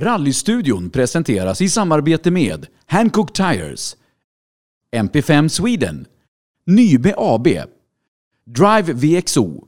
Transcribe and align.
Rallystudion 0.00 0.90
presenteras 0.90 1.60
i 1.60 1.68
samarbete 1.68 2.30
med 2.30 2.66
Hancock 2.86 3.32
Tires, 3.32 3.96
MP5 4.96 5.48
Sweden, 5.48 6.06
Nybe 6.66 7.14
AB, 7.16 7.46
Drive 8.46 8.92
VXO, 8.92 9.64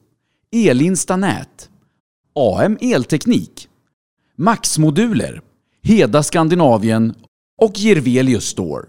Elinsta 0.53 1.17
Nät, 1.17 1.71
AM 2.35 2.79
Elteknik, 2.81 3.69
Max-moduler, 4.37 5.41
Heda 5.83 6.23
Skandinavien 6.23 7.15
och 7.59 7.73
Gervelius 7.75 8.45
Store. 8.45 8.87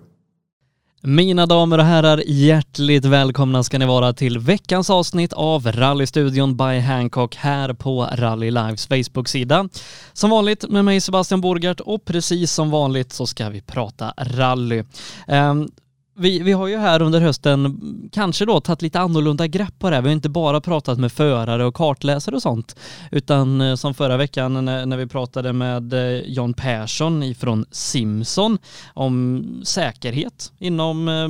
Mina 1.06 1.46
damer 1.46 1.78
och 1.78 1.86
herrar, 1.86 2.24
hjärtligt 2.26 3.06
välkomna 3.06 3.64
ska 3.64 3.78
ni 3.78 3.86
vara 3.86 4.14
till 4.14 4.40
veckans 4.40 4.90
avsnitt 4.90 5.34
av 5.34 5.72
Rallystudion 5.72 6.58
by 6.58 6.80
Hancock 6.80 7.36
här 7.36 7.74
på 7.74 8.10
Rally 8.12 8.52
Lives 8.52 8.88
Facebook-sida. 8.88 9.70
Som 10.14 10.30
vanligt 10.30 10.70
med 10.70 10.86
mig 10.86 11.02
Sebastian 11.02 11.42
Borgart 11.42 11.80
och 11.80 12.06
precis 12.06 12.52
som 12.52 12.70
vanligt 12.70 13.14
så 13.14 13.28
ska 13.28 13.50
vi 13.50 13.62
prata 13.62 14.14
rally. 14.18 14.84
Ehm, 15.28 15.70
vi, 16.16 16.40
vi 16.40 16.52
har 16.52 16.68
ju 16.68 16.78
här 16.78 17.02
under 17.02 17.22
hösten 17.22 17.80
kanske 18.12 18.46
då 18.46 18.60
tagit 18.60 18.82
lite 18.82 19.00
annorlunda 19.00 19.48
grepp 19.48 19.80
på 19.80 19.90
det 19.90 19.96
här. 19.96 20.04
Vi 20.04 20.10
har 20.10 20.14
inte 20.14 20.30
bara 20.30 20.62
pratat 20.62 21.00
med 21.00 21.12
förare 21.12 21.66
och 21.66 21.76
kartläsare 21.76 22.36
och 22.36 22.42
sånt, 22.42 22.76
utan 23.12 23.62
eh, 23.62 23.76
som 23.76 23.94
förra 23.94 24.18
veckan 24.18 24.66
när, 24.66 24.86
när 24.86 24.98
vi 24.98 25.08
pratade 25.08 25.54
med 25.54 25.94
eh, 25.94 26.00
John 26.00 26.26
Jan 26.26 26.54
Persson 26.54 27.24
ifrån 27.24 27.66
Simson 27.72 28.58
om 28.94 29.46
säkerhet 29.64 30.52
inom 30.60 31.08
eh, 31.08 31.28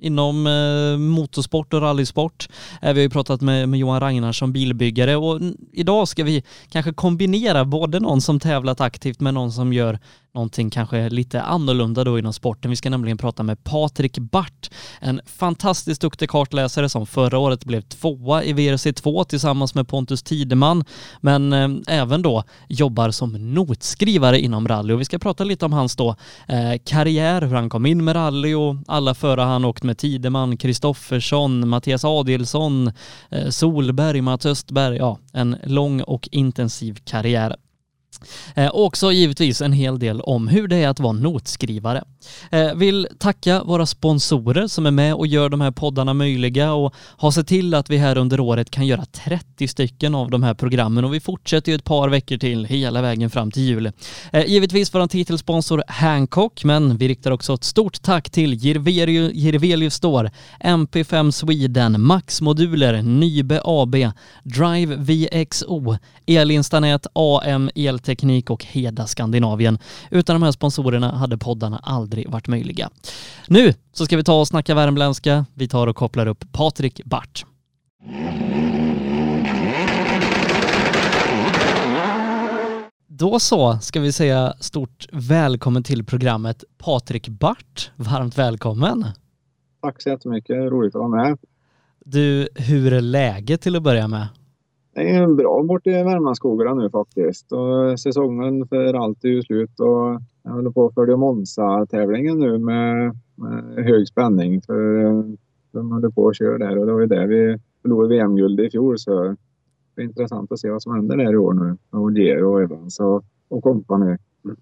inom 0.00 0.46
eh, 0.46 0.98
motorsport 0.98 1.74
och 1.74 1.80
rallysport. 1.80 2.48
Eh, 2.82 2.92
vi 2.92 3.00
har 3.00 3.04
ju 3.04 3.10
pratat 3.10 3.40
med, 3.40 3.68
med 3.68 3.80
Johan 3.80 4.00
Ragnarsson, 4.00 4.52
bilbyggare 4.52 5.16
och 5.16 5.40
idag 5.72 6.08
ska 6.08 6.24
vi 6.24 6.44
kanske 6.68 6.92
kombinera 6.92 7.64
både 7.64 8.00
någon 8.00 8.20
som 8.20 8.40
tävlat 8.40 8.80
aktivt 8.80 9.20
med 9.20 9.34
någon 9.34 9.52
som 9.52 9.72
gör 9.72 9.98
någonting 10.34 10.70
kanske 10.70 11.08
lite 11.08 11.42
annorlunda 11.42 12.04
då 12.04 12.18
inom 12.18 12.32
sporten. 12.32 12.70
Vi 12.70 12.76
ska 12.76 12.90
nämligen 12.90 13.18
prata 13.18 13.42
med 13.42 13.64
Patrik 13.64 14.18
Bart, 14.18 14.70
en 15.00 15.20
fantastiskt 15.26 16.00
duktig 16.00 16.30
kartläsare 16.30 16.88
som 16.88 17.06
förra 17.06 17.38
året 17.38 17.64
blev 17.64 17.80
tvåa 17.80 18.44
i 18.44 18.52
VRC2 18.52 19.24
tillsammans 19.24 19.74
med 19.74 19.88
Pontus 19.88 20.22
Tideman, 20.22 20.84
men 21.20 21.52
eh, 21.52 21.68
även 21.86 22.22
då 22.22 22.44
jobbar 22.68 23.10
som 23.10 23.54
notskrivare 23.54 24.40
inom 24.40 24.68
rally 24.68 24.94
och 24.94 25.00
vi 25.00 25.04
ska 25.04 25.18
prata 25.18 25.44
lite 25.44 25.64
om 25.64 25.72
hans 25.72 25.96
då 25.96 26.16
eh, 26.48 26.72
karriär, 26.84 27.42
hur 27.42 27.54
han 27.54 27.68
kom 27.68 27.86
in 27.86 28.04
med 28.04 28.16
rally 28.16 28.54
och 28.54 28.76
alla 28.86 29.14
förare 29.14 29.46
han 29.46 29.64
åkt 29.64 29.82
med 29.82 29.98
Tideman, 29.98 30.56
Kristoffersson, 30.56 31.68
Mattias 31.68 32.04
Adilsson, 32.04 32.92
eh, 33.30 33.48
Solberg, 33.48 34.20
Mats 34.20 34.46
Östberg, 34.46 34.96
ja, 34.96 35.18
en 35.32 35.56
lång 35.64 36.00
och 36.00 36.28
intensiv 36.32 36.98
karriär. 37.04 37.56
Eh, 38.54 38.70
också 38.72 39.12
givetvis 39.12 39.60
en 39.60 39.72
hel 39.72 39.98
del 39.98 40.20
om 40.20 40.48
hur 40.48 40.68
det 40.68 40.76
är 40.76 40.88
att 40.88 41.00
vara 41.00 41.12
notskrivare. 41.12 42.04
Eh, 42.50 42.74
vill 42.74 43.08
tacka 43.18 43.64
våra 43.64 43.86
sponsorer 43.86 44.66
som 44.66 44.86
är 44.86 44.90
med 44.90 45.14
och 45.14 45.26
gör 45.26 45.48
de 45.48 45.60
här 45.60 45.70
poddarna 45.70 46.14
möjliga 46.14 46.72
och 46.72 46.94
har 46.96 47.30
sett 47.30 47.46
till 47.46 47.74
att 47.74 47.90
vi 47.90 47.96
här 47.96 48.18
under 48.18 48.40
året 48.40 48.70
kan 48.70 48.86
göra 48.86 49.04
30 49.04 49.68
stycken 49.68 50.14
av 50.14 50.30
de 50.30 50.42
här 50.42 50.54
programmen 50.54 51.04
och 51.04 51.14
vi 51.14 51.20
fortsätter 51.20 51.72
ju 51.72 51.76
ett 51.76 51.84
par 51.84 52.08
veckor 52.08 52.36
till 52.36 52.64
hela 52.64 53.02
vägen 53.02 53.30
fram 53.30 53.50
till 53.50 53.62
jul. 53.62 53.92
Eh, 54.32 54.46
givetvis 54.46 54.94
vår 54.94 55.06
titelsponsor 55.06 55.82
Hancock, 55.88 56.64
men 56.64 56.96
vi 56.96 57.08
riktar 57.08 57.30
också 57.30 57.54
ett 57.54 57.64
stort 57.64 58.02
tack 58.02 58.30
till 58.30 58.54
Jirvelius 58.54 59.94
Store, 59.94 60.30
MP5 60.60 61.30
Sweden, 61.30 62.00
Max 62.00 62.40
Moduler, 62.40 63.02
Nybe 63.02 63.60
AB, 63.64 63.96
Drive 64.42 64.96
VXO, 64.96 65.96
Elinstanät, 66.26 67.06
AM 67.12 67.70
Elteknik 68.04 68.50
och 68.50 68.64
Heda 68.64 69.06
Skandinavien. 69.06 69.78
Utan 70.10 70.34
de 70.34 70.42
här 70.42 70.52
sponsorerna 70.52 71.16
hade 71.16 71.38
poddarna 71.38 71.78
aldrig 71.78 72.14
aldrig 72.14 72.30
varit 72.30 72.48
möjliga. 72.48 72.90
Nu 73.48 73.74
så 73.92 74.04
ska 74.04 74.16
vi 74.16 74.24
ta 74.24 74.40
och 74.40 74.48
snacka 74.48 74.74
värmländska. 74.74 75.46
Vi 75.54 75.68
tar 75.68 75.86
och 75.86 75.96
kopplar 75.96 76.26
upp 76.26 76.44
Patrik 76.52 77.00
Bart. 77.04 77.46
Då 83.06 83.40
så 83.40 83.78
ska 83.78 84.00
vi 84.00 84.12
säga 84.12 84.54
stort 84.60 85.06
välkommen 85.12 85.82
till 85.82 86.04
programmet 86.04 86.64
Patrik 86.78 87.28
Bart. 87.28 87.90
Varmt 87.96 88.38
välkommen! 88.38 89.06
Tack 89.82 90.02
så 90.02 90.08
jättemycket, 90.08 90.56
roligt 90.56 90.94
att 90.94 90.98
vara 90.98 91.08
med. 91.08 91.38
Du, 92.04 92.48
hur 92.54 92.92
är 92.92 93.00
läget 93.00 93.60
till 93.60 93.76
att 93.76 93.82
börja 93.82 94.08
med? 94.08 94.28
Det 94.94 95.10
är 95.10 95.26
bra 95.26 95.62
bort 95.62 95.86
i 95.86 95.90
Värmlandsskogarna 95.90 96.74
nu 96.74 96.90
faktiskt. 96.90 97.52
Och 97.52 98.00
säsongen 98.00 98.68
för 98.68 98.94
allt 98.94 99.24
är 99.24 99.28
ju 99.28 99.42
slut 99.42 99.80
och 99.80 100.20
jag 100.42 100.50
håller 100.50 100.70
på 100.70 100.86
att 100.86 100.94
följa 100.94 101.16
Monza-tävlingen 101.16 102.38
nu 102.38 102.58
med, 102.58 103.16
med, 103.34 103.84
hög 103.84 104.08
spänning. 104.08 104.62
För 104.62 105.04
eh, 105.04 105.24
de 105.72 105.92
håller 105.92 106.10
på 106.10 106.28
att 106.28 106.36
köra 106.36 106.58
där 106.58 106.78
och 106.78 106.86
det 106.86 106.92
var 106.92 107.00
ju 107.00 107.06
där 107.06 107.26
vi 107.26 107.58
förlorade 107.82 108.14
VM-guld 108.14 108.60
i 108.60 108.70
fjol. 108.70 108.98
Så 108.98 109.36
det 109.94 110.02
är 110.02 110.04
intressant 110.04 110.52
att 110.52 110.58
se 110.58 110.70
vad 110.70 110.82
som 110.82 110.94
händer 110.94 111.16
där 111.16 111.32
i 111.32 111.36
år 111.36 111.52
nu. 111.52 111.76
Och 111.90 112.12
Gero 112.12 112.52
och 112.52 112.62
Evans 112.62 113.00
och, 113.00 113.24
och 113.48 113.62
kompani 113.62 114.16
mm 114.44 114.56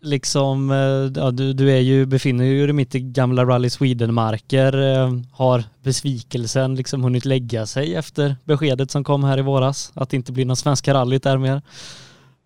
liksom, 0.00 0.70
eh, 0.70 1.22
ja, 1.22 1.30
du, 1.30 1.52
du 1.52 1.70
är 1.70 1.80
ju, 1.80 2.06
befinner 2.06 2.44
dig 2.44 2.72
mitt 2.72 2.94
i 2.94 3.00
gamla 3.00 3.44
Rally 3.44 3.70
Sweden-marker. 3.70 4.94
Eh, 4.94 5.12
har 5.32 5.64
besvikelsen 5.82 6.74
liksom 6.74 7.02
hunnit 7.02 7.24
lägga 7.24 7.66
sig 7.66 7.94
efter 7.94 8.36
beskedet 8.44 8.90
som 8.90 9.04
kom 9.04 9.24
här 9.24 9.38
i 9.38 9.42
våras? 9.42 9.92
Att 9.94 10.10
det 10.10 10.16
inte 10.16 10.32
blir 10.32 10.44
någon 10.44 10.56
svenska 10.56 10.94
rallyt 10.94 11.22
där 11.22 11.38
mer? 11.38 11.62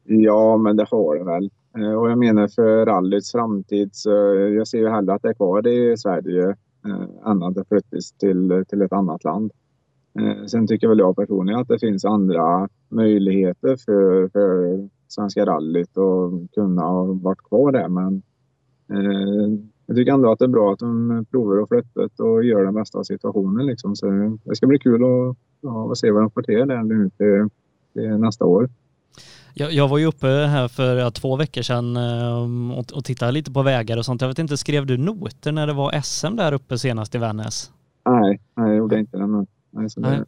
Ja, 0.04 0.56
men 0.56 0.76
det 0.76 0.86
har 0.90 1.18
det 1.18 1.24
väl. 1.24 1.50
Eh, 1.78 1.94
och 1.94 2.10
jag 2.10 2.18
menar 2.18 2.48
för 2.48 2.86
rallyts 2.86 3.32
framtid 3.32 3.90
så 3.92 4.10
jag 4.56 4.68
ser 4.68 4.78
ju 4.78 4.88
hellre 4.88 5.14
att 5.14 5.22
det 5.22 5.28
är 5.28 5.34
kvar 5.34 5.68
i 5.68 5.96
Sverige 5.96 6.56
än 7.26 7.42
att 7.42 7.54
det 7.54 7.64
flyttas 7.68 8.12
till, 8.12 8.64
till 8.68 8.82
ett 8.82 8.92
annat 8.92 9.24
land. 9.24 9.52
Sen 10.46 10.66
tycker 10.66 10.88
väl 10.88 10.98
jag 10.98 11.16
personligen 11.16 11.60
att 11.60 11.68
det 11.68 11.78
finns 11.78 12.04
andra 12.04 12.68
möjligheter 12.88 13.76
för, 13.76 14.28
för 14.28 14.88
Svenska 15.12 15.46
rallyt 15.46 15.96
och 15.96 16.52
kunna 16.54 16.82
ha 16.82 17.04
varit 17.04 17.42
kvar 17.42 17.72
där. 17.72 17.88
Men 17.88 18.22
eh, 18.92 19.58
jag 19.86 19.96
tycker 19.96 20.12
ändå 20.12 20.32
att 20.32 20.38
det 20.38 20.44
är 20.44 20.48
bra 20.48 20.72
att 20.72 20.78
de 20.78 21.24
provar 21.30 21.56
och 21.56 21.68
flyttat 21.68 22.20
och 22.20 22.44
gör 22.44 22.64
det 22.64 22.72
bästa 22.72 22.98
av 22.98 23.02
situationen. 23.02 23.66
Liksom. 23.66 23.96
Så 23.96 24.06
det 24.44 24.56
ska 24.56 24.66
bli 24.66 24.78
kul 24.78 25.04
att, 25.04 25.36
ja, 25.60 25.94
se 25.94 26.10
vad 26.10 26.22
de 26.22 26.30
får 26.30 26.42
till 26.42 26.68
där 26.68 26.82
nu 26.82 27.10
till, 27.16 27.48
till 27.92 28.18
nästa 28.18 28.44
år. 28.44 28.70
Jag, 29.54 29.72
jag, 29.72 29.88
var 29.88 29.98
ju 29.98 30.06
uppe 30.06 30.26
här 30.26 30.68
för 30.68 30.96
ja, 30.96 31.10
två 31.10 31.36
veckor 31.36 31.62
sedan 31.62 31.96
eh, 31.96 32.78
och, 32.78 32.92
och 32.92 33.04
tittade 33.04 33.32
lite 33.32 33.52
på 33.52 33.62
vägar 33.62 33.96
och 33.96 34.04
sånt. 34.04 34.20
Jag 34.20 34.28
vet 34.28 34.38
inte, 34.38 34.56
skrev 34.56 34.86
du 34.86 34.96
noter 34.96 35.52
när 35.52 35.66
det 35.66 35.72
var 35.72 36.00
SM 36.00 36.36
där 36.36 36.52
uppe 36.52 36.78
senast 36.78 37.14
i 37.14 37.18
Vännäs? 37.18 37.72
Nej, 38.04 38.40
nej 38.54 38.68
jag 38.68 38.76
gjorde 38.76 38.98
inte 38.98 39.16
det. 39.16 39.26
Nej, 39.26 39.46
nej. 39.96 40.24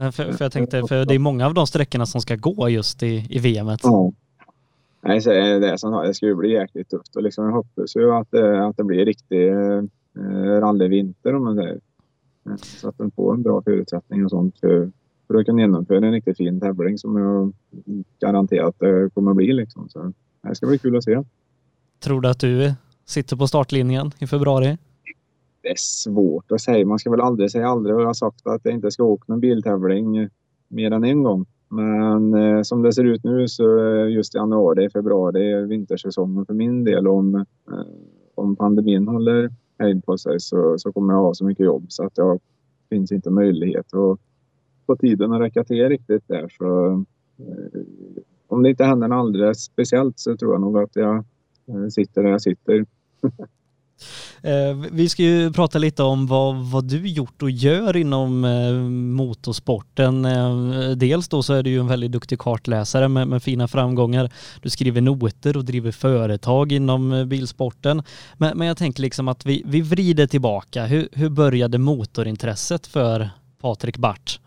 För, 0.00 0.32
för 0.32 0.44
jag 0.44 0.52
tänkte, 0.52 0.82
för 0.88 1.04
det 1.04 1.14
är 1.14 1.18
många 1.18 1.46
av 1.46 1.54
de 1.54 1.66
sträckorna 1.66 2.06
som 2.06 2.20
ska 2.20 2.36
gå 2.36 2.68
just 2.68 3.02
i, 3.02 3.26
i 3.30 3.38
VM. 3.38 3.68
Ja. 3.82 4.12
Nej, 5.02 5.20
så 5.20 5.30
är 5.30 5.60
det, 5.60 5.78
som, 5.78 5.92
det 5.92 6.14
ska 6.14 6.26
ju 6.26 6.34
bli 6.34 6.52
jäkligt 6.52 6.90
tufft 6.90 7.16
och 7.16 7.22
liksom 7.22 7.44
jag 7.44 7.52
hoppas 7.52 7.96
ju 7.96 8.12
att, 8.12 8.34
att 8.68 8.76
det 8.76 8.84
blir 8.84 9.04
riktig 9.04 9.48
eh, 9.48 9.82
rallyvinter 10.60 11.34
om 11.34 11.44
man 11.44 11.56
säger. 11.56 11.80
Så 12.62 12.88
att 12.88 12.98
de 12.98 13.10
får 13.10 13.34
en 13.34 13.42
bra 13.42 13.62
förutsättning 13.62 14.24
och 14.24 14.30
sånt 14.30 14.58
för, 14.60 14.90
för 15.26 15.34
att 15.34 15.46
kunna 15.46 15.60
genomföra 15.60 16.06
en 16.06 16.12
riktigt 16.12 16.36
fin 16.36 16.60
tävling 16.60 16.98
som 16.98 17.16
jag 17.16 17.52
garanterar 18.20 18.68
att 18.68 18.78
det 18.78 19.10
kommer 19.14 19.30
att 19.30 19.36
bli. 19.36 19.52
Liksom. 19.52 19.88
Så 19.88 20.12
det 20.42 20.54
ska 20.54 20.66
bli 20.66 20.78
kul 20.78 20.96
att 20.96 21.04
se. 21.04 21.22
Tror 21.98 22.20
du 22.20 22.28
att 22.28 22.40
du 22.40 22.74
sitter 23.04 23.36
på 23.36 23.46
startlinjen 23.46 24.10
i 24.18 24.26
februari? 24.26 24.78
Det 25.62 25.68
är 25.68 25.76
svårt 25.76 26.52
att 26.52 26.60
säga. 26.60 26.86
Man 26.86 26.98
ska 26.98 27.10
väl 27.10 27.20
aldrig 27.20 27.50
säga 27.50 27.68
aldrig. 27.68 27.96
Jag 27.96 28.06
har 28.06 28.14
sagt 28.14 28.46
att 28.46 28.60
jag 28.64 28.74
inte 28.74 28.90
ska 28.90 29.04
åka 29.04 29.24
någon 29.26 29.40
biltävling 29.40 30.28
mer 30.68 30.90
än 30.90 31.04
en 31.04 31.22
gång. 31.22 31.46
Men 31.68 32.34
eh, 32.34 32.62
som 32.62 32.82
det 32.82 32.92
ser 32.92 33.04
ut 33.04 33.24
nu 33.24 33.48
så 33.48 33.64
just 34.08 34.34
januari, 34.34 34.90
februari 34.90 35.66
vintersäsongen 35.66 36.46
för 36.46 36.54
min 36.54 36.84
del. 36.84 37.08
Om, 37.08 37.34
eh, 37.34 37.44
om 38.34 38.56
pandemin 38.56 39.08
håller 39.08 39.50
hejd 39.78 40.04
på 40.04 40.18
sig 40.18 40.40
så, 40.40 40.78
så 40.78 40.92
kommer 40.92 41.14
jag 41.14 41.20
ha 41.20 41.34
så 41.34 41.44
mycket 41.44 41.66
jobb 41.66 41.86
så 41.88 42.04
att 42.04 42.14
det 42.14 42.38
finns 42.88 43.12
inte 43.12 43.30
möjlighet 43.30 43.94
att 43.94 44.18
få 44.86 44.96
tiden 44.96 45.32
att 45.32 45.40
räcka 45.40 45.64
till 45.64 45.88
riktigt 45.88 46.28
där. 46.28 46.48
Så, 46.58 46.90
eh, 47.38 47.80
om 48.46 48.62
det 48.62 48.70
inte 48.70 48.84
händer 48.84 49.08
något 49.08 49.16
alldeles 49.16 49.64
speciellt 49.64 50.18
så 50.18 50.36
tror 50.36 50.52
jag 50.52 50.60
nog 50.60 50.78
att 50.78 50.96
jag 50.96 51.24
eh, 51.66 51.88
sitter 51.88 52.22
där 52.22 52.30
jag 52.30 52.42
sitter. 52.42 52.86
Eh, 54.42 54.90
vi 54.92 55.08
ska 55.08 55.22
ju 55.22 55.52
prata 55.52 55.78
lite 55.78 56.02
om 56.02 56.26
vad, 56.26 56.56
vad 56.56 56.84
du 56.84 57.08
gjort 57.08 57.42
och 57.42 57.50
gör 57.50 57.96
inom 57.96 58.44
eh, 58.44 58.72
motorsporten. 59.16 60.24
Eh, 60.24 60.90
dels 60.96 61.28
då 61.28 61.42
så 61.42 61.52
är 61.52 61.62
du 61.62 61.70
ju 61.70 61.80
en 61.80 61.88
väldigt 61.88 62.12
duktig 62.12 62.38
kartläsare 62.38 63.08
med, 63.08 63.28
med 63.28 63.42
fina 63.42 63.68
framgångar. 63.68 64.30
Du 64.62 64.70
skriver 64.70 65.00
noter 65.00 65.56
och 65.56 65.64
driver 65.64 65.92
företag 65.92 66.72
inom 66.72 67.28
bilsporten. 67.28 68.02
Men, 68.38 68.58
men 68.58 68.66
jag 68.66 68.76
tänker 68.76 69.02
liksom 69.02 69.28
att 69.28 69.46
vi, 69.46 69.62
vi 69.66 69.80
vrider 69.80 70.26
tillbaka. 70.26 70.86
Hur, 70.86 71.08
hur 71.12 71.28
började 71.28 71.78
motorintresset 71.78 72.86
för 72.86 73.30
Patrik 73.60 73.98
Bart? 73.98 74.40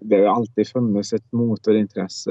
det 0.00 0.16
har 0.16 0.36
alltid 0.36 0.68
funnits 0.68 1.12
ett 1.12 1.32
motorintresse 1.32 2.30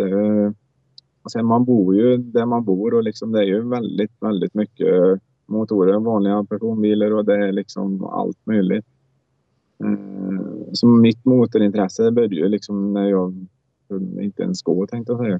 Alltså 1.24 1.44
man 1.44 1.66
bor 1.66 1.96
ju 1.96 2.18
där 2.18 2.46
man 2.46 2.64
bor 2.64 2.94
och 2.94 3.04
liksom 3.04 3.32
det 3.32 3.40
är 3.40 3.44
ju 3.44 3.70
väldigt, 3.70 4.12
väldigt 4.20 4.54
mycket 4.54 5.22
motorer, 5.46 6.00
vanliga 6.00 6.44
personbilar 6.44 7.12
och 7.12 7.26
det 7.26 7.48
är 7.48 7.52
liksom 7.52 8.04
allt 8.04 8.38
möjligt. 8.44 8.86
Eh, 9.84 10.74
så 10.74 10.88
mitt 10.88 11.26
motorintresse 11.26 12.12
började 12.12 12.36
ju 12.36 12.48
liksom 12.48 12.94
när 12.94 13.10
jag 13.10 13.48
inte 14.22 14.44
ens 14.44 14.62
gå 14.62 14.88
tänkte 14.88 15.12
jag 15.12 15.20
säga. 15.20 15.40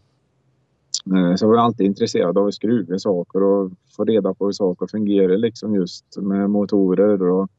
Eh, 1.16 1.36
så 1.36 1.46
jag 1.46 1.50
var 1.50 1.58
alltid 1.58 1.86
intresserad 1.86 2.38
av 2.38 2.48
att 2.48 2.54
skruva 2.54 3.00
saker 3.00 3.44
och 3.44 3.72
få 3.96 4.06
reda 4.06 4.34
på 4.34 4.46
hur 4.46 4.52
saker 4.52 4.88
fungerar 4.88 5.38
liksom 5.38 5.76
just 5.76 6.18
med 6.18 6.50
motorer 6.50 7.22
och 7.22 7.50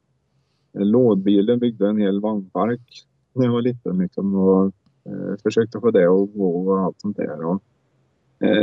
lådbilen 0.73 1.59
byggde 1.59 1.87
en 1.87 1.97
hel 1.97 2.21
vagnpark 2.21 3.05
när 3.33 3.45
jag 3.45 3.51
var 3.51 3.61
liten 3.61 3.97
liksom 3.97 4.35
och 4.35 4.65
eh, 5.05 5.37
försökte 5.43 5.79
få 5.79 5.91
det 5.91 6.05
att 6.05 6.33
gå 6.33 6.67
och 6.67 6.79
allt 6.79 7.01
sånt 7.01 7.17
där. 7.17 7.45
Och, 7.45 7.63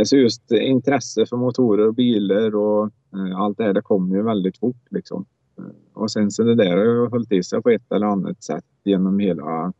så 0.05 0.17
just 0.17 0.53
intresse 0.53 1.27
för 1.27 1.37
motorer 1.37 1.87
och 1.87 1.95
bilar 1.95 2.55
och 2.55 2.91
eh, 3.15 3.37
allt 3.37 3.59
det 3.59 3.65
här 3.65 3.73
det 3.73 3.83
kom 3.83 4.13
ju 4.13 4.23
väldigt 4.23 4.59
fort 4.59 4.87
liksom. 4.91 5.25
Eh, 5.59 5.65
och 5.95 6.11
sen 6.11 6.31
så 6.31 6.43
det 6.43 6.55
där 6.55 6.77
har 6.77 6.85
jag 6.85 7.11
hållit 7.11 7.33
i 7.33 7.43
sig 7.43 7.63
på 7.63 7.71
ett 7.71 7.93
eller 7.93 8.07
annat 8.07 8.43
sätt 8.43 8.65
genom 8.85 9.19
hela, 9.19 9.73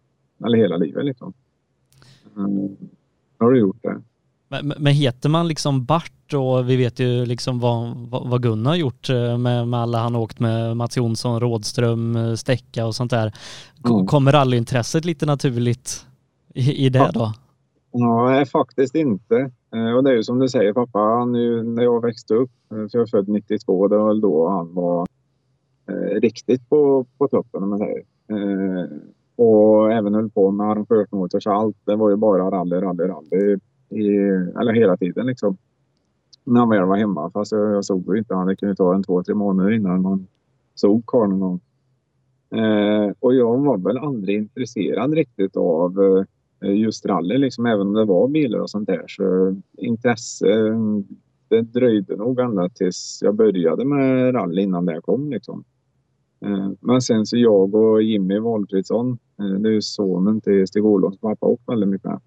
eller 0.45 0.59
hela 0.59 0.77
livet 0.77 1.05
liksom. 1.05 1.33
Mm. 2.37 2.77
Har 3.39 3.51
du 3.51 3.59
gjort 3.59 3.83
det? 3.83 4.03
Men, 4.49 4.73
men 4.79 4.93
heter 4.95 5.29
man 5.29 5.49
liksom 5.49 5.85
Bart 5.85 6.35
och 6.35 6.71
vi 6.71 6.77
vet 6.77 6.99
ju 6.99 7.27
liksom 7.27 7.61
vad, 7.61 7.97
vad 8.09 8.43
Gunnar 8.43 8.71
har 8.71 8.77
gjort 8.77 9.11
eh, 9.11 9.39
med, 9.39 9.69
med 9.69 9.81
alla 9.81 9.99
han 9.99 10.17
åkt 10.17 10.41
med 10.41 10.77
Mats 10.77 10.97
Jonsson, 10.97 11.41
Rådström, 11.41 12.17
eh, 12.17 12.35
Stäcka 12.35 12.87
och 12.87 12.95
sånt 12.95 13.11
där. 13.11 13.33
Mm. 13.85 14.07
Kommer 14.07 14.33
rallyintresset 14.33 15.05
lite 15.05 15.27
naturligt 15.27 16.07
i, 16.55 16.87
i 16.87 16.89
det 16.89 17.11
då? 17.15 17.33
Nej, 17.93 18.47
faktiskt 18.47 18.95
inte. 18.95 19.51
Eh, 19.75 19.93
och 19.97 20.05
det 20.05 20.11
är 20.11 20.15
ju 20.15 20.23
som 20.23 20.39
du 20.39 20.49
säger 20.49 20.73
pappa, 20.73 20.99
han, 20.99 21.33
när 21.75 21.83
jag 21.83 22.03
växte 22.03 22.35
upp, 22.35 22.51
eh, 22.71 22.77
för 22.77 22.99
jag 22.99 23.03
är 23.03 23.07
född 23.07 23.29
92, 23.29 23.89
det 23.89 23.97
var 23.97 24.15
då 24.15 24.49
han 24.49 24.75
var 24.75 25.07
eh, 25.89 26.21
riktigt 26.21 26.69
på, 26.69 27.07
på 27.19 27.29
toppen 27.29 27.63
om 27.63 27.71
man 27.71 27.79
säger. 27.79 28.03
Och 29.37 29.93
även 29.93 30.15
höll 30.15 30.31
på 30.31 30.51
med 30.51 30.71
arrangörsmotors 30.71 31.47
och 31.47 31.55
allt. 31.55 31.77
Det 31.85 31.97
var 31.97 32.11
ju 32.11 32.17
bara 32.17 32.51
rally, 32.51 32.77
rally, 32.77 33.05
rally 33.05 33.59
i, 33.89 34.17
eller 34.61 34.73
hela 34.73 34.97
tiden 34.97 35.27
liksom. 35.27 35.57
När 36.45 36.61
han 36.61 36.69
väl 36.69 36.85
var 36.85 36.97
hemma. 36.97 37.31
Fast 37.31 37.53
jag, 37.53 37.73
jag 37.73 37.85
såg 37.85 38.15
ju 38.15 38.19
inte 38.19 38.35
han. 38.35 38.47
Det 38.47 38.57
kunde 38.57 38.75
ta 38.75 38.95
en 38.95 39.03
två, 39.03 39.23
tre 39.23 39.35
månader 39.35 39.71
innan 39.71 40.03
man 40.03 40.27
såg 40.75 41.07
karln 41.07 41.31
någon 41.31 41.41
gång. 41.41 41.61
Eh, 42.61 43.13
och 43.21 43.35
jag 43.35 43.59
var 43.59 43.79
väl 43.79 43.99
aldrig 43.99 44.37
intresserad 44.37 45.15
riktigt 45.15 45.57
av 45.57 46.03
eh, 46.03 46.25
Eh, 46.63 46.75
just 46.75 47.07
rally 47.07 47.39
liksom. 47.39 47.67
Även 47.67 47.87
om 47.87 47.93
det 47.93 48.05
var 48.05 48.29
bilar 48.29 48.59
och 48.59 48.71
sånt 48.71 48.87
där. 48.87 49.05
Så 49.09 49.57
intresse, 49.79 50.49
eh, 50.49 50.79
det 51.49 51.61
dröjde 51.61 52.17
nog 52.17 52.41
ända 52.41 52.69
tills 52.69 53.19
jag 53.23 53.35
började 53.35 53.85
med 53.85 54.35
rally 54.35 54.63
innan 54.63 54.87
det 54.87 55.01
kom 55.03 55.31
liksom. 55.31 55.65
Eh, 56.45 56.71
men 56.81 57.03
sen 57.03 57.27
så 57.27 57.37
jag 57.37 57.75
och 57.75 58.03
Jimmy 58.03 58.39
Valfridsson, 58.39 59.19
det 59.37 59.69
är 59.69 59.73
ju 59.73 59.83
sonen 59.83 60.41
till 60.41 60.67
Stig 60.67 60.85
Olofs 60.85 61.19
pappa, 61.19 61.47
åkt 61.47 61.69
väldigt 61.69 61.89
mycket 61.89 62.11
med. 62.11 62.21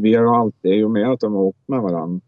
Vi 0.00 0.14
har 0.14 0.40
alltid, 0.40 0.72
i 0.72 0.82
och 0.82 0.90
med 0.90 1.10
att 1.10 1.20
de 1.20 1.34
har 1.34 1.42
åkt 1.42 1.68
med 1.68 1.82
varandra, 1.82 2.20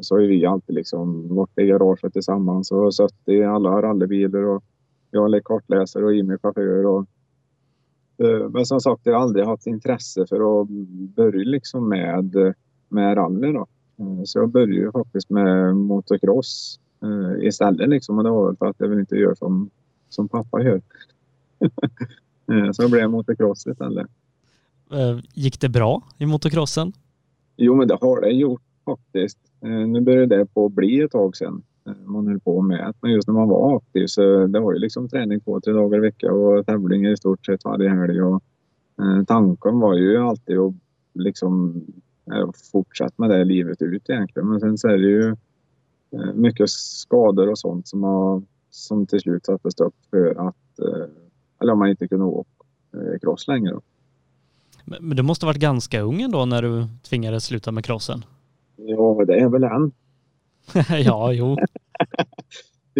så 0.00 0.14
har 0.14 0.22
vi 0.22 0.46
alltid 0.46 0.74
liksom 0.74 1.34
varit 1.36 1.58
i 1.58 1.66
garaget 1.66 2.12
tillsammans 2.12 2.72
och 2.72 2.94
suttit 2.94 3.28
i 3.28 3.42
alla 3.42 3.82
rallybilar 3.82 4.40
och 4.40 4.64
jag 5.10 5.34
är 5.34 5.40
kartläsare 5.40 6.04
och 6.04 6.14
Jimmy 6.14 6.38
chaufför. 6.38 6.86
Och, 6.86 7.06
men 8.50 8.66
som 8.66 8.80
sagt, 8.80 9.00
jag 9.04 9.14
har 9.14 9.22
aldrig 9.22 9.46
haft 9.46 9.66
intresse 9.66 10.26
för 10.26 10.60
att 10.60 10.68
börja 11.16 11.44
liksom 11.44 11.88
med, 11.88 12.54
med 12.88 13.16
rally 13.16 13.52
då. 13.52 13.66
Så 14.24 14.38
jag 14.38 14.48
började 14.48 14.92
faktiskt 14.92 15.30
med 15.30 15.76
motocross 15.76 16.80
istället 17.42 17.88
liksom 17.88 18.18
och 18.18 18.24
det 18.24 18.30
var 18.30 18.46
väl 18.46 18.56
för 18.56 18.66
att 18.66 18.76
jag 18.78 18.88
vill 18.88 18.98
inte 18.98 19.16
göra 19.16 19.34
som, 19.34 19.70
som 20.08 20.28
pappa 20.28 20.62
gör. 20.62 20.82
så 22.72 22.82
det 22.82 22.88
blev 22.88 23.10
motocross 23.10 23.66
istället. 23.66 24.06
Eh, 24.92 25.18
gick 25.34 25.60
det 25.60 25.68
bra 25.68 26.02
i 26.18 26.26
motocrossen? 26.26 26.92
Jo, 27.56 27.74
men 27.74 27.88
det 27.88 27.98
har 28.00 28.20
det 28.20 28.30
gjort 28.30 28.62
faktiskt. 28.84 29.38
Eh, 29.60 29.70
nu 29.70 30.00
börjar 30.00 30.26
det 30.26 30.46
på 30.46 30.66
att 30.66 30.72
bli 30.72 31.00
ett 31.00 31.10
tag 31.10 31.36
sedan 31.36 31.62
eh, 31.77 31.77
man 32.04 32.26
höll 32.26 32.40
på 32.40 32.62
med. 32.62 32.94
Men 33.00 33.12
just 33.12 33.28
när 33.28 33.34
man 33.34 33.48
var 33.48 33.76
aktiv 33.76 34.06
så 34.06 34.46
det 34.46 34.60
var 34.60 34.72
ju 34.72 34.78
liksom 34.78 35.08
träning 35.08 35.40
två, 35.40 35.60
tre 35.60 35.72
dagar 35.72 35.98
i 35.98 36.00
veckan 36.00 36.30
och 36.30 36.66
tävlingar 36.66 37.10
i 37.10 37.16
stort 37.16 37.46
sett 37.46 37.64
varje 37.64 37.88
helg. 37.88 38.22
Och, 38.22 38.42
tanken 39.26 39.78
var 39.78 39.94
ju 39.94 40.16
alltid 40.16 40.58
att 40.58 40.74
liksom 41.14 41.82
fortsätta 42.72 43.14
med 43.16 43.30
det 43.30 43.44
livet 43.44 43.82
ut 43.82 44.10
egentligen. 44.10 44.48
Men 44.48 44.60
sen 44.60 44.78
så 44.78 44.88
är 44.88 44.98
det 44.98 45.08
ju 45.08 45.36
mycket 46.34 46.70
skador 46.70 47.50
och 47.50 47.58
sånt 47.58 47.88
som, 47.88 48.02
har, 48.02 48.42
som 48.70 49.06
till 49.06 49.20
slut 49.20 49.46
satte 49.46 49.70
stopp 49.70 49.94
för 50.10 50.48
att 50.48 50.78
eller 51.60 51.72
om 51.72 51.78
man 51.78 51.88
inte 51.88 52.08
kunde 52.08 52.24
åka 52.24 52.48
cross 53.20 53.48
längre. 53.48 53.80
Men 54.84 55.16
du 55.16 55.22
måste 55.22 55.46
varit 55.46 55.58
ganska 55.58 56.00
ung 56.00 56.22
ändå 56.22 56.44
när 56.44 56.62
du 56.62 56.86
tvingades 57.02 57.44
sluta 57.44 57.72
med 57.72 57.84
crossen? 57.84 58.24
Ja, 58.76 59.24
det 59.26 59.40
är 59.40 59.48
väl 59.48 59.64
än. 59.64 59.92
ja, 61.04 61.32
jo 61.32 61.56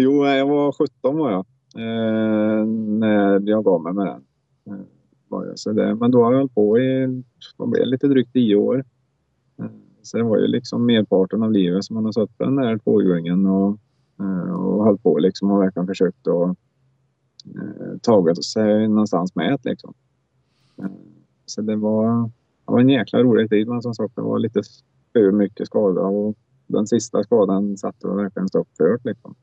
jo, 0.01 0.25
jag 0.25 0.47
var 0.47 0.71
17 0.71 1.17
var 1.17 1.31
jag 1.31 1.45
eh, 1.75 2.65
när 2.65 3.49
jag 3.49 3.63
gav 3.63 3.81
mig 3.81 3.93
med 3.93 4.05
den. 4.05 4.23
Eh. 4.75 4.85
Så 5.55 5.71
det, 5.71 5.95
men 5.95 6.11
då 6.11 6.23
har 6.23 6.31
jag 6.31 6.39
hållit 6.39 6.55
på 6.55 6.79
i 6.79 7.23
vad 7.57 7.69
blev 7.69 7.85
lite 7.85 8.07
drygt 8.07 8.33
10 8.33 8.55
år. 8.55 8.85
Eh, 9.59 9.65
så 10.01 10.17
det 10.17 10.23
var 10.23 10.37
ju 10.37 10.47
liksom 10.47 10.85
merparten 10.85 11.43
av 11.43 11.51
livet 11.51 11.83
som 11.83 11.93
man 11.93 12.05
har 12.05 12.11
suttit 12.11 12.37
på 12.37 12.43
den 12.43 12.55
där 12.55 12.77
tvåhjulingen 12.77 13.45
och, 13.45 13.77
eh, 14.19 14.53
och 14.53 14.83
hållit 14.83 15.03
på 15.03 15.17
liksom 15.17 15.51
och 15.51 15.61
verkligen 15.61 15.87
försökt 15.87 16.27
att 16.27 16.57
eh, 17.55 17.97
tagit 18.01 18.45
sig 18.45 18.87
någonstans 18.87 19.35
med 19.35 19.59
liksom. 19.63 19.93
Eh, 20.77 20.85
så 21.45 21.61
det 21.61 21.75
var, 21.75 22.23
det 22.65 22.71
var 22.71 22.79
en 22.79 22.89
jäkla 22.89 23.19
rolig 23.19 23.49
tid 23.49 23.67
men 23.67 23.81
som 23.81 23.93
sagt 23.93 24.15
det 24.15 24.21
var 24.21 24.39
lite 24.39 24.61
för 25.13 25.31
mycket 25.31 25.67
skada 25.67 26.01
och 26.01 26.35
den 26.67 26.87
sista 26.87 27.23
skadan 27.23 27.77
satte 27.77 28.07
verkligen 28.07 28.47
stopp 28.47 28.67
för 28.77 28.99
liksom. 29.03 29.35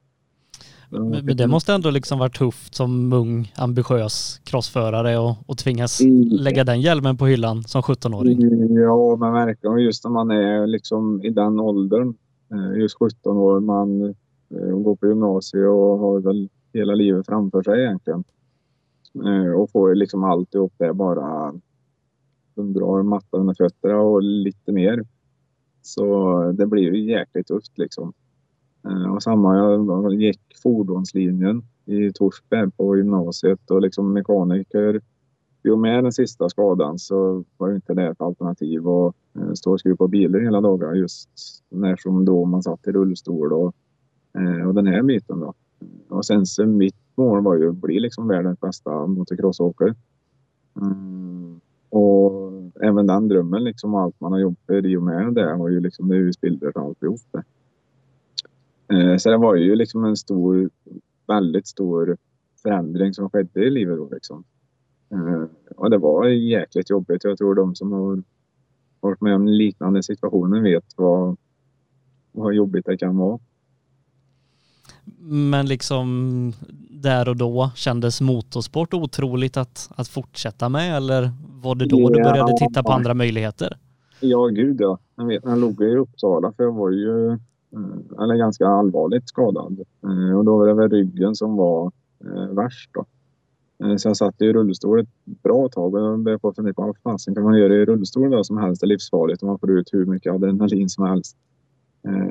Men 0.91 1.37
det 1.37 1.47
måste 1.47 1.73
ändå 1.75 1.91
liksom 1.91 2.19
varit 2.19 2.39
tufft 2.39 2.75
som 2.75 3.13
ung 3.13 3.53
ambitiös 3.57 4.41
crossförare 4.45 5.19
och, 5.19 5.37
och 5.47 5.59
tvingas 5.59 6.01
mm. 6.01 6.29
lägga 6.31 6.65
den 6.65 6.81
hjälmen 6.81 7.17
på 7.17 7.27
hyllan 7.27 7.65
som 7.65 7.83
17-åring. 7.83 8.41
Ja, 8.75 9.17
men 9.17 9.33
verkligen. 9.33 9.79
Just 9.79 10.05
när 10.05 10.11
man 10.11 10.31
är 10.31 10.67
liksom 10.67 11.23
i 11.23 11.31
den 11.31 11.61
åldern, 11.61 12.15
eh, 12.53 12.81
just 12.81 12.99
17 12.99 13.37
år, 13.37 13.61
man 13.61 14.03
eh, 14.51 14.79
går 14.79 14.97
på 14.97 15.07
gymnasiet 15.07 15.69
och 15.69 15.99
har 15.99 16.21
väl 16.21 16.49
hela 16.73 16.95
livet 16.95 17.27
framför 17.27 17.63
sig 17.63 17.85
egentligen. 17.85 18.25
Eh, 19.25 19.53
och 19.53 19.71
får 19.71 19.95
liksom 19.95 20.25
alltihop 20.25 20.73
det 20.79 20.95
bara 20.95 21.55
de 22.55 22.73
drar 22.73 23.03
mattan 23.03 23.41
under 23.41 23.55
fötterna 23.55 24.01
och 24.01 24.23
lite 24.23 24.73
mer. 24.73 25.05
Så 25.83 26.43
det 26.53 26.67
blir 26.67 26.83
ju 26.83 27.11
jäkligt 27.13 27.47
tufft 27.47 27.79
liksom. 27.79 28.13
Eh, 28.87 29.15
och 29.15 29.23
samma, 29.23 29.57
jag 29.57 30.15
gick 30.15 30.41
fordonslinjen 30.63 31.63
i 31.85 32.13
Torsby 32.13 32.71
på 32.77 32.97
gymnasiet 32.97 33.71
och 33.71 33.83
liksom 33.83 34.13
mekaniker. 34.13 35.01
I 35.63 35.71
och 35.71 35.79
med 35.79 36.05
den 36.05 36.13
sista 36.13 36.49
skadan 36.49 36.99
så 36.99 37.45
var 37.57 37.75
inte 37.75 37.95
det 37.95 38.07
ett 38.07 38.21
alternativ 38.21 38.89
att 38.89 39.15
eh, 39.39 39.53
stå 39.53 39.73
och 39.73 39.81
skruva 39.81 39.97
på 39.97 40.09
bilar 40.09 40.41
hela 40.41 40.61
dagar 40.61 40.95
just 40.95 41.31
när 41.71 41.97
som 41.97 42.25
då 42.25 42.45
man 42.45 42.63
satt 42.63 42.87
i 42.87 42.93
rullstol 42.93 43.53
och, 43.53 43.75
eh, 44.39 44.69
och 44.69 44.75
den 44.75 44.87
här 44.87 45.03
biten 45.03 45.41
då. 45.41 45.55
Och 46.09 46.27
sen 46.27 46.47
så 46.47 46.67
mitt 46.67 46.97
mål 47.15 47.43
var 47.43 47.57
ju 47.57 47.69
att 47.71 47.77
bli 47.77 48.01
liksom 48.01 48.29
världens 48.29 48.61
bästa 48.61 49.07
motocrossåkare. 49.07 49.95
Mm. 50.81 51.61
Och 51.91 52.53
även 52.83 53.07
den 53.07 53.29
drömmen 53.29 53.65
liksom 53.65 53.95
allt 53.95 54.21
man 54.21 54.33
har 54.33 54.39
jobbat 54.39 54.85
i 54.85 54.97
och 54.97 55.03
med 55.03 55.35
det 55.35 55.55
har 55.55 55.69
ju 55.69 55.81
liksom 55.81 56.09
det 56.09 56.17
utbildat 56.17 56.77
alltihop 56.77 57.21
det. 57.33 57.43
Eh, 58.93 59.17
så 59.17 59.31
det 59.31 59.37
var 59.37 59.55
ju 59.55 59.77
liksom 59.77 60.05
en 60.05 60.17
stor, 60.17 60.71
väldigt 61.27 61.67
stor 61.67 62.17
förändring 62.63 63.15
som 63.15 63.31
skedde 63.31 63.65
i 63.65 63.71
livet 63.71 63.97
då 63.97 64.09
liksom. 64.13 64.45
Eh, 65.11 65.45
och 65.77 65.91
det 65.91 65.99
var 65.99 66.27
jäkligt 66.27 66.91
jobbigt. 66.91 67.25
Jag 67.25 67.39
tror 67.39 67.55
de 67.55 67.75
som 67.75 67.93
har 67.93 68.23
varit 69.01 69.21
med 69.21 69.35
om 69.35 69.49
liknande 69.49 70.03
situationer 70.03 70.61
vet 70.61 70.85
vad, 70.97 71.37
vad 72.33 72.55
jobbigt 72.55 72.87
det 72.87 72.97
kan 72.97 73.17
vara. 73.17 73.39
Men 75.29 75.67
liksom 75.67 76.53
där 76.91 77.29
och 77.29 77.37
då 77.37 77.71
kändes 77.75 78.21
motorsport 78.21 78.95
otroligt 78.95 79.57
att, 79.57 79.91
att 79.97 80.09
fortsätta 80.09 80.69
med 80.69 80.97
eller 80.97 81.31
var 81.63 81.75
det 81.75 81.87
då 81.87 82.09
du 82.09 82.23
började 82.23 82.53
titta 82.59 82.83
på 82.83 82.93
andra 82.93 83.15
möjligheter? 83.15 83.77
Ja, 84.21 84.47
gud 84.47 84.81
ja. 84.81 84.99
Jag 85.17 85.27
vet 85.27 85.45
jag 85.45 85.59
låg 85.59 85.83
i 85.83 85.97
Uppsala 85.97 86.53
för 86.53 86.65
jag 86.65 86.73
var 86.73 86.91
ju 86.91 87.39
Eh, 87.73 88.23
eller 88.23 88.37
ganska 88.37 88.67
allvarligt 88.67 89.29
skadad. 89.29 89.81
Eh, 90.05 90.39
och 90.39 90.45
då 90.45 90.59
var 90.59 90.67
det 90.67 90.75
väl 90.75 90.91
ryggen 90.91 91.35
som 91.35 91.57
var 91.57 91.93
eh, 92.25 92.55
värst 92.55 92.91
då. 92.95 93.05
Så 93.99 94.09
jag 94.09 94.17
satt 94.17 94.43
i 94.43 94.53
rullstol 94.53 95.01
ett 95.01 95.09
bra 95.25 95.69
tag 95.69 95.95
och 95.95 96.19
började 96.19 96.39
på 96.39 96.49
att 96.49 96.57
fundera 96.57 96.75
på 96.75 96.83
vad 96.83 96.97
fasen 96.99 97.35
kan 97.35 97.45
man 97.45 97.59
göra 97.59 97.75
i 97.75 97.85
rullstol 97.85 98.31
då 98.31 98.45
som 98.45 98.59
helst 98.59 98.83
är 98.83 98.87
livsfarligt 98.87 99.43
om 99.43 99.49
man 99.49 99.59
får 99.59 99.71
ut 99.71 99.89
hur 99.93 100.07
mycket 100.07 100.33
adrenalin 100.33 100.89
som 100.89 101.07
helst. 101.07 101.37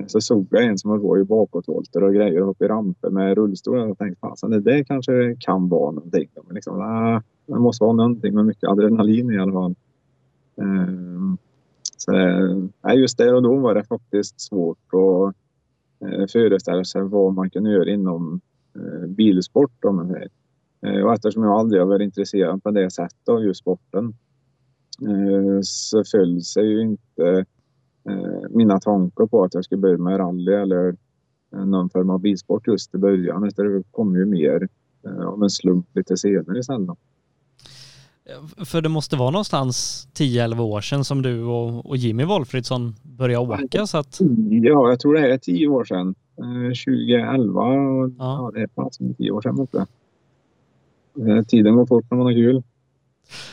Så 0.08 0.22
såg 0.22 0.48
jag 0.50 0.64
en 0.64 0.78
som 0.78 0.92
höll 0.92 1.00
på 1.00 1.18
i 1.18 1.24
bakåtvolter 1.24 2.04
och 2.04 2.14
grejer 2.14 2.42
och 2.42 2.50
upp 2.50 2.62
i 2.62 2.68
ramper 2.68 3.10
med 3.10 3.38
rullstol 3.38 3.78
och 3.78 3.90
jag 3.90 3.98
tänkte 3.98 4.20
fasen 4.20 4.52
det 4.52 4.60
där 4.60 4.84
kanske 4.84 5.36
kan 5.40 5.70
vara 5.70 5.92
någonting. 5.92 6.30
Men 6.46 6.56
liksom, 6.56 6.80
det 7.46 7.60
måste 7.60 7.84
vara 7.84 7.94
någonting 7.94 8.36
med 8.36 8.46
mycket 8.46 8.70
adrenalin 8.70 9.32
i 9.32 9.40
alla 9.40 9.54
fall. 9.54 9.76
Så, 11.98 12.16
eh, 12.16 12.58
nej, 12.84 13.00
just 13.00 13.18
där 13.18 13.36
och 13.36 13.44
då 13.44 13.56
var 13.56 13.76
det 13.76 13.84
faktiskt 13.84 14.42
svårt 14.42 14.94
att 14.94 15.36
eh, 16.08 16.26
föreställa 16.32 16.84
sig 16.84 17.02
vad 17.02 17.34
man 17.34 17.50
kan 17.50 17.66
göra 17.66 17.90
inom 17.90 18.42
eh, 18.76 19.08
bilsport. 19.08 19.86
Om 19.86 19.96
man 19.96 20.08
säger. 20.08 20.30
Eh, 20.86 21.06
och 21.06 21.14
eftersom 21.14 21.44
jag 21.44 21.54
aldrig 21.54 21.82
har 21.82 21.88
varit 21.88 22.06
intresserad 22.06 22.64
på 22.64 22.72
det 22.72 22.92
sättet 22.92 23.30
av 23.30 23.44
just 23.44 23.60
sporten 23.60 24.14
eh, 25.02 25.60
så 25.62 26.04
föll 26.04 26.42
sig 26.42 26.66
ju 26.66 26.82
inte 26.82 27.46
eh, 28.10 28.50
mina 28.50 28.80
tankar 28.80 29.26
på 29.26 29.44
att 29.44 29.54
jag 29.54 29.66
skulle 29.66 29.82
börja 29.82 29.98
med 29.98 30.20
rally 30.20 30.54
eller 30.54 30.96
någon 31.52 31.90
form 31.90 32.10
av 32.10 32.20
bilsport 32.20 32.68
just 32.68 32.96
i 32.96 32.98
början. 32.98 33.52
Det 33.56 33.84
kom 33.92 34.16
ju 34.16 34.26
mer 34.26 34.68
av 35.26 35.44
en 35.44 35.50
slump 35.50 35.88
lite 35.94 36.18
senare 36.18 36.64
sen. 36.64 36.90
För 38.66 38.82
det 38.82 38.90
måste 38.90 39.16
vara 39.16 39.30
någonstans 39.30 40.08
10-11 40.14 40.60
år 40.60 40.82
sedan 40.82 41.04
som 41.04 41.22
du 41.22 41.44
och, 41.44 41.86
och 41.86 41.98
Jimmy 41.98 42.24
Wolfridsson 42.24 42.96
började 43.04 43.54
åka 43.54 43.88
så 43.88 43.98
att... 43.98 44.20
Ja, 44.50 44.90
jag 44.90 45.00
tror 45.00 45.14
det 45.14 45.34
är 45.34 45.38
10 45.38 45.68
år 45.68 45.84
sedan. 45.84 46.16
2011, 46.36 47.62
ja, 47.62 48.10
ja 48.18 48.52
det 48.54 48.62
är 48.62 48.70
fast 48.76 49.00
10 49.18 49.32
år 49.32 49.42
sedan. 49.42 49.60
Inte. 49.60 49.86
Eh, 51.20 51.44
tiden 51.44 51.76
går 51.76 51.86
fort 51.86 52.06
när 52.12 52.18
man 52.18 52.26
har 52.26 52.34
kul. 52.34 52.64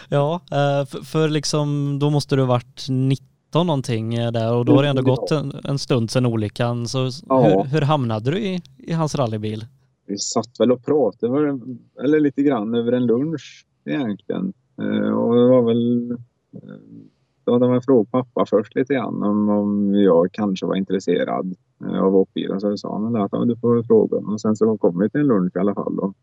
Ja, 0.08 0.40
eh, 0.50 0.86
för, 0.86 1.04
för 1.04 1.28
liksom 1.28 1.98
då 1.98 2.10
måste 2.10 2.36
du 2.36 2.42
ha 2.42 2.48
varit 2.48 2.86
19 2.88 3.66
någonting 3.66 4.14
eh, 4.14 4.32
där 4.32 4.54
och 4.54 4.64
då 4.64 4.76
har 4.76 4.82
det 4.82 4.88
ändå 4.88 5.02
gått 5.02 5.30
en, 5.30 5.52
en 5.64 5.78
stund 5.78 6.10
sedan 6.10 6.26
olyckan. 6.26 6.88
Så 6.88 7.10
ja. 7.28 7.42
hur, 7.42 7.64
hur, 7.64 7.80
hamnade 7.80 8.30
du 8.30 8.38
i, 8.38 8.60
i 8.78 8.92
hans 8.92 9.14
rallybil? 9.14 9.66
Vi 10.06 10.18
satt 10.18 10.60
väl 10.60 10.72
och 10.72 10.84
pratade, 10.84 11.60
eller 12.04 12.20
lite 12.20 12.42
grann 12.42 12.74
över 12.74 12.92
en 12.92 13.06
lunch 13.06 13.66
egentligen. 13.84 14.52
Eh, 14.82 15.12
och 15.12 15.36
det 15.36 15.48
var 15.48 15.62
väl 15.62 16.10
eh, 16.52 16.76
då 17.44 17.52
hade 17.52 17.68
man 17.68 17.82
frågat 17.82 18.10
pappa 18.10 18.46
först 18.46 18.74
lite 18.74 18.94
grann 18.94 19.22
om, 19.22 19.48
om 19.48 19.94
jag 19.94 20.32
kanske 20.32 20.66
var 20.66 20.76
intresserad 20.76 21.54
eh, 21.84 22.02
av 22.02 22.16
åkbilar. 22.16 22.58
Så 22.58 22.76
sa 22.76 22.98
han 22.98 23.16
att 23.16 23.28
ja, 23.32 23.44
du 23.44 23.56
får 23.56 23.82
fråga. 23.82 24.16
Och 24.16 24.40
sen 24.40 24.56
så 24.56 24.78
kom 24.78 24.98
vi 24.98 25.10
till 25.10 25.20
en 25.20 25.26
lunch 25.26 25.56
i 25.56 25.58
alla 25.58 25.74
fall. 25.74 25.98
Och 25.98 26.14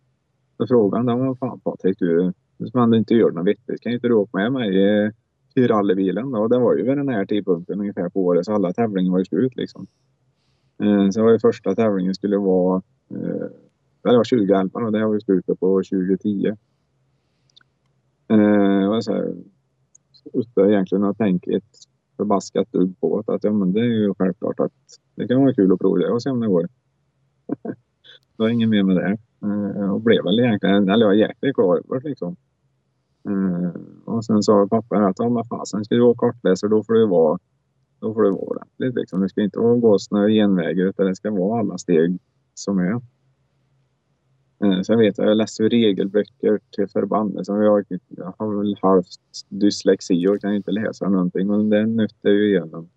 så 0.58 0.68
frågan 0.68 1.06
den 1.06 1.20
var 1.20 1.36
fan 1.36 1.60
Patrik, 1.60 2.00
du 2.00 2.34
som 2.72 2.94
inte 2.94 3.14
gör 3.14 3.32
något 3.32 3.48
vettigt, 3.48 3.82
kan 3.82 3.92
inte 3.92 4.08
du 4.08 4.14
åka 4.14 4.38
med 4.38 4.52
mig 4.52 4.78
i 5.56 5.68
rallybilen? 5.68 6.36
Och 6.36 6.50
det 6.50 6.60
var 6.60 6.76
ju 6.76 6.84
vid 6.84 6.98
den 6.98 7.10
här 7.10 7.26
tidpunkten 7.26 7.80
ungefär 7.80 8.10
på 8.10 8.22
året 8.24 8.46
så 8.46 8.54
alla 8.54 8.74
tävlingar 8.74 9.12
var 9.12 9.20
ju 9.20 9.26
slut 9.26 9.56
liksom. 9.56 9.88
Så 11.12 11.24
var 11.24 11.32
ju 11.32 11.40
första 11.40 11.76
tävlingen 11.76 12.16
skulle 12.16 12.38
vara, 12.38 12.82
det 14.04 14.16
var 14.18 14.24
2011 14.24 14.80
och 14.80 14.92
det 14.92 15.06
var 15.06 15.14
ju 15.14 15.22
slutet 15.22 15.60
på 15.60 15.66
2010. 15.66 16.56
Eh, 18.30 18.90
och 18.90 19.04
utan 20.34 20.70
egentligen 20.70 21.04
att 21.04 21.18
tänka 21.18 21.52
ett 21.52 21.64
förbaskat 22.18 22.72
dugg 22.72 23.00
på 23.00 23.24
att 23.28 23.44
ja, 23.44 23.52
men 23.52 23.74
det 23.74 23.80
är 23.80 23.84
ju 23.84 24.14
självklart 24.20 24.60
att 24.60 24.72
det 25.16 25.28
kan 25.28 25.42
vara 25.42 25.54
kul 25.54 25.72
att 25.74 25.80
prova 25.80 25.98
det 25.98 26.12
och 26.12 26.22
se 26.22 26.30
om 26.30 26.40
det 26.40 26.48
går. 26.48 26.68
det 27.64 27.76
var 28.36 28.50
inget 28.50 28.70
mer 28.70 28.84
med 28.84 28.96
det. 28.96 29.18
Eh, 29.44 29.94
och 29.94 30.02
blev 30.02 30.24
väl 30.24 30.40
egentligen, 30.40 30.90
eller 30.90 31.06
jag 31.06 31.16
jäkligt 31.16 31.56
glad 31.56 31.78
över 31.78 32.02
liksom. 32.02 32.36
Eh, 33.30 33.82
och 34.06 34.26
sen 34.26 34.44
sa 34.44 34.68
pappa 34.70 34.98
att 34.98 35.20
ja 35.20 35.30
men 35.30 35.46
fasen 35.46 35.86
ska 35.86 35.96
du 35.96 36.02
vara 36.02 36.16
kartläsare 36.18 36.70
då 36.70 36.84
får 36.84 36.94
du 36.94 37.08
vara 37.08 37.40
då 38.00 38.14
får 38.14 38.24
det 38.24 38.32
vara 38.32 38.42
ordentligt 38.42 38.96
liksom. 38.96 39.22
Det 39.22 39.30
ska 39.30 39.42
inte 39.42 39.60
vara 39.60 39.76
gå 39.76 39.98
några 40.12 40.30
genvägar 40.30 40.86
utan 40.86 41.06
det 41.06 41.16
ska 41.16 41.32
vara 41.32 41.60
alla 41.60 41.78
steg 41.78 42.20
som 42.54 42.80
är. 42.80 43.02
Eh, 44.64 44.72
sen 44.72 44.84
så 44.84 44.94
jag 44.94 44.98
vet 44.98 45.20
att 45.20 45.26
jag 45.26 45.38
läste 45.38 45.64
regelböcker 45.64 46.60
till 46.76 46.88
förbannelse. 46.88 47.52
Jag, 47.52 47.86
jag 48.08 48.34
har 48.38 48.58
väl 48.58 48.78
halvt 48.82 49.08
dyslexi 49.50 50.28
och 50.28 50.42
kan 50.42 50.54
inte 50.54 50.72
läsa 50.72 51.10
någonting 51.10 51.48
men 51.48 51.70
den 51.70 51.96
nötte 51.96 52.30
jag 52.30 52.36
igenom 52.36 52.90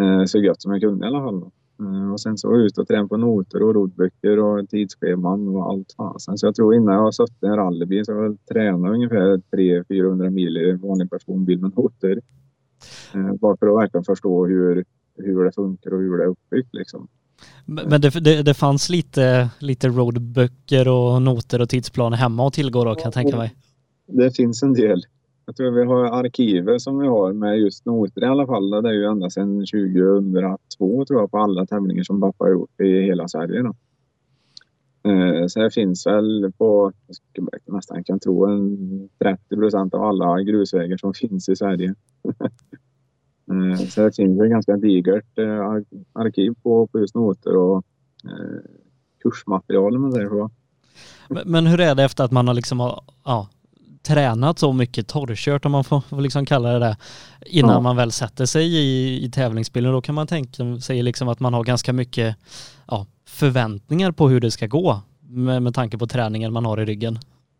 eh, 0.00 0.24
så 0.24 0.40
gott 0.40 0.62
som 0.62 0.72
jag 0.72 0.80
kunde 0.80 1.06
i 1.06 1.08
alla 1.08 1.20
fall. 1.20 1.42
Eh, 1.80 2.12
och 2.12 2.20
sen 2.20 2.38
så 2.38 2.56
ut 2.56 2.78
och 2.78 2.88
tränade 2.88 3.08
på 3.08 3.16
noter 3.16 3.62
och 3.62 3.74
rotböcker 3.74 4.38
och 4.38 4.68
tidsscheman 4.68 5.48
och 5.48 5.70
allt 5.70 5.92
fasen. 5.96 6.38
Så 6.38 6.46
jag 6.46 6.54
tror 6.54 6.74
innan 6.74 6.94
jag 6.94 7.14
satt 7.14 7.42
i 7.42 7.46
en 7.46 7.56
rallybil 7.56 8.04
så 8.04 8.12
har 8.12 8.22
jag 8.22 8.38
tränat 8.52 8.90
ungefär 8.90 9.36
300-400 9.36 10.30
mil 10.30 10.56
i 10.56 10.72
vanlig 10.72 11.10
personbil 11.10 11.60
med 11.60 11.76
noter. 11.76 12.20
Bara 13.40 13.56
för 13.56 13.66
att 13.66 13.82
verkligen 13.82 14.04
förstå 14.04 14.46
hur, 14.46 14.84
hur 15.16 15.44
det 15.44 15.52
funkar 15.52 15.94
och 15.94 16.00
hur 16.00 16.18
det 16.18 16.24
är 16.24 16.28
uppbyggt 16.28 16.74
liksom. 16.74 17.08
Men 17.66 18.00
det, 18.00 18.10
det, 18.10 18.42
det 18.42 18.54
fanns 18.54 18.90
lite, 18.90 19.48
lite 19.58 19.88
roadböcker 19.88 20.88
och 20.88 21.22
noter 21.22 21.60
och 21.60 21.68
tidsplaner 21.68 22.16
hemma 22.16 22.46
att 22.46 22.54
tillgå 22.54 22.84
då 22.84 22.94
kan 22.94 23.04
jag 23.04 23.14
tänka 23.14 23.36
mig? 23.36 23.54
Det 24.06 24.36
finns 24.36 24.62
en 24.62 24.72
del. 24.72 25.02
Jag 25.46 25.56
tror 25.56 25.70
vi 25.70 25.84
har 25.84 26.04
arkivet 26.04 26.82
som 26.82 26.98
vi 26.98 27.06
har 27.06 27.32
med 27.32 27.58
just 27.58 27.86
noter 27.86 28.22
i 28.22 28.26
alla 28.26 28.46
fall. 28.46 28.70
Det 28.70 28.88
är 28.88 28.92
ju 28.92 29.04
ända 29.04 29.30
sedan 29.30 29.66
2002 29.66 31.04
tror 31.04 31.20
jag 31.20 31.30
på 31.30 31.38
alla 31.38 31.66
tävlingar 31.66 32.02
som 32.02 32.20
pappa 32.20 32.44
har 32.44 32.50
gjort 32.50 32.80
i 32.80 33.02
hela 33.02 33.28
Sverige. 33.28 33.62
Då. 33.62 33.74
Eh, 35.10 35.46
så 35.46 35.60
det 35.60 35.70
finns 35.70 36.06
väl 36.06 36.52
på, 36.58 36.92
jag 37.32 37.74
nästan 37.74 38.04
kan 38.04 38.20
tro, 38.20 38.46
en 38.46 39.08
30 39.18 39.56
procent 39.56 39.94
av 39.94 40.02
alla 40.02 40.42
grusvägar 40.42 40.96
som 40.96 41.14
finns 41.14 41.48
i 41.48 41.56
Sverige. 41.56 41.94
Eh, 43.52 43.76
så 43.76 44.00
det 44.00 44.16
finns 44.16 44.40
ett 44.40 44.50
ganska 44.50 44.76
digert 44.76 45.38
eh, 45.38 45.82
arkiv 46.12 46.54
på, 46.62 46.86
på 46.86 46.98
just 47.00 47.14
noter 47.14 47.56
och 47.56 47.84
kursmaterial 49.22 49.96
om 49.96 50.02
man 50.02 50.12
säger 50.12 50.28
så. 50.28 50.50
Men 51.44 51.66
hur 51.66 51.80
är 51.80 51.94
det 51.94 52.04
efter 52.04 52.24
att 52.24 52.32
man 52.32 52.48
har 52.48 52.54
liksom 52.54 52.78
ja, 53.24 53.48
tränat 54.02 54.58
så 54.58 54.72
mycket 54.72 55.08
torrkört 55.08 55.64
om 55.64 55.72
man 55.72 55.84
får 55.84 56.20
liksom 56.20 56.46
kalla 56.46 56.72
det 56.72 56.78
det 56.78 56.96
innan 57.46 57.70
ja. 57.70 57.80
man 57.80 57.96
väl 57.96 58.12
sätter 58.12 58.46
sig 58.46 58.66
i, 58.66 59.24
i 59.24 59.30
tävlingsbilen. 59.30 59.92
Då 59.92 60.00
kan 60.00 60.14
man 60.14 60.26
tänka 60.26 60.80
sig 60.80 61.02
liksom 61.02 61.28
att 61.28 61.40
man 61.40 61.54
har 61.54 61.64
ganska 61.64 61.92
mycket 61.92 62.36
ja, 62.86 63.06
förväntningar 63.28 64.12
på 64.12 64.28
hur 64.28 64.40
det 64.40 64.50
ska 64.50 64.66
gå 64.66 65.00
med, 65.20 65.62
med 65.62 65.74
tanke 65.74 65.98
på 65.98 66.06
träningen 66.06 66.52
man 66.52 66.64
har 66.64 66.80
i 66.80 66.84
ryggen. 66.84 67.18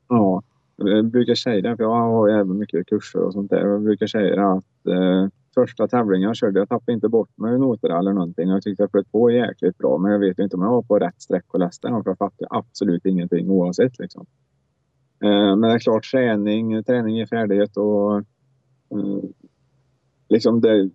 Ja, 0.09 0.43
jag 0.77 1.05
brukar 1.05 1.35
säga 1.35 1.71
det, 1.71 1.77
för 1.77 1.85
jag 1.85 1.91
har 1.91 2.29
även 2.29 2.59
mycket 2.59 2.87
kurser 2.87 3.19
och 3.19 3.33
sånt 3.33 3.51
där. 3.51 3.67
Jag 3.67 3.83
brukar 3.83 4.07
säga 4.07 4.49
att 4.49 4.87
eh, 4.87 5.29
första 5.55 5.89
tävlingen 5.89 6.27
jag 6.27 6.37
körde, 6.37 6.59
jag 6.59 6.69
tappade 6.69 6.93
inte 6.93 7.09
bort 7.09 7.39
mig 7.39 7.55
i 7.55 7.59
noter 7.59 7.99
eller 7.99 8.13
någonting. 8.13 8.49
Jag 8.49 8.63
tyckte 8.63 8.83
jag 8.83 8.91
flöt 8.91 9.13
på 9.13 9.31
jäkligt 9.31 9.79
bra, 9.79 9.99
men 9.99 10.13
jag 10.13 10.19
vet 10.19 10.39
inte 10.39 10.57
om 10.57 10.63
jag 10.63 10.71
var 10.71 10.83
på 10.83 10.99
rätt 10.99 11.23
streck 11.23 11.45
och 11.49 11.61
läste 11.61 11.89
den, 11.89 12.03
för 12.03 12.11
jag 12.11 12.19
fattade 12.19 12.49
absolut 12.51 13.07
ingenting 13.07 13.51
oavsett 13.51 13.99
liksom. 13.99 14.27
Eh, 15.25 15.57
men 15.57 15.61
det 15.61 15.73
är 15.73 15.79
klart 15.79 16.11
träning, 16.11 16.85
träning 16.85 17.19
är 17.19 17.27
färdighet 17.27 17.77
och 17.77 18.17
eh, 18.17 19.25
liksom 20.29 20.61
det, 20.61 20.91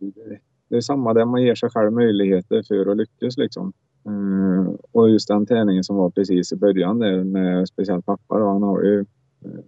det 0.70 0.76
är 0.76 0.82
samma 0.82 1.14
där 1.14 1.26
man 1.26 1.44
ger 1.44 1.56
sig 1.56 1.70
själv 1.70 1.94
möjligheter 1.94 2.64
för 2.68 2.92
att 2.92 2.98
lyckas 2.98 3.38
liksom. 3.38 3.74
Eh, 4.06 4.74
och 4.92 5.10
just 5.10 5.28
den 5.28 5.46
träningen 5.46 5.84
som 5.84 5.96
var 5.96 6.10
precis 6.10 6.54
i 6.54 6.56
början 6.56 7.00
där 7.00 7.24
med 7.24 7.68
speciellt 7.68 8.06
pappa 8.06 8.40
då, 8.40 8.48
han 8.48 8.64
har 8.64 8.84
ju 8.84 9.00
eh, 9.46 9.62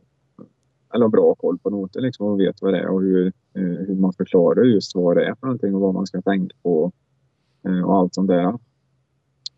eller 0.94 1.06
har 1.06 1.10
bra 1.10 1.36
koll 1.36 1.58
på 1.58 1.70
noter 1.70 2.02
liksom 2.02 2.28
och 2.28 2.40
vet 2.40 2.62
vad 2.62 2.74
det 2.74 2.80
är 2.80 2.88
och 2.88 3.02
hur, 3.02 3.28
eh, 3.28 3.62
hur 3.64 3.96
man 3.96 4.14
förklarar 4.14 4.64
just 4.64 4.96
vad 4.96 5.18
det 5.18 5.26
är 5.26 5.36
för 5.36 5.48
någonting 5.48 5.76
och 5.76 5.82
vad 5.82 5.94
man 5.94 6.08
ska 6.08 6.22
tänka 6.22 6.56
på 6.64 6.92
eh, 7.66 7.82
och 7.82 7.96
allt 7.96 8.14
sånt 8.14 8.28
där. 8.28 8.60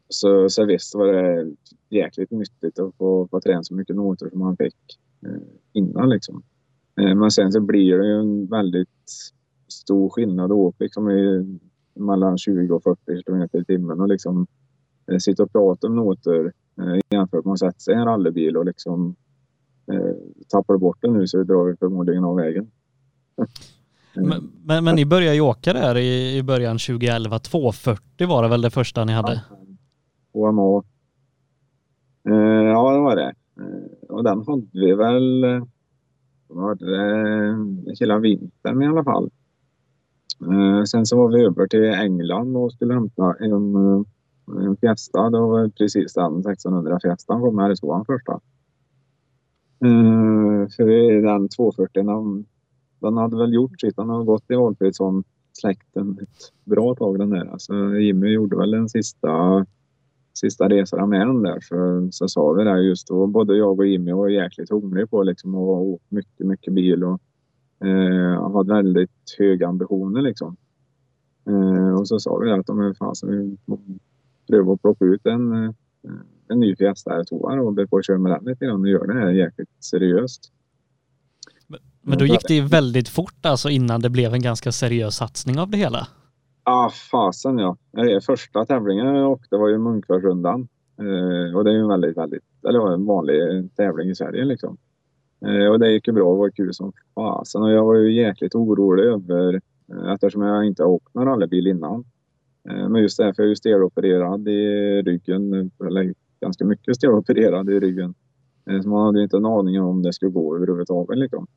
Så, 0.10 0.50
så 0.50 0.66
visst 0.66 0.96
var 0.96 1.08
det 1.14 1.52
jäkligt 1.90 2.32
nyttigt 2.32 2.80
att 2.80 2.96
få, 2.96 3.28
få 3.28 3.42
träna 3.42 3.64
så 3.64 3.76
mycket 3.76 3.96
noter 3.96 4.30
som 4.30 4.40
man 4.40 4.58
fick 4.58 5.00
eh, 5.26 5.42
innan. 5.74 6.10
Liksom. 6.10 6.44
Eh, 7.02 7.16
men 7.16 7.32
sen 7.32 7.52
så 7.52 7.62
blir 7.62 7.98
det 7.98 8.08
ju 8.08 8.20
en 8.20 8.46
väldigt 8.46 8.90
stor 9.68 10.10
skillnad 10.10 10.52
att 10.52 10.58
åka 10.58 10.84
liksom, 10.84 11.12
i, 11.12 11.60
mellan 11.94 12.38
20 12.38 12.74
och 12.74 12.84
40 12.84 13.24
kilometer 13.26 13.62
i 13.62 13.66
timmen 13.66 14.02
och 14.02 14.08
liksom, 14.08 14.48
eh, 15.12 15.18
sitta 15.18 15.44
och 15.44 15.52
prata 15.52 15.88
om 15.88 15.96
noter 15.96 16.54
eh, 16.82 17.00
jämfört 17.10 17.46
med 17.46 17.54
att 17.54 17.60
sätta 17.60 17.80
sig 17.80 17.94
i 17.94 17.98
en 17.98 18.06
rallybil 18.06 18.58
och 18.58 18.66
liksom 18.66 19.16
tappar 20.48 20.74
du 20.74 20.80
bort 20.80 20.98
den 21.02 21.14
nu 21.14 21.28
så 21.28 21.44
drar 21.44 21.66
vi 21.66 21.76
förmodligen 21.76 22.24
av 22.24 22.36
vägen. 22.36 22.72
Men, 24.14 24.52
men, 24.66 24.84
men, 24.84 24.96
ni 24.96 25.06
började 25.06 25.36
ju 25.36 25.42
åka 25.42 25.74
där 25.74 25.98
i, 25.98 26.38
i 26.38 26.44
början 26.44 26.78
2011. 26.78 27.40
240 27.40 28.28
var 28.28 28.44
det 28.44 28.50
väl 28.50 28.62
det 28.62 28.70
första 28.70 29.06
ni 29.06 29.14
hade? 29.14 29.42
HMA. 30.34 30.84
Eh, 32.30 32.68
ja, 32.68 32.92
det 32.94 33.00
var 33.00 33.16
det. 33.16 33.34
Eh, 33.60 34.10
och 34.10 34.24
den 34.24 34.44
hade 34.48 34.68
vi 34.72 34.94
väl 34.96 35.46
var 36.48 36.76
det, 36.76 37.96
hela 38.00 38.20
vintern 38.20 38.82
i 38.82 38.88
alla 38.88 39.04
fall. 39.04 39.30
Eh, 40.42 40.84
sen 40.84 41.06
så 41.06 41.18
var 41.18 41.38
vi 41.38 41.46
över 41.46 41.68
till 41.68 41.84
England 41.84 42.58
och 42.58 42.74
skulle 42.74 42.94
hämta 42.94 43.36
en, 43.40 43.76
en 44.66 44.78
Fiesta. 44.82 45.30
Det 45.30 45.40
var 45.40 45.70
precis 45.70 46.14
den 46.14 46.40
1600 46.40 47.00
Fiestan 47.02 47.42
kom 47.42 47.58
härifrån 47.58 48.06
första. 48.06 48.40
Uh, 49.86 50.68
för 50.68 51.22
den 51.22 51.50
240 51.50 52.04
den, 52.04 52.46
den 53.00 53.18
hade 53.18 53.38
väl 53.38 53.54
gjort 53.54 53.82
sitt. 53.82 53.96
Den 53.96 54.10
har 54.10 54.24
gått 54.24 54.52
i 54.52 54.56
Valfridsson-släkten 54.56 56.18
ett 56.22 56.52
bra 56.66 56.96
tag 56.96 57.20
den 57.20 57.30
där. 57.30 57.46
Alltså, 57.46 57.74
Jimmy 57.96 58.28
gjorde 58.28 58.58
väl 58.58 58.72
den 58.72 58.90
sista, 58.90 59.66
sista 60.34 60.70
resan 60.70 61.10
med 61.10 61.28
den 61.28 61.42
där. 61.42 61.60
Så, 61.62 62.08
så 62.12 62.28
sa 62.28 62.52
vi 62.52 62.64
det 62.64 62.82
just 62.82 63.08
då. 63.08 63.28
Både 63.28 63.58
jag 63.58 63.80
och 63.80 63.88
Jimmy 63.88 64.12
var 64.12 64.30
jäkligt 64.30 64.70
hungriga 64.70 65.08
på 65.08 65.24
liksom, 65.24 65.56
att 65.56 65.62
åka 65.62 66.04
mycket, 66.10 66.48
mycket 66.48 66.74
bil. 66.74 67.04
Och, 67.04 67.22
eh, 67.88 68.52
hade 68.54 68.74
väldigt 68.74 69.36
höga 69.38 69.68
ambitioner 69.68 70.22
liksom. 70.22 70.58
Eh, 71.48 72.00
och 72.00 72.08
så 72.08 72.20
sa 72.20 72.38
vi 72.38 72.50
det 72.50 72.56
att 72.56 72.68
de 72.68 72.96
fasen, 72.96 73.30
vi 73.30 73.58
pröva 74.48 74.74
att 74.74 74.82
plocka 74.82 75.06
ut 75.06 75.26
en, 75.26 75.54
eh, 75.54 75.72
en 76.52 76.60
ny 76.60 76.76
Fiesta 76.76 77.12
R2 77.12 77.60
och 77.60 77.74
börja 77.74 77.88
på 77.88 77.98
att 77.98 78.06
köra 78.06 78.18
med 78.18 78.32
den 78.32 78.46
lite 78.46 78.66
grann 78.66 78.82
och 78.82 78.90
göra 78.90 79.14
det 79.14 79.20
här 79.20 79.32
jäkligt 79.32 79.70
seriöst. 79.80 80.52
Men 82.02 82.18
då 82.18 82.26
gick 82.26 82.48
det 82.48 82.54
ju 82.54 82.62
väldigt 82.62 83.10
fort 83.10 83.46
alltså 83.46 83.70
innan 83.70 84.02
det 84.02 84.10
blev 84.10 84.34
en 84.34 84.42
ganska 84.42 84.72
seriös 84.72 85.16
satsning 85.16 85.60
av 85.60 85.70
det 85.70 85.78
hela. 85.78 86.08
Ja, 86.66 86.86
ah, 86.86 86.90
fasen 87.12 87.58
ja. 87.58 87.78
Första 88.26 88.66
tävlingen 88.66 89.06
jag 89.06 89.32
åkte 89.32 89.58
var 89.58 89.70
ju 89.70 89.78
Munkforsrundan. 89.78 90.68
Eh, 91.00 91.58
och 91.58 91.64
det 91.64 91.70
är 91.70 91.74
ju 91.74 91.80
en 91.80 91.88
väldigt, 91.88 92.18
väldigt, 92.18 92.44
eller 92.68 92.94
en 92.94 93.06
vanlig 93.06 93.70
tävling 93.76 94.10
i 94.10 94.16
Sverige 94.16 94.46
liksom. 94.46 94.78
Eh, 95.46 95.72
och 95.72 95.80
det 95.80 95.92
gick 95.92 96.08
ju 96.08 96.14
bra, 96.14 96.32
det 96.32 96.40
var 96.40 96.50
kul 96.50 96.74
som 96.74 96.94
fasen. 97.16 97.64
Och 97.64 97.72
jag 97.72 97.86
var 97.86 97.96
ju 97.96 98.14
jäkligt 98.14 98.56
orolig 98.56 99.04
över, 99.04 99.62
eh, 99.94 100.14
eftersom 100.14 100.42
jag 100.42 100.66
inte 100.66 100.84
har 100.84 100.90
åkt 100.90 101.14
någon 101.14 101.26
rallybil 101.26 101.68
innan, 101.68 102.04
Eh, 102.70 102.90
men 102.90 103.02
just 103.02 103.18
därför 103.18 103.44
är 103.44 103.48
jag 103.48 103.58
stelopererad 103.58 104.48
i 104.48 105.02
ryggen, 105.02 105.72
eller 105.88 106.14
ganska 106.42 106.66
mycket 106.66 106.96
stelopererad 106.96 107.70
i 107.70 107.80
ryggen. 107.80 108.14
Eh, 108.70 108.82
så 108.82 108.90
man 108.90 109.06
hade 109.06 109.24
inte 109.24 109.38
en 109.38 109.46
aning 109.46 109.82
om 109.82 110.02
det 110.02 110.14
skulle 110.14 110.32
gå 110.32 110.56
överhuvudtaget. 110.56 111.18
Liksom. 111.18 111.48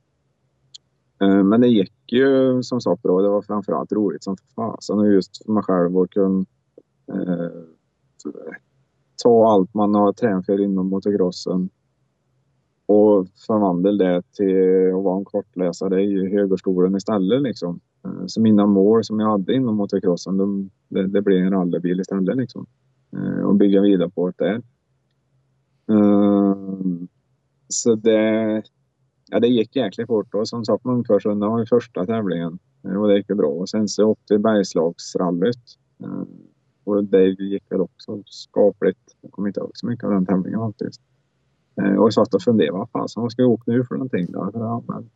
Eh, 1.20 1.44
men 1.44 1.60
det 1.60 1.68
gick 1.68 2.12
ju 2.12 2.62
som 2.62 2.80
sagt 2.80 3.02
bra. 3.02 3.22
Det 3.22 3.28
var 3.28 3.42
framförallt 3.42 3.92
roligt 3.92 4.24
som 4.24 4.36
fasen 4.56 4.98
och 4.98 5.12
just 5.12 5.44
för 5.44 5.52
mig 5.52 5.62
själv 5.62 5.98
att 5.98 6.10
kunna 6.10 6.44
eh, 7.12 7.50
ta 9.22 9.48
allt 9.48 9.74
man 9.74 9.94
har 9.94 10.12
tränat 10.12 10.46
för 10.46 10.60
inom 10.60 10.88
motocrossen 10.88 11.68
och 12.86 13.28
förvandla 13.46 13.92
det 13.92 14.22
till 14.32 14.88
att 14.94 15.04
vara 15.04 15.18
en 15.18 15.24
kortläsare 15.24 16.02
i 16.02 16.30
högerskolan 16.30 16.96
istället. 16.96 17.42
Liksom. 17.42 17.80
Eh, 18.04 18.26
så 18.26 18.40
mina 18.40 18.66
mål 18.66 19.04
som 19.04 19.20
jag 19.20 19.30
hade 19.30 19.54
inom 19.54 19.76
motocrossen, 19.76 20.36
de, 20.36 20.70
det, 20.88 21.06
det 21.06 21.22
blev 21.22 21.46
en 21.46 21.52
rallybil 21.52 22.00
istället. 22.00 22.36
Liksom. 22.36 22.66
Och 23.44 23.54
bygga 23.54 23.80
vidare 23.80 24.10
på 24.10 24.26
det 24.26 24.44
där. 24.44 24.62
Ehm, 25.88 27.08
så 27.68 27.94
det, 27.94 28.62
ja, 29.30 29.40
det 29.40 29.48
gick 29.48 29.76
jäkligt 29.76 30.06
fort. 30.06 30.34
Och 30.34 30.48
som 30.48 30.64
sagt, 30.64 30.84
Munkforsrundan 30.84 31.50
var 31.50 31.58
ju 31.58 31.66
första 31.66 32.06
tävlingen 32.06 32.58
och 32.82 33.08
det 33.08 33.16
gick 33.16 33.26
bra. 33.26 33.48
Och 33.48 33.68
sen 33.68 33.88
så 33.88 34.04
åkte 34.04 34.34
vi 34.34 34.38
Bergslagsrallyt. 34.38 35.78
Ehm, 36.04 36.26
och 36.84 37.04
det 37.04 37.26
gick 37.28 37.72
väl 37.72 37.80
också 37.80 38.22
skapligt. 38.26 38.98
Jag 39.20 39.32
kommer 39.32 39.48
inte 39.48 39.60
ihåg 39.60 39.70
så 39.74 39.86
mycket 39.86 40.04
av 40.04 40.10
den 40.10 40.26
tävlingen 40.26 40.60
faktiskt. 40.60 41.00
Ehm, 41.82 41.98
och 41.98 42.04
jag 42.04 42.12
satt 42.12 42.34
och 42.34 42.42
funderade, 42.42 42.78
vad 42.78 42.90
fan 42.90 43.08
vad 43.16 43.32
ska 43.32 43.42
jag 43.42 43.50
åka 43.50 43.70
nu 43.70 43.84
för 43.84 43.94
någonting 43.94 44.26
då? 44.32 44.50
Ja, 44.54 44.82
men 44.88 45.10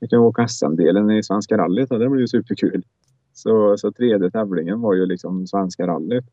vi 0.00 0.08
kan 0.08 0.18
åka 0.18 0.48
SM-delen 0.48 1.10
i 1.10 1.22
Svenska 1.22 1.58
rallyt 1.58 1.90
och 1.90 1.98
det 1.98 2.08
blir 2.08 2.20
ju 2.20 2.28
superkul. 2.28 2.84
Så, 3.32 3.76
så 3.78 3.92
tredje 3.92 4.30
tävlingen 4.30 4.80
var 4.80 4.94
ju 4.94 5.06
liksom 5.06 5.46
Svenska 5.46 5.86
rallyt. 5.86 6.24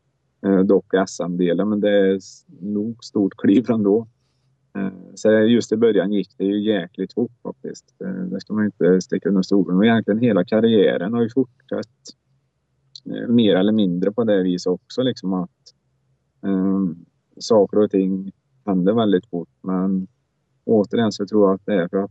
Eh, 0.46 0.60
dock 0.60 0.94
SM-delen, 1.08 1.68
men 1.68 1.80
det 1.80 1.90
är 1.90 2.18
nog 2.60 3.04
stort 3.04 3.36
kliv 3.36 3.70
ändå. 3.70 4.08
Eh, 4.76 4.92
så 5.14 5.30
just 5.30 5.72
i 5.72 5.76
början 5.76 6.12
gick 6.12 6.38
det 6.38 6.44
ju 6.44 6.62
jäkligt 6.62 7.14
fort 7.14 7.32
faktiskt. 7.42 7.94
Eh, 8.04 8.22
det 8.24 8.40
ska 8.40 8.54
man 8.54 8.64
inte 8.64 9.00
sticka 9.00 9.28
under 9.28 9.42
stolen. 9.42 9.76
Och 9.76 9.84
egentligen 9.84 10.20
hela 10.20 10.44
karriären 10.44 11.12
har 11.12 11.22
ju 11.22 11.30
fortsatt 11.30 11.88
mer 13.28 13.56
eller 13.56 13.72
mindre 13.72 14.12
på 14.12 14.24
det 14.24 14.42
viset 14.42 14.70
också. 14.70 15.02
Liksom 15.02 15.32
att 15.32 15.50
um, 16.40 17.04
saker 17.38 17.78
och 17.78 17.90
ting 17.90 18.32
händer 18.66 18.92
väldigt 18.92 19.26
fort. 19.26 19.48
Men 19.62 20.06
återigen 20.64 21.12
så 21.12 21.26
tror 21.26 21.48
jag 21.48 21.54
att 21.54 21.66
det 21.66 21.74
är 21.74 21.88
för 21.88 21.96
att 21.96 22.10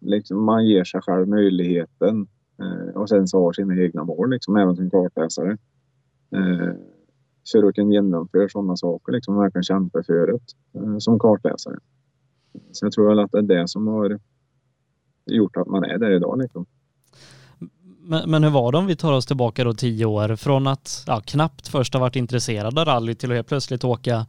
liksom, 0.00 0.44
man 0.44 0.66
ger 0.66 0.84
sig 0.84 1.00
själv 1.00 1.28
möjligheten 1.28 2.26
uh, 2.62 2.96
och 2.96 3.08
sen 3.08 3.28
så 3.28 3.44
har 3.44 3.52
sina 3.52 3.76
egna 3.76 4.04
mål, 4.04 4.30
liksom, 4.30 4.56
även 4.56 4.76
som 4.76 4.90
kartläsare. 4.90 5.58
Eh, 6.32 6.74
för 7.52 7.68
att 7.68 7.74
kunna 7.74 7.92
genomföra 7.92 8.48
sådana 8.48 8.76
saker, 8.76 9.12
liksom, 9.12 9.36
verkligen 9.36 9.62
kämpa 9.62 10.02
för 10.02 10.26
det 10.26 10.38
eh, 10.78 10.98
som 10.98 11.18
kartläsare. 11.18 11.78
Så 12.72 12.86
jag 12.86 12.92
tror 12.92 13.08
väl 13.08 13.18
att 13.18 13.32
det 13.32 13.38
är 13.38 13.42
det 13.42 13.68
som 13.68 13.86
har 13.86 14.18
gjort 15.26 15.56
att 15.56 15.66
man 15.66 15.84
är 15.84 15.98
där 15.98 16.10
idag. 16.10 16.38
Liksom. 16.38 16.66
Men, 18.04 18.30
men 18.30 18.44
hur 18.44 18.50
var 18.50 18.72
det 18.72 18.78
om 18.78 18.86
vi 18.86 18.96
tar 18.96 19.12
oss 19.12 19.26
tillbaka 19.26 19.64
då 19.64 19.74
tio 19.74 20.04
år 20.04 20.36
från 20.36 20.66
att 20.66 21.04
ja, 21.06 21.20
knappt 21.20 21.68
först 21.68 21.94
ha 21.94 22.00
varit 22.00 22.16
intresserad 22.16 22.78
av 22.78 22.84
rally 22.84 23.14
till 23.14 23.30
att 23.30 23.36
helt 23.36 23.48
plötsligt 23.48 23.84
åka, 23.84 24.26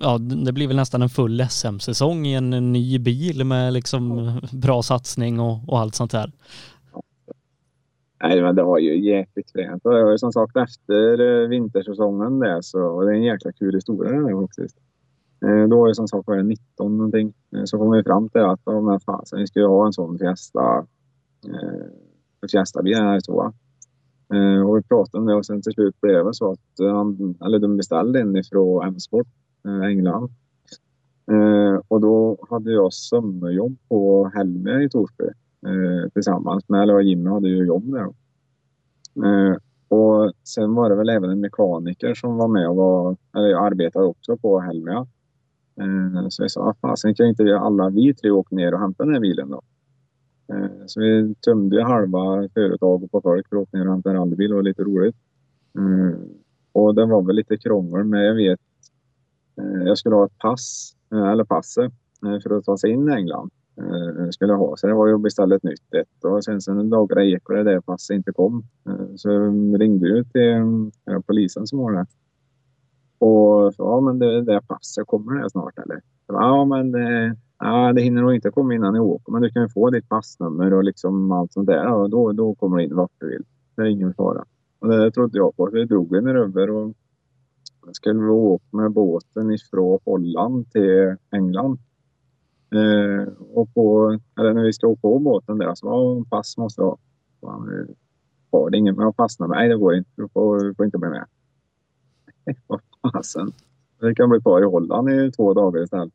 ja 0.00 0.18
det 0.18 0.52
blir 0.52 0.66
väl 0.66 0.76
nästan 0.76 1.02
en 1.02 1.08
full 1.08 1.46
SM-säsong 1.50 2.26
i 2.26 2.34
en 2.34 2.72
ny 2.72 2.98
bil 2.98 3.44
med 3.44 3.72
liksom 3.72 4.32
bra 4.52 4.82
satsning 4.82 5.40
och, 5.40 5.68
och 5.68 5.78
allt 5.78 5.94
sånt 5.94 6.12
här. 6.12 6.32
Nej 8.22 8.42
men 8.42 8.56
det 8.56 8.62
var 8.62 8.78
ju 8.78 9.00
jäkligt 9.00 9.52
fränt. 9.52 9.82
Det 9.82 9.88
var 9.88 10.10
ju 10.10 10.18
som 10.18 10.32
sagt 10.32 10.56
efter 10.56 11.20
eh, 11.20 11.48
vintersäsongen 11.48 12.38
där 12.38 12.60
så 12.60 13.02
det 13.02 13.10
är 13.10 13.14
en 13.14 13.22
jäkla 13.22 13.52
kul 13.52 13.74
historia 13.74 14.12
det 14.12 14.28
där 14.28 14.40
faktiskt. 14.40 14.76
Eh, 15.44 15.68
då 15.68 15.78
var 15.78 15.88
det 15.88 15.94
som 15.94 16.08
sagt 16.08 16.26
var 16.26 16.42
19 16.42 16.98
någonting. 16.98 17.32
Eh, 17.56 17.64
så 17.64 17.78
kom 17.78 17.90
vi 17.90 18.02
fram 18.02 18.28
till 18.28 18.40
att 18.40 18.60
ja, 18.64 18.80
men 18.80 19.00
fasen, 19.00 19.38
vi 19.38 19.46
ska 19.46 19.60
ju 19.60 19.66
ha 19.66 19.86
en 19.86 19.92
sån 19.92 20.18
Fiesta 20.18 20.86
Fiesta-bil 22.50 22.94
här 22.94 23.20
så. 23.20 23.52
Eh, 24.34 24.68
och 24.68 24.76
vi 24.76 24.82
pratade 24.82 25.20
om 25.20 25.26
det 25.26 25.34
och 25.34 25.46
sen 25.46 25.62
till 25.62 25.72
slut 25.72 26.00
blev 26.00 26.24
det 26.24 26.34
så 26.34 26.52
att 26.52 26.78
han, 26.78 27.34
eller 27.44 27.58
de 27.58 27.76
beställde 27.76 28.20
en 28.20 28.36
ifrån 28.36 28.86
M-sport, 28.86 29.26
eh, 29.66 29.88
England. 29.88 30.30
Eh, 31.30 31.80
och 31.88 32.00
då 32.00 32.46
hade 32.50 32.72
jag 32.72 32.92
sommarjobb 32.92 33.76
på 33.88 34.30
Helmer 34.34 34.80
i 34.80 34.90
Torsby 34.90 35.24
eh, 35.66 36.10
tillsammans 36.12 36.68
med, 36.68 36.82
eller 36.82 37.00
Jimmy 37.00 37.30
hade 37.30 37.48
ju 37.48 37.66
jobb 37.66 37.92
där. 37.92 38.04
Eh, 39.24 39.56
och 39.88 40.32
sen 40.44 40.74
var 40.74 40.90
det 40.90 40.96
väl 40.96 41.08
även 41.08 41.30
en 41.30 41.40
mekaniker 41.40 42.14
som 42.14 42.36
var 42.36 42.48
med 42.48 42.68
och 42.68 42.76
var, 42.76 43.16
eller 43.36 43.54
arbetade 43.54 44.04
också 44.04 44.36
på 44.36 44.60
Helmia. 44.60 45.06
Eh, 45.80 46.28
så 46.28 46.42
jag 46.42 46.50
sa, 46.50 46.74
fasen 46.80 47.14
kan 47.14 47.26
inte 47.26 47.58
alla 47.58 47.88
vi 47.88 48.14
tre 48.14 48.30
åka 48.30 48.56
ner 48.56 48.74
och 48.74 48.80
hämta 48.80 49.04
den 49.04 49.14
här 49.14 49.20
bilen 49.20 49.50
då? 49.50 49.62
Eh, 50.52 50.86
så 50.86 51.00
vi 51.00 51.34
tömde 51.34 51.84
halva 51.84 52.48
företaget 52.54 53.10
på 53.10 53.20
folk 53.20 53.48
för 53.48 53.56
att 53.56 53.62
åka 53.62 53.76
ner 53.76 53.86
och 53.86 53.92
hämta 53.92 54.10
en 54.10 54.16
rallybil. 54.16 54.48
Det 54.50 54.56
var 54.56 54.62
lite 54.62 54.82
roligt. 54.82 55.16
Eh, 55.78 56.18
och 56.72 56.94
det 56.94 57.06
var 57.06 57.22
väl 57.22 57.36
lite 57.36 57.56
krångel 57.56 58.04
men 58.04 58.20
jag 58.20 58.34
vet, 58.34 58.60
eh, 59.60 59.82
jag 59.86 59.98
skulle 59.98 60.16
ha 60.16 60.26
ett 60.26 60.38
pass, 60.38 60.96
eh, 61.12 61.28
eller 61.28 61.44
passet, 61.44 61.92
eh, 62.26 62.40
för 62.40 62.58
att 62.58 62.64
ta 62.64 62.76
sig 62.76 62.90
in 62.90 63.08
i 63.08 63.12
England. 63.12 63.50
Eh, 63.78 64.28
skulle 64.30 64.52
ha. 64.52 64.76
Så 64.76 64.86
det 64.86 64.94
var 64.94 65.06
ju 65.06 65.14
att 65.14 65.22
beställa 65.22 65.56
ett 65.56 65.62
nytt 65.62 65.94
ett. 65.94 66.24
Och 66.24 66.44
sen 66.44 66.60
så 66.60 66.82
dagarna 66.82 67.24
gick 67.24 67.48
och 67.48 67.54
det 67.54 67.62
där 67.62 67.80
passet 67.80 68.14
inte 68.14 68.32
kom. 68.32 68.64
Eh, 68.88 69.14
så 69.16 69.30
ringde 69.78 70.08
jag 70.08 70.32
till 70.32 70.52
eh, 71.10 71.20
polisen 71.26 71.66
som 71.66 71.78
var 71.78 71.92
där. 71.92 72.06
Och 73.18 73.74
så, 73.74 73.82
ja 73.82 74.00
men 74.00 74.18
det 74.18 74.42
där 74.42 74.60
passet, 74.60 75.06
kommer 75.06 75.42
det 75.42 75.50
snart 75.50 75.78
eller? 75.78 76.00
Ja 76.26 76.64
men 76.64 76.92
det, 76.92 77.36
Ja, 77.58 77.92
det 77.92 78.02
hinner 78.02 78.22
nog 78.22 78.34
inte 78.34 78.50
komma 78.50 78.74
innan 78.74 78.92
ni 78.92 79.00
åker, 79.00 79.32
men 79.32 79.42
du 79.42 79.50
kan 79.50 79.62
ju 79.62 79.68
få 79.68 79.90
ditt 79.90 80.08
passnummer 80.08 80.72
och 80.72 80.84
liksom 80.84 81.32
allt 81.32 81.52
sånt 81.52 81.66
där. 81.66 81.92
Och 81.92 82.10
då, 82.10 82.32
då 82.32 82.54
kommer 82.54 82.76
du 82.76 82.84
in 82.84 82.96
vart 82.96 83.12
du 83.18 83.28
vill. 83.28 83.44
Det 83.76 83.82
är 83.82 83.86
ingen 83.86 84.14
fara. 84.14 84.44
Och 84.78 84.88
det 84.88 85.10
trodde 85.10 85.38
jag 85.38 85.56
på. 85.56 85.70
Vi 85.72 85.84
drog 85.84 86.16
en 86.16 86.28
över 86.28 86.70
och 86.70 86.94
skulle 87.92 88.20
vi 88.20 88.28
åka 88.28 88.64
med 88.70 88.92
båten 88.92 89.50
ifrån 89.50 89.98
Holland 90.04 90.70
till 90.70 91.16
England. 91.32 91.78
Eh, 92.70 93.32
och 93.54 93.74
på, 93.74 94.18
eller 94.40 94.54
när 94.54 94.62
vi 94.62 94.72
ska 94.72 94.86
åka 94.86 95.00
på 95.00 95.18
båten 95.18 95.58
där 95.58 95.64
så 95.64 95.70
alltså, 95.70 95.86
var 95.86 96.24
pass 96.24 96.56
måste 96.56 96.80
jag 96.80 96.98
ha. 97.40 97.66
Har 98.52 98.70
det 98.70 98.78
ingen 98.78 98.96
med 98.96 99.16
passnummer? 99.16 99.54
Nej, 99.54 99.68
det 99.68 99.76
går 99.76 99.94
inte. 99.94 100.10
Du 100.14 100.28
får, 100.28 100.64
du 100.64 100.74
får 100.74 100.84
inte 100.84 100.98
bli 100.98 101.08
med. 101.08 101.26
Vad 102.66 102.80
fasen. 103.12 103.52
Vi 104.00 104.14
kan 104.14 104.30
bli 104.30 104.40
kvar 104.40 104.62
i 104.62 104.64
Holland 104.64 105.10
i 105.10 105.32
två 105.32 105.54
dagar 105.54 105.82
istället. 105.82 106.12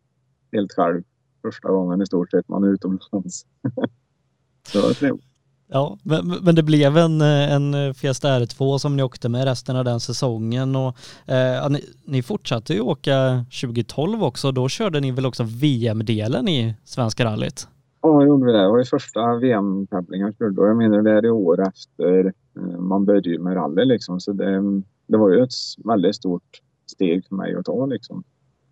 Helt 0.52 0.74
själv 0.74 1.04
första 1.42 1.72
gången 1.72 2.02
i 2.02 2.06
stort 2.06 2.32
sett 2.32 2.48
man 2.48 2.64
är 2.64 2.68
utomlands. 2.68 3.46
det 4.74 4.80
var 4.82 4.94
trevligt. 4.94 5.33
Ja, 5.74 5.98
men, 6.04 6.28
men 6.44 6.56
det 6.56 6.64
blev 6.64 6.98
en, 6.98 7.22
en 7.22 7.94
Fiesta 7.94 8.40
R2 8.40 8.78
som 8.78 8.96
ni 8.96 9.04
åkte 9.04 9.30
med 9.30 9.44
resten 9.44 9.76
av 9.76 9.86
den 9.86 10.00
säsongen 10.00 10.76
och 10.76 10.88
eh, 11.32 11.70
ni, 11.70 11.84
ni 12.06 12.24
fortsatte 12.24 12.74
ju 12.74 12.80
åka 12.80 13.46
2012 13.62 14.24
också. 14.24 14.52
Då 14.52 14.70
körde 14.70 15.00
ni 15.00 15.12
väl 15.12 15.26
också 15.26 15.44
VM-delen 15.44 16.48
i 16.48 16.76
Svenska 16.84 17.26
rallyt? 17.26 17.68
Ja, 18.02 18.20
det 18.20 18.28
gjorde 18.28 18.46
vi 18.46 18.52
det. 18.52 18.68
Var 18.68 18.78
ju 18.78 18.86
första 18.86 19.36
VM-tävlingen 19.36 20.28
jag 20.28 20.38
körde 20.38 20.62
och 20.62 20.68
jag 20.68 20.78
menar 20.78 21.02
det 21.02 21.12
är 21.12 21.26
i 21.26 21.30
år 21.30 21.68
efter 21.68 22.26
eh, 22.58 22.80
man 22.80 23.06
började 23.06 23.40
med 23.40 23.56
rally 23.56 23.86
liksom. 23.86 24.20
Så 24.20 24.34
det, 24.34 24.62
det 25.08 25.18
var 25.18 25.30
ju 25.30 25.44
ett 25.44 25.54
väldigt 25.86 26.16
stort 26.16 26.62
steg 26.92 27.26
för 27.28 27.36
mig 27.36 27.56
att 27.56 27.66
ta 27.66 27.86
liksom. 27.86 28.24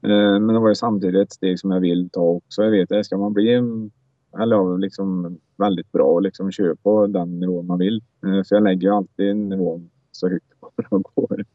Eh, 0.04 0.40
men 0.40 0.48
det 0.48 0.60
var 0.60 0.70
ju 0.70 0.76
samtidigt 0.76 1.22
ett 1.22 1.34
steg 1.34 1.60
som 1.60 1.72
jag 1.72 1.80
vill 1.80 2.10
ta 2.10 2.22
också. 2.22 2.64
Jag 2.64 2.72
vet 2.72 2.90
det, 2.90 3.04
ska 3.04 3.18
man 3.18 3.34
bli 3.34 3.62
eller 4.40 4.78
liksom 4.78 5.38
väldigt 5.58 5.92
bra 5.92 6.06
och 6.06 6.22
liksom 6.22 6.52
kör 6.52 6.76
på 6.76 7.08
den 7.08 7.40
nivån 7.40 7.68
man 7.68 7.80
vill. 7.80 8.04
Eh, 8.26 8.44
för 8.44 8.56
jag 8.56 8.64
lägger 8.64 8.88
ju 8.88 8.94
alltid 8.94 9.36
nivån 9.36 9.90
så 10.12 10.30
högt 10.30 10.46
det 10.76 10.86
går. 10.90 11.46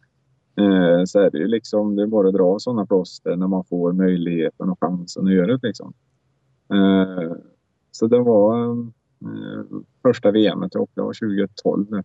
Eh, 0.57 1.05
så 1.05 1.21
är 1.21 1.31
det 1.31 1.39
ju 1.39 1.47
liksom, 1.47 1.97
det 1.97 2.03
är 2.03 2.07
bara 2.07 2.29
att 2.29 2.35
dra 2.35 2.59
sådana 2.59 2.87
plåster 2.87 3.37
när 3.37 3.47
man 3.49 3.65
får 3.65 3.93
möjligheten 3.93 4.71
och 4.71 4.79
chansen 4.81 5.27
att 5.27 5.33
göra 5.33 5.47
det 5.47 5.67
liksom. 5.67 5.93
Eh, 6.73 7.33
så 7.91 8.07
det 8.07 8.19
var 8.19 8.77
första 10.03 10.31
VMet 10.31 10.75
jag 10.75 10.83
åkte, 10.83 11.01
var 11.01 11.13
2012. 11.13 12.03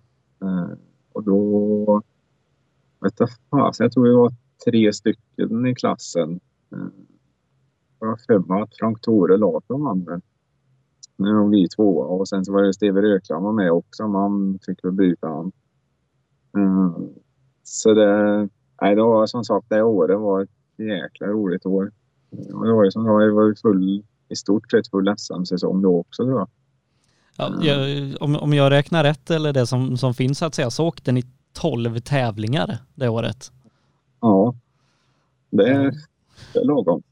Och 1.14 1.24
då, 1.24 2.02
vet 3.02 3.20
jag 3.20 3.30
fasen, 3.50 3.84
jag 3.84 3.92
tror 3.92 4.04
vi 4.04 4.14
var 4.14 4.34
tre 4.66 4.94
stycken 4.94 5.66
i 5.66 5.76
klassen. 5.76 6.40
Jag 8.00 8.08
har 8.08 8.18
för 8.28 8.40
mig 8.40 8.62
att 8.62 8.78
Frank 8.80 9.02
Tore 9.02 9.38
Larsson 9.38 9.84
vann. 9.84 10.22
Nu 11.22 11.34
var 11.34 11.50
vi 11.50 11.68
två 11.68 11.98
och 11.98 12.28
sen 12.28 12.46
så 12.46 12.54
var 12.54 12.64
det 12.64 12.74
Steve 12.74 13.02
Rökland 13.02 13.46
var 13.46 13.54
med 13.54 13.72
också. 13.72 14.08
Man 14.08 14.60
fick 14.66 14.84
väl 14.84 14.92
byta 14.92 15.28
han. 15.28 15.52
Mm. 16.58 16.94
Så 17.64 17.94
det, 17.94 18.38
nej, 18.82 18.96
det 18.96 19.02
var 19.02 19.28
som 19.28 19.44
sagt 19.44 19.70
det 19.70 19.84
året 19.84 20.20
var 20.20 20.42
ett 20.42 20.50
jäkla 20.78 21.28
roligt 21.28 21.66
år. 21.66 21.92
Och 22.30 22.66
det 22.66 22.74
var 22.74 22.84
ju 22.84 22.92
som 22.92 23.04
sagt, 23.04 23.20
det 23.20 23.32
var 23.32 23.62
full, 23.62 24.04
i 24.30 24.36
stort 24.36 24.72
sett 24.72 24.88
full 24.88 25.16
SM-säsong 25.18 25.82
då 25.82 26.00
också 26.00 26.24
tror 26.24 26.40
jag. 26.40 26.50
Ja, 27.38 27.54
jag, 27.62 28.16
om, 28.20 28.36
om 28.36 28.54
jag 28.54 28.72
räknar 28.72 29.04
rätt 29.04 29.32
eller 29.32 29.54
det 29.54 29.68
som, 29.68 29.98
som 29.98 30.14
finns 30.14 30.38
så 30.38 30.46
att 30.46 30.56
säga 30.56 30.70
så 30.70 30.88
åkte 30.88 31.12
ni 31.12 31.24
12 31.54 32.00
tävlingar 32.00 32.78
det 32.96 33.10
året. 33.10 33.52
Ja, 34.20 34.56
det 35.50 35.70
är, 35.70 35.94
det 36.54 36.60
är 36.60 36.66
lagom. 36.66 37.04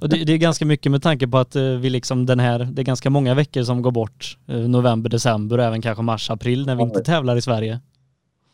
Och 0.00 0.08
det, 0.08 0.24
det, 0.24 0.32
är 0.32 0.38
ganska 0.38 0.66
mycket 0.66 0.92
med 0.92 1.02
tanke 1.02 1.28
på 1.28 1.38
att 1.38 1.56
eh, 1.56 1.62
vi 1.62 1.90
liksom 1.90 2.26
den 2.26 2.40
här, 2.40 2.58
det 2.58 2.82
är 2.82 2.84
ganska 2.84 3.10
många 3.10 3.34
veckor 3.34 3.62
som 3.62 3.82
går 3.82 3.90
bort. 3.90 4.38
Eh, 4.46 4.56
november, 4.56 5.10
december 5.10 5.58
och 5.58 5.64
även 5.64 5.82
kanske 5.82 6.02
mars, 6.02 6.30
april 6.30 6.66
när 6.66 6.76
vi 6.76 6.82
inte 6.82 7.00
tävlar 7.00 7.36
i 7.36 7.42
Sverige. 7.42 7.80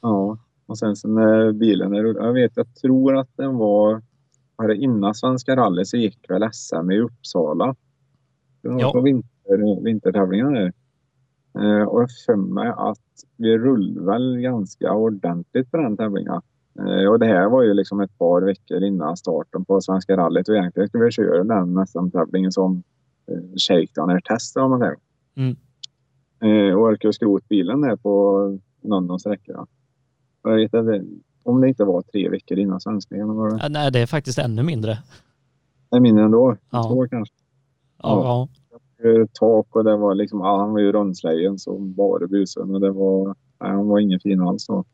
Ja, 0.01 0.39
och 0.67 0.79
sen 0.79 0.97
så 0.97 1.09
när 1.09 1.53
bilen 1.53 1.95
är 1.95 2.05
Jag 2.05 2.33
vet, 2.33 2.53
jag 2.55 2.75
tror 2.75 3.19
att 3.19 3.29
den 3.37 3.57
var, 3.57 4.03
var 4.57 4.69
det 4.69 4.77
innan 4.77 5.15
Svenska 5.15 5.57
rally 5.57 5.85
så 5.85 5.97
gick 5.97 6.31
väl 6.31 6.49
SM 6.53 6.91
i 6.91 7.01
Uppsala. 7.01 7.75
Det 8.63 8.69
var 8.69 8.81
ja. 8.81 8.93
på 8.93 9.01
vinter, 9.01 9.85
vintertävlingen 9.85 10.53
där. 10.53 10.73
Eh, 11.59 11.89
och 11.89 12.03
jag 12.03 12.11
för 12.27 12.37
mig 12.37 12.73
att 12.77 12.99
vi 13.37 13.59
rullade 13.59 14.07
väl 14.07 14.41
ganska 14.41 14.93
ordentligt 14.93 15.71
på 15.71 15.77
den 15.77 15.97
tävlingen. 15.97 16.41
Eh, 16.79 17.11
och 17.11 17.19
det 17.19 17.27
här 17.27 17.49
var 17.49 17.63
ju 17.63 17.75
liksom 17.75 18.01
ett 18.01 18.19
par 18.19 18.43
veckor 18.43 18.83
innan 18.83 19.17
starten 19.17 19.65
på 19.65 19.81
Svenska 19.81 20.17
rallyt 20.17 20.49
och 20.49 20.57
egentligen 20.57 20.89
skulle 20.89 21.05
vi 21.05 21.11
köra 21.11 21.45
den 21.45 21.87
SM-tävlingen 21.87 22.53
som 22.53 22.83
eh, 23.27 23.57
shakedown-test 23.69 24.57
om 24.57 24.71
man 24.71 24.81
säger. 24.81 24.97
Mm. 25.35 25.57
Eh, 26.41 26.75
och 26.75 26.83
orkade 26.83 27.13
skrot 27.13 27.49
bilen 27.49 27.81
där 27.81 27.97
på 27.97 28.59
någon 28.81 29.11
av 29.11 29.19
sträckorna. 29.19 29.67
Jag 30.43 30.57
vet 30.57 30.75
inte 30.75 31.05
om 31.43 31.61
det 31.61 31.69
inte 31.69 31.85
var 31.85 32.03
tre 32.03 32.29
veckor 32.29 32.59
innan 32.59 32.81
svenska. 32.81 33.27
Var 33.27 33.51
det? 33.51 33.69
Nej, 33.69 33.93
det 33.93 33.99
är 33.99 34.07
faktiskt 34.07 34.39
ännu 34.39 34.63
mindre. 34.63 34.99
Det 35.91 35.97
är 35.97 36.01
mindre 36.01 36.25
ändå? 36.25 36.57
Ja. 36.71 36.83
Två 36.83 37.09
kanske? 37.09 37.35
Ja. 38.03 38.49
ja. 39.03 39.27
Tak 39.33 39.77
och 39.77 39.85
det 39.85 39.97
var 39.97 40.15
liksom, 40.15 40.41
ja, 40.41 40.59
han 40.59 40.73
var 40.73 40.79
ju 40.79 40.93
rundslägen 40.93 41.59
som 41.59 41.95
bara 41.95 42.27
busen 42.27 42.75
och 42.75 42.81
det 42.81 42.91
var, 42.91 43.27
nej, 43.61 43.71
han 43.71 43.89
var 43.89 43.99
ingen 43.99 44.21
fin 44.21 44.41
alls. 44.41 44.69
Eh, 44.69 44.85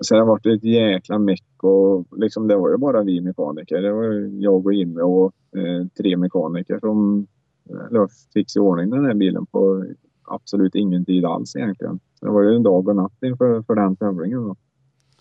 så 0.00 0.14
det 0.14 0.20
har 0.20 0.26
varit 0.26 0.46
ett 0.46 0.64
jäkla 0.64 1.18
meck 1.18 1.62
och 1.62 2.06
liksom 2.16 2.48
det 2.48 2.56
var 2.56 2.70
ju 2.70 2.76
bara 2.76 3.02
vi 3.02 3.20
mekaniker. 3.20 3.82
Det 3.82 3.92
var 3.92 4.04
jag 4.42 4.66
och 4.66 4.74
Jimmy 4.74 5.00
och 5.00 5.32
eh, 5.56 5.86
tre 5.98 6.16
mekaniker 6.16 6.78
som 6.78 7.26
eh, 7.70 7.86
eller, 7.90 8.08
fick 8.32 8.56
i 8.56 8.58
ordning 8.58 8.90
den 8.90 9.04
här 9.04 9.14
bilen 9.14 9.46
på 9.46 9.84
absolut 10.24 10.74
ingen 10.74 11.04
tid 11.04 11.24
alls 11.24 11.56
egentligen. 11.56 12.00
Så 12.14 12.26
det 12.26 12.32
var 12.32 12.42
ju 12.42 12.56
en 12.56 12.62
dag 12.62 12.88
och 12.88 12.96
natt 12.96 13.22
inför 13.22 13.62
för 13.62 13.74
den 13.74 13.96
tävlingen. 13.96 14.42
Då. 14.42 14.56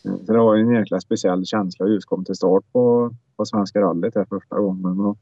Eh, 0.06 0.18
så 0.26 0.34
det 0.34 0.40
var 0.40 0.56
en 0.56 0.70
jäkla 0.70 1.00
speciell 1.00 1.46
känsla 1.46 1.88
just 1.88 2.08
kom 2.08 2.26
till 2.26 2.36
start 2.36 2.64
på, 2.72 3.16
på 3.38 3.46
Svenska 3.46 3.82
rallyt 3.82 4.16
här 4.16 4.26
första 4.30 4.60
gången. 4.60 5.00
Och 5.00 5.18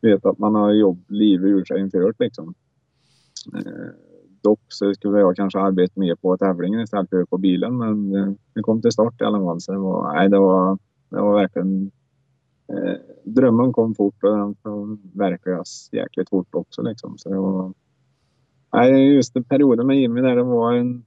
vet 0.00 0.26
att 0.26 0.38
man 0.38 0.54
har 0.54 0.72
jobb, 0.72 1.04
livet 1.08 1.46
ur 1.46 1.64
sig 1.64 1.80
inför 1.80 2.14
liksom. 2.18 2.54
Eh, 3.54 4.11
Dock 4.42 4.60
så 4.68 4.94
skulle 4.94 5.18
jag 5.18 5.36
kanske 5.36 5.58
arbeta 5.58 6.00
mer 6.00 6.14
på 6.14 6.36
tävlingen 6.36 6.80
istället 6.80 7.10
för 7.10 7.24
på 7.24 7.38
bilen. 7.38 7.78
Men 7.78 8.14
eh, 8.14 8.32
vi 8.54 8.62
kom 8.62 8.82
till 8.82 8.92
start 8.92 9.20
i 9.20 9.24
alla 9.24 9.38
fall. 9.38 9.60
Så 9.60 9.72
det 9.72 9.78
var, 9.78 10.14
nej, 10.14 10.28
det 10.28 10.38
var, 10.38 10.78
det 11.08 11.20
var 11.20 11.34
verkligen... 11.34 11.90
Eh, 12.68 12.94
drömmen 13.24 13.72
kom 13.72 13.94
fort 13.94 14.24
och 14.24 14.30
den 14.38 14.54
förverkligades 14.54 15.92
jäkligt 15.92 16.28
fort 16.28 16.54
också. 16.54 16.82
Liksom. 16.82 17.18
Så 17.18 17.28
det 17.28 17.36
var, 17.36 17.72
nej, 18.72 19.14
just 19.14 19.48
perioden 19.48 19.86
med 19.86 20.00
Jimmy 20.00 20.20
där, 20.20 20.36
det 20.36 20.42
var 20.42 20.72
en, 20.72 21.04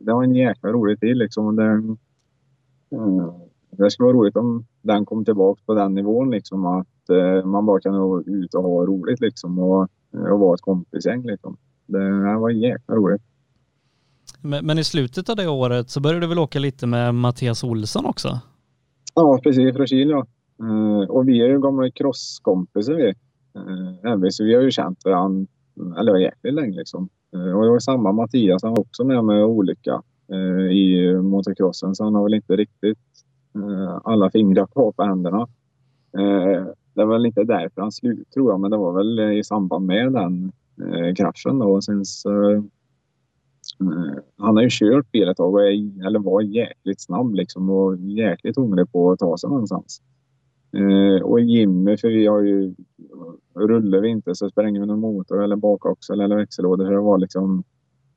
det 0.00 0.12
var 0.12 0.24
en 0.24 0.34
jäkla 0.34 0.72
rolig 0.72 1.00
tid. 1.00 1.16
Liksom. 1.16 1.56
Det, 1.56 1.96
eh, 2.96 3.34
det 3.70 3.90
skulle 3.90 4.06
vara 4.06 4.16
roligt 4.16 4.36
om 4.36 4.64
den 4.82 5.04
kom 5.04 5.24
tillbaka 5.24 5.62
på 5.66 5.74
den 5.74 5.94
nivån. 5.94 6.30
Liksom, 6.30 6.66
att 6.66 7.10
eh, 7.10 7.46
man 7.46 7.66
bara 7.66 7.80
kan 7.80 7.92
gå 7.92 8.22
ut 8.22 8.54
och 8.54 8.62
ha 8.62 8.86
roligt 8.86 9.20
liksom, 9.20 9.58
och, 9.58 9.88
och 10.12 10.40
vara 10.40 10.54
ett 10.54 10.60
kompisgäng. 10.60 11.22
Liksom. 11.22 11.56
Det 11.86 12.36
var 12.38 12.50
jäkla 12.50 12.94
roligt. 12.94 13.22
Men, 14.40 14.66
men, 14.66 14.78
i 14.78 14.84
slutet 14.84 15.28
av 15.28 15.36
det 15.36 15.48
året 15.48 15.90
så 15.90 16.00
började 16.00 16.20
du 16.20 16.26
väl 16.26 16.38
åka 16.38 16.58
lite 16.58 16.86
med 16.86 17.14
Mattias 17.14 17.64
Olsson 17.64 18.06
också? 18.06 18.40
Ja, 19.14 19.40
precis. 19.42 19.76
Från 19.76 19.86
Kil 19.86 20.10
ja. 20.10 20.26
Uh, 20.62 21.10
och 21.10 21.28
vi 21.28 21.40
är 21.40 21.48
ju 21.48 21.60
gamla 21.60 21.90
crosskompisar 21.90 22.94
vi. 22.94 23.14
Uh, 23.58 24.28
så 24.30 24.44
vi 24.44 24.54
har 24.54 24.62
ju 24.62 24.70
känt 24.70 25.04
varandra, 25.04 25.46
eller 25.98 26.16
jäkligt 26.16 26.54
länge 26.54 26.76
liksom. 26.76 27.08
Uh, 27.36 27.56
och 27.56 27.64
det 27.64 27.70
var 27.70 27.78
samma 27.78 28.12
Mattias, 28.12 28.62
han 28.62 28.72
var 28.72 28.80
också 28.80 29.04
med 29.04 29.24
med 29.24 29.44
olycka 29.44 30.02
uh, 30.32 30.70
i 30.72 31.14
motocrossen 31.22 31.94
så 31.94 32.04
han 32.04 32.14
har 32.14 32.22
väl 32.22 32.34
inte 32.34 32.56
riktigt 32.56 32.98
alla 34.04 34.30
fingrar 34.30 34.66
kvar 34.66 34.92
på 34.92 35.02
händerna. 35.02 35.48
det 36.94 37.04
var 37.04 37.12
väl 37.12 37.26
inte 37.26 37.44
därför 37.44 37.80
han 37.80 37.92
slutade 37.92 38.30
tror 38.34 38.52
jag, 38.52 38.60
men 38.60 38.70
det 38.70 38.76
var 38.76 38.92
väl 38.92 39.38
i 39.38 39.44
samband 39.44 39.86
med 39.86 40.12
den 40.12 40.44
eh, 40.44 40.50
Eh, 40.80 41.14
kraschen 41.14 41.58
då. 41.58 41.66
Och 41.66 41.84
sen 41.84 42.04
så, 42.04 42.50
eh, 42.50 42.62
han 44.36 44.56
har 44.56 44.62
ju 44.62 44.68
kört 44.70 45.12
bil 45.12 45.28
ett 45.28 45.36
tag 45.36 45.54
och 45.54 45.62
är, 45.62 46.06
eller 46.06 46.18
var 46.18 46.40
jäkligt 46.40 47.00
snabb 47.00 47.34
liksom 47.34 47.70
och 47.70 47.96
jäkligt 47.96 48.56
hungrig 48.56 48.92
på 48.92 49.12
att 49.12 49.18
ta 49.18 49.38
sig 49.38 49.50
någonstans. 49.50 50.02
Eh, 50.76 51.22
och 51.22 51.40
Jimmy, 51.40 51.96
för 51.96 52.08
vi 52.08 52.26
har 52.26 52.40
ju... 52.40 52.74
Rullar 53.54 54.00
vi 54.00 54.08
inte 54.08 54.34
så 54.34 54.50
spränger 54.50 54.80
vi 54.80 54.86
någon 54.86 55.00
motor 55.00 55.44
eller 55.44 55.56
bakaxel 55.56 56.20
eller 56.20 56.36
växellådor. 56.36 56.84
Så 56.84 56.90
det 56.90 57.00
var 57.00 57.18
liksom 57.18 57.64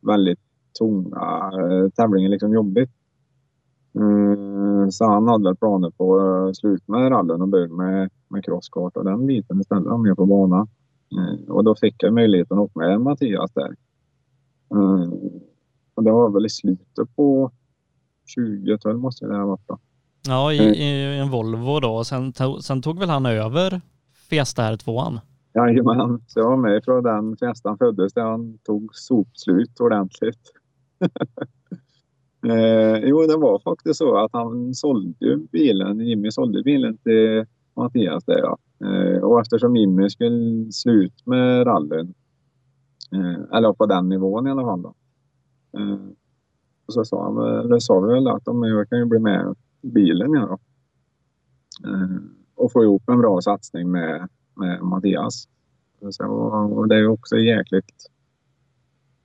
väldigt 0.01 0.39
tunga 0.79 1.51
eh, 1.53 1.89
tävlingar, 1.89 2.29
liksom 2.29 2.53
jobbigt. 2.53 2.89
Eh, 3.95 4.89
så 4.89 5.05
han 5.05 5.27
hade 5.27 5.55
planer 5.55 5.89
på 5.89 6.19
att 6.19 6.57
sluta 6.57 6.91
med 6.91 7.11
rallyn 7.11 7.41
och 7.41 7.47
börja 7.47 7.67
med, 7.67 8.09
med 8.27 8.45
crosskart 8.45 8.97
och 8.97 9.05
den 9.05 9.25
biten 9.27 9.61
istället, 9.61 9.99
mer 9.99 10.15
på 10.15 10.25
bana. 10.25 10.67
Eh, 11.11 11.51
och 11.51 11.63
då 11.63 11.75
fick 11.75 12.03
jag 12.03 12.13
möjligheten 12.13 12.57
att 12.57 12.63
åka 12.63 12.79
med 12.79 13.01
Mattias 13.01 13.51
där. 13.53 13.75
Eh, 14.71 15.09
och 15.95 16.03
det 16.03 16.11
var 16.11 16.29
väl 16.29 16.45
i 16.45 16.49
slutet 16.49 17.15
på 17.15 17.51
2012 18.35 18.99
måste 18.99 19.25
det 19.25 19.37
ha 19.37 19.45
varit 19.45 19.67
då. 19.67 19.79
Ja, 20.27 20.53
i, 20.53 20.57
eh. 20.57 20.81
i 20.81 21.19
en 21.19 21.29
Volvo 21.29 21.79
då. 21.79 22.03
Sen, 22.03 22.33
sen 22.61 22.81
tog 22.81 22.99
väl 22.99 23.09
han 23.09 23.25
över 23.25 23.81
Fiesta 24.29 24.71
R2an? 24.71 25.19
Jajamän, 25.53 26.23
så 26.27 26.39
jag 26.39 26.49
var 26.49 26.57
med 26.57 26.83
från 26.85 27.03
den 27.03 27.37
Fiestan 27.37 27.77
föddes 27.77 28.13
där 28.13 28.23
han 28.23 28.57
tog 28.57 28.95
sopslut 28.95 29.79
ordentligt. 29.79 30.51
eh, 32.47 32.97
jo, 33.03 33.21
det 33.21 33.37
var 33.37 33.59
faktiskt 33.59 33.97
så 33.97 34.17
att 34.17 34.33
han 34.33 34.75
sålde 34.75 35.37
bilen, 35.51 35.99
Jimmy 35.99 36.31
sålde 36.31 36.63
bilen 36.63 36.97
till 36.97 37.45
Mattias 37.77 38.25
där 38.25 38.37
ja. 38.37 38.57
Eh, 38.87 39.23
och 39.23 39.41
eftersom 39.41 39.75
Jimmy 39.75 40.09
skulle 40.09 40.71
sluta 40.71 41.15
med 41.23 41.67
rallyn, 41.67 42.13
eh, 43.11 43.57
eller 43.57 43.73
på 43.73 43.85
den 43.85 44.09
nivån 44.09 44.47
i 44.47 44.51
alla 44.51 44.63
fall 44.63 44.81
då. 44.81 44.93
Eh, 45.77 45.99
och 46.85 46.93
så 46.93 47.05
sa, 47.05 47.23
han, 47.23 47.37
eller 47.65 47.79
sa 47.79 47.99
vi 47.99 48.13
väl 48.13 48.27
att 48.27 48.43
jag 48.45 48.89
kan 48.89 48.99
ju 48.99 49.05
bli 49.05 49.19
med 49.19 49.55
bilen 49.81 50.33
ja 50.33 50.45
då. 50.45 50.57
Och 52.55 52.71
få 52.71 52.83
ihop 52.83 53.09
en 53.09 53.19
bra 53.19 53.41
satsning 53.41 53.91
med, 53.91 54.29
med 54.55 54.83
Mattias. 54.83 55.47
Så, 56.11 56.25
och 56.25 56.87
det 56.87 56.95
är 56.95 57.07
också 57.07 57.37
jäkligt... 57.37 58.11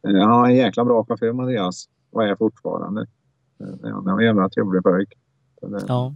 Han 0.03 0.31
har 0.31 0.49
en 0.49 0.57
jäkla 0.57 0.85
bra 0.85 1.05
chaufför 1.05 1.33
Mattias 1.33 1.89
och 2.11 2.25
är 2.25 2.37
fortfarande. 2.37 3.07
Han 3.83 4.09
är 4.09 4.21
en 4.21 4.27
jävla 4.27 4.49
trevlig 4.49 4.83
pojk. 4.83 5.13
Ja 5.89 6.15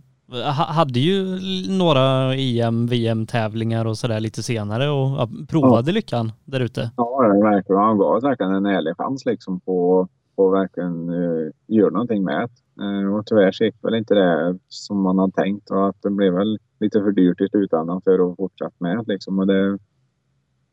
hade 0.53 1.01
ju 1.01 1.39
några 1.79 2.35
EM, 2.35 2.87
VM-tävlingar 2.87 3.85
och 3.85 3.99
sådär 3.99 4.21
lite 4.21 4.43
senare 4.43 4.91
och 4.91 5.29
provade 5.49 5.91
ja. 5.91 5.95
lyckan 5.95 6.33
där 6.45 6.61
ute. 6.61 6.91
Ja, 6.97 7.19
verkligen. 7.43 7.83
Han 7.83 7.99
gav 7.99 8.23
verkligen 8.23 8.55
en 8.55 8.67
ärlig 8.67 8.97
chans 8.97 9.27
liksom 9.27 9.61
på, 9.61 10.01
att 10.37 10.53
verkligen 10.53 11.11
uh, 11.11 11.51
göra 11.67 11.91
någonting 11.91 12.25
med 12.25 12.49
det. 12.77 12.83
Uh, 12.83 13.17
och 13.17 13.27
tyvärr 13.27 13.53
så 13.53 13.65
gick 13.65 13.85
väl 13.85 13.95
inte 13.95 14.15
det 14.15 14.59
som 14.69 15.01
man 15.01 15.19
hade 15.19 15.33
tänkt 15.33 15.71
och 15.71 15.89
att 15.89 16.03
det 16.03 16.11
blev 16.11 16.35
väl 16.35 16.59
lite 16.81 17.01
för 17.01 17.13
dyrt 17.13 17.41
i 17.41 17.49
slutändan 17.49 18.01
för 18.03 18.31
att 18.31 18.37
fortsätta 18.37 18.75
med. 18.79 19.09
Liksom. 19.09 19.39
Och 19.39 19.47
det, 19.47 19.79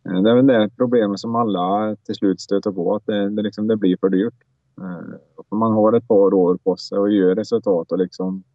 det 0.04 0.30
är 0.30 0.36
väl 0.36 0.48
det 0.48 0.70
problemet 0.78 1.20
som 1.20 1.36
alla 1.36 1.96
till 1.96 2.16
slut 2.16 2.42
stöter 2.42 2.72
på, 2.72 2.96
att 2.96 3.06
det, 3.06 3.30
det, 3.30 3.42
liksom, 3.42 3.68
det 3.68 3.78
blir 3.78 3.98
för 4.02 4.10
dyrt. 4.10 4.34
Eh, 4.82 5.58
man 5.58 5.72
har 5.72 5.94
ett 5.94 6.08
par 6.08 6.34
år 6.34 6.58
på 6.64 6.76
sig 6.76 6.98
och 6.98 7.12
gör 7.12 7.36
resultat 7.36 7.92
och 7.92 7.98
liksom 7.98 8.36
eh, 8.38 8.53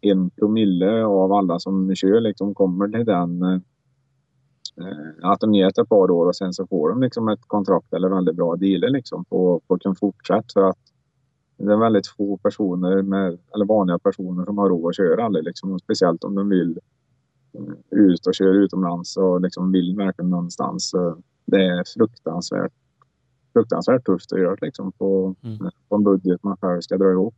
en 0.00 0.30
promille 0.30 1.04
av 1.04 1.32
alla 1.32 1.58
som 1.58 1.94
kör 1.94 2.20
liksom 2.20 2.54
kommer 2.54 2.88
till 2.88 3.04
den 3.04 3.42
eh, 3.42 3.58
att 5.22 5.40
de 5.40 5.54
ger 5.54 5.66
ett 5.66 5.88
par 5.88 6.10
år 6.10 6.26
och 6.26 6.36
sen 6.36 6.52
så 6.52 6.66
får 6.66 6.88
de 6.88 7.02
liksom 7.02 7.28
ett 7.28 7.40
kontrakt 7.46 7.92
eller 7.92 8.08
väldigt 8.08 8.36
bra 8.36 8.56
dealer 8.56 8.88
liksom 8.88 9.24
på, 9.24 9.60
på 9.66 9.78
kunna 9.78 9.94
fortsätta 9.94 10.52
för 10.52 10.62
att 10.62 10.78
det 11.56 11.72
är 11.72 11.76
väldigt 11.76 12.06
få 12.06 12.36
personer 12.36 13.02
med, 13.02 13.38
eller 13.54 13.64
vanliga 13.64 13.98
personer 13.98 14.44
som 14.44 14.58
har 14.58 14.68
råd 14.68 14.88
att 14.88 14.96
köra 14.96 15.16
rally 15.16 15.42
liksom, 15.42 15.78
speciellt 15.78 16.24
om 16.24 16.34
de 16.34 16.48
vill 16.48 16.78
ut 17.90 18.26
och 18.26 18.34
köra 18.34 18.54
utomlands 18.54 19.16
och 19.16 19.40
liksom 19.40 19.72
vill 19.72 19.96
verkligen 19.96 20.30
någonstans. 20.30 20.92
Det 21.46 21.64
är 21.64 21.84
fruktansvärt 21.96 22.72
fruktansvärt 23.52 24.06
tufft 24.06 24.32
att 24.32 24.40
göra 24.40 24.56
liksom, 24.60 24.92
på, 24.92 25.34
mm. 25.42 25.70
på 25.88 25.96
en 25.96 26.04
budget 26.04 26.42
man 26.42 26.56
själv 26.56 26.80
ska 26.80 26.98
dra 26.98 27.12
ihop. 27.12 27.34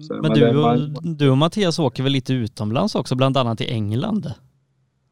Så, 0.00 0.14
men, 0.14 0.22
men 0.22 0.32
du, 0.32 0.48
och, 0.48 0.54
man... 0.54 0.96
du 1.02 1.30
och 1.30 1.38
Mattias 1.38 1.78
åker 1.78 2.02
väl 2.02 2.12
lite 2.12 2.32
utomlands 2.32 2.94
också, 2.94 3.16
bland 3.16 3.36
annat 3.36 3.58
till 3.58 3.70
England? 3.70 4.32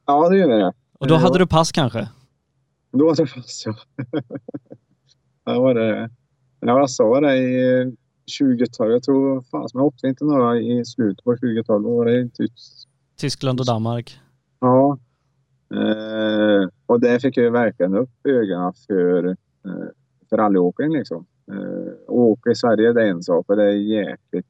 Ja, 0.07 0.29
det 0.29 0.39
gör 0.39 0.49
jag. 0.49 0.75
Och 0.99 1.07
då 1.07 1.17
hade 1.17 1.39
du 1.39 1.47
pass 1.47 1.73
kanske? 1.73 2.09
Då 2.93 3.09
hade 3.09 3.23
jag 3.23 3.35
pass, 3.35 3.63
ja. 3.67 3.75
ja 5.45 5.61
var 5.61 5.75
det. 5.75 6.11
Jag 6.61 6.91
sa 6.91 7.21
det 7.21 7.37
i 7.37 7.97
2012, 8.41 8.93
jag 8.93 9.03
tror 9.03 9.43
fan 9.43 9.69
jag 9.73 9.85
åkte 9.85 10.07
inte 10.07 10.25
några 10.25 10.59
i 10.59 10.85
slutet 10.85 11.25
på 11.25 11.33
2012, 11.33 11.83
då 11.83 11.97
var 11.97 12.05
det 12.05 12.21
i 12.21 12.31
Tyskland 13.17 13.61
och 13.61 13.67
Danmark? 13.67 14.19
Ja, 14.61 14.99
Eh, 15.75 16.69
och 16.87 17.01
där 17.01 17.19
fick 17.19 17.37
jag 17.37 17.51
verkligen 17.51 17.95
upp 17.95 18.11
ögonen 18.25 18.73
för, 18.87 19.29
eh, 19.29 19.89
för 20.29 20.37
rallyåkning 20.37 20.93
liksom. 20.93 21.27
Eh, 21.53 21.93
åka 22.07 22.51
i 22.51 22.55
Sverige 22.55 22.93
det 22.93 23.03
är 23.03 23.11
en 23.11 23.23
sak 23.23 23.51
och 23.51 23.57
det 23.57 23.65
är 23.65 23.77
jäkligt, 23.77 24.47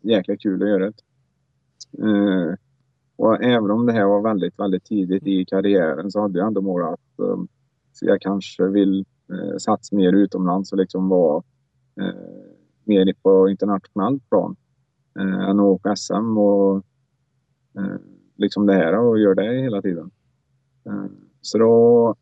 jäkla 0.00 0.36
kul 0.36 0.62
att 0.62 0.68
göra 0.68 0.84
det. 0.84 1.02
Eh, 1.98 2.54
och 3.16 3.42
även 3.42 3.70
om 3.70 3.86
det 3.86 3.92
här 3.92 4.04
var 4.04 4.22
väldigt, 4.22 4.58
väldigt 4.58 4.84
tidigt 4.84 5.26
i 5.26 5.44
karriären 5.44 6.10
så 6.10 6.20
hade 6.20 6.38
jag 6.38 6.46
ändå 6.46 6.60
mål 6.60 6.82
att 6.82 7.18
eh, 7.18 7.44
jag 8.00 8.20
kanske 8.20 8.66
vill 8.66 9.04
eh, 9.32 9.56
satsa 9.58 9.96
mer 9.96 10.12
utomlands 10.12 10.72
och 10.72 10.78
liksom 10.78 11.08
vara 11.08 11.42
eh, 12.00 12.14
mer 12.84 13.14
på 13.22 13.48
internationellt 13.48 14.28
plan 14.28 14.56
eh, 15.18 15.48
än 15.48 15.60
att 15.60 15.64
åka 15.64 15.96
SM 15.96 16.38
och 16.38 16.76
eh, 17.78 18.00
liksom 18.36 18.66
det 18.66 18.74
här 18.74 18.98
och 18.98 19.18
göra 19.18 19.34
det 19.34 19.62
hela 19.62 19.82
tiden. 19.82 20.10
Eh, 20.86 21.04
så 21.40 21.58
då 21.58 22.14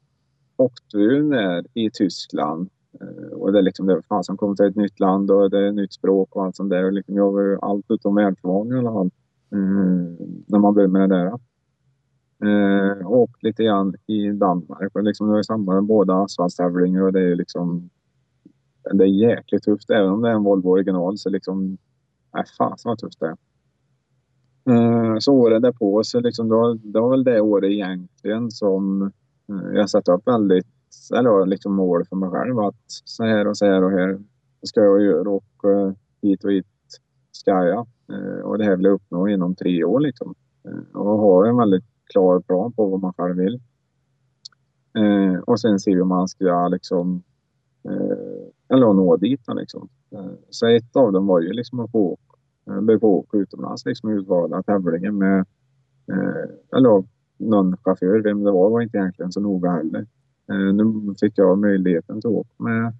åkte 0.56 0.98
vi 0.98 1.22
ner 1.22 1.66
i 1.74 1.90
Tyskland 1.90 2.70
Eh, 3.00 3.32
och 3.32 3.52
det 3.52 3.58
är 3.58 3.62
liksom 3.62 3.86
det 3.86 4.02
fan 4.08 4.24
som 4.24 4.36
kommer 4.36 4.54
till 4.54 4.66
ett 4.66 4.76
nytt 4.76 5.00
land 5.00 5.30
och 5.30 5.50
det 5.50 5.58
är 5.58 5.68
ett 5.68 5.74
nytt 5.74 5.92
språk 5.92 6.36
och 6.36 6.44
allt 6.44 6.56
sånt 6.56 6.70
där. 6.70 6.84
Och 6.84 6.92
liksom 6.92 7.16
jag 7.16 7.32
var 7.32 7.42
ju 7.42 7.58
allt 7.62 7.86
utom 7.88 8.14
världsvan 8.14 8.72
i 8.72 8.78
alla 8.78 8.92
fall. 8.92 9.10
Mm, 9.52 10.16
när 10.46 10.58
man 10.58 10.74
började 10.74 10.92
med 10.92 11.10
det 11.10 11.16
där. 11.16 11.32
Eh, 12.44 13.06
och 13.06 13.30
lite 13.40 13.64
grann 13.64 13.94
i 14.06 14.32
Danmark 14.32 14.94
och 14.94 15.02
liksom 15.02 15.26
det 15.26 15.32
var 15.32 15.42
samma 15.42 15.74
med 15.74 15.84
båda 15.84 16.14
asfaltstävlingar 16.14 17.02
och 17.02 17.12
det 17.12 17.20
är 17.20 17.34
liksom 17.34 17.90
det 18.92 19.04
är 19.04 19.08
jäkligt 19.08 19.62
tufft. 19.62 19.90
Även 19.90 20.10
om 20.10 20.22
det 20.22 20.28
är 20.28 20.32
en 20.34 20.42
Volvo 20.42 20.68
original 20.68 21.18
så 21.18 21.30
liksom, 21.30 21.78
nej 22.34 22.44
fasen 22.58 22.88
vad 22.88 22.98
tufft 22.98 23.20
det 23.20 23.26
är. 23.26 23.36
Eh, 24.68 25.18
så 25.18 25.32
året 25.34 25.62
därpå 25.62 26.04
så 26.04 26.20
liksom 26.20 26.48
då, 26.48 26.74
det 26.74 27.00
var 27.00 27.10
väl 27.10 27.24
det 27.24 27.40
året 27.40 27.70
egentligen 27.70 28.50
som 28.50 29.02
eh, 29.48 29.72
jag 29.74 29.90
satte 29.90 30.12
upp 30.12 30.26
väldigt, 30.26 30.66
eller 31.14 31.40
eh, 31.40 31.46
liksom 31.46 31.74
mål 31.74 32.04
för 32.04 32.16
mig 32.16 32.30
själv 32.30 32.58
att 32.58 32.84
så 32.86 33.24
här 33.24 33.46
och 33.46 33.56
så 33.56 33.66
här 33.66 33.84
och 33.84 33.90
här 33.90 34.18
ska 34.62 34.80
jag 34.80 35.02
göra 35.02 35.30
och 35.30 35.64
uh, 35.64 35.92
hit 36.22 36.44
och 36.44 36.52
hit 36.52 36.66
ska 37.32 37.50
jag. 37.50 37.86
Uh, 38.12 38.40
och 38.40 38.58
det 38.58 38.64
här 38.64 38.76
vill 38.76 38.84
jag 38.84 38.94
uppnå 38.94 39.28
inom 39.28 39.54
tre 39.54 39.84
år 39.84 40.00
liksom. 40.00 40.34
Uh, 40.68 41.00
och 41.00 41.18
ha 41.18 41.48
en 41.48 41.56
väldigt 41.56 41.84
klar 42.12 42.40
plan 42.40 42.72
på 42.72 42.86
vad 42.86 43.00
man 43.00 43.12
själv 43.12 43.36
vill. 43.36 43.60
och 45.46 45.60
sen 45.60 45.80
se 45.80 45.94
hur 45.94 46.04
man 46.04 46.28
ska 46.28 46.68
liksom, 46.68 47.22
eller 48.68 48.92
nå 48.92 49.16
dit 49.16 49.40
liksom. 49.54 49.88
så 50.50 50.66
ett 50.66 50.96
av 50.96 51.12
dem 51.12 51.26
var 51.26 51.40
ju 51.40 51.52
liksom 51.52 51.80
att 51.80 51.90
få 51.90 52.18
blev 52.80 52.98
på 52.98 53.18
åka 53.18 53.36
utomlands 53.36 53.86
liksom 53.86 54.10
utvalda 54.10 54.62
tävlingar 54.62 55.10
med 55.10 55.38
eh, 56.12 56.76
eller 56.76 57.04
någon 57.36 57.76
chaufför. 57.76 58.22
Vem 58.22 58.44
det 58.44 58.50
var 58.50 58.70
var 58.70 58.80
inte 58.80 58.98
egentligen 58.98 59.32
så 59.32 59.40
noga 59.40 59.70
heller. 59.70 60.06
Eh, 60.50 60.74
nu 60.74 61.14
fick 61.20 61.38
jag 61.38 61.58
möjligheten 61.58 62.18
att 62.18 62.24
åka 62.24 62.50
med 62.56 62.92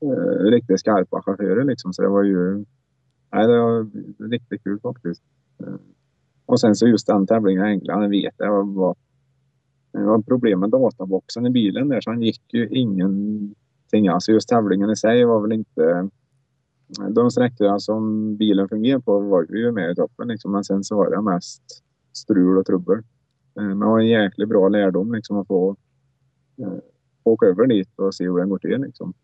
eh, 0.00 0.44
riktigt 0.50 0.80
skarpa 0.80 1.22
chaufförer 1.22 1.64
liksom 1.64 1.92
så 1.92 2.02
det 2.02 2.08
var 2.08 2.22
ju 2.22 2.64
nej, 3.32 3.46
det 3.46 3.58
var 3.58 3.90
riktigt 4.30 4.62
kul 4.64 4.80
faktiskt. 4.80 5.22
Eh, 5.60 5.74
och 6.46 6.60
sen 6.60 6.74
så 6.74 6.86
just 6.86 7.06
den 7.06 7.26
tävlingen 7.26 7.66
i 7.66 7.70
England, 7.70 8.10
vet 8.10 8.34
jag 8.36 8.74
var, 8.74 8.96
det 9.92 10.04
var 10.04 10.22
problem 10.22 10.60
med 10.60 10.70
databoxen 10.70 11.46
i 11.46 11.50
bilen 11.50 11.88
där 11.88 12.00
så 12.00 12.10
han 12.10 12.22
gick 12.22 12.54
ju 12.54 12.68
ingenting. 12.68 14.08
Alltså 14.08 14.32
just 14.32 14.48
tävlingen 14.48 14.90
i 14.90 14.96
sig 14.96 15.24
var 15.24 15.40
väl 15.40 15.52
inte 15.52 16.08
de 17.10 17.30
sträckorna 17.30 17.78
som 17.78 18.36
bilen 18.36 18.68
fungerade 18.68 19.02
på 19.02 19.20
var 19.20 19.46
vi 19.48 19.58
ju 19.58 19.72
med 19.72 19.90
i 19.90 19.94
toppen 19.94 20.28
liksom. 20.28 20.52
Men 20.52 20.64
sen 20.64 20.84
så 20.84 20.96
var 20.96 21.10
det 21.10 21.22
mest 21.22 21.62
strul 22.12 22.58
och 22.58 22.66
trubbel. 22.66 22.98
Eh, 23.58 23.64
men 23.64 23.80
det 23.80 23.86
var 23.86 24.00
en 24.00 24.08
jäkligt 24.08 24.48
bra 24.48 24.68
lärdom 24.68 25.14
liksom 25.14 25.38
att 25.38 25.46
få 25.46 25.76
åka 27.24 27.46
över 27.46 27.66
dit 27.66 27.98
och 27.98 28.14
se 28.14 28.24
hur 28.24 28.38
den 28.38 28.48
går 28.48 28.58
till 28.58 28.80
liksom. 28.80 29.14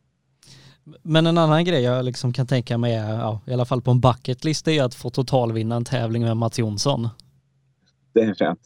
Men 1.02 1.26
en 1.26 1.38
annan 1.38 1.64
grej 1.64 1.82
jag 1.82 2.04
liksom 2.04 2.32
kan 2.32 2.46
tänka 2.46 2.78
mig 2.78 2.94
är, 2.94 3.14
ja, 3.14 3.40
i 3.46 3.52
alla 3.52 3.64
fall 3.64 3.82
på 3.82 3.90
en 3.90 4.00
bucketlist, 4.00 4.68
är 4.68 4.82
att 4.82 4.94
få 4.94 5.10
totalvinna 5.10 5.76
en 5.76 5.84
tävling 5.84 6.22
med 6.22 6.36
Mats 6.36 6.58
Jonsson. 6.58 7.08
Det 8.12 8.20
är 8.20 8.34
fränt. 8.34 8.60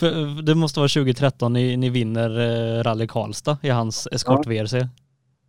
det 0.44 0.54
måste 0.54 0.80
vara 0.80 0.88
2013 0.88 1.52
ni, 1.52 1.76
ni 1.76 1.90
vinner 1.90 2.30
eh, 2.40 2.82
Rally 2.82 3.06
Karlstad 3.06 3.58
i 3.62 3.68
hans 3.68 4.08
eskort-VRC. 4.12 4.78
Ja. 4.78 4.88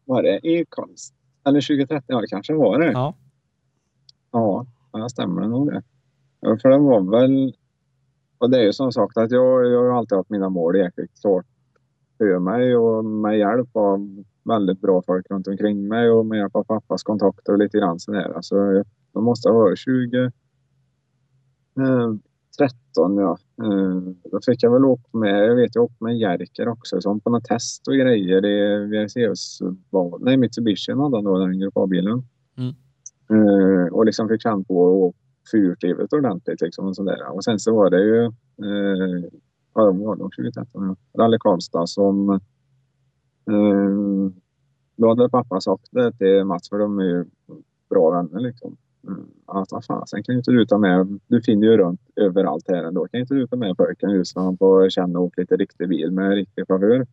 Var 0.05 0.23
det 0.23 0.47
i 0.47 0.65
Karlstad? 0.69 1.15
Eller 1.45 1.61
2013, 1.61 2.03
ja 2.07 2.21
det 2.21 2.27
kanske 2.27 2.53
var 2.53 2.79
det. 2.79 2.91
Ja. 2.91 3.15
Ja, 4.31 4.65
det 4.91 5.09
stämmer 5.09 5.41
nog 5.41 5.71
det. 5.71 5.83
Ja, 6.39 6.57
för 6.61 6.69
det 6.69 6.77
var 6.77 7.19
väl... 7.19 7.53
Och 8.37 8.49
det 8.49 8.57
är 8.57 8.63
ju 8.63 8.73
som 8.73 8.91
sagt 8.91 9.17
att 9.17 9.31
jag, 9.31 9.65
jag 9.71 9.83
har 9.83 9.97
alltid 9.97 10.17
haft 10.17 10.29
mina 10.29 10.49
mål 10.49 10.77
jäkligt 10.77 11.21
klart 11.21 11.45
för 12.31 12.39
mig 12.39 12.75
och 12.75 13.05
med 13.05 13.37
hjälp 13.37 13.69
av 13.73 14.23
väldigt 14.43 14.81
bra 14.81 15.01
folk 15.01 15.29
runt 15.29 15.47
omkring 15.47 15.87
mig 15.87 16.09
och 16.09 16.25
med 16.25 16.39
hjälp 16.39 16.55
av 16.55 16.63
pappas 16.63 17.03
kontakter 17.03 17.53
och 17.53 17.59
lite 17.59 17.77
grann 17.77 17.99
sådär. 17.99 18.33
Alltså, 18.35 18.83
de 19.13 19.23
måste 19.23 19.49
ha 19.49 19.55
varit 19.55 19.79
20... 19.79 20.31
Eh, 21.79 22.13
13 22.57 23.17
ja. 23.17 23.37
Eh, 23.63 24.13
då 24.31 24.39
fick 24.45 24.63
jag 24.63 24.71
väl 24.71 24.85
åka 24.85 25.17
med, 25.17 25.45
jag 25.49 25.55
vet 25.55 25.75
jag 25.75 25.83
åkte 25.83 26.03
med 26.03 26.17
Jerker 26.17 26.67
också, 26.67 27.01
som 27.01 27.19
på 27.19 27.29
något 27.29 27.43
test 27.43 27.87
och 27.87 27.93
grejer 27.93 28.45
i 28.45 28.85
VRCs, 28.87 29.59
nej 30.19 30.37
Mitsubishi 30.37 30.91
hade 30.91 31.17
han 31.17 31.23
då, 31.23 31.37
den 31.37 31.59
Grupp 31.59 31.77
A-bilen. 31.77 32.23
Mm. 32.57 32.73
Eh, 33.29 33.93
och 33.93 34.05
liksom 34.05 34.29
fick 34.29 34.41
känna 34.41 34.63
på 34.63 35.13
fyrhjulsdrivet 35.51 36.13
ordentligt 36.13 36.61
liksom 36.61 36.87
och 36.87 36.95
sådär. 36.95 37.35
Och 37.35 37.43
sen 37.43 37.59
så 37.59 37.75
var 37.75 37.89
det 37.89 38.01
ju, 38.03 38.31
eh, 39.77 39.93
vad 39.93 40.17
2013, 40.17 40.95
Rally 41.17 41.37
Karlstad 41.39 41.87
som 41.87 42.29
eh, 43.49 44.31
då 44.95 45.09
hade 45.09 45.29
pappa 45.29 45.61
sagt 45.61 45.87
det 45.91 46.11
till 46.11 46.45
Mats 46.45 46.69
för 46.69 46.79
de 46.79 46.99
är 46.99 47.03
ju 47.03 47.25
bra 47.89 48.09
vänner 48.09 48.39
liksom. 48.39 48.77
Mm. 49.07 49.25
Att 49.45 49.71
vad 49.71 49.85
fasen 49.85 50.23
kan 50.23 50.33
ju 50.33 50.39
inte 50.39 50.51
du 50.51 50.65
ta 50.65 50.77
med, 50.77 51.19
du 51.27 51.41
finner 51.41 51.67
ju 51.67 51.77
runt 51.77 52.01
överallt 52.15 52.65
här 52.67 52.83
ändå. 52.83 53.07
Kan 53.07 53.19
inte 53.19 53.33
du 53.33 53.47
ta 53.47 53.55
med 53.55 53.77
pojken 53.77 54.09
just 54.09 54.35
när 54.35 54.43
han 54.43 54.57
får 54.57 54.89
känna 54.89 55.19
och 55.19 55.25
åka 55.25 55.41
lite 55.41 55.55
riktig 55.55 55.89
bil 55.89 56.11
med 56.11 56.33
riktig 56.33 56.67
chaufför. 56.67 57.07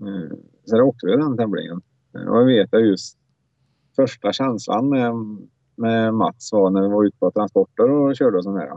Mm. 0.00 0.36
Så 0.64 0.76
det 0.76 0.82
åkte 0.82 1.06
vi 1.06 1.16
den 1.16 1.36
tävlingen. 1.36 1.80
Eh, 2.14 2.28
och 2.28 2.38
jag 2.38 2.44
vet 2.44 2.74
att 2.74 2.86
just 2.86 3.18
första 3.96 4.32
känslan 4.32 4.88
med, 4.88 5.12
med 5.76 6.14
Mats 6.14 6.52
var 6.52 6.70
när 6.70 6.82
vi 6.82 6.88
var 6.88 7.04
ute 7.04 7.18
på 7.18 7.30
transporter 7.30 7.90
och 7.90 8.16
körde 8.16 8.36
och 8.36 8.44
sånt 8.44 8.58
där. 8.58 8.70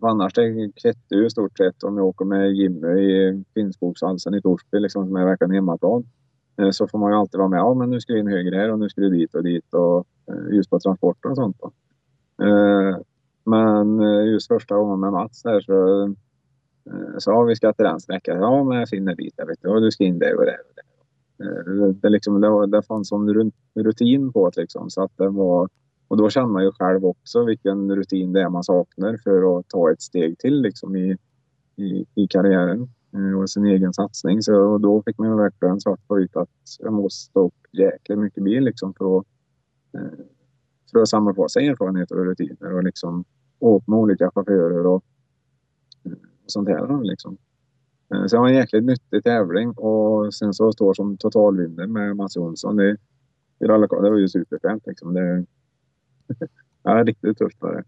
För 0.00 0.06
annars 0.06 0.34
det 0.34 0.72
kvittar 0.82 1.16
ju 1.16 1.26
i 1.26 1.30
stort 1.30 1.58
sett 1.58 1.82
om 1.82 1.96
jag 1.96 2.06
åker 2.06 2.24
med 2.24 2.52
Jimmy 2.52 2.88
i 2.88 3.44
Finnskogshalsen 3.54 4.34
i 4.34 4.42
Torsby 4.42 4.80
liksom, 4.80 5.06
som 5.06 5.16
är 5.16 5.24
verkligen 5.24 5.54
hemmaplan. 5.54 6.04
Eh, 6.60 6.70
så 6.70 6.88
får 6.88 6.98
man 6.98 7.12
ju 7.12 7.18
alltid 7.18 7.38
vara 7.38 7.48
med. 7.48 7.58
Ja, 7.58 7.74
men 7.74 7.90
nu 7.90 8.00
ska 8.00 8.12
vi 8.12 8.20
in 8.20 8.26
höger 8.26 8.52
här 8.52 8.70
och 8.70 8.78
nu 8.78 8.88
ska 8.88 9.00
du 9.00 9.10
dit 9.10 9.34
och 9.34 9.42
dit 9.42 9.74
och 9.74 10.06
eh, 10.28 10.54
just 10.56 10.70
på 10.70 10.80
transporter 10.80 11.30
och 11.30 11.36
sånt. 11.36 11.56
Då. 11.60 11.72
Eh, 12.44 12.96
men 13.44 14.00
just 14.26 14.48
första 14.48 14.76
gången 14.76 15.00
med 15.00 15.12
Mats 15.12 15.42
där 15.42 15.60
så 15.60 16.14
sa 17.18 17.30
ja, 17.30 17.42
vi 17.42 17.56
ska 17.56 17.72
till 17.72 17.84
den 17.84 18.00
sträckan. 18.00 18.36
Ja, 18.38 18.64
men 18.64 18.78
jag 18.78 18.88
finner 18.88 19.14
dit. 19.14 19.34
Jag 19.36 19.46
vet, 19.46 19.64
och 19.64 19.80
du 19.80 19.90
ska 19.90 20.04
in 20.04 20.18
där 20.18 20.36
och 20.36 20.44
där. 20.44 20.58
Och 20.68 20.74
där. 20.74 21.92
Det, 21.92 22.08
liksom, 22.08 22.40
det, 22.40 22.66
det 22.66 22.82
fanns 22.82 23.08
som 23.08 23.50
rutin 23.74 24.32
på 24.32 24.50
det 24.50 24.60
liksom, 24.60 24.90
så 24.90 25.02
att 25.02 25.16
det 25.16 25.28
var 25.28 25.68
och 26.10 26.16
då 26.16 26.30
känner 26.30 26.48
man 26.48 26.64
ju 26.64 26.72
själv 26.72 27.04
också 27.04 27.44
vilken 27.44 27.96
rutin 27.96 28.32
det 28.32 28.42
är 28.42 28.48
man 28.48 28.64
saknar 28.64 29.16
för 29.16 29.58
att 29.58 29.68
ta 29.68 29.92
ett 29.92 30.02
steg 30.02 30.38
till 30.38 30.62
liksom 30.62 30.96
i, 30.96 31.16
i, 31.76 32.06
i 32.14 32.28
karriären 32.30 32.88
eh, 33.14 33.40
och 33.40 33.50
sin 33.50 33.66
egen 33.66 33.92
satsning. 33.92 34.42
Så 34.42 34.78
då 34.78 35.02
fick 35.02 35.18
man 35.18 35.28
ju 35.28 35.36
verkligen 35.36 35.80
svart 35.80 36.06
på 36.08 36.14
vitt 36.14 36.36
att 36.36 36.48
jag 36.78 36.92
måste 36.92 37.30
stå 37.30 37.46
upp 37.46 37.54
jäkligt 37.72 38.18
mycket 38.18 38.44
bil 38.44 38.64
liksom 38.64 38.94
för 38.94 39.18
att, 39.18 39.26
eh, 39.94 40.24
för 40.92 40.98
att 40.98 41.08
samla 41.08 41.34
på 41.34 41.48
sig 41.48 41.68
erfarenheter 41.68 42.18
och 42.18 42.26
rutiner 42.26 42.72
och 42.72 42.84
liksom 42.84 43.24
åka 43.58 43.84
med 43.86 43.98
olika 43.98 44.30
chaufförer 44.30 44.86
och, 44.86 45.04
eh, 46.04 46.12
och 46.12 46.50
sånt 46.50 46.68
här 46.68 47.04
liksom. 47.04 47.36
Så 48.08 48.36
det 48.36 48.40
var 48.40 48.48
en 48.48 48.54
jäkligt 48.54 48.84
nyttig 48.84 49.24
tävling 49.24 49.70
och 49.70 50.34
sen 50.34 50.54
så 50.54 50.72
står 50.72 50.94
som 50.94 51.16
totalvinnare 51.16 51.86
med 51.86 52.16
Mats 52.16 52.36
Jonsson. 52.36 52.76
Det, 52.76 52.96
det 53.58 53.68
var 53.88 54.18
ju 54.18 54.28
superfränt 54.28 54.86
liksom. 54.86 55.14
Det, 55.14 55.44
ja, 56.82 56.90
riktigt 56.90 57.38
tufft 57.38 57.56
var 57.60 57.72
det. 57.72 57.84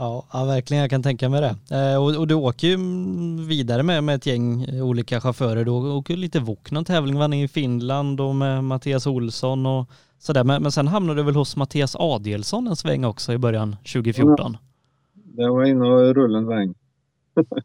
Ja, 0.00 0.26
ja, 0.32 0.44
verkligen. 0.44 0.80
Jag 0.80 0.90
kan 0.90 1.02
tänka 1.02 1.28
mig 1.28 1.40
det. 1.40 1.76
Eh, 1.76 2.02
och, 2.02 2.16
och, 2.16 2.26
du 2.26 2.34
åker 2.34 2.66
ju 2.66 2.76
vidare 3.48 3.82
med, 3.82 4.04
med 4.04 4.14
ett 4.14 4.26
gäng 4.26 4.80
olika 4.82 5.20
chaufförer. 5.20 5.64
Du 5.64 5.70
åker 5.70 6.16
lite 6.16 6.40
VOK 6.40 6.70
någon 6.70 6.84
tävling, 6.84 7.18
vann 7.18 7.32
i 7.32 7.48
Finland 7.48 8.20
och 8.20 8.34
med 8.34 8.64
Mattias 8.64 9.06
Olsson 9.06 9.66
och 9.66 9.90
sådär. 10.18 10.44
Men, 10.44 10.62
men 10.62 10.72
sen 10.72 10.88
hamnade 10.88 11.20
du 11.20 11.24
väl 11.24 11.34
hos 11.34 11.56
Mattias 11.56 11.96
Adielsson 11.98 12.66
en 12.66 12.76
sväng 12.76 13.04
också 13.04 13.32
i 13.32 13.38
början 13.38 13.76
2014? 13.76 14.56
Ja, 15.36 15.44
det 15.44 15.50
var 15.50 15.64
inne 15.64 15.84
och 15.84 16.14
rullade 16.14 16.38
en 16.38 16.46
sväng. 16.46 16.74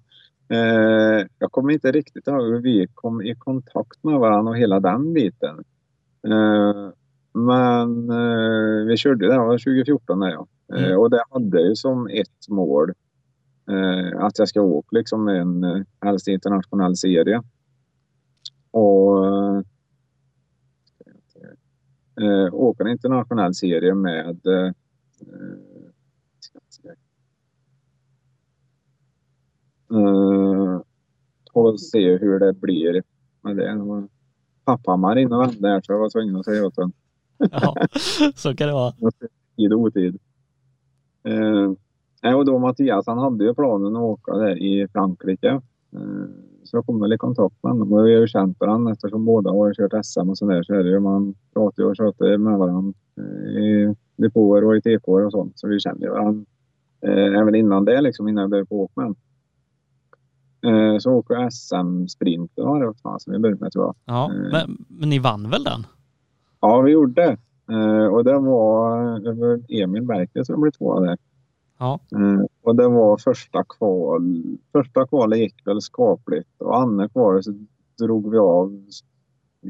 eh, 0.49 1.27
jag 1.39 1.51
kommer 1.51 1.73
inte 1.73 1.91
riktigt 1.91 2.27
ihåg 2.27 2.43
hur 2.43 2.61
vi 2.61 2.87
kom 2.93 3.21
i 3.21 3.35
kontakt 3.35 4.03
med 4.03 4.19
varandra 4.19 4.51
och 4.51 4.57
hela 4.57 4.79
den 4.79 5.13
biten. 5.13 5.63
Eh, 6.27 6.89
men 7.33 8.09
eh, 8.09 8.85
vi 8.87 8.97
körde, 8.97 9.27
det 9.27 9.37
var 9.37 9.57
2014 9.57 10.19
där 10.19 10.29
ja. 10.29 10.47
Eh, 10.73 10.85
mm. 10.85 10.99
och 10.99 11.09
det 11.09 11.23
hade 11.29 11.61
ju 11.61 11.75
som 11.75 12.07
ett 12.07 12.49
mål 12.49 12.93
eh, 13.69 14.19
att 14.19 14.39
jag 14.39 14.47
ska 14.47 14.61
åka 14.61 14.87
liksom 14.91 15.27
en 15.27 15.63
eh, 15.63 15.81
helst 16.01 16.27
internationell 16.27 16.95
serie. 16.95 17.41
Och 18.71 19.25
eh, 22.21 22.53
åka 22.53 22.83
en 22.83 22.89
internationell 22.89 23.53
serie 23.53 23.93
med 23.93 24.45
eh, 24.45 24.71
eh, 29.91 30.81
och 31.53 31.79
se 31.79 32.17
hur 32.17 32.39
det 32.39 32.53
blir 32.53 33.03
med 33.41 33.57
det. 33.57 34.07
Papphammar 34.65 35.17
in 35.17 35.33
och 35.33 35.41
vände 35.41 35.69
här 35.69 35.81
så 35.81 35.91
jag 35.91 35.99
var 35.99 36.09
tvungen 36.09 36.35
att 36.35 36.45
säga 36.45 36.65
åt 36.65 36.75
honom. 36.75 36.93
Ja, 37.51 37.75
så 38.35 38.55
kan 38.55 38.67
det 38.67 38.73
vara. 38.73 38.93
Tid 39.57 39.73
och 39.73 39.79
otid. 39.79 40.19
Eh, 42.23 42.35
och 42.35 42.45
då 42.45 42.59
Mattias, 42.59 43.07
han 43.07 43.17
hade 43.17 43.45
ju 43.45 43.53
planen 43.53 43.95
att 43.95 44.01
åka 44.01 44.31
där 44.31 44.57
i 44.57 44.87
Frankrike. 44.93 45.49
Eh, 45.95 46.25
så 46.63 46.77
jag 46.77 46.85
kom 46.85 46.99
väl 47.01 47.13
i 47.13 47.17
kontakt 47.17 47.55
med 47.63 47.71
honom 47.71 47.93
och 47.93 48.07
vi 48.07 48.13
har 48.13 48.21
ju 48.21 48.27
känt 48.27 48.59
varandra 48.59 48.91
eftersom 48.91 49.25
båda 49.25 49.51
har 49.51 49.73
kört 49.73 50.05
SM 50.05 50.29
och 50.29 50.37
sådär 50.37 50.63
så 50.63 50.73
är 50.73 50.83
det 50.83 50.89
ju. 50.89 50.99
Man 50.99 51.35
pratar 51.53 51.83
ju 51.83 51.89
och 51.89 51.95
tjatar 51.95 52.37
med 52.37 52.57
varandra 52.57 52.93
eh, 53.17 53.63
i 53.63 53.95
depåer 54.17 54.63
och 54.63 54.77
i 54.77 54.81
TKR 54.81 55.25
och 55.25 55.31
sånt. 55.31 55.59
Så 55.59 55.67
vi 55.67 55.79
känner 55.79 56.01
ju 56.01 56.09
varandra 56.09 56.45
eh, 57.01 57.39
även 57.39 57.55
innan 57.55 57.85
det 57.85 58.01
liksom, 58.01 58.27
innan 58.27 58.41
jag 58.41 58.49
började 58.49 58.67
på 58.67 58.81
åka 58.81 59.01
med 59.01 59.15
eh, 60.93 60.97
Så 60.99 61.11
åker 61.11 61.33
jag 61.33 61.53
SM-sprinten 61.53 62.65
var 62.65 62.85
det 62.85 62.93
fan 63.03 63.19
som 63.19 63.33
vi 63.33 63.39
började 63.39 63.61
med 63.61 63.71
tror 63.71 63.85
jag. 63.85 63.95
Ja, 64.05 64.31
eh, 64.33 64.51
men, 64.51 64.85
men 64.87 65.09
ni 65.09 65.19
vann 65.19 65.49
väl 65.49 65.63
den? 65.63 65.85
Ja, 66.65 66.81
vi 66.81 66.91
gjorde 66.91 67.21
det. 67.21 67.37
Uh, 67.73 68.05
och 68.05 68.23
det 68.23 68.39
var, 68.39 69.19
Emil 69.69 70.03
Bergqvist 70.03 70.47
som 70.47 70.61
blev 70.61 70.71
tvåa 70.71 70.99
där. 70.99 71.17
Ja. 71.79 71.99
Uh, 72.15 72.45
och 72.61 72.75
det 72.75 72.87
var 72.87 73.17
första 73.17 73.63
kval. 73.63 74.43
Första 74.71 75.07
kvalet 75.07 75.39
gick 75.39 75.67
väl 75.67 75.81
skapligt 75.81 76.61
och 76.61 76.79
andra 76.79 77.09
kvalet 77.09 77.45
så 77.45 77.53
drog 78.05 78.31
vi 78.31 78.37
av 78.37 78.85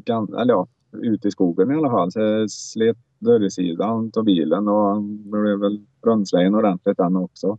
eller 0.08 0.54
ja, 0.54 0.68
ut 0.92 1.26
i 1.26 1.32
skogen 1.32 1.72
i 1.72 1.76
alla 1.76 1.90
fall. 1.90 2.12
Så 2.12 2.20
jag 2.20 2.52
slet 2.52 2.98
dörrsidan 3.20 4.12
av 4.18 4.24
bilen 4.24 4.68
och 4.68 5.02
blev 5.04 5.60
väl 5.60 5.86
brunnslejen 6.02 6.56
ordentligt 6.56 6.98
den 6.98 7.16
också. 7.16 7.58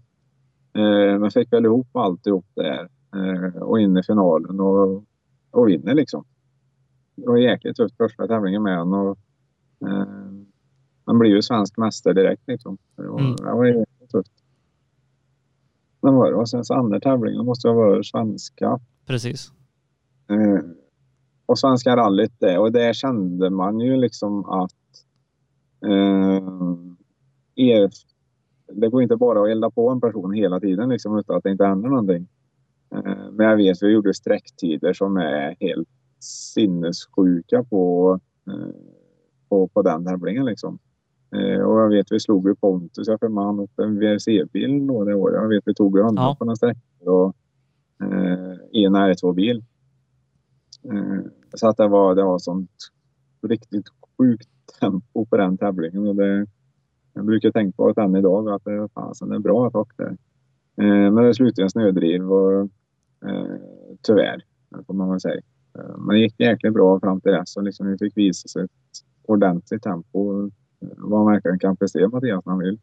Uh, 0.79 1.19
men 1.19 1.31
fick 1.31 1.53
väl 1.53 1.65
ihop 1.65 1.97
alltihop 1.97 2.47
där 2.55 2.89
uh, 3.17 3.63
och 3.63 3.81
in 3.81 3.97
i 3.97 4.03
finalen 4.03 4.61
och, 4.61 5.05
och 5.51 5.69
vinner 5.69 5.95
liksom. 5.95 6.25
Det 7.17 7.27
var 7.27 7.37
jäkligt 7.37 7.77
tufft 7.77 7.97
första 7.97 8.27
tävlingen 8.27 8.63
med 8.63 8.79
honom. 8.79 9.07
Och, 9.07 9.19
Eh, 9.87 10.07
man 11.07 11.19
blir 11.19 11.31
ju 11.31 11.43
svensk 11.43 11.77
mästare 11.77 12.15
direkt 12.15 12.43
liksom. 12.47 12.79
Det 12.97 13.09
var, 13.09 13.21
mm. 13.21 13.37
det 13.37 13.53
var 13.53 13.65
jättetufft. 13.65 14.33
Men 16.01 16.15
var 16.15 16.31
det? 16.31 16.37
Och 16.37 16.49
sen 16.49 16.65
så 16.65 16.75
andra 16.75 17.01
tävlingen 17.01 17.45
måste 17.45 17.69
ha 17.69 17.75
varit 17.75 18.07
svenska. 18.07 18.81
Precis. 19.07 19.53
Eh, 20.31 20.65
och 21.47 21.59
Svenska 21.59 21.97
rallyt 21.97 22.33
det 22.39 22.59
och 22.59 22.73
det 22.73 22.97
kände 22.97 23.51
man 23.51 23.81
ju 23.81 23.97
liksom 23.97 24.45
att 24.45 24.73
eh, 25.83 26.49
er, 27.55 27.91
det 28.73 28.89
går 28.89 29.03
inte 29.03 29.17
bara 29.17 29.43
att 29.43 29.49
elda 29.49 29.71
på 29.71 29.91
en 29.91 30.01
person 30.01 30.33
hela 30.33 30.61
tiden 30.61 30.89
liksom 30.89 31.19
utan 31.19 31.37
att 31.37 31.43
det 31.43 31.51
inte 31.51 31.65
händer 31.65 31.89
någonting. 31.89 32.29
Eh, 32.95 33.31
men 33.33 33.47
jag 33.47 33.57
vet 33.57 33.83
vi 33.83 33.93
gjorde 33.93 34.15
sträcktider 34.15 34.93
som 34.93 35.17
är 35.17 35.57
helt 35.61 35.89
sinnessjuka 36.25 37.65
på 37.65 38.19
eh, 38.47 38.75
på, 39.49 39.69
på 39.69 39.83
den 39.83 40.05
tävlingen 40.05 40.45
liksom. 40.45 40.79
Eh, 41.35 41.61
och 41.61 41.81
jag 41.81 41.89
vet 41.89 42.13
vi 42.13 42.21
slog 42.21 42.49
ju 42.49 42.55
Pontus, 42.55 43.09
jag 43.09 43.21
för 43.21 43.45
han 43.45 43.61
upp 43.61 43.79
en 43.79 43.99
VRC-bil 43.99 44.87
då 44.87 45.05
det 45.05 45.15
året. 45.15 45.35
Jag 45.35 45.49
vet 45.49 45.63
vi 45.67 45.75
tog 45.75 45.99
ju 45.99 46.03
honom 46.03 46.25
ja. 46.25 46.37
på 46.39 46.45
några 46.45 46.57
sträckor 46.57 47.09
och 47.09 47.37
eh, 48.03 48.55
i 48.73 48.85
en 48.85 48.97
R2-bil. 48.97 49.65
Eh, 50.85 51.21
så 51.55 51.69
att 51.69 51.77
det 51.77 51.89
var, 51.89 52.15
det 52.15 52.23
var 52.23 52.39
sånt 52.39 52.71
riktigt 53.49 53.87
sjukt 54.19 54.49
tempo 54.81 55.27
på 55.27 55.37
den 55.37 55.59
tävlingen 55.59 56.09
och 56.09 56.17
det, 56.17 56.47
jag 57.13 57.27
brukar 57.27 57.51
tänka 57.51 57.77
på 57.77 57.93
det 57.93 58.03
än 58.03 58.17
idag 58.17 58.51
att 58.51 58.65
det, 58.65 58.89
fasen, 58.95 59.29
det 59.29 59.35
är 59.35 59.41
bra 59.41 59.67
att 59.67 59.75
åka 59.75 59.95
där. 59.97 60.17
Men 61.11 61.25
det 61.25 61.35
slutade 61.35 61.63
en 61.63 61.71
snödriv 61.71 62.33
och 62.33 62.69
tyvärr, 64.03 64.45
får 64.87 64.95
man 64.95 65.11
väl 65.11 65.21
säga. 65.21 65.41
Eh, 65.79 65.97
men 65.99 66.09
det 66.09 66.19
gick 66.21 66.41
jäkligt 66.41 66.75
bra 66.75 67.01
fram 67.01 67.21
till 67.21 67.33
dess 67.33 67.57
och 67.57 67.63
liksom 67.63 67.87
vi 67.87 67.99
fick 67.99 68.17
visa 68.17 68.49
sig 68.49 68.67
ordentligt 69.23 69.83
tempo. 69.83 70.51
Vad 70.79 71.25
man 71.25 71.33
verkligen 71.33 71.59
kan 71.59 71.77
prestera 71.77 72.09
Mattias 72.09 72.45
när 72.45 72.53
han 72.53 72.59
vill. 72.59 72.79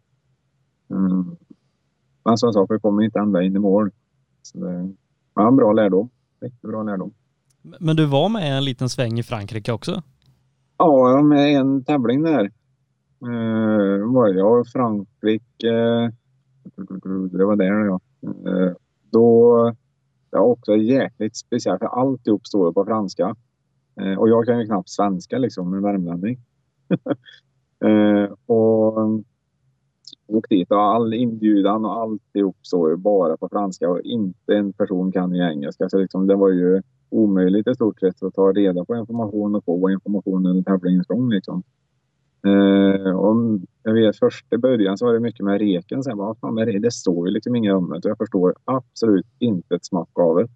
Mm. 0.89 1.35
Men 2.25 2.37
som 2.37 2.53
sagt, 2.53 2.71
vi 2.71 2.79
kommer 2.79 3.03
inte 3.03 3.19
ända 3.19 3.43
in 3.43 3.55
i 3.55 3.59
mål. 3.59 3.91
Så 4.41 4.57
det 4.57 4.93
var 5.33 5.47
en 5.47 5.55
bra 5.55 5.73
lärdom. 5.73 6.09
Riktigt 6.41 6.61
bra 6.61 6.83
lärdom. 6.83 7.13
Men 7.79 7.95
du 7.95 8.05
var 8.05 8.29
med 8.29 8.57
en 8.57 8.65
liten 8.65 8.89
sväng 8.89 9.19
i 9.19 9.23
Frankrike 9.23 9.71
också? 9.71 9.91
Ja, 10.77 11.09
jag 11.09 11.15
var 11.15 11.23
med 11.23 11.51
i 11.51 11.55
en 11.55 11.83
tävling 11.83 12.23
där. 12.23 12.51
Uh, 13.25 14.13
var 14.13 14.27
jag 14.27 14.65
i 14.65 14.69
Frankrike. 14.69 15.71
Det 17.31 17.45
var 17.45 17.55
där 17.55 17.85
ja. 17.85 17.99
Uh, 18.47 18.73
då, 19.09 19.75
det 20.31 20.37
var 20.37 20.45
också 20.45 20.75
jäkligt 20.75 21.35
speciellt 21.35 21.79
för 21.79 21.85
alltihop 21.85 22.47
står 22.47 22.71
på 22.71 22.85
franska. 22.85 23.35
Eh, 24.01 24.19
och 24.19 24.29
jag 24.29 24.45
kan 24.45 24.59
ju 24.59 24.65
knappt 24.65 24.89
svenska 24.89 25.37
liksom, 25.37 25.73
en 25.73 25.83
värmlänning. 25.83 26.39
eh, 27.85 28.33
och 28.45 29.01
eh, 29.01 29.19
åkt 30.27 30.49
dit 30.49 30.71
och 30.71 30.81
all 30.81 31.13
inbjudan 31.13 31.85
och 31.85 32.01
alltihop 32.01 32.57
står 32.61 32.89
ju 32.89 32.95
bara 32.95 33.37
på 33.37 33.49
franska 33.49 33.89
och 33.89 34.01
inte 34.01 34.55
en 34.55 34.73
person 34.73 35.11
kan 35.11 35.35
ju 35.35 35.41
engelska. 35.51 35.89
Så 35.89 35.97
liksom, 35.97 36.27
det 36.27 36.35
var 36.35 36.49
ju 36.49 36.81
omöjligt 37.09 37.67
i 37.67 37.75
stort 37.75 37.99
sett 37.99 38.23
att 38.23 38.33
ta 38.33 38.51
reda 38.51 38.85
på 38.85 38.95
information 38.95 39.55
och 39.55 39.65
få 39.65 39.89
information 39.89 40.45
under 40.45 40.63
tävlingens 40.63 41.07
gång. 41.07 41.29
Liksom. 41.29 41.63
Eh, 42.47 43.15
och 43.15 43.59
jag 43.83 43.93
vet 43.93 44.19
först 44.19 44.53
i 44.53 44.57
början 44.57 44.97
så 44.97 45.05
var 45.05 45.13
det 45.13 45.19
mycket 45.19 45.45
med 45.45 45.59
reken. 45.59 46.03
Sen 46.03 46.17
vad 46.17 46.29
ah, 46.29 46.35
fan 46.41 46.57
är 46.57 46.65
det? 46.65 46.79
Det 46.79 46.91
står 46.91 47.27
ju 47.27 47.33
liksom 47.33 47.55
inget 47.55 47.73
om 47.73 47.89
det. 47.89 48.07
Jag 48.07 48.17
förstår 48.17 48.55
absolut 48.65 49.25
inte 49.39 49.75
ett 49.75 49.85
smack 49.85 50.19
av 50.19 50.35
det. 50.35 50.47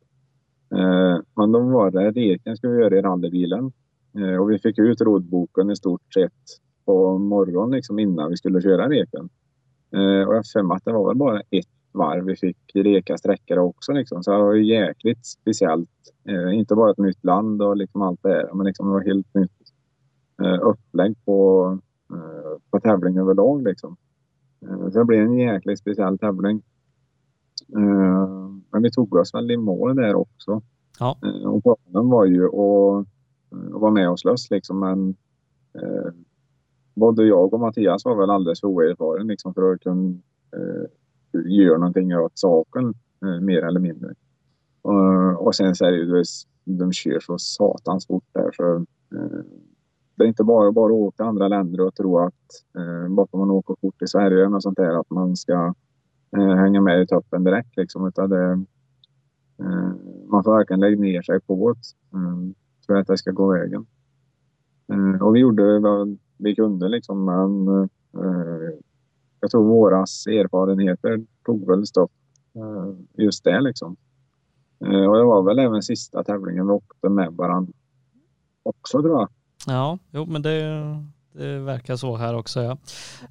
Eh, 0.78 1.20
men 1.36 1.52
då 1.52 1.60
var 1.60 1.92
det 1.92 2.12
reken 2.12 2.58
skulle 2.58 2.74
vi 2.74 2.82
göra 2.82 2.98
i 2.98 3.02
rallybilen. 3.02 3.72
Eh, 4.18 4.36
och 4.42 4.52
vi 4.52 4.60
fick 4.60 4.80
ut 4.80 5.02
rådboken 5.02 5.72
i 5.72 5.76
stort 5.76 6.14
sett 6.14 6.44
på 6.86 7.18
morgonen 7.18 7.72
liksom 7.72 8.00
innan 8.00 8.30
vi 8.30 8.38
skulle 8.38 8.62
köra 8.62 8.90
reken. 8.90 9.30
Eh, 9.94 10.28
och 10.28 10.36
jag 10.36 10.46
för 10.54 10.76
att 10.76 10.86
det 10.86 10.94
var 10.94 11.08
väl 11.08 11.18
bara 11.18 11.40
ett 11.40 11.66
varv 11.92 12.26
vi 12.26 12.36
fick 12.36 12.58
reka 12.74 13.18
sträckare 13.18 13.60
också. 13.60 13.92
Liksom. 13.92 14.24
Så 14.24 14.32
det 14.32 14.38
var 14.38 14.56
jäkligt 14.56 15.26
speciellt. 15.26 15.90
Eh, 16.30 16.60
inte 16.60 16.76
bara 16.76 16.92
ett 16.92 16.98
nytt 16.98 17.24
land 17.24 17.62
och 17.62 17.78
liksom 17.78 18.02
allt 18.02 18.24
det 18.24 18.30
här, 18.30 18.50
men 18.54 18.66
liksom 18.66 18.88
det 18.88 18.94
var 18.94 19.06
helt 19.06 19.34
nytt 19.34 19.65
upplägg 20.62 21.26
på, 21.26 21.80
på 22.72 22.80
tävling 22.80 23.18
överlag. 23.18 23.64
Liksom. 23.64 23.98
så 24.92 25.00
det 25.00 25.06
blev 25.06 25.26
en 25.26 25.38
jäkligt 25.38 25.80
speciell 25.80 26.18
tävling. 26.18 26.62
Eh, 27.76 28.50
men 28.72 28.82
vi 28.82 28.92
tog 28.92 29.16
oss 29.16 29.34
väl 29.34 29.52
i 29.52 29.58
mål 29.58 29.96
där 29.96 30.16
också. 30.16 30.62
Ja. 31.00 31.18
Eh, 31.24 31.50
och 31.50 31.64
planen 31.64 32.10
var 32.10 32.26
ju 32.26 32.46
att, 32.46 33.08
att 33.76 33.82
vara 33.82 33.92
med 33.92 34.10
och 34.10 34.20
slåss 34.20 34.50
liksom. 34.50 34.80
Men 34.80 35.16
både 36.96 37.24
jag 37.24 37.54
och 37.54 37.60
Mattias 37.60 38.06
var 38.06 38.16
väl 38.16 38.30
alldeles 38.30 38.60
för 38.60 38.68
oerfaren 38.68 39.28
liksom 39.28 39.54
för 39.54 39.74
att 39.74 39.82
kunna 39.82 40.18
eh, 40.56 40.90
göra 41.46 41.78
någonting 41.78 42.16
åt 42.16 42.40
saken 42.40 42.94
eh, 43.26 43.42
mer 43.42 43.62
eller 43.66 43.80
mindre. 43.80 44.14
Uh, 44.88 45.34
och 45.34 45.56
sen 45.56 45.76
så 45.76 45.86
är 45.86 45.92
det 45.92 45.98
ju, 45.98 46.24
de 46.64 46.92
kör 46.92 47.20
så 47.20 47.38
satans 47.38 48.08
fort 48.08 48.24
där 48.32 48.52
så 48.52 48.76
uh, 49.16 49.42
det 50.16 50.24
är 50.24 50.28
inte 50.28 50.44
bara, 50.44 50.72
bara 50.72 50.94
att 50.94 51.00
åka 51.00 51.16
till 51.16 51.26
andra 51.26 51.48
länder 51.48 51.82
och 51.82 51.96
tro 51.96 52.20
att 52.20 52.34
eh, 52.78 53.10
bara 53.10 53.28
för 53.28 53.38
man 53.38 53.52
åker 53.52 53.76
fort 53.82 54.02
i 54.02 54.08
Sverige 54.08 54.48
och 54.48 54.64
sånt 54.64 54.78
där 54.78 55.00
att 55.00 55.10
man 55.10 55.36
ska 55.36 55.74
eh, 56.38 56.56
hänga 56.56 56.82
med 56.82 57.02
i 57.02 57.08
toppen 57.08 57.44
direkt 57.44 57.78
liksom. 57.78 58.08
Utan 58.08 58.30
det, 58.30 58.52
eh, 59.60 59.92
man 60.28 60.44
får 60.44 60.58
verkligen 60.58 60.80
lägga 60.80 61.00
ner 61.00 61.22
sig 61.22 61.42
på 61.42 61.74
det 61.74 62.18
eh, 62.18 62.38
för 62.88 62.96
att 62.96 63.08
det 63.08 63.18
ska 63.18 63.32
gå 63.32 63.48
vägen. 63.54 63.86
och 65.22 65.36
vi 65.36 65.40
gjorde 65.40 65.80
vad 65.80 66.18
vi 66.38 66.56
kunde 66.56 66.90
liksom 66.90 67.26
men 67.26 67.90
jag 69.40 69.52
tror 69.52 69.64
våras 69.64 70.28
erfarenheter 70.28 71.26
tog 71.46 71.68
väl 71.68 71.86
stopp 71.86 72.12
just 73.18 73.44
det 73.44 73.62
liksom. 73.62 73.96
Eh, 74.80 75.06
och 75.06 75.18
det 75.18 75.24
var 75.24 75.44
väl 75.44 75.60
även 75.60 75.82
sista 75.82 76.24
tävlingen 76.24 76.68
vi 76.68 76.74
åkte 76.74 77.10
med 77.10 77.34
varandra 77.34 77.74
också 78.64 79.02
tror 79.02 79.20
jag. 79.20 79.30
Ja, 79.68 79.98
jo 80.12 80.26
men 80.26 80.42
det, 80.42 80.62
det 81.34 81.60
verkar 81.60 81.96
så 81.96 82.16
här 82.16 82.36
också 82.36 82.62
ja. 82.62 82.78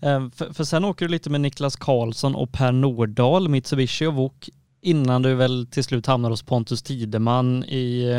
Eh, 0.01 0.29
för, 0.31 0.53
för 0.53 0.65
sen 0.65 0.85
åker 0.85 1.05
du 1.05 1.11
lite 1.11 1.31
med 1.31 1.41
Niklas 1.41 1.77
Karlsson 1.77 2.35
och 2.35 2.53
Per 2.53 2.73
Nordahl, 2.73 3.49
Mitsubishi 3.49 4.07
och 4.07 4.15
Wok 4.15 4.51
innan 4.81 5.23
du 5.23 5.35
väl 5.35 5.67
till 5.67 5.85
slut 5.85 6.07
hamnar 6.07 6.31
hos 6.31 6.43
Pontus 6.43 6.83
Tideman 6.83 7.65
i, 7.65 8.13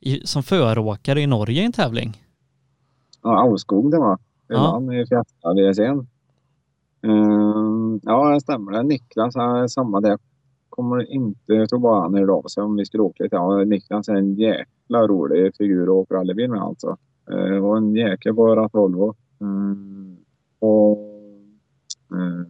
i, 0.00 0.26
som 0.26 0.42
föråkare 0.42 1.20
i 1.20 1.26
Norge 1.26 1.62
i 1.62 1.66
en 1.66 1.72
tävling. 1.72 2.22
Ja, 3.22 3.40
Auskog 3.40 3.90
det 3.90 3.98
var. 3.98 4.18
Vi 4.48 4.54
ja. 4.54 4.72
vann 4.72 4.92
i 4.92 5.04
VSN. 5.70 6.06
Uh, 7.06 7.98
ja, 8.02 8.34
det 8.34 8.40
stämmer. 8.40 8.82
Niklas 8.82 9.36
är 9.36 9.66
samma 9.66 10.00
där 10.00 10.18
kommer 10.68 11.12
inte, 11.12 11.52
jag 11.52 11.68
tror 11.68 11.78
bara 11.78 12.00
han 12.00 12.14
hörde 12.14 12.32
av 12.32 12.42
sig 12.42 12.62
om 12.62 12.76
vi 12.76 12.84
skulle 12.84 13.02
åka 13.02 13.24
lite. 13.24 13.36
Ja, 13.36 13.64
Niklas 13.64 14.08
är 14.08 14.14
en 14.14 14.34
jäkla 14.34 15.06
rolig 15.06 15.56
figur 15.56 15.82
att 15.82 15.88
åka 15.88 16.14
rallybil 16.14 16.50
med 16.50 16.60
alltså. 16.60 16.96
Det 17.30 17.60
och 17.60 17.76
en 17.76 17.94
jäkel 17.94 18.34
på 18.34 18.56
ratt 18.56 18.74
Volvo. 18.74 19.14
Mm. 19.40 20.16
Och 20.58 20.98
eh, 22.12 22.46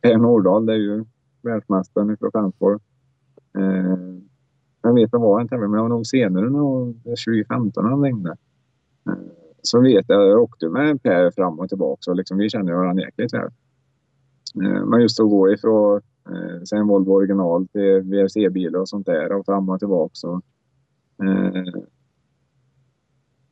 Per 0.00 0.16
Nordahl, 0.18 0.66
det 0.66 0.72
är 0.72 0.76
ju 0.76 1.04
världsmästaren 1.42 2.16
från 2.16 2.30
Flensborg. 2.30 2.78
Eh, 3.58 3.98
jag 4.82 4.94
vet 4.94 5.10
det 5.10 5.18
var 5.18 5.40
en 5.40 5.48
tävling, 5.48 5.70
men 5.70 5.78
det 5.78 5.82
var 5.82 5.88
nog 5.88 6.06
senare, 6.06 6.46
2015 6.46 7.84
han 7.84 8.02
ringde. 8.02 8.36
Eh, 9.08 9.14
så 9.62 9.80
vet 9.80 10.04
jag, 10.08 10.28
jag 10.28 10.42
åkte 10.42 10.68
med 10.68 11.02
Per 11.02 11.30
fram 11.30 11.58
och 11.58 11.68
tillbaka 11.68 12.10
och 12.10 12.16
liksom, 12.16 12.38
vi 12.38 12.50
kände 12.50 12.74
varandra 12.74 13.04
jäkligt 13.04 13.34
väl. 13.34 13.50
Eh, 14.64 14.84
men 14.84 15.00
just 15.00 15.20
att 15.20 15.30
gå 15.30 15.52
ifrån 15.52 16.00
Eh, 16.30 16.62
sen 16.64 16.86
Volvo 16.86 17.12
original 17.12 17.66
till 17.68 18.00
VRC-bilar 18.00 18.80
och 18.80 18.88
sånt 18.88 19.06
där 19.06 19.32
och 19.32 19.46
fram 19.46 19.68
och 19.68 19.78
tillbaka. 19.78 20.10
Så, 20.12 20.42
eh, 21.22 21.62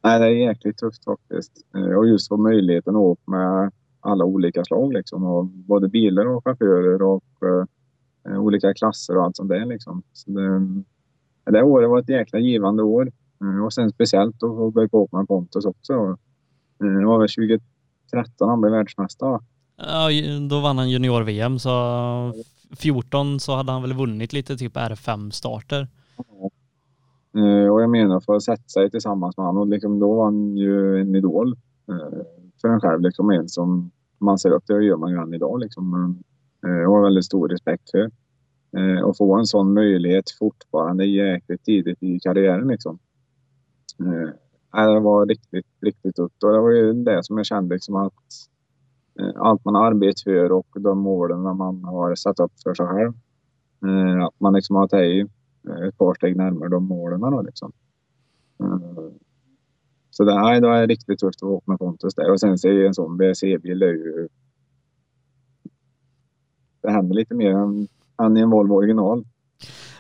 nej, 0.03 0.21
det 0.21 0.27
är 0.27 0.31
jäkligt 0.31 0.79
tufft 0.79 1.05
faktiskt. 1.05 1.53
Eh, 1.77 1.97
och 1.97 2.07
just 2.07 2.29
få 2.29 2.37
möjligheten 2.37 2.97
att 2.97 3.01
åka 3.01 3.23
med 3.27 3.73
alla 4.01 4.25
olika 4.25 4.65
slag 4.65 4.93
liksom. 4.93 5.25
Och 5.25 5.45
både 5.45 5.89
bilar 5.89 6.27
och 6.27 6.45
chaufförer 6.45 7.03
och 7.03 7.25
eh, 8.29 8.41
olika 8.41 8.75
klasser 8.75 9.17
och 9.17 9.25
allt 9.25 9.37
sånt 9.37 9.49
där 9.49 9.67
liksom. 9.67 10.03
Så 10.13 10.31
det, 10.31 11.53
det 11.53 11.63
året 11.63 11.91
var 11.91 11.99
ett 11.99 12.09
jäkla 12.09 12.39
givande 12.39 12.83
år. 12.83 13.13
Eh, 13.41 13.65
och 13.65 13.73
sen 13.73 13.91
speciellt 13.91 14.35
att 14.35 14.41
få 14.41 14.71
börja 14.71 14.89
åka 14.93 15.17
med 15.17 15.29
Pontus 15.29 15.65
också. 15.65 16.19
Det 16.79 17.07
var 17.07 17.19
väl 17.19 17.29
2013 17.29 18.49
han 18.49 18.61
blev 18.61 18.73
världsmästare 18.73 19.41
Ja, 19.77 20.09
då 20.51 20.61
vann 20.61 20.79
han 20.79 20.91
junior-VM 20.91 21.59
så 21.59 21.71
14 22.77 23.41
så 23.41 23.57
hade 23.57 23.73
han 23.73 23.83
väl 23.83 23.93
vunnit 23.93 24.33
lite 24.33 24.57
typ 24.57 24.77
R5-starter. 24.77 25.89
Eh, 27.37 27.73
och 27.73 27.83
jag 27.83 27.91
menar 27.91 28.21
för 28.21 28.35
att 28.35 28.43
sätta 28.43 28.69
sig 28.69 28.91
tillsammans 28.91 29.37
med 29.37 29.47
honom, 29.47 29.71
liksom, 29.71 29.99
då 29.99 30.15
var 30.15 30.25
han 30.25 30.57
ju 30.57 31.01
en 31.01 31.15
idol 31.15 31.57
eh, 31.89 32.23
för 32.61 32.69
en 32.69 32.81
själv. 32.81 33.01
Liksom, 33.01 33.31
en 33.31 33.49
som 33.49 33.91
man 34.19 34.39
ser 34.39 34.51
upp 34.51 34.67
till 34.67 34.75
och 34.75 34.83
gör 34.83 34.97
man 34.97 35.11
ju 35.11 35.17
än 35.17 35.35
idag. 35.35 35.61
Liksom. 35.61 35.91
Men, 35.91 36.23
eh, 36.73 36.87
och 36.87 36.95
har 36.95 37.03
väldigt 37.03 37.25
stor 37.25 37.49
respekt 37.49 37.91
för. 37.91 38.11
att 39.11 39.19
få 39.19 39.35
en 39.39 39.47
sån 39.47 39.75
möjlighet 39.75 40.25
fortfarande 40.39 41.05
jäkligt 41.05 41.65
tidigt 41.65 42.03
i 42.03 42.21
karriären. 42.21 42.69
Liksom. 42.69 42.99
Det 44.73 45.01
var 45.01 45.27
riktigt, 45.27 45.67
riktigt 45.81 46.19
upp. 46.19 46.33
Och 46.45 46.53
det 46.53 46.61
var 46.61 46.71
ju 46.71 46.93
det 46.93 47.25
som 47.25 47.37
jag 47.37 47.47
kände 47.47 47.75
liksom, 47.75 47.97
att 47.97 48.13
allt 49.37 49.65
man 49.65 49.75
har 49.75 49.87
arbetat 49.87 50.21
för 50.21 50.53
och 50.53 50.67
de 50.81 50.99
målen 50.99 51.43
man 51.43 51.85
har 51.85 52.15
satt 52.15 52.41
upp 52.41 52.53
för 52.63 52.75
sig 52.75 52.87
själv. 52.87 53.13
Att 54.27 54.41
man 54.41 54.53
liksom 54.53 54.77
har 54.77 54.89
tagit 54.89 55.31
ett 55.89 55.99
par 55.99 56.15
steg 56.15 56.37
närmare 56.37 56.69
de 56.69 56.85
målen 56.85 57.23
har. 57.23 57.43
Liksom. 57.43 57.73
Så 60.11 60.25
det, 60.25 60.35
nej, 60.35 60.61
det 60.61 60.69
är 60.69 60.87
riktigt 60.87 61.19
tufft 61.19 61.43
att 61.43 61.49
åka 61.49 61.71
med 61.71 61.79
Pontus 61.79 62.15
där. 62.15 62.31
Och 62.31 62.41
sen 62.41 62.59
så 62.59 62.69
är 62.69 62.87
en 62.87 62.95
sån 62.95 63.19
ju... 63.89 64.29
Det 66.83 66.91
händer 66.91 67.15
lite 67.15 67.35
mer 67.35 67.51
än, 67.51 67.89
än 68.23 68.37
i 68.37 68.41
en 68.41 68.51
Volvo 68.51 68.75
original. 68.75 69.25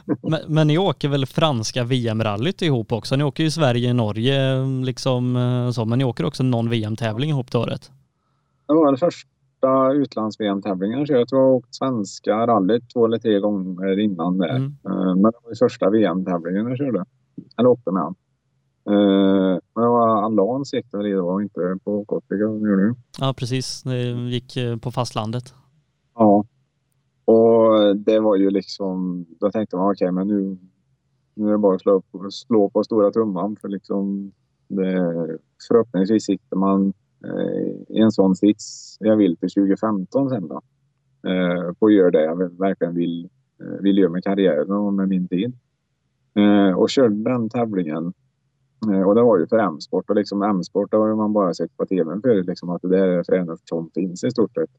men, 0.22 0.40
men 0.48 0.66
ni 0.66 0.78
åker 0.78 1.08
väl 1.08 1.26
franska 1.26 1.84
VM-rallyt 1.84 2.62
ihop 2.62 2.92
också? 2.92 3.16
Ni 3.16 3.24
åker 3.24 3.44
ju 3.44 3.50
Sverige, 3.50 3.92
Norge 3.92 4.64
liksom 4.84 5.36
så, 5.74 5.84
men 5.84 5.98
ni 5.98 6.04
åker 6.04 6.24
också 6.24 6.42
någon 6.42 6.70
VM-tävling 6.70 7.30
ihop 7.30 7.52
det 7.52 7.58
året? 7.58 7.90
Det 8.66 8.74
var 8.74 8.86
den 8.86 8.96
första 8.96 9.31
utlands-VM-tävlingen 9.92 10.98
jag 10.98 11.20
Jag 11.20 11.28
tror 11.28 11.42
jag 11.42 11.54
åkt 11.54 11.74
svenska 11.74 12.46
rallyt 12.46 12.90
två 12.92 13.06
eller 13.06 13.18
tre 13.18 13.40
gånger 13.40 13.98
innan 13.98 14.38
det. 14.38 14.48
Mm. 14.48 14.76
Eh, 14.86 15.14
men 15.14 15.22
det 15.22 15.38
var 15.44 15.54
första 15.58 15.90
VM-tävlingen 15.90 16.66
jag 16.66 16.78
körde. 16.78 17.04
Eller 17.58 17.68
åkte 17.68 17.90
med 17.90 18.02
han. 18.02 18.14
Uh, 18.90 19.58
men 19.74 19.84
det 19.84 19.88
var 19.88 20.22
Alans 20.24 20.72
gick 20.72 20.90
det 20.90 20.96
väl 20.96 21.06
i 21.06 21.12
då, 21.12 21.42
inte 21.42 21.78
på 21.84 22.04
Korsika. 22.04 22.98
Ja, 23.20 23.34
precis. 23.38 23.82
Det 23.82 24.02
gick 24.10 24.56
eh, 24.56 24.76
på 24.76 24.90
fastlandet. 24.90 25.54
Ja. 26.14 26.44
Och 27.24 27.96
det 27.96 28.20
var 28.20 28.36
ju 28.36 28.50
liksom, 28.50 29.26
då 29.40 29.50
tänkte 29.50 29.76
man 29.76 29.90
okej, 29.90 30.06
okay, 30.06 30.10
men 30.10 30.28
nu, 30.28 30.58
nu 31.34 31.48
är 31.48 31.52
det 31.52 31.58
bara 31.58 31.74
att 31.74 31.80
slå, 31.80 32.02
slå 32.30 32.70
på 32.70 32.84
stora 32.84 33.10
trumman 33.10 33.56
för 33.60 33.68
liksom 33.68 34.32
det, 34.68 35.38
förhoppningsvis 35.68 36.24
sitter 36.24 36.56
man 36.56 36.92
Eh, 36.92 37.01
i 37.88 37.98
en 37.98 38.12
sån 38.12 38.36
sits 38.36 38.96
jag 39.00 39.16
vill 39.16 39.36
till 39.36 39.50
2015 39.50 40.30
sen 40.30 40.48
då. 40.48 40.62
Eh, 41.28 41.72
på 41.72 41.86
att 41.86 41.92
göra 41.92 42.10
det 42.10 42.24
jag 42.24 42.58
verkligen 42.58 42.94
vill, 42.94 43.28
eh, 43.60 43.82
vill 43.82 43.98
göra 43.98 44.10
med 44.10 44.24
karriären 44.24 44.70
och 44.70 44.94
med 44.94 45.08
min 45.08 45.28
tid. 45.28 45.52
Och 46.76 46.90
körde 46.90 47.30
den 47.30 47.48
tävlingen. 47.48 48.12
Och 49.06 49.14
det 49.14 49.22
var 49.22 49.38
ju 49.38 49.46
för 49.46 49.58
M-sport 49.58 50.10
och 50.10 50.16
liksom 50.16 50.42
M-sport 50.42 50.92
har 50.92 51.14
man 51.14 51.32
bara 51.32 51.54
sett 51.54 51.76
på 51.76 51.86
tvn 51.86 52.22
förut 52.22 52.46
liksom 52.46 52.70
att 52.70 52.82
det 52.82 52.98
är 52.98 53.22
för 53.22 53.32
en 53.32 53.58
som 53.64 53.90
finns 53.94 54.24
i 54.24 54.30
stort 54.30 54.54
sett. 54.54 54.70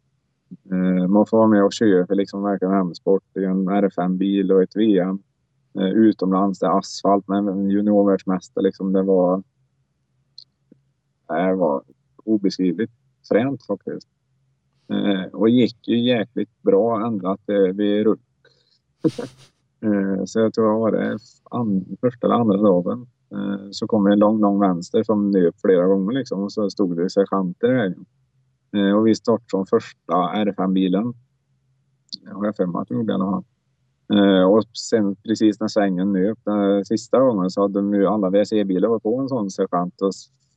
Man 1.10 1.26
får 1.26 1.38
vara 1.38 1.48
med 1.48 1.64
och 1.64 1.74
köra 1.74 2.08
för 2.08 2.16
liksom 2.16 2.44
verkligen 2.44 2.74
M-sport 2.74 3.24
i 3.40 3.44
en 3.44 3.70
R5-bil 3.70 4.52
och 4.52 4.64
ett 4.64 4.76
VM 4.76 5.20
utomlands. 5.96 6.60
Det 6.60 6.66
är 6.66 6.78
asfalt 6.78 7.28
men 7.28 7.70
juniorvärldsmästare 7.70 8.64
liksom. 8.64 8.94
Det 8.94 9.04
var, 9.04 9.44
det 11.28 11.56
var 11.56 11.84
obeskrivligt 12.24 12.92
fränt 13.30 13.66
faktiskt. 13.66 14.08
Eh, 14.90 15.26
och 15.34 15.50
gick 15.50 15.88
ju 15.88 16.00
jäkligt 16.00 16.62
bra 16.62 17.08
ända 17.08 17.38
till 17.38 17.74
vi 17.74 18.04
rullade. 18.04 18.22
eh, 19.82 20.26
så 20.26 20.40
jag 20.40 20.54
tror 20.54 20.68
jag 20.68 20.80
var 20.80 20.92
det 20.92 21.18
första 22.02 22.28
eller 22.28 22.36
andra 22.36 22.58
dagen. 22.58 23.08
Eh, 23.32 23.68
så 23.72 23.88
kom 23.88 24.08
en 24.08 24.20
lång, 24.20 24.42
lång 24.42 24.60
vänster 24.60 25.04
som 25.04 25.32
nöp 25.32 25.56
flera 25.62 25.88
gånger 25.88 26.14
liksom 26.14 26.44
och 26.44 26.52
så 26.52 26.70
stod 26.70 26.98
det 26.98 27.10
sergeanter 27.10 27.70
i 27.70 27.74
vägen. 27.74 28.06
Eh, 28.76 28.98
och 28.98 29.08
vi 29.08 29.16
startade 29.16 29.50
som 29.50 29.66
första 29.66 30.14
R5-bilen. 30.14 31.14
Har 32.34 32.46
jag 32.46 32.56
för 32.56 32.66
mig 32.66 32.82
att 32.82 32.92
vi 32.92 32.96
gjorde 32.96 33.14
i 33.14 33.16
alla 33.16 33.32
fall. 33.32 33.44
Uh, 34.14 34.44
och 34.44 34.64
sen 34.74 35.16
precis 35.16 35.60
när 35.60 35.68
svängen 35.68 36.14
nöp 36.14 36.40
den 36.44 36.86
sista 36.86 37.20
gången 37.20 37.50
så 37.50 37.62
hade 37.62 37.74
de 37.74 37.94
ju 37.94 38.08
alla 38.08 38.30
WC-bilar 38.30 39.00
på 39.00 39.20
en 39.20 39.30
sån 39.30 39.52
sergeant 39.52 40.02
och 40.02 40.14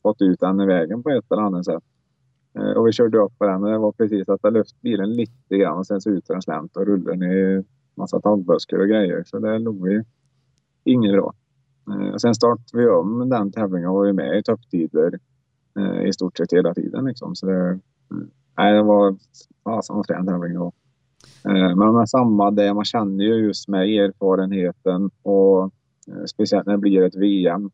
fått 0.06 0.22
ut 0.22 0.40
den 0.40 0.60
i 0.60 0.66
vägen 0.66 1.02
på 1.02 1.10
ett 1.10 1.32
eller 1.32 1.42
annat 1.42 1.64
sätt. 1.64 1.84
Eh, 2.58 2.70
och 2.70 2.86
vi 2.86 2.92
körde 2.92 3.18
upp 3.18 3.38
på 3.38 3.44
den 3.46 3.64
och 3.64 3.70
det 3.70 3.78
var 3.78 3.92
precis 3.92 4.28
att 4.28 4.40
jag 4.42 4.52
lyfte 4.52 4.78
bilen 4.80 5.12
lite 5.12 5.56
grann 5.56 5.78
och 5.78 5.86
sen 5.86 6.00
så 6.00 6.10
ut 6.10 6.26
den 6.26 6.36
en 6.36 6.42
slänt 6.42 6.76
och 6.76 6.86
rullade 6.86 7.16
ner 7.16 7.64
massa 7.94 8.20
taggbuskar 8.20 8.78
och 8.78 8.88
grejer. 8.88 9.24
Så 9.26 9.38
det 9.38 9.58
låg 9.58 9.88
ju 9.88 10.04
inget 10.84 11.12
bra. 11.12 11.34
Eh, 11.90 12.08
och 12.08 12.20
sen 12.20 12.34
startade 12.34 12.82
vi 12.82 12.88
om 12.88 13.28
den 13.28 13.52
tävlingen 13.52 13.88
och 13.88 13.94
var 13.94 14.12
med 14.12 14.38
i 14.38 14.42
topptider 14.42 15.18
eh, 15.78 16.08
i 16.08 16.12
stort 16.12 16.36
sett 16.36 16.52
hela 16.52 16.74
tiden. 16.74 17.04
Liksom. 17.04 17.34
Så 17.34 17.46
det, 17.46 17.80
mm. 18.10 18.30
nej, 18.58 18.74
det 18.74 18.82
var 18.82 19.16
fasen 19.64 19.96
vad 19.96 20.06
frän 20.06 20.26
tävling 20.26 20.54
då. 20.54 20.72
Eh, 21.44 21.76
men 21.76 21.94
med 21.94 22.08
samma 22.08 22.50
det, 22.50 22.74
man 22.74 22.84
känner 22.84 23.24
ju 23.24 23.34
just 23.34 23.68
med 23.68 23.82
erfarenheten 23.82 25.10
och 25.22 25.62
eh, 26.08 26.24
speciellt 26.26 26.66
när 26.66 26.72
det 26.72 26.78
blir 26.78 27.02
ett 27.02 27.16
VM 27.16 27.70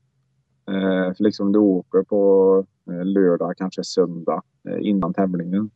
Eh, 0.69 1.15
för 1.15 1.23
liksom 1.25 1.53
du 1.53 1.59
åker 1.59 2.03
på 2.03 2.65
eh, 2.91 3.05
lördag, 3.05 3.57
kanske 3.57 3.85
söndag 3.85 4.43
eh, 4.69 4.89
innan 4.89 5.15
tävlingen. 5.15 5.71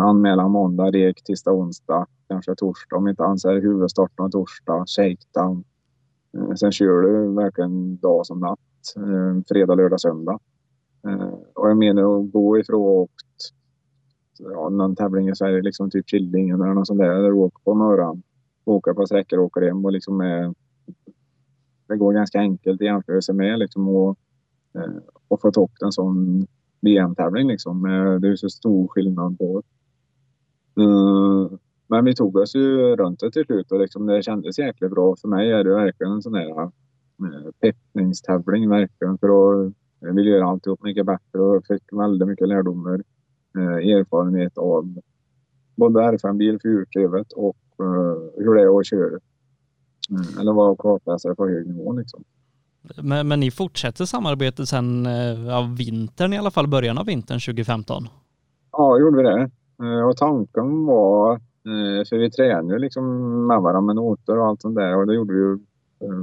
Anmälan 0.00 0.50
måndag, 0.50 0.90
rek 0.90 1.22
tisdag, 1.24 1.52
onsdag, 1.52 2.06
kanske 2.28 2.54
torsdag 2.54 2.96
om 2.96 3.08
inte 3.08 3.24
annat 3.24 3.44
är 3.44 3.60
huvudstart 3.60 4.16
på 4.16 4.28
torsdag, 4.28 4.84
shakedown. 4.86 5.64
Sen 6.56 6.72
kör 6.72 7.02
du 7.02 7.34
verkligen 7.34 7.96
dag 7.96 8.26
som 8.26 8.40
natt, 8.40 8.58
fredag, 9.48 9.74
lördag, 9.74 10.00
söndag. 10.00 10.38
Och 11.54 11.70
jag 11.70 11.76
menar 11.76 12.20
att 12.20 12.32
gå 12.32 12.58
ifrån 12.58 12.80
åkt 12.80 13.52
ja, 14.38 14.68
någon 14.68 14.96
tävling 14.96 15.28
i 15.28 15.36
Sverige, 15.36 15.62
liksom 15.62 15.90
typ 15.90 16.08
Killingen 16.08 16.62
eller 16.62 16.74
något 16.74 16.86
sånt 16.86 17.00
där, 17.00 17.14
där 17.14 17.22
du 17.22 17.32
åker 17.32 17.62
på 17.64 17.74
morgonen, 17.74 18.22
åker 18.64 18.92
på 18.92 19.06
sträckor 19.06 19.38
åker 19.38 19.60
hem 19.60 19.84
och 19.84 19.92
liksom 19.92 20.20
är, 20.20 20.54
det 21.88 21.96
går 21.96 22.12
ganska 22.12 22.38
enkelt 22.38 22.80
i 22.80 22.84
jämförelse 22.84 23.32
med 23.32 23.58
liksom 23.58 23.88
att, 23.88 24.16
eh, 24.74 24.96
att 25.28 25.40
få 25.40 25.48
upp 25.48 25.70
en 25.84 25.92
sån 25.92 26.46
VM-tävling 26.80 27.48
liksom. 27.48 27.86
Eh, 27.86 28.14
det 28.14 28.28
är 28.28 28.36
så 28.36 28.48
stor 28.48 28.88
skillnad 28.88 29.38
på 29.38 29.62
uh, 30.80 31.50
Men 31.86 32.04
vi 32.04 32.14
tog 32.14 32.36
oss 32.36 32.54
ju 32.54 32.96
runt 32.96 33.20
det 33.20 33.30
till 33.30 33.44
slut 33.44 33.72
och 33.72 33.80
liksom 33.80 34.06
det 34.06 34.22
kändes 34.22 34.58
jäkligt 34.58 34.90
bra. 34.90 35.16
För 35.20 35.28
mig 35.28 35.52
är 35.52 35.64
det 35.64 35.74
verkligen 35.74 36.12
en 36.12 36.22
sån 36.22 36.32
där 36.32 36.62
eh, 36.62 36.70
peppningstävling 37.60 38.68
verkligen 38.68 39.18
för 39.18 39.26
att 39.26 39.72
jag 40.00 40.14
vill 40.14 40.26
göra 40.26 40.46
alltihop 40.46 40.82
mycket 40.82 41.06
bättre 41.06 41.40
och 41.40 41.66
fick 41.66 41.82
väldigt 41.92 42.28
mycket 42.28 42.48
lärdomar 42.48 43.00
Eh, 43.58 43.96
erfarenhet 43.96 44.58
av 44.58 44.98
både 45.76 46.00
R5-bil, 46.00 46.58
fyrhjulsdrivet 46.62 47.32
och 47.32 47.56
eh, 47.78 48.44
hur 48.44 48.54
det 48.54 48.62
är 48.62 48.78
att 48.78 48.86
köra. 48.86 49.18
Mm, 50.10 50.38
eller 50.40 50.52
vara 50.52 50.76
kartläsare 50.76 51.34
på 51.34 51.48
hög 51.48 51.66
nivå 51.66 51.92
liksom. 51.92 52.24
Men, 53.02 53.28
men 53.28 53.40
ni 53.40 53.50
fortsätter 53.50 54.04
samarbetet 54.04 54.68
sen 54.68 55.06
eh, 55.06 55.56
av 55.56 55.76
vintern 55.76 56.32
i 56.32 56.38
alla 56.38 56.50
fall, 56.50 56.68
början 56.68 56.98
av 56.98 57.06
vintern 57.06 57.40
2015? 57.40 58.08
Ja, 58.72 58.98
gjorde 58.98 59.16
vi 59.16 59.22
det. 59.22 59.50
Och 60.04 60.16
tanken 60.16 60.86
var, 60.86 61.40
för 62.08 62.18
vi 62.18 62.30
tränade 62.30 62.78
liksom 62.78 63.04
med 63.46 63.60
varandra 63.60 63.80
med 63.80 63.96
noter 63.96 64.38
och 64.38 64.46
allt 64.46 64.62
sånt 64.62 64.76
där 64.76 64.96
och 64.96 65.06
det 65.06 65.14
gjorde 65.14 65.34
vi 65.34 65.40
ju 65.40 65.58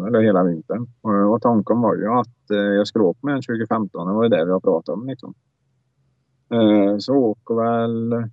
eller 0.07 0.21
hela 0.21 0.43
vintern. 0.43 0.88
Och 1.32 1.41
tanken 1.41 1.82
var 1.82 1.95
ju 1.95 2.07
att 2.07 2.38
jag 2.47 2.88
skulle 2.88 3.05
åka 3.05 3.19
med 3.21 3.36
en 3.36 3.41
2015, 3.41 4.07
det 4.07 4.13
var 4.13 4.23
ju 4.23 4.29
det 4.29 4.45
vi 4.45 4.51
har 4.51 4.59
pratat 4.59 4.89
om 4.89 5.07
liksom. 5.07 5.34
Eh, 6.51 6.97
så 6.97 7.13
åker 7.13 7.55
väl 7.55 8.29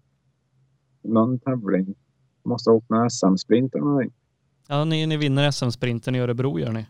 någon 1.02 1.38
tävling. 1.38 1.94
Måste 2.44 2.70
åka 2.70 2.86
med 2.88 3.12
SM-sprint 3.12 3.74
eller 3.74 3.84
någonting. 3.84 4.12
Ja, 4.70 4.84
ni, 4.84 5.06
ni 5.06 5.16
vinner 5.16 5.50
SM-sprinten 5.50 6.14
i 6.14 6.20
Örebro 6.20 6.58
gör 6.58 6.72
ni. 6.72 6.86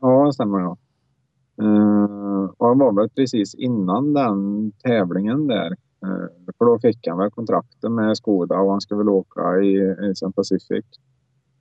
Ja, 0.00 0.26
det 0.26 0.32
stämmer 0.32 0.58
ja. 0.58 0.76
Uh, 1.62 2.44
eh, 2.44 2.50
och 2.58 2.76
det 2.76 2.84
var 2.84 2.92
väl 2.92 3.08
precis 3.08 3.54
innan 3.54 4.12
den 4.12 4.72
tävlingen 4.72 5.46
där. 5.46 5.70
Uh, 6.06 6.26
för 6.58 6.64
då 6.64 6.78
fick 6.78 7.06
han 7.06 7.18
väl 7.18 7.30
kontraktet 7.30 7.92
med 7.92 8.16
Skoda 8.16 8.58
och 8.58 8.70
han 8.70 8.80
skulle 8.80 8.98
väl 8.98 9.08
åka 9.08 9.60
i 9.60 9.94
Asian 10.10 10.32
Pacific. 10.32 10.84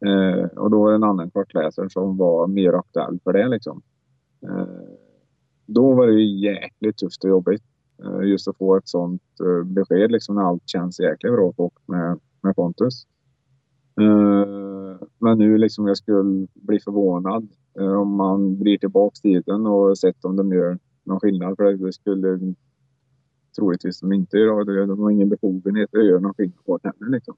Uh, 0.05 0.45
och 0.45 0.71
då 0.71 0.81
var 0.81 0.89
det 0.89 0.95
en 0.95 1.03
annan 1.03 1.31
kartläsare 1.31 1.89
som 1.89 2.17
var 2.17 2.47
mer 2.47 2.73
aktuell 2.73 3.19
för 3.23 3.33
det 3.33 3.47
liksom. 3.47 3.81
då 5.65 5.93
var 5.93 6.07
det 6.07 6.13
ju 6.13 6.51
jäkligt 6.51 6.97
tufft 6.97 7.23
och 7.23 7.29
jobbigt. 7.29 7.63
Just 8.23 8.47
att 8.47 8.57
få 8.57 8.77
ett 8.77 8.87
sånt 8.87 9.21
besked 9.65 10.11
liksom 10.11 10.35
när 10.35 10.41
allt 10.41 10.69
känns 10.69 10.99
jäkligt 10.99 11.33
bra 11.33 11.53
och 11.57 11.73
med, 11.85 12.19
med 12.41 12.55
Pontus. 12.55 13.07
Uh, 14.01 14.72
men 15.23 15.37
nu 15.37 15.57
liksom 15.57 15.87
jag 15.87 15.97
skulle 15.97 16.47
bli 16.53 16.79
förvånad 16.79 17.47
eh, 17.79 17.93
om 18.01 18.15
man 18.15 18.59
blir 18.59 18.77
tillbaks 18.77 19.21
tiden 19.21 19.67
och 19.67 19.97
sett 19.97 20.25
om 20.25 20.35
de 20.35 20.51
gör 20.51 20.79
någon 21.03 21.19
skillnad. 21.19 21.55
För 21.57 21.63
det 21.63 21.93
skulle 21.93 22.39
troligtvis 23.55 23.99
de 23.99 24.13
inte 24.13 24.37
göra. 24.37 24.85
De 24.85 24.99
har 24.99 25.11
ingen 25.11 25.29
befogenhet 25.29 25.95
att 25.95 26.05
göra 26.05 26.19
någon 26.19 26.33
skillnad 26.33 26.65
på 26.65 26.79
det 26.83 26.91
heller. 26.99 27.11
liksom. 27.11 27.35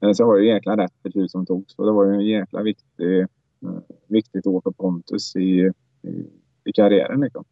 Eh, 0.00 0.12
så 0.12 0.26
var 0.26 0.36
det 0.36 0.42
ju 0.42 0.48
jäkla 0.48 0.76
rätt 0.76 1.02
beslut 1.02 1.30
som 1.30 1.46
togs. 1.46 1.74
Och 1.74 1.86
det 1.86 1.92
var 1.92 2.04
ju 2.04 2.12
en 2.12 2.26
jäkla 2.26 2.62
viktig, 2.62 3.20
eh, 3.20 3.26
viktigt 4.06 4.46
år 4.46 4.60
för 4.60 4.70
Pontus 4.70 5.36
i, 5.36 5.72
i, 6.02 6.26
i 6.64 6.72
karriären 6.74 7.20
liksom. 7.20 7.44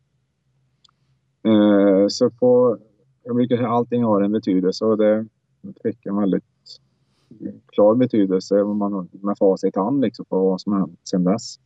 Eh, 1.47 2.07
så 2.09 2.31
på, 2.31 2.79
jag 3.23 3.37
brukar 3.37 3.57
säga 3.57 3.69
att 3.69 3.75
allting 3.75 4.05
har 4.05 4.23
en 4.23 4.33
betydelse 4.33 4.85
och 4.85 4.99
det 4.99 5.27
fick 5.83 6.07
en 6.07 6.17
väldigt 6.17 6.45
klar 7.67 7.95
betydelse 7.95 8.65
man 8.65 9.09
med 9.13 9.39
facit 9.39 9.77
i 9.77 9.79
hand 9.79 10.01
liksom 10.01 10.25
på 10.25 10.39
vad 10.39 10.61
som 10.61 10.73
har 10.73 10.81
hänt 10.81 11.01
sedan 11.05 11.25
dess. 11.25 11.59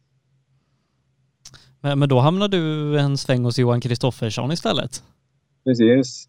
Men, 1.81 1.99
men 1.99 2.09
då 2.09 2.19
hamnade 2.19 2.57
du 2.57 2.99
en 2.99 3.17
sväng 3.17 3.45
hos 3.45 3.59
Johan 3.59 3.81
Kristoffersson 3.81 4.53
istället? 4.53 5.03
Precis, 5.65 6.29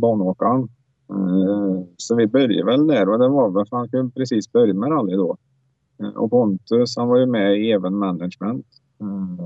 banåkaren. 0.00 0.62
Eh, 1.10 1.84
så 1.96 2.14
vi 2.16 2.26
började 2.26 2.64
väl 2.64 2.86
där 2.86 3.08
och 3.08 3.18
det 3.18 3.28
var 3.28 3.50
väl 3.50 3.66
för 3.66 3.76
han 3.76 3.88
kunde 3.88 4.12
precis 4.12 4.52
börja 4.52 4.74
med 4.74 4.90
rally 4.90 5.16
då. 5.16 5.36
Eh, 6.02 6.08
och 6.08 6.30
Pontus 6.30 6.96
han 6.96 7.08
var 7.08 7.18
ju 7.18 7.26
med 7.26 7.58
i 7.58 7.70
Even 7.70 7.96
Management. 7.96 8.66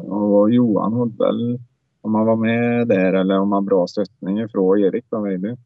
Och 0.09 0.51
Johan 0.51 0.93
hade 0.93 1.17
väl 1.25 1.59
om 2.01 2.13
man 2.13 2.27
var 2.27 2.37
med 2.37 2.89
där 2.89 3.13
eller 3.13 3.39
om 3.39 3.49
man 3.49 3.65
bra 3.65 3.87
stöttning 3.87 4.49
från 4.49 4.79
Erik 4.79 5.05
då 5.11 5.21
maybe. 5.21 5.57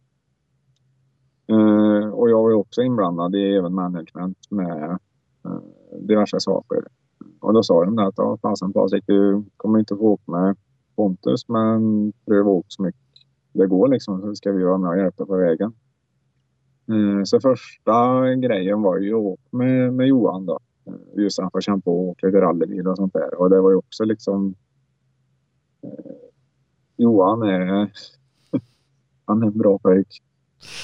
Och 2.14 2.30
jag 2.30 2.42
var 2.42 2.50
ju 2.50 2.56
också 2.56 2.82
inblandad 2.82 3.34
i 3.34 3.56
även 3.56 3.74
management 3.74 4.38
med 4.50 4.98
eh, 5.44 5.58
diverse 6.00 6.40
saker. 6.40 6.84
Och 7.40 7.52
då 7.52 7.62
sa 7.62 7.84
de 7.84 7.98
att 7.98 8.14
ja, 8.16 8.38
fasen 8.42 8.72
Patrik, 8.72 9.04
du 9.06 9.44
kommer 9.56 9.78
inte 9.78 9.96
få 9.96 10.02
åka 10.02 10.32
med 10.32 10.56
Pontus 10.96 11.48
men 11.48 12.12
pröva 12.26 12.50
åka 12.50 12.66
så 12.68 12.82
mycket 12.82 13.04
det 13.54 13.66
går 13.66 13.88
liksom 13.88 14.20
så 14.20 14.34
ska 14.34 14.52
vi 14.52 14.64
vara 14.64 14.78
med 14.78 14.90
och 14.90 14.98
hjälpa 14.98 15.26
på 15.26 15.36
vägen. 15.36 15.72
Eh, 16.88 17.24
så 17.24 17.40
första 17.40 18.34
grejen 18.34 18.82
var 18.82 18.98
ju 18.98 19.14
att 19.14 19.20
åka 19.20 19.56
med, 19.56 19.92
med 19.92 20.06
Johan 20.06 20.46
då. 20.46 20.58
Eh, 20.86 21.22
just 21.22 21.38
att 21.38 21.42
han 21.42 21.50
får 21.50 21.60
kämpa 21.60 21.90
och 21.90 22.08
åka 22.08 22.26
lite 22.26 22.40
rallybil 22.40 22.88
och 22.88 22.96
sånt 22.96 23.12
där. 23.12 23.34
Och 23.34 23.50
det 23.50 23.60
var 23.60 23.70
ju 23.70 23.76
också 23.76 24.04
liksom 24.04 24.54
Johan 26.96 27.42
är, 27.42 27.92
han 29.24 29.42
är 29.42 29.46
en 29.46 29.58
bra 29.58 29.78
pojk. 29.78 30.22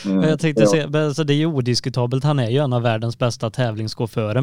Jag 0.04 0.40
tänkte 0.40 0.62
ja. 0.62 0.68
säga, 0.68 1.06
alltså 1.06 1.24
det 1.24 1.32
är 1.32 1.36
ju 1.36 1.46
odiskutabelt, 1.46 2.24
han 2.24 2.38
är 2.38 2.50
ju 2.50 2.58
en 2.58 2.72
av 2.72 2.82
världens 2.82 3.18
bästa 3.18 3.50
tävlingschaufförer. 3.50 4.40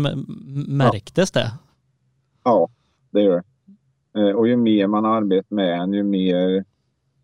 Märktes 0.67 1.31
ja. 1.33 1.41
det? 1.41 1.51
Ja, 2.43 2.69
det 3.11 3.21
gör 3.21 3.35
det. 3.35 3.43
Eh, 4.19 4.35
och 4.35 4.47
ju 4.47 4.57
mer 4.57 4.88
man 4.88 5.05
arbetar 5.05 5.55
med 5.55 5.79
en, 5.79 5.93
ju 5.93 6.03
mer 6.03 6.65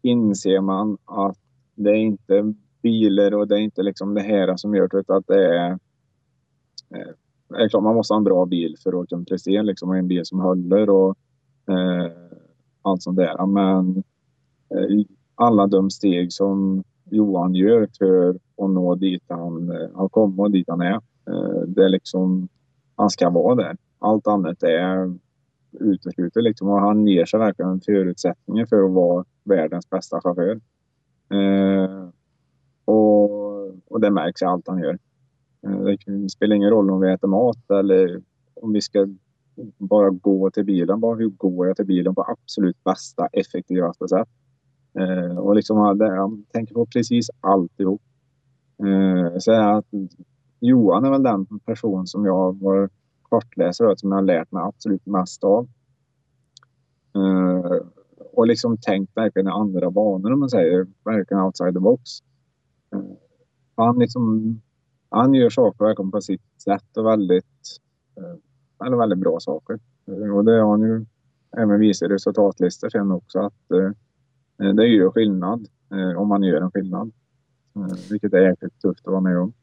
inser 0.02 0.62
man 0.62 0.98
att 1.06 1.38
det 1.76 1.90
är 1.90 1.96
inte 1.96 2.54
bilar 2.82 3.34
och 3.34 3.48
det 3.48 3.56
är 3.56 3.60
inte 3.60 3.84
liksom 3.84 4.14
det 4.14 4.22
här 4.22 4.58
som 4.58 4.76
gör 4.76 4.88
det, 4.88 4.98
utan 4.98 5.18
att 5.18 5.28
det 5.28 5.58
är... 5.58 5.72
Eh, 5.72 7.14
det 7.50 7.64
är 7.64 7.70
klart, 7.70 7.84
man 7.84 7.96
måste 7.96 8.14
ha 8.14 8.18
en 8.18 8.24
bra 8.24 8.46
bil 8.46 8.76
för 8.84 9.02
att 9.02 9.10
kunna 9.10 9.24
prestera 9.24 9.62
liksom, 9.62 9.92
en 9.92 10.08
bil 10.08 10.26
som 10.26 10.40
håller 10.40 10.90
och 10.90 11.18
eh, 11.70 12.12
allt 12.82 13.04
sånt 13.04 13.18
där. 13.18 13.46
Men 13.46 14.04
Eh, 14.74 15.06
alla 15.36 15.68
de 15.68 15.90
steg 15.90 16.34
som 16.34 16.84
Johan 17.14 17.56
gör 17.56 17.88
för 17.98 18.30
att 18.30 18.70
nå 18.70 18.96
dit 18.96 19.24
han 19.28 19.72
eh, 19.72 19.80
han 19.80 19.96
har 19.96 20.10
kommit 20.10 20.40
och 20.40 20.52
dit 20.52 20.66
han 20.68 20.82
är. 20.82 20.94
Eh, 21.30 21.62
det 21.68 21.84
är 21.84 21.90
liksom, 21.90 22.48
han 22.96 23.10
ska 23.10 23.30
vara 23.30 23.56
där. 23.56 23.78
Allt 24.00 24.28
annat 24.28 24.64
är 24.64 25.18
uteslutet 25.72 26.44
liksom 26.44 26.70
och 26.70 26.80
han 26.80 27.08
ger 27.08 27.26
sig 27.26 27.40
verkligen 27.40 27.82
förutsättningar 27.82 28.66
för 28.66 28.84
att 28.84 28.92
vara 28.92 29.26
världens 29.44 29.90
bästa 29.90 30.22
chaufför. 30.22 30.60
Eh, 31.30 32.10
och, 32.86 33.64
och 33.88 34.02
det 34.02 34.12
märks 34.12 34.42
i 34.42 34.46
allt 34.46 34.68
han 34.68 34.80
gör. 34.80 34.98
det 36.06 36.30
spelar 36.30 36.56
ingen 36.56 36.70
roll 36.70 36.92
om 36.92 37.02
vi 37.02 37.12
äter 37.12 37.28
mat 37.28 37.72
eller 37.72 38.22
om 38.54 38.74
vi 38.74 38.82
ska 38.82 39.08
bara 39.78 40.10
gå 40.10 40.52
till 40.52 40.66
bilen. 40.66 41.00
Bara 41.00 41.16
hur 41.16 41.30
går 41.30 41.68
jag 41.68 41.76
till 41.76 41.86
bilen 41.86 42.16
på 42.16 42.26
absolut 42.28 42.84
bästa, 42.84 43.28
effektivaste 43.32 44.08
sätt? 44.08 44.30
Eh, 45.00 45.38
och 45.38 45.56
liksom 45.56 45.78
han 45.78 46.46
tänker 46.54 46.74
på 46.74 46.86
precis 46.86 47.30
alltihop. 47.40 48.02
Eh, 48.84 49.38
så 49.40 49.52
att 49.52 49.86
Johan 50.60 51.06
är 51.06 51.12
väl 51.12 51.24
den 51.24 51.46
person 51.60 52.08
som 52.08 52.26
jag 52.26 52.60
var 52.60 52.90
åt 53.82 54.00
som 54.00 54.12
jag 54.12 54.18
har 54.18 54.22
lärt 54.22 54.52
mig 54.52 54.64
absolut 54.64 55.06
mest 55.06 55.44
av. 55.44 55.68
Eh, 57.16 57.88
och 58.34 58.48
liksom 58.48 58.78
tänkt 58.78 59.18
verkligen 59.18 59.48
i 59.48 59.52
andra 59.52 59.92
banor 59.92 60.32
om 60.32 60.40
man 60.40 60.50
säger, 60.50 60.88
verkligen 61.04 61.44
outside 61.44 61.74
the 61.74 61.80
box. 61.80 62.12
Eh, 62.96 63.02
han 63.76 64.00
liksom, 64.00 64.62
han 65.10 65.34
gör 65.34 65.50
saker 65.50 65.86
verkligen 65.86 66.12
på 66.12 66.22
sitt 66.22 66.62
sätt 66.62 66.98
och 66.98 67.06
väldigt, 67.06 67.80
eh, 68.18 68.88
eller 68.88 68.98
väldigt 68.98 69.20
bra 69.20 69.40
saker. 69.40 69.80
Eh, 70.08 70.36
och 70.36 70.46
det 70.46 70.62
har 70.62 70.70
han 70.70 70.82
ju 70.82 71.06
även 71.58 71.80
visat 71.80 72.10
i 72.10 72.14
resultatlistor 72.14 72.90
sen 72.90 73.12
också 73.12 73.40
att 73.40 73.72
Eh, 73.72 73.92
det 74.72 74.88
gör 74.88 75.10
skillnad 75.10 75.68
eh, 75.92 76.22
om 76.22 76.28
man 76.28 76.44
gör 76.44 76.62
en 76.62 76.72
skillnad. 76.72 77.12
Eh, 77.76 77.98
vilket 78.10 78.34
är 78.34 78.42
jäkligt 78.42 78.82
tufft 78.82 79.08
att 79.08 79.12
vara 79.12 79.22
med 79.22 79.38
om. 79.38 79.54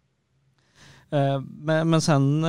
Men, 1.63 1.91
men 1.91 2.01
sen, 2.01 2.45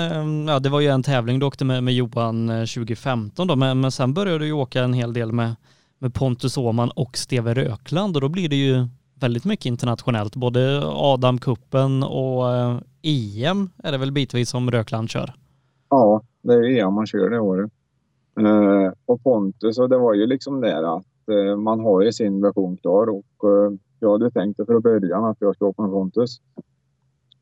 ja 0.47 0.59
det 0.59 0.69
var 0.69 0.79
ju 0.79 0.87
en 0.87 1.03
tävling 1.03 1.39
du 1.39 1.45
åkte 1.45 1.65
med, 1.65 1.83
med 1.83 1.93
Johan 1.93 2.47
2015 2.47 3.47
då, 3.47 3.55
men, 3.55 3.79
men 3.79 3.91
sen 3.91 4.13
började 4.13 4.39
du 4.39 4.45
ju 4.45 4.51
åka 4.51 4.83
en 4.83 4.93
hel 4.93 5.13
del 5.13 5.31
med, 5.31 5.55
med 5.99 6.13
Pontus 6.13 6.57
Åhman 6.57 6.91
och 6.95 7.17
Steve 7.17 7.53
Rökland 7.53 8.15
och 8.15 8.21
då 8.21 8.29
blir 8.29 8.49
det 8.49 8.55
ju 8.55 8.87
väldigt 9.21 9.45
mycket 9.45 9.65
internationellt. 9.65 10.35
Både 10.35 10.81
Adam-cupen 10.85 12.03
och 12.03 12.45
EM 13.01 13.69
är 13.83 13.91
det 13.91 13.97
väl 13.97 14.11
bitvis 14.11 14.49
som 14.49 14.71
Rökland 14.71 15.09
kör? 15.09 15.33
Ja, 15.89 16.21
det 16.41 16.53
är 16.53 16.63
EM 16.63 16.93
man 16.93 17.07
kör 17.07 17.29
det 17.29 17.39
året. 17.39 17.71
Eh, 18.39 18.93
och 19.05 19.23
Pontus, 19.23 19.79
och 19.79 19.89
det 19.89 19.97
var 19.97 20.13
ju 20.13 20.27
liksom 20.27 20.61
det 20.61 20.77
att 20.77 20.83
eh, 20.95 21.01
Eh, 21.31 21.57
man 21.57 21.79
har 21.79 22.01
ju 22.01 22.11
sin 22.11 22.41
version 22.41 22.77
klar 22.77 23.09
och 23.09 23.49
eh, 23.49 23.71
jag 23.99 24.11
hade 24.11 24.31
tänkt 24.31 24.57
det 24.57 24.65
från 24.65 24.81
början 24.81 25.25
att 25.25 25.37
jag 25.39 25.55
skulle 25.55 25.69
åka 25.69 25.81
med 25.81 25.91
Pontus. 25.91 26.41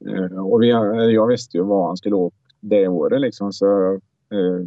Eh, 0.05 0.45
och 0.45 0.61
vi, 0.61 0.69
eh, 0.69 0.77
jag 0.93 1.27
visste 1.27 1.57
ju 1.57 1.63
vad 1.63 1.87
han 1.87 1.97
skulle 1.97 2.15
åka 2.15 2.35
det 2.59 2.87
året 2.87 3.21
liksom 3.21 3.53
så 3.53 3.93
eh, 4.29 4.65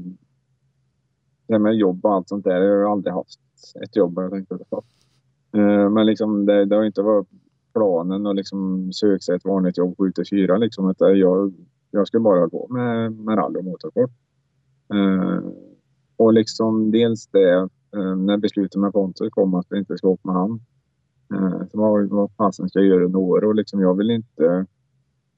det 1.46 1.58
med 1.58 1.74
jobb 1.74 2.04
och 2.06 2.14
allt 2.14 2.28
sånt 2.28 2.44
där. 2.44 2.60
Jag 2.60 2.84
har 2.84 2.92
aldrig 2.92 3.14
haft 3.14 3.40
ett 3.82 3.96
jobb 3.96 4.12
jag 4.16 4.30
tänkte 4.30 4.54
att 4.54 4.84
eh, 5.54 5.90
Men 5.90 6.06
liksom 6.06 6.46
det, 6.46 6.64
det 6.64 6.76
har 6.76 6.84
inte 6.84 7.02
varit 7.02 7.28
planen 7.74 8.26
att 8.26 8.36
liksom 8.36 8.92
söka 8.92 9.20
sig 9.20 9.36
ett 9.36 9.44
vanligt 9.44 9.78
jobb 9.78 9.94
7 9.98 10.12
till 10.12 10.26
4 10.30 10.56
liksom. 10.56 10.94
Jag, 10.98 11.54
jag 11.90 12.06
skulle 12.06 12.20
bara 12.20 12.46
gå 12.46 12.66
med, 12.70 13.12
med 13.12 13.38
rally 13.38 13.58
och 13.58 13.64
motorsport. 13.64 14.10
Eh, 14.94 15.40
och 16.16 16.32
liksom 16.32 16.90
dels 16.90 17.26
det 17.26 17.68
Eh, 17.96 18.16
när 18.16 18.36
beslutet 18.36 18.80
med 18.80 18.92
Pontus 18.92 19.30
kom 19.30 19.54
att 19.54 19.66
vi 19.70 19.78
inte 19.78 19.98
ska 19.98 20.08
åka 20.08 20.28
med 20.28 20.34
han. 20.34 20.60
Eh, 21.34 21.66
så 21.70 21.78
vad, 21.78 22.08
vad 22.08 22.30
fasen 22.36 22.68
ska 22.68 22.78
jag 22.78 22.88
göra 22.88 23.08
nu 23.08 23.16
år? 23.16 23.44
Och 23.44 23.54
liksom 23.54 23.80
jag 23.80 23.96
vill 23.96 24.10
inte 24.10 24.66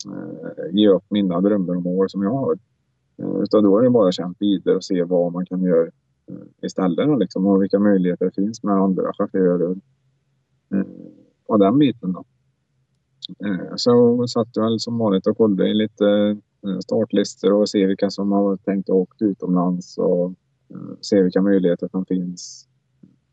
eh, 0.06 0.72
ge 0.72 0.88
upp 0.88 1.04
mina 1.10 1.40
drömmar 1.40 1.76
om 1.76 1.86
år 1.86 2.08
som 2.08 2.22
jag 2.22 2.30
har. 2.30 2.58
Eh, 3.18 3.42
utan 3.42 3.64
då 3.64 3.78
är 3.78 3.82
det 3.82 3.90
bara 3.90 4.08
att 4.08 4.14
kämpa 4.14 4.36
vidare 4.40 4.76
och 4.76 4.84
se 4.84 5.04
vad 5.04 5.32
man 5.32 5.46
kan 5.46 5.62
göra 5.62 5.90
istället 6.62 6.98
istället 6.98 7.18
liksom, 7.18 7.46
och 7.46 7.62
vilka 7.62 7.78
möjligheter 7.78 8.24
det 8.24 8.34
finns 8.34 8.62
med 8.62 8.74
andra 8.74 9.12
chaufförer. 9.12 9.76
Och 11.46 11.58
den 11.58 11.78
biten 11.78 12.12
då. 12.12 12.24
Så 13.76 14.26
satt 14.28 14.48
jag 14.52 14.64
väl 14.64 14.80
som 14.80 14.98
vanligt 14.98 15.26
och 15.26 15.36
kollade 15.36 15.68
i 15.68 15.74
lite 15.74 16.36
startlistor 16.84 17.52
och 17.52 17.68
se 17.68 17.86
vilka 17.86 18.10
som 18.10 18.32
har 18.32 18.56
tänkt 18.56 18.90
åka 18.90 19.24
utomlands 19.24 19.98
och 19.98 20.32
Eh, 20.74 20.96
se 21.00 21.22
vilka 21.22 21.42
möjligheter 21.42 21.88
som 21.88 22.06
finns 22.06 22.68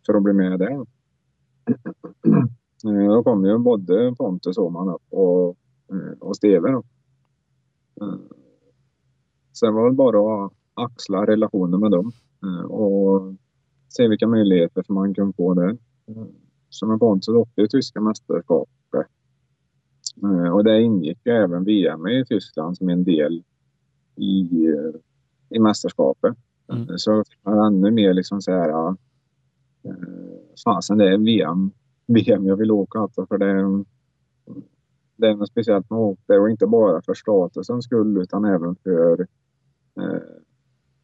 för 0.05 0.13
att 0.13 0.23
bli 0.23 0.33
med 0.33 0.59
där. 0.59 0.85
Eh, 2.85 3.13
då 3.13 3.23
kom 3.23 3.45
ju 3.45 3.57
både 3.57 4.15
Pontus 4.17 4.57
Åhman 4.57 4.89
upp 4.89 5.01
och, 5.09 5.57
eh, 5.91 6.17
och 6.19 6.35
Steve. 6.35 6.71
Då. 6.71 6.83
Sen 9.59 9.73
var 9.73 9.89
det 9.89 9.95
bara 9.95 10.45
att 10.45 10.53
axla 10.73 11.27
relationen 11.27 11.79
med 11.79 11.91
dem 11.91 12.11
och 12.69 13.33
se 13.89 14.07
vilka 14.07 14.27
möjligheter 14.27 14.83
som 14.83 14.95
man 14.95 15.13
kan 15.13 15.33
få 15.33 15.53
där. 15.53 15.77
Så 16.69 16.87
med 16.87 16.99
Pontus 16.99 17.35
åkte 17.35 17.67
tyska 17.67 18.01
mästerskapet. 18.01 19.07
Och 20.53 20.63
det 20.63 20.81
ingick 20.81 21.19
ju 21.25 21.31
även 21.31 21.63
VM 21.63 22.07
i 22.07 22.25
Tyskland 22.25 22.77
som 22.77 22.89
en 22.89 23.03
del 23.03 23.43
i, 24.15 24.49
i 25.49 25.59
mästerskapet. 25.59 26.37
Mm. 26.71 26.89
Eh, 26.89 27.23
man 27.43 27.73
ännu 27.73 27.91
mer 27.91 28.13
liksom 28.13 28.41
så 28.41 28.51
här... 28.51 28.69
Ja, 28.69 28.97
eh, 29.83 29.93
fasen, 30.65 30.97
det 30.97 31.13
är 31.13 31.17
VM, 31.17 31.71
VM 32.07 32.45
jag 32.45 32.55
vill 32.55 32.71
åka 32.71 32.99
alltså 32.99 33.25
för 33.25 33.37
det, 33.37 33.83
det 35.15 35.27
är 35.27 35.35
något 35.35 35.49
speciellt 35.49 35.89
med 35.89 35.97
att 35.97 36.03
åka 36.03 36.21
där 36.25 36.41
och 36.41 36.49
inte 36.49 36.67
bara 36.67 37.01
för 37.01 37.13
statusens 37.13 37.85
skull 37.85 38.17
utan 38.17 38.45
även 38.45 38.75
för 38.75 39.21
eh, 39.99 40.21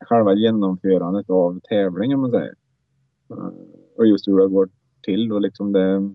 själva 0.05 0.34
genomförandet 0.34 1.30
av 1.30 1.59
tävlingen 1.59 2.20
man 2.20 2.32
säger. 2.32 2.55
Eh, 3.30 3.51
och 3.97 4.07
just 4.07 4.28
hur 4.28 4.39
det 4.39 4.47
går 4.47 4.70
till 5.01 5.32
och 5.32 5.41
liksom 5.41 5.72
det 5.72 5.93
eh, 5.93 6.11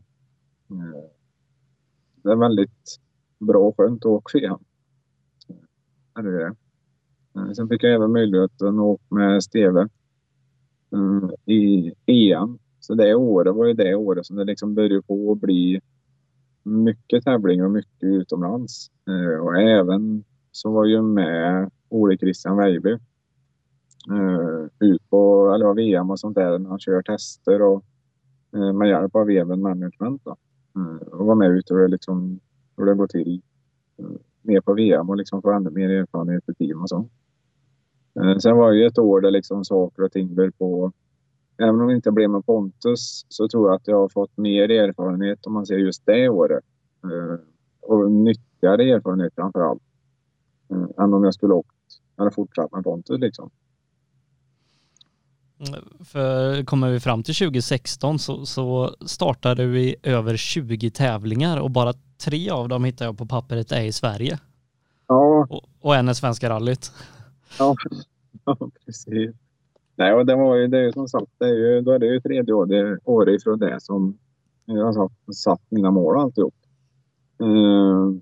det 2.22 2.30
är 2.30 2.36
väldigt 2.36 2.98
bra 3.38 3.58
och 3.58 3.76
skönt 3.76 4.04
att 4.04 4.10
åka 4.10 4.38
VM. 4.38 4.58
Är 6.14 6.22
det 6.22 6.38
det. 6.38 6.54
Eh, 7.36 7.52
sen 7.52 7.68
fick 7.68 7.82
jag 7.82 7.94
även 7.94 8.12
möjligheten 8.12 8.78
att 8.78 8.84
åka 8.84 9.14
med 9.14 9.42
Steve 9.42 9.80
eh, 10.92 11.54
i 11.54 11.92
EM. 12.06 12.58
Så 12.80 12.94
det 12.94 13.14
året 13.14 13.54
var 13.54 13.66
ju 13.66 13.72
det 13.72 13.94
året 13.94 14.26
som 14.26 14.36
det 14.36 14.44
liksom 14.44 14.74
började 14.74 15.02
på 15.02 15.32
att 15.32 15.40
bli 15.40 15.80
mycket 16.62 17.24
tävlingar 17.24 17.64
och 17.64 17.70
mycket 17.70 18.02
utomlands. 18.02 18.90
Eh, 19.08 19.40
och 19.40 19.56
även 19.56 20.24
så 20.50 20.72
var 20.72 20.84
ju 20.84 21.02
med 21.02 21.70
Ole 21.88 22.18
Christian 22.18 22.56
Weiby 22.56 22.98
ut 24.78 25.10
på 25.10 25.52
eller 25.54 25.74
VM 25.74 26.10
och 26.10 26.20
sånt 26.20 26.34
där 26.34 26.58
när 26.58 26.70
han 26.70 26.78
kör 26.78 27.02
tester 27.02 27.62
och 27.62 27.84
med 28.74 28.88
hjälp 28.88 29.16
av 29.16 29.30
Even 29.30 29.62
Management. 29.62 30.22
Då. 30.24 30.36
Och 31.10 31.26
vara 31.26 31.34
med 31.34 31.50
ute 31.50 31.74
och 31.74 31.88
liksom, 31.88 32.40
hur 32.76 32.86
det 32.86 32.94
går 32.94 33.06
till 33.06 33.42
mer 34.42 34.60
på 34.60 34.74
VM 34.74 35.08
och 35.08 35.16
liksom 35.16 35.42
få 35.42 35.52
ännu 35.52 35.70
mer 35.70 35.90
erfarenhet 35.90 36.48
i 36.48 36.54
team 36.54 36.82
och 36.82 36.88
så. 36.88 37.08
Eh, 38.20 38.38
sen 38.38 38.56
var 38.56 38.72
det 38.72 38.78
ju 38.78 38.86
ett 38.86 38.98
år 38.98 39.20
där 39.20 39.30
liksom 39.30 39.64
saker 39.64 40.02
och 40.02 40.12
ting 40.12 40.34
började 40.34 40.52
på. 40.52 40.92
Även 41.58 41.80
om 41.80 41.88
det 41.88 41.94
inte 41.94 42.10
blev 42.10 42.30
med 42.30 42.46
Pontus 42.46 43.26
så 43.28 43.48
tror 43.48 43.68
jag 43.68 43.76
att 43.76 43.88
jag 43.88 43.96
har 43.96 44.08
fått 44.08 44.36
mer 44.36 44.70
erfarenhet 44.70 45.46
om 45.46 45.52
man 45.52 45.66
ser 45.66 45.78
just 45.78 46.06
det 46.06 46.28
året. 46.28 46.64
Eh, 47.04 47.40
och 47.80 48.10
nyttigare 48.10 48.90
erfarenhet 48.90 49.34
framför 49.34 49.60
allt. 49.60 49.82
Eh, 50.70 51.04
än 51.04 51.14
om 51.14 51.24
jag 51.24 51.34
skulle 51.34 51.54
åkt 51.54 51.68
eller 52.20 52.30
fortsatt 52.30 52.72
med 52.72 52.84
Pontus 52.84 53.20
liksom. 53.20 53.50
För 56.04 56.64
kommer 56.64 56.90
vi 56.90 57.00
fram 57.00 57.22
till 57.22 57.34
2016 57.34 58.18
så, 58.18 58.46
så 58.46 58.94
startade 59.06 59.66
vi 59.66 59.96
över 60.02 60.36
20 60.36 60.90
tävlingar 60.90 61.60
och 61.60 61.70
bara 61.70 61.92
tre 62.24 62.50
av 62.50 62.68
dem 62.68 62.84
hittar 62.84 63.04
jag 63.04 63.18
på 63.18 63.26
pappret 63.26 63.72
är 63.72 63.82
i 63.82 63.92
Sverige. 63.92 64.38
Ja. 65.06 65.46
Och, 65.50 65.64
och 65.80 65.96
en 65.96 66.08
är 66.08 66.12
Svenska 66.12 66.50
rallyt. 66.50 66.92
Ja, 67.58 67.76
ja 68.44 68.56
precis. 68.86 69.34
Nej, 69.96 70.14
och 70.14 70.26
det 70.26 70.36
var 70.36 70.56
ju, 70.56 70.66
det 70.66 70.78
är 70.78 70.82
ju 70.82 70.92
som 70.92 71.08
sagt, 71.08 71.32
det 71.38 71.44
är 71.44 71.54
ju, 71.54 71.80
då 71.80 71.92
är 71.92 71.98
det 71.98 72.06
ju 72.06 72.20
tredje 72.20 72.54
året, 72.54 72.98
året 73.04 73.40
ifrån 73.40 73.58
det 73.58 73.80
som 73.80 74.18
jag 74.64 74.92
har 74.92 75.10
satt 75.32 75.62
mina 75.68 75.90
mål 75.90 76.18
alltihop. 76.18 76.54
Uh, 77.42 78.16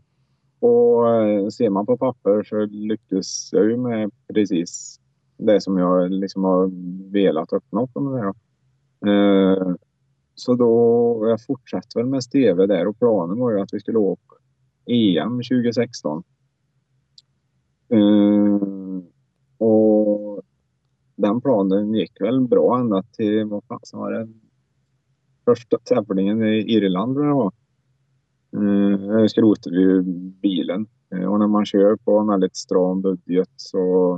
och 0.60 1.14
eh, 1.14 1.48
ser 1.48 1.70
man 1.70 1.86
på 1.86 1.96
papper 1.96 2.42
så 2.42 2.66
lyckas 2.66 3.48
jag 3.52 3.64
ju 3.64 3.76
med 3.76 4.10
precis 4.34 5.00
det 5.36 5.60
som 5.60 5.78
jag 5.78 6.10
liksom 6.10 6.44
har 6.44 6.70
velat 7.12 7.52
uppnå. 7.52 7.88
Eh, 9.06 9.74
så 10.34 10.54
då, 10.54 11.28
jag 11.28 11.44
fortsatte 11.44 11.98
väl 11.98 12.06
med 12.06 12.24
Steve 12.24 12.66
där 12.66 12.86
och 12.86 12.98
planen 12.98 13.38
var 13.38 13.50
ju 13.50 13.60
att 13.60 13.74
vi 13.74 13.80
skulle 13.80 13.98
åka 13.98 14.36
EM 14.86 15.36
2016. 15.36 16.22
Uh, 17.92 18.69
och 19.60 20.42
den 21.16 21.40
planen 21.40 21.94
gick 21.94 22.20
väl 22.20 22.40
bra 22.40 22.78
ända 22.80 23.02
till, 23.02 23.44
vad 23.44 23.64
fan 23.64 23.80
var 23.92 24.12
det? 24.12 24.28
Första 25.44 25.78
tävlingen 25.78 26.42
i 26.42 26.58
Irland 26.58 27.14
tror 27.14 27.26
jag 27.26 27.34
var. 27.34 27.52
Eh, 28.52 29.26
skrotade 29.26 29.76
vi 29.76 30.02
bilen 30.42 30.86
eh, 31.14 31.24
och 31.24 31.38
när 31.38 31.46
man 31.46 31.66
kör 31.66 31.96
på 31.96 32.18
en 32.18 32.26
väldigt 32.26 32.56
stram 32.56 33.02
budget 33.02 33.50
så 33.56 34.14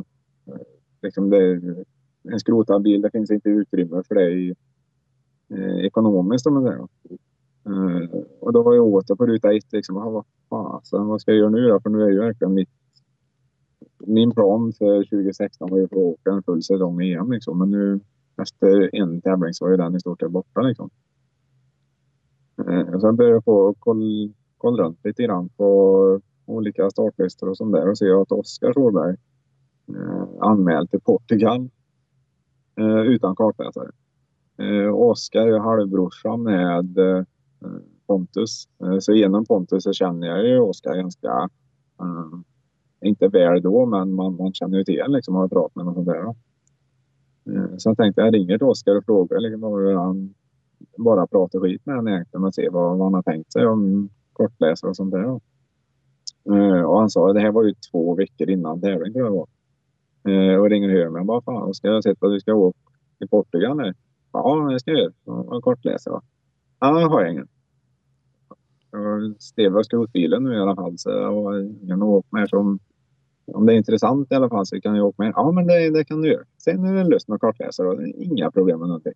eh, 0.47 0.61
liksom 1.03 1.31
det, 1.31 1.61
en 2.33 2.41
skrotad 2.41 2.83
bil, 2.83 3.03
det 3.03 3.11
finns 3.11 3.31
inte 3.31 3.49
utrymme 3.49 4.03
för 4.09 4.15
det 4.15 4.31
i, 4.31 4.55
eh, 5.51 5.87
ekonomiskt 5.87 6.47
om 6.47 6.55
man 6.55 6.63
säger. 6.63 6.89
Eh, 7.67 8.21
och 8.41 8.53
då 8.53 8.63
var 8.63 8.75
jag 8.75 8.87
åter 8.87 9.15
på 9.15 9.27
ruta 9.27 9.53
ett 9.53 9.73
liksom, 9.73 9.97
ah, 9.97 10.11
vad 10.11 10.25
fasen, 10.51 11.07
vad 11.07 11.21
ska 11.21 11.31
jag 11.31 11.39
göra 11.39 11.51
nu 11.51 11.69
då? 11.69 11.81
För 11.81 11.91
nu 11.91 12.03
är 12.03 12.11
ju 12.11 12.19
verkligen 12.19 12.55
mitt 12.55 12.82
min 14.07 14.31
plan 14.31 14.73
för 14.73 15.05
2016 15.05 15.71
var 15.71 15.79
ju 15.79 15.85
att 15.85 15.93
åka 15.93 16.31
en 16.31 16.43
full 16.43 16.63
säsong 16.63 17.03
i 17.03 17.13
EM 17.13 17.33
liksom. 17.33 17.59
Men 17.59 17.71
nu 17.71 18.01
efter 18.43 18.95
en 18.95 19.21
tävling 19.21 19.55
så 19.55 19.65
var 19.65 19.71
ju 19.71 19.77
den 19.77 19.97
i 19.97 20.01
stort 20.01 20.21
sett 20.21 20.31
borta 20.31 20.61
liksom. 20.61 20.91
Eh, 22.59 23.01
sen 23.01 23.17
började 23.17 23.37
jag 23.37 23.45
få 23.45 23.75
koll, 23.79 24.33
koll 24.59 24.77
runt 24.77 25.05
lite 25.05 25.23
grann 25.23 25.49
på 25.49 26.21
olika 26.47 26.91
startlistor 26.91 27.49
och 27.49 27.57
sånt 27.57 27.73
där 27.73 27.91
och 27.91 27.99
se 27.99 28.13
att 28.13 28.33
Oskar 28.33 28.73
Solberg 28.73 29.17
eh, 29.89 30.27
anmält 30.41 30.91
till 30.91 31.01
Portugal 31.01 31.71
eh, 32.77 33.01
utan 33.01 33.37
kartläsare. 33.37 33.91
Eh, 34.59 34.95
Oskar 34.95 35.49
är 35.49 35.59
halvbrorsan 35.59 36.43
med 36.43 36.99
eh, 36.99 37.25
Pontus. 38.07 38.69
Eh, 38.85 38.99
så 38.99 39.13
genom 39.13 39.47
Pontus 39.47 39.85
så 39.85 39.93
känner 39.93 40.27
jag 40.27 40.49
ju 40.49 40.59
Oskar 40.61 40.95
ganska, 40.95 41.49
eh, 42.01 42.39
inte 43.03 43.29
väl 43.29 43.63
då, 43.63 43.87
men 43.87 44.15
man, 44.15 44.37
man 44.37 44.53
känner 44.55 44.79
ju 44.79 44.85
till 44.85 45.05
liksom, 45.09 45.35
har 45.35 45.49
pratat 45.49 45.77
med 45.77 45.85
någon. 45.85 46.05
där. 46.05 46.35
Eh, 47.47 47.77
så 47.79 47.91
jag 47.91 47.97
tänkte 47.97 48.21
jag 48.21 48.35
ringer 48.35 48.59
till 48.59 48.67
Oskar 48.67 48.97
och 48.97 49.05
frågar 49.05 49.41
liksom, 49.41 49.63
hur 49.63 49.95
han 49.95 50.35
bara 50.99 51.27
pratar 51.27 51.61
skit 51.61 51.87
med 51.87 51.97
honom 51.97 52.13
egentligen 52.13 52.45
och 52.45 52.55
ser 52.55 52.71
vad, 52.71 52.99
vad 52.99 53.07
han 53.07 53.15
har 53.15 53.23
tänkt 53.23 53.53
sig 53.53 53.67
om 53.67 54.09
kortläsare 54.33 54.89
och 54.89 54.97
sånt 54.97 55.13
där. 55.13 55.41
Uh, 56.51 56.83
och 56.83 56.99
han 56.99 57.11
sa 57.11 57.33
det 57.33 57.41
här 57.41 57.53
var 57.53 57.65
ju 57.65 57.75
två 57.91 58.15
veckor 58.15 58.51
innan 58.51 58.81
tävling 58.81 59.13
tror 59.13 59.25
jag 59.25 59.33
var. 59.33 59.47
Eh, 60.29 60.61
och 60.61 60.71
ringer 60.71 60.89
och 60.89 60.95
hör 60.95 61.09
mig. 61.09 61.25
Bara 61.25 61.43
fan, 61.43 61.75
ska 61.75 61.89
jag 61.89 62.03
sett 62.03 62.23
att 62.23 62.31
du 62.31 62.41
ska 62.41 62.55
åka 62.55 62.79
till 63.19 63.29
Portugal 63.29 63.77
nu? 63.77 63.95
Ja, 64.33 64.69
det 64.73 64.81
ska 64.81 64.91
jag 64.91 65.01
göra. 65.01 65.13
Och 65.25 65.65
kortläsare. 65.65 66.21
Ja, 66.81 66.99
det 66.99 67.05
har 67.05 67.23
jag 67.23 67.33
ingen. 67.33 67.49
Steve 69.39 69.75
har 69.75 69.83
skrotbilen 69.83 70.43
nu 70.43 70.55
i 70.55 70.59
alla 70.59 70.75
fall 70.75 70.99
så 70.99 71.11
jag 71.11 71.33
har 71.33 71.61
ingen 71.83 72.03
att 72.03 72.09
åka 72.09 72.29
med 72.31 72.49
som 72.49 72.79
om 73.47 73.67
det 73.67 73.73
är 73.73 73.77
intressant 73.77 74.33
i 74.33 74.35
alla 74.35 74.49
fall 74.49 74.67
så 74.67 74.81
kan 74.81 74.97
jag 74.97 75.07
åka 75.07 75.23
med. 75.23 75.33
Ja, 75.37 75.53
men 75.53 75.67
det, 75.67 75.91
det 75.91 76.05
kan 76.05 76.23
du 76.23 76.33
göra. 76.33 76.45
Sen 76.59 76.85
är 76.85 76.95
det 76.95 77.05
löst 77.05 77.29
med 77.29 77.41
kartläsare 77.41 77.89
och 77.89 78.03
inga 78.03 78.51
problem 78.51 78.79
med 78.79 78.89
någonting. 78.89 79.13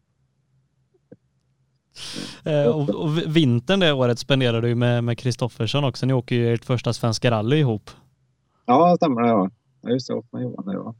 Eh, 2.44 2.66
och, 2.66 3.04
och, 3.04 3.36
vintern 3.36 3.80
det 3.80 3.92
året 3.92 4.18
spenderade 4.18 4.68
du 4.68 4.74
med 4.74 5.18
Kristoffersson 5.18 5.84
också. 5.84 6.06
Ni 6.06 6.12
åker 6.12 6.36
ju 6.36 6.54
ert 6.54 6.64
första 6.64 6.92
svenska 6.92 7.30
rally 7.30 7.56
ihop. 7.56 7.90
Ja, 8.66 8.90
det 8.90 8.96
stämmer 8.96 9.22
det. 9.22 9.28
Ja. 9.28 9.50
Just 9.88 10.08
det, 10.08 10.14
jag 10.14 10.24
med 10.30 10.42
Johan 10.42 10.66
där, 10.66 10.74
ja. 10.74 10.94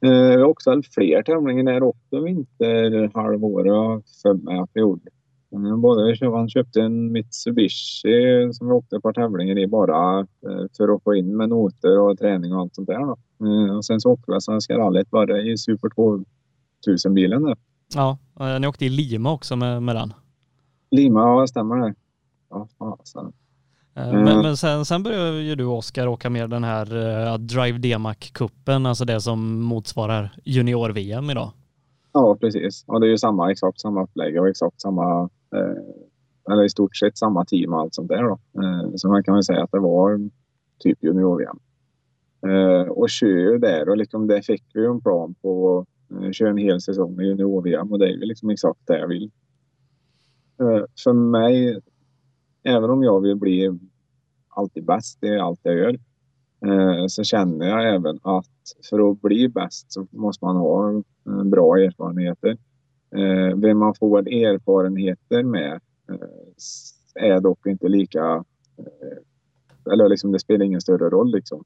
Eh, 0.00 0.10
vi 0.10 0.36
har 0.36 0.44
också 0.44 0.70
haft 0.70 0.94
fler 0.94 1.22
tävlingar 1.22 1.72
där 1.72 1.82
också 1.82 2.20
vinterhalvåret 2.20 4.04
för 4.22 4.34
mig 4.34 4.58
att 4.58 4.70
vi 4.72 4.80
gjorde. 4.80 5.10
Eh, 5.52 5.76
både 5.76 6.16
han 6.22 6.48
köpte 6.48 6.80
en 6.80 7.12
Mitsubishi 7.12 8.52
som 8.52 8.66
vi 8.68 8.72
åkte 8.72 8.96
ett 8.96 9.02
par 9.02 9.12
tävlingar 9.12 9.58
i 9.58 9.66
bara 9.66 10.20
eh, 10.20 10.66
för 10.76 10.94
att 10.94 11.02
få 11.02 11.14
in 11.14 11.36
med 11.36 11.48
noter 11.48 11.98
och 11.98 12.18
träning 12.18 12.54
och 12.54 12.60
allt 12.60 12.74
sånt 12.74 12.88
där. 12.88 12.98
Då. 12.98 13.16
Eh, 13.46 13.76
och 13.76 13.84
sen 13.84 14.00
så 14.00 14.10
åkte 14.10 14.32
vi 14.32 14.40
Svenska 14.40 14.78
rallyt 14.78 15.10
bara 15.10 15.40
i 15.40 15.58
Super 15.58 15.88
2000-bilen 16.86 17.42
där. 17.42 17.56
Ja, 17.94 18.18
ni 18.58 18.66
åkte 18.66 18.84
i 18.84 18.88
Lima 18.88 19.32
också 19.32 19.56
med, 19.56 19.82
med 19.82 19.96
den? 19.96 20.12
Lima, 20.90 21.20
ja 21.20 21.40
det 21.40 21.48
stämmer 21.48 21.76
det. 21.76 21.94
Ja, 22.50 22.68
fasen. 22.78 23.32
Men, 23.94 24.24
men, 24.24 24.56
sen, 24.56 24.84
sen 24.84 25.02
började 25.02 25.42
ju 25.42 25.54
du 25.54 25.64
Oskar 25.64 26.06
åka 26.06 26.30
med 26.30 26.50
den 26.50 26.64
här 26.64 26.96
uh, 26.96 27.38
Drive 27.38 27.78
DMAC-cupen, 27.78 28.88
alltså 28.88 29.04
det 29.04 29.20
som 29.20 29.62
motsvarar 29.62 30.36
junior-VM 30.44 31.30
idag. 31.30 31.50
Ja, 32.18 32.36
precis. 32.40 32.84
Och 32.86 33.00
det 33.00 33.06
är 33.06 33.10
ju 33.10 33.18
samma, 33.18 33.50
exakt 33.50 33.80
samma 33.80 34.02
upplägg 34.02 34.40
och 34.40 34.48
exakt 34.48 34.80
samma 34.80 35.28
Eh, 35.54 36.52
eller 36.52 36.64
i 36.64 36.68
stort 36.68 36.96
sett 36.96 37.18
samma 37.18 37.44
team 37.44 37.72
och 37.72 37.80
allt 37.80 37.94
sånt 37.94 38.08
där. 38.08 38.22
Då. 38.22 38.38
Eh, 38.62 38.90
så 38.96 39.08
man 39.08 39.24
kan 39.24 39.34
väl 39.34 39.44
säga 39.44 39.62
att 39.62 39.72
det 39.72 39.78
var 39.78 40.30
typ 40.78 41.04
junior-VM. 41.04 41.58
Eh, 42.46 42.88
och 42.88 43.10
kör 43.10 43.26
ju 43.26 43.58
där 43.58 43.88
och 43.88 43.96
liksom 43.96 44.26
det 44.26 44.42
fick 44.42 44.64
vi 44.74 44.86
en 44.86 45.00
plan 45.00 45.34
på 45.42 45.86
Eh, 46.10 46.30
kör 46.30 46.46
en 46.46 46.56
hel 46.56 46.80
säsong 46.80 47.16
med 47.16 47.26
junior-VM 47.26 47.92
och 47.92 47.98
det 47.98 48.06
är 48.06 48.10
ju 48.10 48.24
liksom 48.24 48.50
exakt 48.50 48.80
det 48.86 48.98
jag 48.98 49.08
vill. 49.08 49.30
Eh, 50.60 50.84
för 51.04 51.12
mig, 51.12 51.80
även 52.62 52.90
om 52.90 53.02
jag 53.02 53.20
vill 53.20 53.36
bli 53.36 53.78
alltid 54.48 54.84
bäst 54.84 55.24
i 55.24 55.38
allt 55.38 55.60
jag 55.62 55.74
gör, 55.74 55.98
Eh, 56.66 57.06
så 57.06 57.24
känner 57.24 57.66
jag 57.66 57.94
även 57.94 58.18
att 58.22 58.46
för 58.90 59.10
att 59.10 59.20
bli 59.20 59.48
bäst 59.48 59.92
så 59.92 60.06
måste 60.10 60.44
man 60.44 60.56
ha 60.56 60.92
eh, 60.92 61.44
bra 61.44 61.78
erfarenheter. 61.78 62.56
Eh, 63.16 63.56
Vem 63.56 63.78
man 63.78 63.94
får 63.94 64.18
erfarenheter 64.18 65.42
med 65.42 65.80
är 67.14 67.40
dock 67.40 67.66
inte 67.66 67.88
lika... 67.88 68.44
Eller 69.92 70.08
liksom, 70.08 70.32
det 70.32 70.38
spelar 70.38 70.64
ingen 70.64 70.80
större 70.80 71.10
roll. 71.10 71.30
Liksom. 71.30 71.64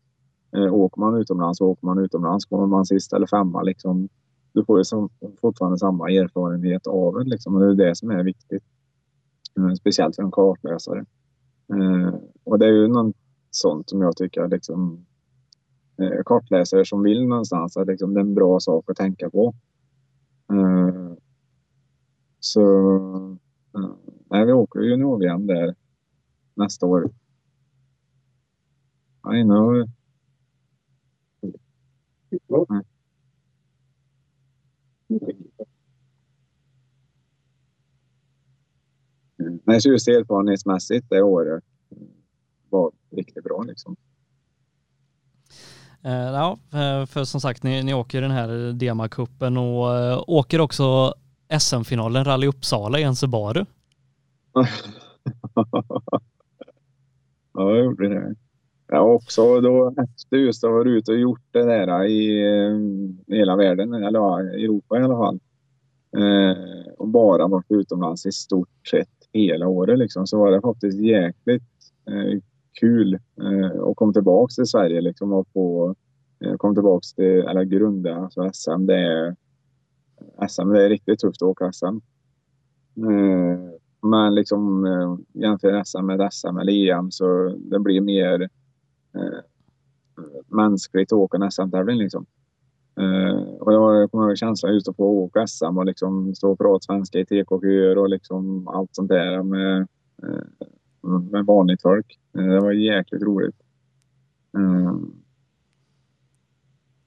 Åker 0.71 1.01
man 1.01 1.21
utomlands 1.21 1.59
så 1.59 1.67
åker 1.67 1.87
man 1.87 1.99
utomlands. 1.99 2.45
Kommer 2.45 2.67
man 2.67 2.87
sist 2.87 3.13
eller 3.13 3.27
femma, 3.27 3.63
liksom, 3.63 4.09
du 4.53 4.65
får 4.65 4.79
ju 4.79 4.85
som, 4.85 5.09
fortfarande 5.41 5.79
samma 5.79 6.11
erfarenhet 6.11 6.87
av 6.87 7.15
det. 7.15 7.25
Liksom, 7.25 7.55
och 7.55 7.61
det 7.61 7.85
är 7.85 7.89
det 7.89 7.97
som 7.97 8.11
är 8.11 8.25
viktigt. 8.25 8.63
Speciellt 9.79 10.17
för 10.17 10.23
en 10.23 10.31
kartläsare. 10.31 11.05
Och 12.45 12.59
det 12.59 12.67
är 12.67 12.73
ju 12.73 12.89
någon, 12.89 13.13
sånt 13.55 13.91
som 13.91 14.03
jag 14.03 14.17
tycker 14.17 14.49
liksom, 14.49 15.07
eh, 15.99 16.23
kartläsare 16.25 16.85
som 16.85 17.03
vill 17.03 17.27
någonstans 17.27 17.77
att 17.77 17.87
liksom, 17.87 18.15
det 18.15 18.21
är 18.21 18.25
en 18.25 18.35
bra 18.35 18.61
sak 18.61 18.91
att 18.91 18.97
tänka 18.97 19.31
på. 19.31 19.55
Eh, 20.53 21.13
så 22.41 22.63
eh, 23.75 23.95
nej, 24.31 24.47
vi 24.47 24.53
åker 24.53 24.81
ju 24.81 24.97
nog 24.97 25.25
igen 25.25 25.47
där 25.47 25.75
nästa 26.55 26.87
år. 26.87 27.11
I 29.35 29.43
know. 29.43 29.87
Mm. 35.09 35.23
Nej. 39.37 39.61
Men 39.65 39.81
just 39.85 40.09
erfarenhetsmässigt 40.09 41.07
det 41.11 41.23
året 41.23 41.65
var 42.73 42.93
riktigt 43.11 43.45
bra 43.45 43.63
liksom. 43.63 43.97
Eh, 46.05 46.13
ja, 46.13 46.59
för 47.07 47.25
som 47.25 47.41
sagt, 47.41 47.63
ni, 47.63 47.83
ni 47.83 47.95
åker 47.95 48.21
den 48.23 48.31
här 48.31 48.73
Dema-cupen 48.73 49.57
och 49.57 50.13
uh, 50.17 50.25
åker 50.27 50.61
också 50.61 51.15
SM-finalen 51.59 52.25
Rally 52.25 52.47
Uppsala 52.47 52.99
i 52.99 53.03
en 53.03 53.17
Subaru. 53.17 53.65
ja, 57.55 57.71
jag 57.71 57.85
gjorde 57.85 58.09
det. 58.09 58.35
Har 58.89 59.15
också 59.15 59.61
då 59.61 59.95
efter 60.03 60.37
just 60.37 60.65
att 60.65 60.71
ha 60.71 60.79
varit 60.79 60.91
ute 60.91 61.13
och 61.13 61.19
gjort 61.19 61.43
det 61.51 61.65
där 61.65 62.05
i, 62.05 62.41
eh, 62.41 62.79
hela 63.37 63.57
världen, 63.57 63.95
eller 63.95 64.19
ja, 64.19 64.41
Europa 64.41 65.01
i 65.01 65.03
alla 65.03 65.17
fall. 65.17 65.41
Eh, 66.17 66.93
och 66.99 67.09
bara 67.09 67.49
varit 67.49 67.71
utomlands 67.71 68.27
i 68.27 68.33
stort 68.33 68.87
sett 68.91 69.09
hela 69.33 69.69
året 69.69 69.99
liksom, 69.99 70.27
så 70.27 70.39
var 70.39 70.51
det 70.51 70.61
faktiskt 70.61 70.99
jäkligt 70.99 71.63
eh, 72.11 72.41
kul 72.81 73.15
eh, 73.15 73.83
att 73.83 73.97
komma 73.97 74.13
tillbaka 74.13 74.53
till 74.55 74.67
Sverige 74.67 75.01
liksom 75.01 75.33
och 75.33 75.49
få 75.53 75.95
eh, 76.45 76.57
komma 76.57 76.75
tillbaka 76.75 77.05
till, 77.17 77.25
eller 77.25 77.65
grunda 77.65 78.17
alltså 78.17 78.51
SM. 78.53 78.87
Det 78.87 78.97
är 78.97 79.37
SM. 80.49 80.69
Det 80.69 80.85
är 80.85 80.89
riktigt 80.89 81.19
tufft 81.19 81.43
att 81.43 81.49
åka 81.49 81.73
SM. 81.73 81.87
Eh, 82.97 83.73
men 84.03 84.35
liksom 84.35 84.87
eh, 84.87 85.17
jämför 85.33 85.85
SM 85.85 86.07
med 86.07 86.33
SM 86.33 86.59
eller 86.59 86.73
EM 86.73 87.11
så 87.11 87.57
det 87.59 87.79
blir 87.79 88.01
mer 88.01 88.43
eh, 89.15 89.41
mänskligt 90.47 91.13
att 91.13 91.19
åka 91.19 91.37
en 91.37 91.51
SM-tävling 91.51 91.99
liksom. 91.99 92.27
Eh, 93.01 93.43
och 93.61 93.73
jag 93.73 94.11
kommer 94.11 94.29
ihåg 94.29 94.39
känslan 94.39 94.75
just 94.75 94.89
att 94.89 94.97
få 94.97 95.05
åka 95.05 95.47
SM 95.47 95.79
och 95.79 95.87
liksom 95.87 96.35
stå 96.35 96.51
och 96.51 96.59
prata 96.59 96.81
svenska 96.81 97.19
i 97.19 97.27
TK-köer 97.27 97.99
och 97.99 98.09
liksom 98.09 98.69
allt 98.69 98.95
sånt 98.95 99.09
där 99.09 99.43
med, 99.43 99.81
eh, 100.23 100.67
med 101.03 101.47
vanligt 101.47 101.83
folk. 101.83 102.19
det 102.33 102.61
var 102.61 102.73
jäkligt 102.73 103.23
roligt. 103.23 103.57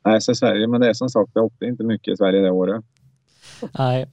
Nej, 0.06 0.22
så 0.22 0.36
Sverige, 0.36 0.68
men 0.68 0.82
det 0.82 0.90
är 0.90 0.94
som 0.94 1.10
sagt, 1.10 1.32
jag 1.34 1.46
åkte 1.46 1.66
inte 1.66 1.84
mycket 1.84 2.14
i 2.14 2.18
Sverige 2.18 2.42
det 2.42 2.52
året. 2.52 2.86
Nej, 3.78 4.06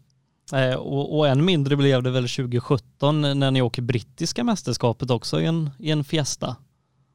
eh, 0.53 0.74
och, 0.74 1.18
och 1.18 1.28
än 1.28 1.45
mindre 1.45 1.76
blev 1.76 2.03
det 2.03 2.11
väl 2.11 2.28
2017 2.28 3.20
när 3.20 3.51
ni 3.51 3.62
åker 3.62 3.83
brittiska 3.83 4.45
mästerskapet 4.45 5.11
också 5.11 5.41
i 5.41 5.47
en, 5.47 5.70
i 5.78 5.91
en 5.91 6.05
Fiesta? 6.05 6.57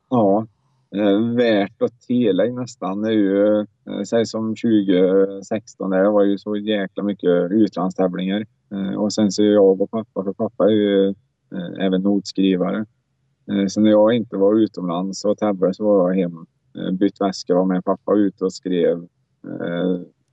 Ja, 0.09 0.47
eh, 0.95 1.36
värt 1.36 1.82
att 1.82 2.01
tillägga 2.01 2.53
nästan. 2.53 3.05
Är 3.05 3.11
ju, 3.11 3.59
eh, 3.59 4.03
säg 4.09 4.26
som 4.26 4.55
2016, 4.55 5.89
det 5.89 6.09
var 6.09 6.24
ju 6.24 6.38
så 6.38 6.55
jäkla 6.55 7.03
mycket 7.03 7.51
utlandstävlingar. 7.51 8.45
Och 8.97 9.13
sen 9.13 9.32
så 9.32 9.43
är 9.43 9.47
jag 9.47 9.82
och 9.82 9.91
pappa, 9.91 10.24
för 10.24 10.34
pappa 10.34 10.65
är 10.65 10.70
ju 10.70 11.15
även 11.79 12.01
notskrivare. 12.01 12.85
Så 13.67 13.81
när 13.81 13.89
jag 13.89 14.13
inte 14.13 14.37
var 14.37 14.55
utomlands 14.55 15.25
och 15.25 15.37
tävlade 15.37 15.73
så 15.73 15.83
var 15.83 16.11
jag 16.11 16.17
hem, 16.17 16.45
bytt 16.97 17.21
väska, 17.21 17.55
var 17.55 17.65
med 17.65 17.85
pappa 17.85 18.15
ute 18.15 18.45
och 18.45 18.53
skrev 18.53 19.07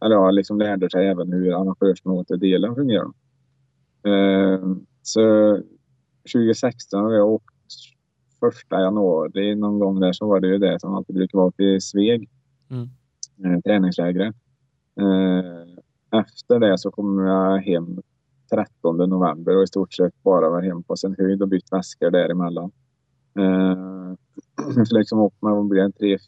eller 0.04 0.14
ja, 0.14 0.30
liksom 0.30 0.58
lärde 0.58 0.90
sig 0.90 1.06
även 1.08 1.32
hur 1.32 1.52
arrangörsmötedelen 1.52 2.74
fungerar. 2.74 3.12
Eh, 4.06 4.76
så 5.02 5.56
2016 6.32 7.04
har 7.04 7.12
jag 7.12 7.28
åkt 7.28 7.44
första 8.40 8.80
januari 8.80 9.54
någon 9.54 9.78
gång 9.78 10.00
där 10.00 10.12
så 10.12 10.28
var 10.28 10.40
det 10.40 10.48
ju 10.48 10.58
det 10.58 10.80
som 10.80 10.94
alltid 10.94 11.16
brukar 11.16 11.38
vara 11.38 11.50
till 11.50 11.80
Sveg. 11.80 12.30
Mm. 12.70 12.88
Eh, 13.44 13.60
träningslägret. 13.60 14.34
Eh, 15.00 16.20
efter 16.20 16.58
det 16.58 16.78
så 16.78 16.90
kom 16.90 17.18
jag 17.18 17.58
hem 17.58 18.02
13 18.50 18.96
november 18.96 19.56
och 19.56 19.62
i 19.62 19.66
stort 19.66 19.92
sett 19.92 20.22
bara 20.22 20.50
var 20.50 20.62
hem 20.62 20.82
på 20.82 20.96
sin 20.96 21.14
höjd 21.18 21.42
och 21.42 21.48
bytt 21.48 21.72
väskor 21.72 22.10
däremellan. 22.10 22.70
Eh, 23.38 24.14
så 24.84 24.94
liksom 24.98 25.20
åkte 25.20 25.44
med 25.44 25.54
och 25.54 25.64
blev 25.64 25.92
tre, 25.92 26.18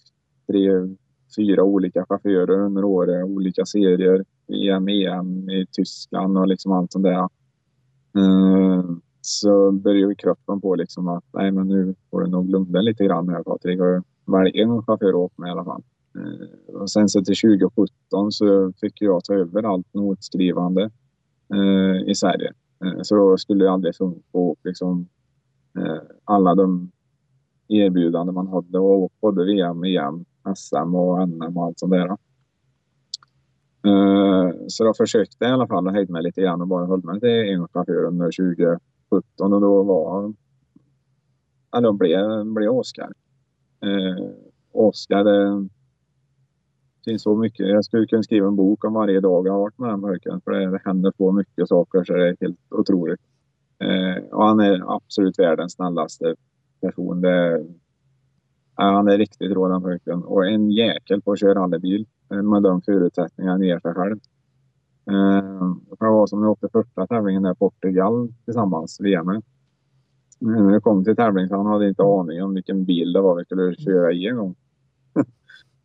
tre 0.47 0.71
fyra 1.37 1.62
olika 1.62 2.07
chaufförer 2.09 2.61
under 2.61 2.85
året, 2.85 3.25
olika 3.25 3.67
serier, 3.67 4.25
EM, 4.49 4.89
EM 4.89 5.51
i 5.51 5.67
Tyskland 5.73 6.39
och 6.39 6.49
liksom 6.49 6.73
allt 6.73 6.93
sånt 6.93 7.05
där. 7.05 7.29
Eh, 8.17 8.85
så 9.21 9.73
började 9.73 10.14
kroppen 10.14 10.61
på 10.61 10.75
liksom 10.75 11.09
att 11.09 11.25
nej, 11.33 11.53
men 11.53 11.69
nu 11.69 11.95
får 12.11 12.21
du 12.21 12.31
nog 12.31 12.51
lugna 12.51 12.81
lite 12.81 13.05
grann 13.05 13.29
här 13.29 13.43
Patrik 13.43 13.81
och 13.81 14.33
välja 14.35 14.62
en 14.62 14.83
chaufför 14.83 15.09
att 15.09 15.14
åka 15.14 15.35
med 15.37 15.49
i 15.49 15.51
alla 15.51 15.64
fall. 15.64 15.83
Eh, 16.17 16.75
och 16.75 16.91
sen 16.91 17.09
så 17.09 17.25
till 17.25 17.37
2017 17.37 18.33
så 18.33 18.73
fick 18.81 19.03
jag 19.03 19.25
ta 19.25 19.35
över 19.35 19.62
allt 19.62 19.95
notskrivande 19.95 20.91
eh, 21.55 22.11
i 22.11 22.15
Sverige. 22.15 22.53
Eh, 22.85 23.03
så 23.03 23.17
då 23.17 23.37
skulle 23.37 23.65
jag 23.65 23.73
aldrig 23.73 23.97
funka 23.97 24.21
på 24.33 24.57
liksom, 24.65 25.09
eh, 25.79 26.03
alla 26.25 26.55
de 26.55 26.91
erbjudanden 27.69 28.35
man 28.35 28.47
hade 28.47 28.79
och 28.79 29.13
både 29.21 29.45
VM, 29.45 29.85
EM 29.85 30.25
SM 30.57 30.95
och 30.95 31.29
NM 31.29 31.57
och 31.57 31.65
allt 31.65 31.79
sånt 31.79 31.93
där. 31.93 32.17
Eh, 33.87 34.53
så 34.69 34.85
då 34.85 34.95
försökte 34.95 35.37
jag 35.39 35.51
i 35.51 35.53
alla 35.53 35.67
fall 35.67 35.89
att 35.89 35.95
höjde 35.95 36.13
mig 36.13 36.23
lite 36.23 36.41
grann 36.41 36.61
och 36.61 36.69
bara 36.69 36.87
höll 36.87 37.05
mig 37.05 37.21
till 37.21 37.53
engångschaufför 37.53 38.05
under 38.05 38.27
2017 38.27 39.53
och 39.53 39.61
då 39.61 39.83
var... 39.83 40.35
Ja, 41.71 41.81
då 41.81 41.93
blev, 41.93 42.45
blev 42.45 42.71
Oskar. 42.71 43.13
Eh, 43.81 44.27
Oskar, 44.73 45.27
eh, 45.27 45.61
det 47.07 47.11
finns 47.11 47.23
så 47.23 47.37
mycket. 47.37 47.69
Jag 47.69 47.85
skulle 47.85 48.07
kunna 48.07 48.23
skriva 48.23 48.47
en 48.47 48.57
bok 48.57 48.85
om 48.85 48.93
varje 48.93 49.21
dag 49.21 49.47
jag 49.47 49.53
har 49.53 49.61
varit 49.61 49.79
med 49.79 49.91
den 49.91 50.01
pojken 50.01 50.41
för 50.41 50.51
det 50.51 50.81
händer 50.85 51.13
så 51.17 51.33
mycket 51.33 51.69
saker 51.69 52.05
så 52.05 52.13
det 52.13 52.29
är 52.29 52.37
helt 52.41 52.59
otroligt. 52.71 53.21
Eh, 53.79 54.25
och 54.33 54.45
han 54.45 54.61
är 54.61 54.97
absolut 54.97 55.39
världens 55.39 55.73
snällaste 55.73 56.35
person. 56.81 57.21
Det, 57.21 57.67
han 58.75 59.09
är 59.09 59.19
riktigt 59.19 59.53
rå 59.53 59.69
den 59.69 59.83
pojken 59.83 60.25
och 60.25 60.47
en 60.47 60.71
jäkel 60.71 61.23
på 61.23 61.33
att 61.33 61.41
köra 61.41 61.55
rallybil 61.55 62.07
eh, 62.31 62.43
med 62.43 62.63
de 62.63 62.83
förutsättningar 62.83 63.51
han 63.51 63.63
ger 63.63 63.79
sig 63.81 63.95
själv. 63.95 64.19
Eh, 65.11 65.75
det 65.99 66.07
var 66.07 66.27
som 66.27 66.41
när 66.41 66.47
vi 66.47 66.51
åkte 66.51 66.69
första 66.73 67.07
tävlingen 67.07 67.43
där 67.43 67.53
i 67.53 67.55
Portugal 67.55 68.29
tillsammans, 68.45 69.01
VM. 69.01 69.29
Eh, 69.29 69.41
när 70.41 70.75
vi 70.75 70.81
kom 70.81 71.05
till 71.05 71.17
tävlingen 71.17 71.49
så 71.49 71.57
han 71.57 71.67
hade 71.67 71.89
inte 71.89 72.03
aning 72.03 72.43
om 72.43 72.55
vilken 72.55 72.85
bil 72.85 73.13
det 73.13 73.21
var 73.21 73.37
vi 73.37 73.45
skulle 73.45 73.75
köra 73.75 74.13
i 74.13 74.27
en 74.27 74.37
gång. 74.37 74.55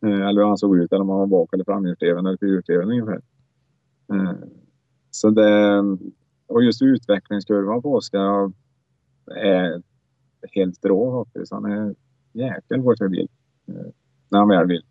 Eh, 0.02 0.28
eller 0.28 0.40
hur 0.40 0.48
han 0.48 0.58
såg 0.58 0.78
ut, 0.78 0.92
eller 0.92 1.02
om 1.02 1.08
han 1.08 1.18
var 1.18 1.26
bak 1.26 1.54
eller 1.54 1.64
framhjulsdriven 1.64 2.26
eller 2.26 2.38
fyrhjulsdriven 2.38 2.90
ungefär. 2.90 3.20
Eh, 4.12 4.34
så 5.10 5.30
det, 5.30 5.82
och 6.46 6.62
just 6.64 6.82
utvecklingskurvan 6.82 7.82
på 7.82 7.94
Oskar 7.94 8.52
är 9.36 9.82
helt 10.50 10.84
rå 10.84 11.24
faktiskt. 11.24 11.52
Han 11.52 11.64
är 11.64 11.94
jäkel 12.32 12.82
på 12.82 12.90
att 12.90 13.10
bil. 13.10 13.28
Eh, 13.68 13.92
när 14.28 14.38
han 14.38 14.48
väl 14.48 14.66
vill. 14.66 14.82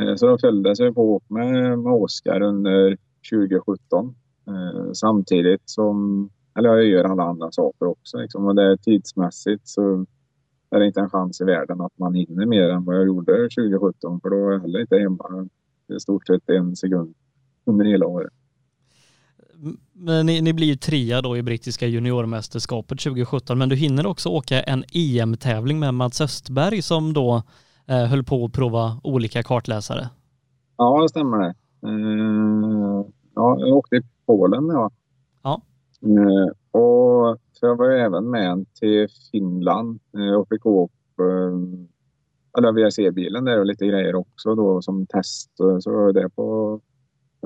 Eh, 0.00 0.14
så 0.14 0.26
de 0.26 0.38
följde 0.38 0.76
sig 0.76 0.94
på 0.94 1.20
med, 1.28 1.78
med 1.78 1.92
Oskar 1.92 2.40
under 2.40 2.96
2017. 3.30 4.14
Eh, 4.46 4.92
samtidigt 4.92 5.62
som, 5.64 6.28
eller 6.58 6.68
jag 6.68 6.84
gör 6.84 7.04
alla 7.04 7.22
andra 7.22 7.52
saker 7.52 7.86
också. 7.86 8.18
Liksom. 8.18 8.46
Och 8.46 8.54
det 8.54 8.62
är 8.62 8.76
tidsmässigt 8.76 9.68
så 9.68 10.06
är 10.70 10.80
det 10.80 10.86
inte 10.86 11.00
en 11.00 11.10
chans 11.10 11.40
i 11.40 11.44
världen 11.44 11.80
att 11.80 11.98
man 11.98 12.14
hinner 12.14 12.46
mer 12.46 12.68
än 12.68 12.84
vad 12.84 12.96
jag 12.96 13.06
gjorde 13.06 13.32
2017 13.32 14.20
för 14.20 14.30
då 14.30 14.36
är 14.36 14.52
jag 14.52 14.60
heller 14.60 14.80
inte 14.80 14.98
hemma 14.98 15.48
i 15.96 16.00
stort 16.00 16.26
sett 16.26 16.48
en 16.50 16.76
sekund 16.76 17.14
under 17.64 17.84
hela 17.84 18.06
året. 18.06 18.32
Men 19.92 20.26
ni, 20.26 20.40
ni 20.40 20.52
blir 20.52 20.66
ju 20.66 20.76
trea 20.76 21.22
då 21.22 21.36
i 21.36 21.42
brittiska 21.42 21.86
juniormästerskapet 21.86 23.00
2017 23.00 23.58
men 23.58 23.68
du 23.68 23.76
hinner 23.76 24.06
också 24.06 24.28
åka 24.28 24.62
en 24.62 24.84
EM-tävling 24.92 25.78
med 25.78 25.94
Mats 25.94 26.20
Östberg 26.20 26.82
som 26.82 27.12
då 27.12 27.42
eh, 27.86 28.04
höll 28.04 28.24
på 28.24 28.44
att 28.44 28.52
prova 28.52 29.00
olika 29.02 29.42
kartläsare. 29.42 30.08
Ja, 30.76 31.02
det 31.02 31.08
stämmer 31.08 31.38
det. 31.38 31.54
Uh, 31.86 33.06
ja, 33.34 33.56
jag 33.58 33.76
åkte 33.76 33.96
i 33.96 34.02
Polen 34.26 34.66
ja. 34.66 34.90
Eh, 36.06 36.80
och 36.80 37.38
så 37.52 37.66
jag 37.66 37.76
var 37.76 37.90
även 37.90 38.30
med 38.30 38.66
till 38.74 39.08
Finland 39.32 40.00
eh, 40.18 40.34
och 40.34 40.48
fick 40.48 40.66
åka 40.66 40.94
eh, 41.20 41.58
eller 42.58 42.72
VRC-bilen 42.72 43.44
där 43.44 43.58
och 43.58 43.66
lite 43.66 43.86
grejer 43.86 44.14
också 44.14 44.54
då 44.54 44.82
som 44.82 45.06
test. 45.06 45.50
Så 45.80 45.92
var 45.92 46.12
det 46.12 46.28
på 46.28 46.80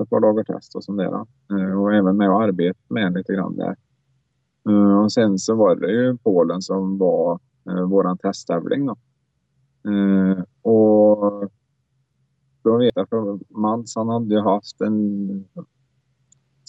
ett 0.01 0.09
par 0.09 0.19
dagar 0.19 0.43
test 0.43 0.75
och 0.75 0.83
sånt 0.83 0.97
där. 0.97 1.25
Eh, 1.51 1.81
och 1.81 1.93
även 1.93 2.17
med 2.17 2.29
och 2.29 2.43
arbeta 2.43 2.79
med 2.87 3.13
lite 3.13 3.33
grann 3.33 3.55
där. 3.55 3.75
Eh, 4.69 5.03
och 5.03 5.11
sen 5.11 5.39
så 5.39 5.55
var 5.55 5.75
det 5.75 5.91
ju 5.91 6.17
Polen 6.17 6.61
som 6.61 6.97
var 6.97 7.39
eh, 7.69 7.81
våran 7.81 8.17
testtävling 8.17 8.85
då. 8.85 8.95
Och 10.61 11.51
då 12.63 12.77
vet 12.77 12.91
jag 12.95 13.09
för 13.09 13.39
Mans 13.59 13.95
han 13.95 14.09
hade 14.09 14.35
ju 14.35 14.41
haft 14.41 14.81
en 14.81 15.45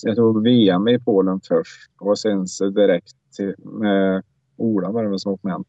jag 0.03 0.17
tror 0.17 0.41
VM 0.41 0.89
i 0.89 0.99
Polen 0.99 1.41
först 1.49 1.91
och 2.01 2.19
sen 2.19 2.47
så 2.47 2.69
direkt 2.69 3.17
till, 3.37 3.55
med 3.59 4.23
Ola 4.57 4.91
var 4.91 5.03
det 5.03 5.09
väl 5.09 5.19
som 5.19 5.33
åkte 5.33 5.47
med. 5.47 5.65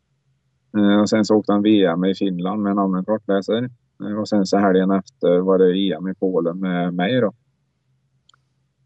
Eh, 0.78 1.02
och 1.02 1.10
sen 1.10 1.26
så 1.26 1.36
åkte 1.36 1.52
han 1.52 1.62
VM 1.62 2.06
i 2.06 2.16
Finland 2.16 2.62
med 2.62 2.72
en 2.72 2.80
annan 2.80 3.06
kartläsare. 3.06 3.70
Eh, 4.04 4.20
och 4.20 4.30
sen 4.30 4.46
så 4.46 4.58
helgen 4.58 4.92
efter 4.92 5.40
var 5.40 5.58
det 5.58 5.94
EM 5.94 6.08
i 6.08 6.14
Polen 6.14 6.60
med 6.60 6.94
mig 6.94 7.22
då. 7.22 7.34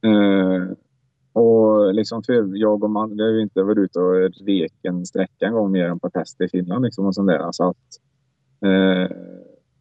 Eh, 0.10 0.72
och 1.34 1.93
liksom 1.93 2.24
för 2.24 2.58
jag 2.58 2.84
och 2.84 2.89
man, 2.89 3.18
vi 3.18 3.24
har 3.24 3.30
ju 3.30 3.41
inte 3.41 3.64
varit 3.64 3.78
ute 3.78 4.00
och 4.00 4.16
rekt 4.48 4.76
en 4.82 5.06
sträcka 5.06 5.45
en 5.45 5.54
gång 5.54 5.72
mer 5.72 5.86
än 5.86 6.00
på 6.00 6.10
test 6.10 6.41
i 6.41 6.48
Finland 6.48 6.86
liksom 6.86 7.06
och 7.06 7.16
sånt 7.16 7.28
där. 7.28 7.52
Så 7.52 7.70
att, 7.70 7.78
eh, 8.62 9.18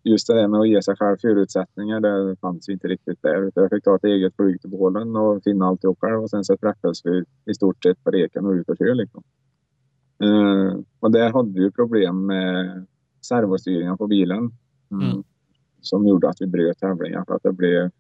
just 0.07 0.27
det 0.27 0.35
där 0.35 0.49
med 0.49 0.61
att 0.61 0.69
ge 0.69 0.83
sig 0.83 0.97
själv 0.97 1.17
förutsättningar, 1.17 2.01
det 2.01 2.37
fanns 2.37 2.69
inte 2.69 2.89
riktigt 2.89 3.23
där. 3.23 3.53
Jag 3.55 3.71
fick 3.71 3.85
ta 3.85 3.97
ett 3.97 4.05
eget 4.05 4.37
flyg 4.37 4.61
till 4.61 4.71
Polen 4.71 5.17
och 5.17 5.43
finna 5.45 5.67
alltihop 5.67 5.99
själv 6.01 6.23
och 6.23 6.31
sen 6.31 6.45
så 6.45 6.57
träffades 6.57 7.05
vi 7.05 7.25
i 7.51 7.55
stort 7.55 7.85
sett 7.85 8.05
på 8.05 8.11
reken 8.11 8.47
och 8.47 8.53
ut 8.53 8.69
och 8.69 8.77
kör 8.79 8.95
liksom. 8.95 9.23
Uh, 10.25 10.81
och 11.01 11.13
där 11.13 11.33
hade 11.33 11.53
vi 11.53 11.61
ju 11.61 11.71
problem 11.71 12.27
med 12.27 12.87
servostyrningen 13.21 13.99
på 13.99 14.07
bilen. 14.07 14.51
Mm. 14.91 15.11
Mm. 15.11 15.23
Som 15.81 16.07
gjorde 16.07 16.29
att 16.29 16.41
vi 16.41 16.47
bröt 16.47 16.79
tävlingen 16.79 17.25
för 17.27 17.35
att 17.35 17.43
det 17.43 17.53
blev 17.53 17.91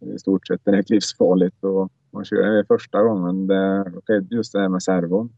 i 0.00 0.18
stort 0.18 0.46
sett 0.46 0.64
direkt 0.64 0.90
livsfarligt 0.90 1.64
att 2.12 2.26
köra. 2.26 2.50
Det 2.50 2.64
första 2.66 3.02
gången 3.02 3.46
det 3.46 3.92
skedde 4.06 4.36
just 4.36 4.52
det 4.52 4.60
här 4.60 4.68
med 4.68 4.82
servon. 4.82 5.32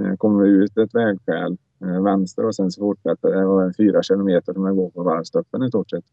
Uh, 0.00 0.16
kom 0.16 0.38
vi 0.38 0.48
ut 0.48 0.78
ett 0.78 0.94
vägskäl 0.94 1.56
Eh, 1.73 1.73
Eh, 1.84 2.02
vänster 2.02 2.46
och 2.46 2.54
sen 2.54 2.70
så 2.70 2.80
fortsätter 2.80 3.28
det. 3.28 3.46
var 3.46 3.72
fyra 3.76 4.02
kilometer 4.02 4.52
som 4.52 4.66
jag 4.66 4.76
går 4.76 4.90
på 4.90 5.02
varvstoppen 5.02 5.62
i 5.62 5.68
stort 5.68 5.90
sett. 5.90 6.04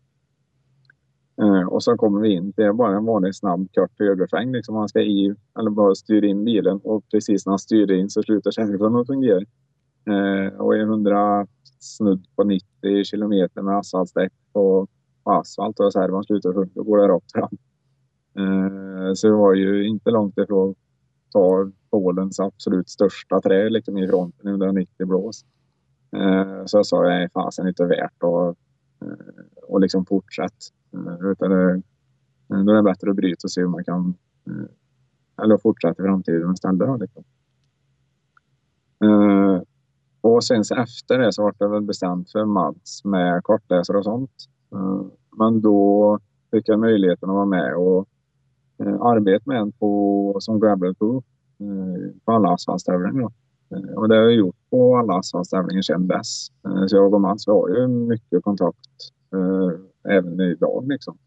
Eh, 1.42 1.68
och 1.68 1.84
så 1.84 1.98
kommer 1.98 2.22
vi 2.22 2.34
in. 2.34 2.54
Det 2.56 2.64
är 2.64 2.74
bara 2.74 2.98
en 2.98 3.06
vanlig 3.06 3.36
snabb 3.36 3.68
kort 3.74 3.92
högersväng. 4.00 4.52
Liksom 4.52 4.76
man 4.76 4.90
ska 4.90 5.02
i, 5.02 5.36
eller 5.60 5.70
bara 5.70 5.96
styra 5.96 6.28
in 6.28 6.46
bilen 6.46 6.80
och 6.84 7.04
precis 7.12 7.46
när 7.46 7.52
han 7.52 7.60
styr 7.60 7.92
in 7.92 8.10
så 8.10 8.24
slutar 8.24 8.52
kärran 8.52 8.96
att 8.96 9.08
fungera. 9.08 9.46
Eh, 10.08 10.54
och 10.60 10.76
är 10.76 10.82
100 10.82 11.48
snudd 11.80 12.26
på 12.36 12.44
90 12.44 13.04
kilometer 13.04 13.62
med 13.62 13.78
asfaltdäck 13.78 14.34
på, 14.54 14.88
asfalt 15.24 15.80
och 15.80 15.94
servon 15.94 16.24
slutar 16.24 16.54
funka. 16.54 16.72
Då 16.76 16.84
går 16.84 16.98
det 16.98 17.08
rakt 17.08 17.32
fram. 17.32 17.58
Så 19.16 19.28
det 19.28 19.34
var 19.34 19.54
ju 19.54 19.88
inte 19.88 20.12
långt 20.12 20.38
ifrån 20.38 20.76
ta 21.32 21.72
Polens 21.92 22.40
absolut 22.40 22.90
största 22.90 23.42
trä 23.42 23.70
liksom 23.70 23.98
i 23.98 24.08
fronten 24.08 24.48
190 24.48 25.08
blås. 25.08 25.46
Eh, 26.16 26.66
så 26.66 26.78
jag 26.78 26.86
sa, 26.86 27.02
nej 27.02 27.30
fasen 27.34 27.68
inte 27.68 27.86
värt 27.86 28.24
att 28.24 28.58
eh, 29.02 29.44
och 29.68 29.82
liksom 29.82 30.06
fortsätta. 30.06 30.56
Eh, 30.94 31.32
utan 31.32 31.50
det, 31.50 31.82
då 32.48 32.72
är 32.72 32.76
det 32.76 32.84
bättre 32.84 33.10
att 33.10 33.16
bryta 33.16 33.46
och 33.46 33.52
se 33.52 33.62
hur 33.62 33.68
man 33.68 33.84
kan 33.84 34.16
eller 35.44 35.58
fortsätta 35.58 36.04
i 36.04 36.06
framtiden 36.06 36.54
istället. 36.54 37.00
Liksom. 37.00 37.24
Och 40.22 40.44
sen 40.44 40.64
så 40.64 40.76
efter 40.76 41.20
det 41.20 41.34
så 41.34 41.44
var 41.44 41.56
det 41.58 41.68
väl 41.68 41.82
bestämt 41.82 42.32
för 42.32 42.46
Mats 42.46 43.04
med 43.04 43.44
kortläsare 43.44 43.98
och 43.98 44.04
sånt. 44.04 44.32
Men 45.38 45.62
då 45.62 46.20
fick 46.52 46.70
jag 46.70 46.80
möjligheten 46.80 47.30
att 47.30 47.36
vara 47.36 47.46
med 47.46 47.76
och 47.76 48.08
arbeta 49.00 49.44
med 49.46 49.62
en 49.62 49.72
på, 49.72 50.36
som 50.40 50.60
gravel 50.60 50.96
på, 50.96 51.24
på 52.26 52.32
alla 52.32 52.50
asfaltstävlingar. 52.50 53.32
Eh, 53.72 53.94
och 53.94 54.10
det 54.10 54.16
har 54.16 54.24
jag 54.24 54.34
gjort 54.34 54.56
på 54.70 54.98
alla 54.98 55.14
asfaltstävlingar 55.14 55.82
sedan 55.82 56.08
dess. 56.08 56.48
Eh, 56.66 56.86
så 56.86 56.96
jag 56.96 57.14
och 57.14 57.22
Mats 57.22 57.48
har 57.48 57.70
ju 57.70 57.88
mycket 57.88 58.44
kontakt 58.44 58.90
eh, 59.34 60.12
även 60.16 60.40
idag 60.40 60.88
liksom. 60.88 61.18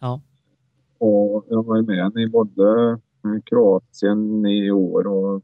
Ja. 0.00 0.20
Och 0.98 1.46
jag 1.48 1.66
var 1.66 1.76
ju 1.76 1.82
med 1.82 2.16
i 2.16 2.28
både 2.28 2.98
Kroatien 3.44 4.46
i 4.46 4.70
år 4.70 5.06
och, 5.06 5.42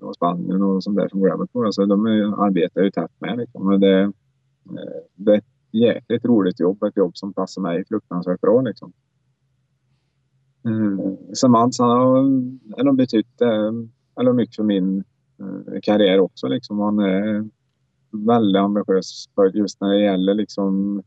och 0.00 0.14
Spanien 0.14 0.62
och 0.62 0.84
sånt 0.84 0.96
där 0.96 1.08
som 1.08 1.22
gravel 1.22 1.48
på. 1.48 1.72
Så 1.72 1.86
de 1.86 2.06
arbetar 2.38 2.82
ju 2.82 2.90
tätt 2.90 3.10
med 3.18 3.38
liksom. 3.38 3.66
Och 3.66 3.80
det, 3.80 4.12
det 5.14 5.32
är 5.32 5.38
ett 5.38 5.44
jäkligt 5.70 6.24
roligt 6.24 6.60
jobb. 6.60 6.82
Ett 6.82 6.96
jobb 6.96 7.16
som 7.16 7.32
passar 7.32 7.62
mig 7.62 7.84
fruktansvärt 7.84 8.40
bra 8.40 8.60
liksom. 8.60 8.92
Så 11.32 11.48
Mats 11.48 11.78
han 11.78 11.90
har 12.86 12.92
betytt 12.92 13.40
eller 14.16 14.32
mycket 14.32 14.56
för 14.56 14.62
min 14.62 15.04
Eh, 15.04 15.11
Eh, 15.42 15.80
karriär 15.82 16.20
också. 16.20 16.48
Liksom. 16.48 16.76
Man 16.76 16.98
är 16.98 17.48
väldigt 18.10 18.60
ambitiös 18.60 19.28
just 19.54 19.80
när 19.80 19.88
det 19.88 20.04
gäller 20.04 20.34
liksom, 20.34 21.02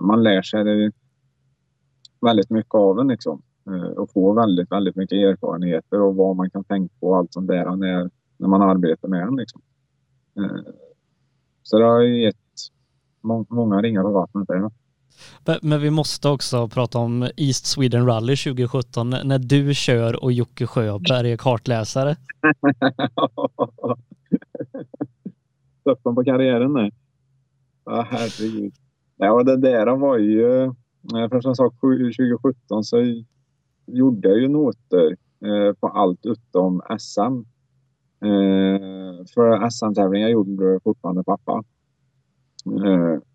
man 0.00 0.22
lär 0.22 0.42
sig 0.42 0.64
det 0.64 0.92
väldigt 2.20 2.50
mycket 2.50 2.74
av 2.74 2.96
den 2.96 3.08
liksom. 3.08 3.42
Eh, 3.66 3.90
och 3.90 4.10
får 4.10 4.34
väldigt, 4.34 4.72
väldigt 4.72 4.96
mycket 4.96 5.16
erfarenheter 5.16 6.00
och 6.00 6.16
vad 6.16 6.36
man 6.36 6.50
kan 6.50 6.64
tänka 6.64 6.94
på 7.00 7.08
och 7.08 7.16
allt 7.16 7.32
sånt 7.32 7.48
där 7.48 7.76
när, 7.76 8.10
när 8.36 8.48
man 8.48 8.62
arbetar 8.62 9.08
med 9.08 9.26
den. 9.26 9.36
Liksom. 9.36 9.60
Eh, 10.36 10.72
så 11.62 11.78
det 11.78 11.84
har 11.84 12.02
gett 12.02 12.36
många 13.48 13.82
ringar 13.82 14.02
på 14.02 14.10
vattnet. 14.10 14.48
Där. 14.48 14.70
Men 15.62 15.80
vi 15.80 15.90
måste 15.90 16.28
också 16.28 16.68
prata 16.68 16.98
om 16.98 17.28
East 17.36 17.66
Sweden 17.66 18.06
Rally 18.06 18.36
2017 18.36 19.10
när 19.10 19.38
du 19.38 19.74
kör 19.74 20.24
och 20.24 20.32
Jocke 20.32 20.66
Sjöberg 20.66 21.32
är 21.32 21.36
kartläsare. 21.36 22.16
Toppen 25.84 26.14
på 26.14 26.24
karriären 26.24 26.72
nu. 26.72 26.90
Ja, 27.84 28.06
herregud. 28.10 28.72
Ja, 29.16 29.42
det 29.42 29.56
där 29.56 29.96
var 29.96 30.18
ju... 30.18 30.62
Eh, 30.64 31.28
för 31.28 31.40
som 31.40 31.54
sagt 31.54 31.80
2017 31.80 32.84
så 32.84 33.22
gjorde 33.86 34.28
jag 34.28 34.38
ju 34.38 34.48
noter 34.48 35.16
eh, 35.44 35.72
på 35.80 35.88
allt 35.88 36.26
utom 36.26 36.82
SM. 36.98 37.20
Eh, 38.26 39.24
för 39.34 39.70
SM-tävlingar 39.70 40.28
gjorde 40.28 40.80
fortfarande 40.84 41.24
pappa. 41.24 41.64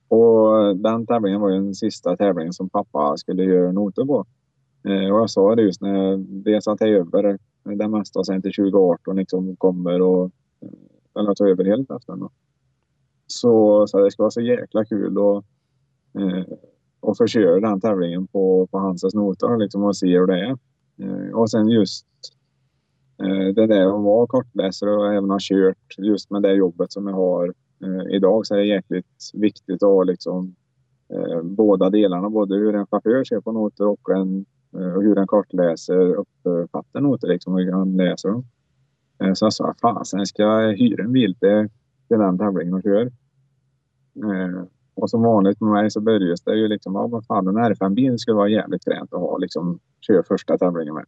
Och 0.07 0.77
den 0.77 1.05
tävlingen 1.05 1.41
var 1.41 1.49
ju 1.49 1.55
den 1.55 1.75
sista 1.75 2.17
tävlingen 2.17 2.53
som 2.53 2.69
pappa 2.69 3.17
skulle 3.17 3.43
göra 3.43 3.71
noter 3.71 4.05
på. 4.05 4.25
Eh, 4.87 5.13
och 5.13 5.19
jag 5.19 5.29
sa 5.29 5.55
det 5.55 5.61
just 5.61 5.81
när 5.81 5.95
jag 5.95 6.19
dels 6.19 6.67
att 6.67 6.81
jag 6.81 6.89
är 6.89 6.93
över 6.93 7.39
det 7.63 7.87
mesta 7.87 8.23
sen 8.23 8.41
till 8.41 8.53
2018 8.53 9.15
liksom 9.15 9.55
kommer 9.55 10.01
och 10.01 10.31
eh, 10.61 11.19
eller 11.19 11.33
tar 11.33 11.47
över 11.47 11.65
helt 11.65 11.91
efter. 11.91 12.13
den. 12.15 12.29
Så, 13.27 13.87
så 13.87 14.03
det 14.03 14.11
ska 14.11 14.23
vara 14.23 14.31
så 14.31 14.41
jäkla 14.41 14.85
kul 14.85 15.17
och, 15.17 15.45
eh, 16.19 16.43
och 16.99 17.17
få 17.17 17.27
köra 17.27 17.59
den 17.69 17.81
tävlingen 17.81 18.27
på, 18.27 18.67
på 18.71 18.77
hans 18.77 19.13
noter 19.13 19.57
liksom, 19.57 19.83
och 19.83 19.97
se 19.97 20.19
hur 20.19 20.27
det 20.27 20.39
är. 20.39 20.57
Eh, 21.01 21.33
och 21.33 21.49
sen 21.49 21.69
just 21.69 22.05
det 23.55 23.67
där 23.67 23.85
att 23.85 24.03
vara 24.03 24.27
kortläsare 24.27 24.95
och 24.95 25.13
även 25.13 25.29
ha 25.29 25.37
kört 25.41 25.97
just 25.97 26.31
med 26.31 26.41
det 26.41 26.53
jobbet 26.53 26.91
som 26.91 27.07
jag 27.07 27.15
har 27.15 27.53
eh, 27.83 28.15
idag 28.15 28.45
så 28.45 28.53
är 28.53 28.57
det 28.57 28.65
jäkligt 28.65 29.31
viktigt 29.33 29.83
att 29.83 29.89
ha 29.89 30.03
liksom, 30.03 30.55
eh, 31.13 31.41
båda 31.43 31.89
delarna. 31.89 32.29
Både 32.29 32.55
hur 32.55 32.75
en 32.75 32.87
chaufför 32.87 33.23
ser 33.23 33.41
på 33.41 33.51
noter 33.51 33.87
och 33.87 34.09
en, 34.09 34.45
eh, 34.75 35.01
hur 35.01 35.17
en 35.17 35.27
kartläser 35.27 36.15
uppfattar 36.15 37.01
noter 37.01 37.27
liksom, 37.27 37.53
och 37.53 37.59
hur 37.59 37.71
han 37.71 37.97
läser 37.97 38.29
dem. 38.29 38.45
Eh, 39.23 39.33
så 39.33 39.45
jag 39.45 39.53
sa, 39.53 39.73
fasen 39.81 40.25
ska 40.25 40.43
jag 40.43 40.73
hyra 40.73 41.03
en 41.03 41.11
bil 41.11 41.35
till, 41.35 41.69
till 42.07 42.17
den 42.17 42.37
tävlingen 42.37 42.73
och 42.73 42.83
köra. 42.83 43.01
Eh, 44.15 44.63
och 44.95 45.09
som 45.09 45.21
vanligt 45.21 45.61
med 45.61 45.71
mig 45.71 45.91
så 45.91 46.01
börjar 46.01 46.35
det 46.45 46.55
ju 46.55 46.67
liksom, 46.67 46.95
ja 46.95 47.07
vad 47.07 47.25
fan 47.25 47.47
en 47.47 47.57
R5-bil 47.57 48.19
skulle 48.19 48.35
vara 48.35 48.49
jävligt 48.49 48.83
fränt 48.83 49.13
att 49.13 49.19
ha 49.19 49.37
liksom, 49.37 49.79
köra 50.01 50.23
första 50.23 50.57
tävlingen 50.57 50.93
med. 50.93 51.05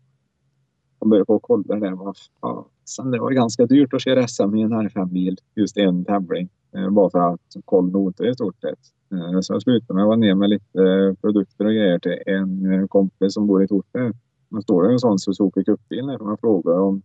Jag 0.99 1.09
började 1.09 1.25
på 1.25 1.35
att 1.35 1.41
kolla 1.41 1.75
det. 1.75 1.95
Vad 1.95 2.17
fan, 2.41 3.11
det 3.11 3.19
var 3.19 3.31
ganska 3.31 3.65
dyrt 3.65 3.93
att 3.93 4.01
köra 4.01 4.27
SM 4.27 4.55
i 4.55 4.61
en 4.61 4.73
R5-bil 4.73 5.37
just 5.55 5.77
en 5.77 6.05
tävling. 6.05 6.49
Eh, 6.75 6.89
bara 6.89 7.09
för 7.09 7.33
att 7.33 7.55
kolla 7.65 7.89
noter 7.89 8.29
i 8.29 8.33
stort 8.33 8.61
sett. 8.61 8.79
Eh, 9.11 9.39
så 9.39 9.53
jag 9.53 9.61
slutade 9.61 9.93
med 9.93 10.03
att 10.03 10.07
vara 10.07 10.17
ner 10.17 10.35
med 10.35 10.49
lite 10.49 10.81
eh, 10.81 11.13
produkter 11.21 11.65
och 11.65 11.71
grejer 11.71 11.99
till 11.99 12.17
en 12.25 12.87
kompis 12.87 13.33
som 13.33 13.47
bor 13.47 13.63
i 13.63 13.67
Torsby. 13.67 14.11
Då 14.49 14.61
står 14.61 14.83
det 14.83 14.93
en 14.93 14.99
sån 14.99 15.19
Suzuki 15.19 15.63
Cup-bil 15.63 16.07
där 16.07 16.17
jag 16.19 16.39
frågar 16.39 16.79
om, 16.79 17.01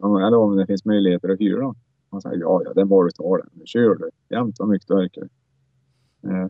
om, 0.00 0.16
eller 0.16 0.38
om 0.38 0.56
det 0.56 0.66
finns 0.66 0.84
möjligheter 0.84 1.28
att 1.28 1.40
hyra. 1.40 1.74
Han 2.10 2.20
säger 2.20 2.36
ja, 2.36 2.62
ja, 2.64 2.72
det 2.74 2.80
är 2.80 2.84
bara 2.84 3.06
att 3.06 3.14
ta 3.14 3.36
den. 3.36 3.66
Kör 3.66 3.94
du 3.94 4.10
jämt 4.30 4.56
vad 4.58 4.68
mycket 4.68 4.88
du 4.88 4.94
orkar. 4.94 5.28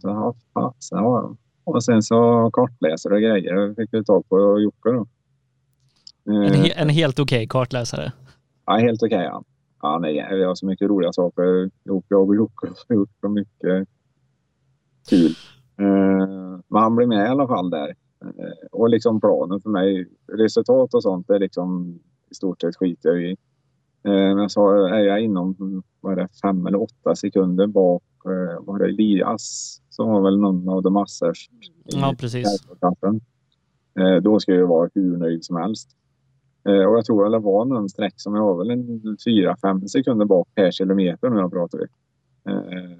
Så 0.00 0.08
ja, 0.08 0.34
fasen, 0.54 0.98
ja. 0.98 1.36
Och 1.64 1.84
sen 1.84 2.02
så 2.02 2.50
kartläsare 2.52 3.14
och 3.14 3.20
grejer 3.20 3.74
fick 3.74 3.94
vi 3.94 4.04
tag 4.04 4.28
på 4.28 4.60
Jocke 4.60 4.90
då. 4.90 5.06
En, 6.24 6.54
he 6.54 6.70
en 6.70 6.88
helt 6.88 7.18
okej 7.18 7.46
kartläsare. 7.48 8.12
Ja, 8.66 8.72
helt 8.72 9.02
okej 9.02 9.16
okay, 9.16 9.24
ja. 9.24 9.44
Ja 9.84 9.98
nej, 9.98 10.26
vi 10.30 10.44
har 10.44 10.54
så 10.54 10.66
mycket 10.66 10.88
roliga 10.88 11.12
saker. 11.12 11.70
Jocke 11.84 12.14
och 12.14 12.36
Jocke 12.36 12.66
har 12.88 12.96
gjort 12.96 13.10
så 13.20 13.28
mycket 13.28 13.88
kul. 15.08 15.30
Eh, 15.78 16.58
men 16.68 16.82
han 16.82 16.96
blir 16.96 17.06
med 17.06 17.26
i 17.26 17.28
alla 17.28 17.46
fall 17.46 17.70
där. 17.70 17.88
Eh, 18.24 18.68
och 18.72 18.88
liksom 18.88 19.20
planen 19.20 19.60
för 19.60 19.70
mig, 19.70 20.08
resultat 20.32 20.94
och 20.94 21.02
sånt, 21.02 21.30
är 21.30 21.38
liksom 21.38 21.98
i 22.30 22.34
stort 22.34 22.60
sett 22.60 22.76
skiter 22.76 23.08
jag 23.08 23.22
i. 23.22 23.30
Eh, 24.04 24.34
men 24.34 24.38
jag 24.38 24.50
sa, 24.50 24.88
är 24.88 25.04
jag 25.04 25.20
inom 25.20 25.82
vad 26.00 26.16
det, 26.16 26.28
fem 26.42 26.66
eller 26.66 26.82
åtta 26.82 27.16
sekunder 27.16 27.66
bak 27.66 28.02
eh, 28.24 28.64
var 28.64 28.78
det 28.78 28.84
Elias 28.84 29.76
som 29.90 30.08
var 30.08 30.20
väl 30.22 30.38
någon 30.38 30.68
av 30.68 30.82
de 30.82 30.92
massors 30.92 31.48
i 31.84 31.96
Ja, 31.96 32.14
precis. 32.18 32.66
Eh, 33.98 34.22
då 34.22 34.40
ska 34.40 34.54
jag 34.54 34.66
vara 34.66 34.90
hur 34.94 35.16
nöjd 35.16 35.44
som 35.44 35.56
helst. 35.56 35.96
Eh, 36.68 36.84
och 36.84 36.96
jag 36.96 37.04
tror 37.04 37.30
det 37.30 37.38
var 37.38 37.64
någon 37.64 37.88
sträck 37.88 38.14
som 38.16 38.34
jag 38.34 38.42
var 38.42 38.58
väl 38.58 38.70
en 38.70 39.00
4-5 39.26 39.86
sekunder 39.86 40.26
bak 40.26 40.48
per 40.54 40.70
kilometer 40.70 41.30
när 41.30 41.40
jag 41.40 41.52
pratar 41.52 41.78
vi. 41.78 41.84
Eh, 42.52 42.98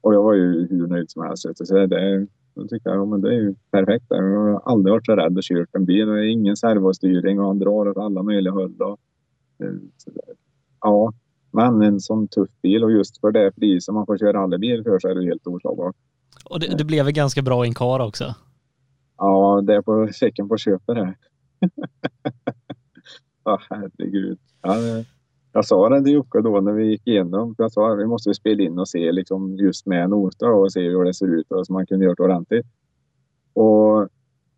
och 0.00 0.14
jag 0.14 0.22
var 0.22 0.34
ju 0.34 0.66
hur 0.70 0.86
nöjd 0.86 1.10
som 1.10 1.22
helst. 1.22 1.46
Så 1.54 1.86
det, 1.86 2.26
då 2.54 2.66
tyckte 2.66 2.88
jag 2.88 2.98
ja, 2.98 3.04
men 3.04 3.20
det 3.20 3.28
är 3.28 3.40
ju 3.40 3.54
perfekt. 3.70 4.04
Jag 4.08 4.22
har 4.22 4.60
aldrig 4.64 4.92
varit 4.92 5.06
så 5.06 5.16
rädd 5.16 5.38
att 5.38 5.44
köra 5.44 5.66
en 5.72 5.84
bil. 5.84 6.06
Det 6.06 6.20
är 6.20 6.32
ingen 6.32 6.56
servostyrning 6.56 7.40
och 7.40 7.46
han 7.46 7.58
drar 7.58 7.88
åt 7.88 7.96
alla 7.96 8.22
möjliga 8.22 8.52
håll. 8.52 8.74
Eh, 9.62 9.68
ja, 10.80 11.12
men 11.50 11.82
en 11.82 12.00
sån 12.00 12.28
tuff 12.28 12.50
bil 12.62 12.84
och 12.84 12.92
just 12.92 13.20
för 13.20 13.32
det 13.32 13.52
priset 13.52 13.94
man 13.94 14.06
får 14.06 14.18
köra 14.18 14.32
rallybil 14.32 14.82
för 14.82 14.98
så 14.98 15.08
är 15.08 15.14
det 15.14 15.24
helt 15.24 15.46
oslagbart. 15.46 15.96
Och 16.44 16.60
det, 16.60 16.76
det 16.78 16.84
blev 16.84 17.04
väl 17.04 17.14
ganska 17.14 17.42
bra 17.42 17.64
i 17.64 17.68
en 17.68 17.74
kar 17.74 18.00
också. 18.00 18.34
Ja, 19.18 19.62
det 19.66 19.74
är 19.74 19.82
på 19.82 20.08
checken 20.12 20.48
på 20.48 20.56
köpet 20.56 20.96
det. 20.96 21.14
Ja, 23.44 23.60
herregud. 23.70 24.38
Ja, 24.62 24.74
jag 25.52 25.64
sa 25.64 25.88
det 25.88 26.04
till 26.04 26.12
Jocke 26.12 26.40
då 26.40 26.60
när 26.60 26.72
vi 26.72 26.90
gick 26.90 27.06
igenom. 27.06 27.54
Jag 27.58 27.72
sa 27.72 27.92
att 27.92 27.98
vi 27.98 28.06
måste 28.06 28.34
spela 28.34 28.62
in 28.62 28.78
och 28.78 28.88
se 28.88 29.12
liksom 29.12 29.56
just 29.56 29.86
med 29.86 30.10
nota 30.10 30.46
och 30.46 30.72
se 30.72 30.80
hur 30.80 31.04
det 31.04 31.14
ser 31.14 31.26
ut 31.26 31.52
och 31.52 31.66
så 31.66 31.72
man 31.72 31.86
kunde 31.86 32.04
göra 32.04 32.14
det 32.14 32.22
ordentligt. 32.22 32.66
Och 33.52 34.08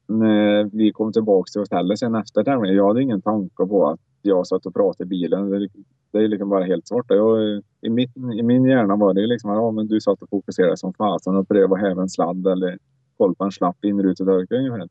när 0.07 0.64
vi 0.64 0.93
kom 0.93 1.12
tillbaka 1.12 1.51
till 1.51 1.61
hotellet 1.61 1.99
sen 1.99 2.14
efter 2.14 2.45
tävlingen. 2.45 2.76
Jag 2.76 2.89
hade 2.89 3.03
ingen 3.03 3.22
tanke 3.22 3.66
på 3.66 3.89
att 3.89 4.01
jag 4.22 4.47
satt 4.47 4.66
och 4.66 4.74
pratade 4.74 5.05
i 5.05 5.07
bilen. 5.07 5.51
Det, 5.51 5.68
det 6.12 6.18
är 6.18 6.28
liksom 6.28 6.49
bara 6.49 6.64
helt 6.64 6.89
svart. 6.89 7.07
Jag, 7.09 7.62
i, 7.80 7.91
mitt, 7.91 8.16
I 8.16 8.43
min 8.43 8.64
hjärna 8.64 8.97
var 8.97 9.14
det 9.14 9.26
liksom 9.26 9.51
ja, 9.51 9.70
men 9.70 9.89
du 9.89 10.01
satt 10.01 10.22
och 10.22 10.28
fokuserade 10.28 10.76
som 10.76 10.95
fasen 10.95 11.37
och 11.37 11.49
prövade 11.49 11.74
att 11.74 11.89
häva 11.89 12.03
en 12.03 12.09
sladd 12.09 12.47
eller 12.47 12.78
koll 13.16 13.35
på 13.35 13.45
en 13.45 13.53
slapp 13.53 13.85
inrutedörk 13.85 14.53
ungefär. 14.53 14.89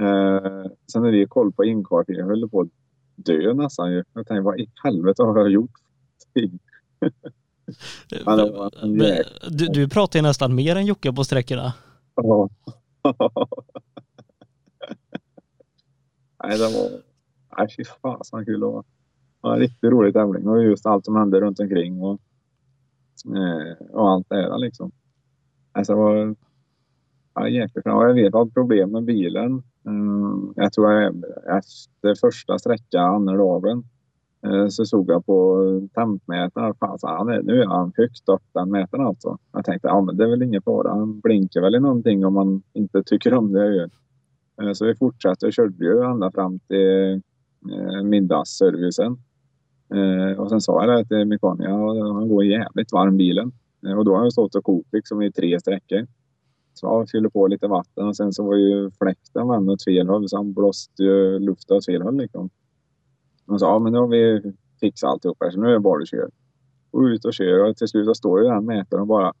Eh, 0.00 0.70
sen 0.92 1.02
när 1.02 1.10
vi 1.10 1.26
koll 1.26 1.52
på 1.52 1.64
inkvarteringen, 1.64 2.26
jag 2.26 2.36
höll 2.36 2.48
på 2.48 2.68
dö 3.16 3.54
nästan 3.54 3.92
ju. 3.92 4.04
Jag 4.12 4.26
tänkte, 4.26 4.40
vad 4.40 4.60
i 4.60 4.70
helvete 4.84 5.22
har 5.22 5.38
jag 5.38 5.50
gjort? 5.50 5.70
Var 8.24 8.84
en 8.84 8.96
Men 8.96 9.22
Du, 9.50 9.66
du 9.66 9.88
pratar 9.88 10.18
ju 10.18 10.22
nästan 10.22 10.54
mer 10.54 10.76
än 10.76 10.86
Jocke 10.86 11.12
på 11.12 11.24
sträckorna. 11.24 11.74
Ja. 12.14 12.48
Nej, 16.44 16.58
det 16.58 16.64
var... 16.64 16.90
Nej, 17.58 17.68
fy 17.76 17.84
fasen 17.84 18.44
kul 18.44 18.60
det 18.60 18.66
var. 18.66 18.82
Det 18.82 19.48
var 19.48 19.54
en 19.54 19.60
riktigt 19.60 19.90
rolig 19.90 20.14
tävling 20.14 20.48
och 20.48 20.64
just 20.64 20.86
allt 20.86 21.04
som 21.04 21.16
hände 21.16 21.40
runt 21.40 21.60
omkring 21.60 22.02
och, 22.02 22.20
eh, 23.36 23.86
och 23.90 24.10
allt 24.10 24.26
det 24.28 24.36
där 24.36 24.58
liksom. 24.58 24.92
Alltså, 25.72 25.92
det 25.92 25.98
var 25.98 26.36
ja, 27.36 27.48
jäkligt 27.48 27.84
bra. 27.84 28.06
Jag 28.06 28.14
vet 28.14 28.34
att 28.34 28.54
problem 28.54 28.90
med 28.90 29.04
bilen. 29.04 29.62
Mm, 29.86 30.52
jag 30.56 30.72
tror 30.72 30.92
jag 30.92 31.14
efter 31.58 32.14
första 32.20 32.58
sträckan, 32.58 33.14
andra 33.14 33.36
dagen, 33.36 33.84
eh, 34.46 34.68
så 34.68 34.84
såg 34.84 35.10
jag 35.10 35.26
på 35.26 35.60
tempmätaren. 35.94 36.74
Fan, 36.74 36.98
så 36.98 37.06
han 37.06 37.28
är, 37.28 37.42
nu 37.42 37.62
är 37.62 37.66
han 37.66 37.92
högt 37.96 38.28
upp 38.28 38.42
den 38.54 38.70
mätaren 38.70 39.06
alltså. 39.06 39.38
Jag 39.52 39.64
tänkte, 39.64 39.88
ja 39.88 40.00
men 40.00 40.16
det 40.16 40.24
är 40.24 40.28
väl 40.28 40.42
ingen 40.42 40.62
fara. 40.62 40.88
Han 40.88 41.20
blinkar 41.20 41.60
väl 41.60 41.74
i 41.74 41.80
någonting 41.80 42.26
om 42.26 42.34
man 42.34 42.62
inte 42.72 43.02
tycker 43.02 43.34
om 43.34 43.52
det 43.52 43.64
jag 43.64 43.74
gör. 43.74 43.90
Eh, 44.62 44.72
så 44.72 44.86
vi 44.86 44.94
fortsatte 44.94 45.46
och 45.46 45.52
körde 45.52 45.84
ju 45.84 46.02
ända 46.02 46.30
fram 46.30 46.58
till 46.58 47.12
eh, 47.72 48.02
middagsservicen. 48.04 49.16
Och 50.38 50.48
sen 50.48 50.60
sa 50.60 50.84
jag 50.84 50.98
det 50.98 51.04
till 51.08 51.26
mekanikern, 51.26 51.72
ja, 51.72 52.12
han 52.14 52.28
går 52.28 52.44
jävligt 52.44 52.92
varm 52.92 53.16
bilen. 53.16 53.52
Och 53.96 54.04
då 54.04 54.14
har 54.14 54.20
han 54.20 54.30
stått 54.30 54.54
och 54.54 54.64
kokt 54.64 54.92
liksom 54.92 55.22
i 55.22 55.32
tre 55.32 55.60
sträckor. 55.60 56.06
Så 56.78 56.96
han 56.96 57.06
fyllde 57.06 57.30
på 57.30 57.46
lite 57.46 57.66
vatten 57.66 58.06
och 58.06 58.16
sen 58.16 58.32
så 58.32 58.44
var 58.44 58.56
ju 58.56 58.90
fläkten 58.90 59.48
vänd 59.48 59.70
åt 59.70 59.84
fel 59.84 60.08
håll 60.08 60.28
så 60.28 60.36
han 60.36 60.52
blåste 60.52 61.02
ju 61.02 61.38
luften 61.38 61.76
åt 61.76 61.86
fel 61.86 62.02
håll 62.02 62.16
liksom. 62.16 62.50
Han 63.46 63.58
sa, 63.58 63.66
ja 63.66 63.78
men 63.78 63.92
nu 63.92 63.98
har 63.98 64.08
vi 64.08 64.52
fixat 64.80 65.10
alltihop 65.10 65.36
här 65.40 65.50
så 65.50 65.60
nu 65.60 65.68
är 65.68 65.72
det 65.72 65.80
bara 65.80 66.02
att 66.02 66.08
köra. 66.08 66.28
Och 66.90 67.00
ut 67.00 67.24
och 67.24 67.34
kör 67.34 67.64
och 67.64 67.76
till 67.76 67.88
slut 67.88 68.16
står 68.16 68.42
ju 68.42 68.48
den 68.48 68.64
mätaren 68.64 69.00
och 69.00 69.06
bara 69.06 69.32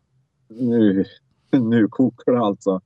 nu, 0.48 1.04
nu 1.50 1.88
kokar 1.88 2.32
det 2.32 2.38
alltså. 2.38 2.80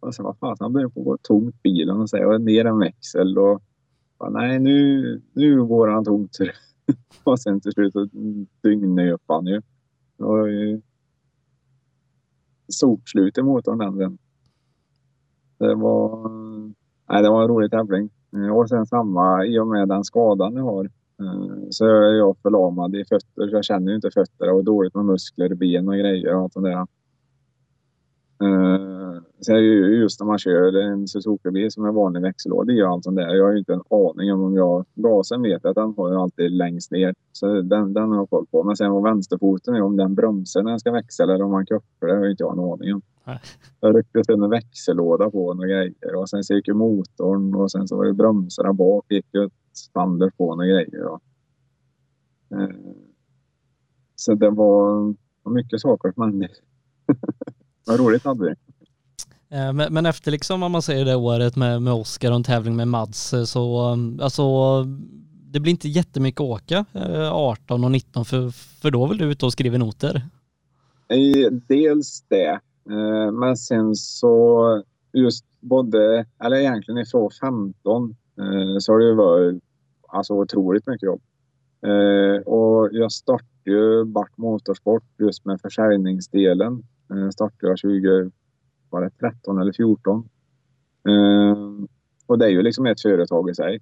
Och 0.00 0.14
sen 0.14 0.24
vad 0.24 0.38
fan, 0.38 0.56
han 0.60 0.72
började 0.72 0.92
på 0.92 1.00
att 1.00 1.06
gå 1.06 1.18
tomt 1.22 1.62
bilen 1.62 2.00
och 2.00 2.10
säga 2.10 2.28
och 2.28 2.40
ner 2.40 2.64
en 2.64 2.78
växel 2.78 3.38
och 3.38 3.62
bara, 4.18 4.30
nej 4.30 4.58
nu, 4.58 5.22
nu 5.32 5.64
går 5.64 5.88
han 5.88 6.04
tomt. 6.04 6.38
och 7.24 7.40
sen 7.40 7.60
till 7.60 7.72
slut 7.72 7.92
så 7.92 8.08
dyngnöp 8.62 9.22
han 9.26 9.46
ju. 9.46 9.62
Det 10.16 10.24
var 10.24 10.46
ju 10.46 10.80
sopslut 12.68 13.38
i 13.38 13.42
motorn 13.42 13.78
den 13.78 13.96
sen. 13.96 14.18
Det 15.58 15.74
var, 15.74 16.28
nej, 17.08 17.22
det 17.22 17.28
var 17.28 17.42
en 17.42 17.48
rolig 17.48 17.70
tävling. 17.70 18.10
Eh, 18.32 18.56
och 18.56 18.68
sen 18.68 18.86
samma, 18.86 19.44
i 19.44 19.58
och 19.58 19.66
med 19.66 19.88
den 19.88 20.04
skadan 20.04 20.56
jag 20.56 20.64
har 20.64 20.84
eh, 21.20 21.68
så 21.70 21.84
är 21.86 22.14
jag 22.14 22.36
förlamad 22.42 22.96
i 22.96 23.04
fötter. 23.04 23.48
Så 23.48 23.56
jag 23.56 23.64
känner 23.64 23.88
ju 23.88 23.96
inte 23.96 24.10
fötter 24.10 24.52
och 24.52 24.64
dåligt 24.64 24.94
med 24.94 25.04
muskler, 25.04 25.54
ben 25.54 25.88
och 25.88 25.94
grejer 25.94 26.34
och 26.34 26.42
allt 26.42 26.52
sånt 26.52 26.66
där. 26.66 26.86
Eh, 28.42 28.97
ju 29.46 30.00
just 30.00 30.20
när 30.20 30.26
man 30.26 30.38
kör 30.38 30.76
en 30.76 31.08
Suzuki-bil 31.08 31.70
som 31.72 31.84
är 31.84 31.92
vanlig 31.92 32.22
växellåda 32.22 32.72
i 32.72 32.82
och 32.82 32.88
allt 32.88 33.04
sånt 33.04 33.16
där. 33.16 33.34
Jag 33.34 33.44
har 33.44 33.52
ju 33.52 33.58
inte 33.58 33.72
en 33.72 33.82
aning 33.90 34.32
om 34.32 34.42
om 34.42 34.54
jag... 34.54 34.84
Gasen 34.94 35.42
vet 35.42 35.60
jag 35.62 35.70
att 35.70 35.76
den 35.76 35.94
har 35.96 36.12
jag 36.12 36.22
alltid 36.22 36.50
längst 36.50 36.90
ner. 36.90 37.14
Så 37.32 37.46
den, 37.62 37.92
den 37.92 38.08
har 38.08 38.16
jag 38.16 38.30
koll 38.30 38.46
på. 38.46 38.62
Men 38.62 38.76
sen 38.76 38.92
vad 38.92 39.02
vänsterfoten 39.02 39.74
är, 39.74 39.82
om 39.82 39.96
den 39.96 40.14
bromsar 40.14 40.62
när 40.62 40.70
den 40.70 40.80
ska 40.80 40.92
växla 40.92 41.24
eller 41.24 41.44
om 41.44 41.50
man 41.50 41.66
kuppar 41.66 42.06
det 42.06 42.14
har 42.14 42.20
jag 42.20 42.30
inte 42.30 42.44
en 42.44 42.58
aning 42.58 42.94
om. 42.94 43.02
Jag 43.80 43.96
ryckte 43.96 44.24
sen 44.24 44.42
en 44.42 44.50
växellåda 44.50 45.30
på 45.30 45.54
några 45.54 45.68
grejer 45.68 46.14
och 46.14 46.28
sen 46.28 46.44
så 46.44 46.54
gick 46.54 46.68
ju 46.68 46.74
motorn 46.74 47.54
och 47.54 47.70
sen 47.70 47.88
så 47.88 47.96
var 47.96 48.04
det 48.04 48.12
bromsarna 48.12 48.72
bak. 48.72 49.06
gick 49.08 49.26
ju 49.32 49.44
ett 49.44 49.52
stander 49.72 50.30
på 50.36 50.54
några 50.54 50.66
grejer. 50.66 51.04
Och, 51.04 51.20
eh, 52.50 52.68
så 54.14 54.34
det 54.34 54.50
var, 54.50 55.14
var 55.42 55.52
mycket 55.52 55.80
saker 55.80 56.12
men 56.16 56.48
vad 57.86 58.00
roligt 58.00 58.24
hade 58.24 58.44
vi. 58.44 58.67
Eh, 59.50 59.72
men, 59.72 59.92
men 59.92 60.06
efter 60.06 60.30
liksom 60.30 60.62
om 60.62 60.72
man 60.72 60.82
säger 60.82 61.04
det 61.04 61.16
året 61.16 61.56
med, 61.56 61.82
med 61.82 61.92
Oskar 61.92 62.30
och 62.30 62.36
en 62.36 62.44
tävling 62.44 62.76
med 62.76 62.88
Mads 62.88 63.34
eh, 63.34 63.44
så 63.44 63.92
mm, 63.92 64.20
alltså 64.22 64.42
det 65.52 65.60
blir 65.60 65.70
inte 65.70 65.88
jättemycket 65.88 66.40
att 66.40 66.46
åka 66.46 66.84
eh, 66.92 67.32
18 67.32 67.84
och 67.84 67.90
19 67.90 68.24
för, 68.24 68.50
för 68.80 68.90
då 68.90 69.06
vill 69.06 69.18
du 69.18 69.24
ute 69.24 69.46
och 69.46 69.52
skriva 69.52 69.78
noter. 69.78 70.22
Dels 71.68 72.24
det, 72.28 72.60
men 73.32 73.56
sen 73.56 73.94
så 73.94 74.82
just 75.12 75.44
både, 75.60 76.26
eller 76.44 76.56
egentligen 76.56 76.98
ifrån 76.98 77.30
15 77.40 78.16
så 78.80 78.92
har 78.92 78.98
det 78.98 79.06
ju 79.06 79.14
varit 79.14 79.62
alltså 80.08 80.34
otroligt 80.34 80.86
mycket 80.86 81.06
jobb. 81.06 81.20
Och 82.46 82.88
jag 82.92 83.12
startade 83.12 83.48
ju 83.64 84.04
Bart 84.04 84.36
Motorsport 84.36 85.04
just 85.18 85.44
med 85.44 85.60
försäljningsdelen. 85.60 86.82
Startade 87.32 87.72
jag 87.72 87.78
20, 87.78 88.30
var 88.90 89.00
det 89.02 89.10
13 89.10 89.58
eller 89.60 89.72
14. 89.72 90.28
Eh, 91.08 91.56
Och 92.26 92.38
det 92.38 92.44
är 92.46 92.50
ju 92.50 92.62
liksom 92.62 92.86
ett 92.86 93.02
företag 93.02 93.50
i 93.50 93.54
sig. 93.54 93.74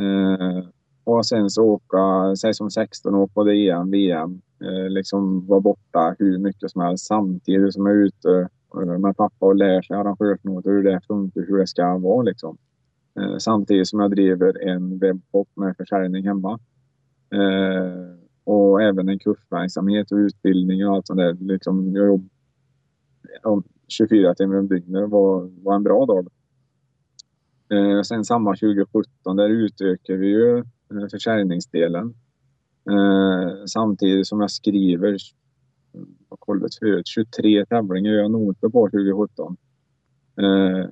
Eh, 0.00 0.64
Och 1.04 1.26
sen 1.26 1.50
så 1.50 1.64
åka, 1.64 2.36
säg 2.36 2.54
som 2.54 2.70
16 2.70 3.14
år 3.14 3.26
på 3.26 3.44
det 3.44 3.68
EM, 3.68 3.90
VM, 3.90 4.40
eh, 4.64 4.88
liksom 4.90 5.46
vara 5.46 5.60
borta 5.60 6.16
hur 6.18 6.38
mycket 6.38 6.70
som 6.70 6.82
helst 6.82 7.06
samtidigt 7.06 7.74
som 7.74 7.86
jag 7.86 7.96
är 7.96 8.00
ute 8.04 8.48
med 8.98 9.16
pappa 9.16 9.46
och 9.46 9.56
lär 9.56 9.82
sig 9.82 9.96
arrangörsnoter, 9.96 10.70
hur 10.70 10.82
det 10.82 11.00
funkar, 11.06 11.40
hur 11.40 11.58
det 11.58 11.66
ska 11.66 11.98
vara 11.98 12.22
liksom. 12.22 12.56
Eh, 13.20 13.36
samtidigt 13.38 13.88
som 13.88 14.00
jag 14.00 14.10
driver 14.10 14.68
en 14.68 14.98
webbshop 14.98 15.48
med 15.54 15.76
försäljning 15.76 16.26
hemma. 16.26 16.58
Eh, 17.34 18.16
och 18.44 18.82
även 18.82 19.08
en 19.08 19.18
kursverksamhet 19.18 20.12
och 20.12 20.16
utbildning 20.18 20.86
och 20.86 20.94
allt 20.94 21.06
sånt 21.06 21.18
där. 21.18 21.34
Liksom, 21.40 21.92
jag 21.94 22.06
jobb, 23.44 23.64
24 23.88 24.34
timmar 24.34 24.56
om 24.56 24.68
dygnet 24.68 25.10
var, 25.10 25.50
var 25.64 25.74
en 25.74 25.82
bra 25.82 26.06
dag. 26.06 26.28
Eh, 27.72 28.02
sen 28.02 28.24
samma 28.24 28.50
2017, 28.50 29.36
där 29.36 29.48
utökar 29.48 30.14
vi 30.14 30.26
ju 30.26 30.58
eh, 30.58 31.08
försäljningsdelen. 31.10 32.14
Eh, 32.90 33.64
samtidigt 33.66 34.26
som 34.26 34.40
jag 34.40 34.50
skriver, 34.50 35.16
jag 36.30 36.40
kollat 36.40 36.74
förut, 36.74 37.06
23 37.06 37.66
tävlingar 37.66 38.12
gör 38.12 38.20
jag 38.20 38.30
noter 38.30 38.68
på 38.68 38.90
2017. 38.90 39.56
Eh, 40.36 40.90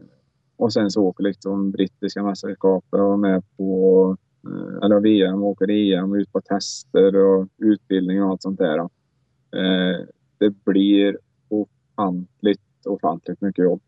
och 0.56 0.72
sen 0.72 0.90
så 0.90 1.02
åker 1.02 1.24
liksom 1.24 1.70
brittiska 1.70 2.22
mästerskapen 2.22 3.00
och 3.00 3.18
med 3.18 3.42
på 3.56 4.16
eh, 4.46 4.84
eller 4.84 5.00
VM, 5.00 5.42
åker 5.42 5.70
EM, 5.70 6.14
ut 6.14 6.32
på 6.32 6.40
tester 6.40 7.16
och 7.16 7.48
utbildning 7.58 8.22
och 8.22 8.30
allt 8.30 8.42
sånt 8.42 8.58
där. 8.58 8.78
Eh, 8.78 10.06
det 10.38 10.64
blir 10.64 11.18
ofantligt, 11.48 12.60
ofantligt 12.86 13.40
mycket 13.40 13.64
jobb. 13.64 13.80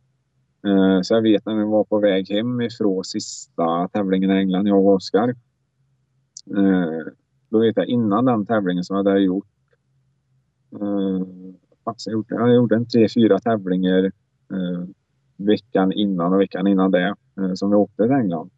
Eh, 0.66 1.00
så 1.02 1.14
jag 1.14 1.22
vet 1.22 1.46
när 1.46 1.54
vi 1.54 1.64
var 1.64 1.84
på 1.84 1.98
väg 1.98 2.30
hem 2.30 2.60
ifrån 2.60 3.04
sista 3.04 3.88
tävlingen 3.88 4.30
i 4.30 4.34
England, 4.34 4.68
jag 4.68 4.78
och 4.78 4.94
Oskar. 4.94 5.28
Eh, 6.56 7.12
då 7.48 7.58
vet 7.58 7.76
jag 7.76 7.86
innan 7.86 8.24
den 8.24 8.46
tävlingen 8.46 8.84
som 8.84 8.96
jag 8.96 9.04
hade 9.04 9.20
gjort. 9.20 9.46
Eh, 10.72 11.26
jag, 11.84 12.12
gjorde, 12.12 12.34
jag 12.34 12.54
gjorde 12.54 12.76
en 12.76 12.88
tre, 12.88 13.08
fyra 13.14 13.38
tävlingar 13.38 14.12
veckan 15.36 15.92
innan 15.92 16.32
och 16.32 16.40
veckan 16.40 16.66
innan 16.66 16.90
det 16.90 17.14
som 17.54 17.70
vi 17.70 17.76
åkte 17.76 18.02
till 18.02 18.12
England. 18.12 18.50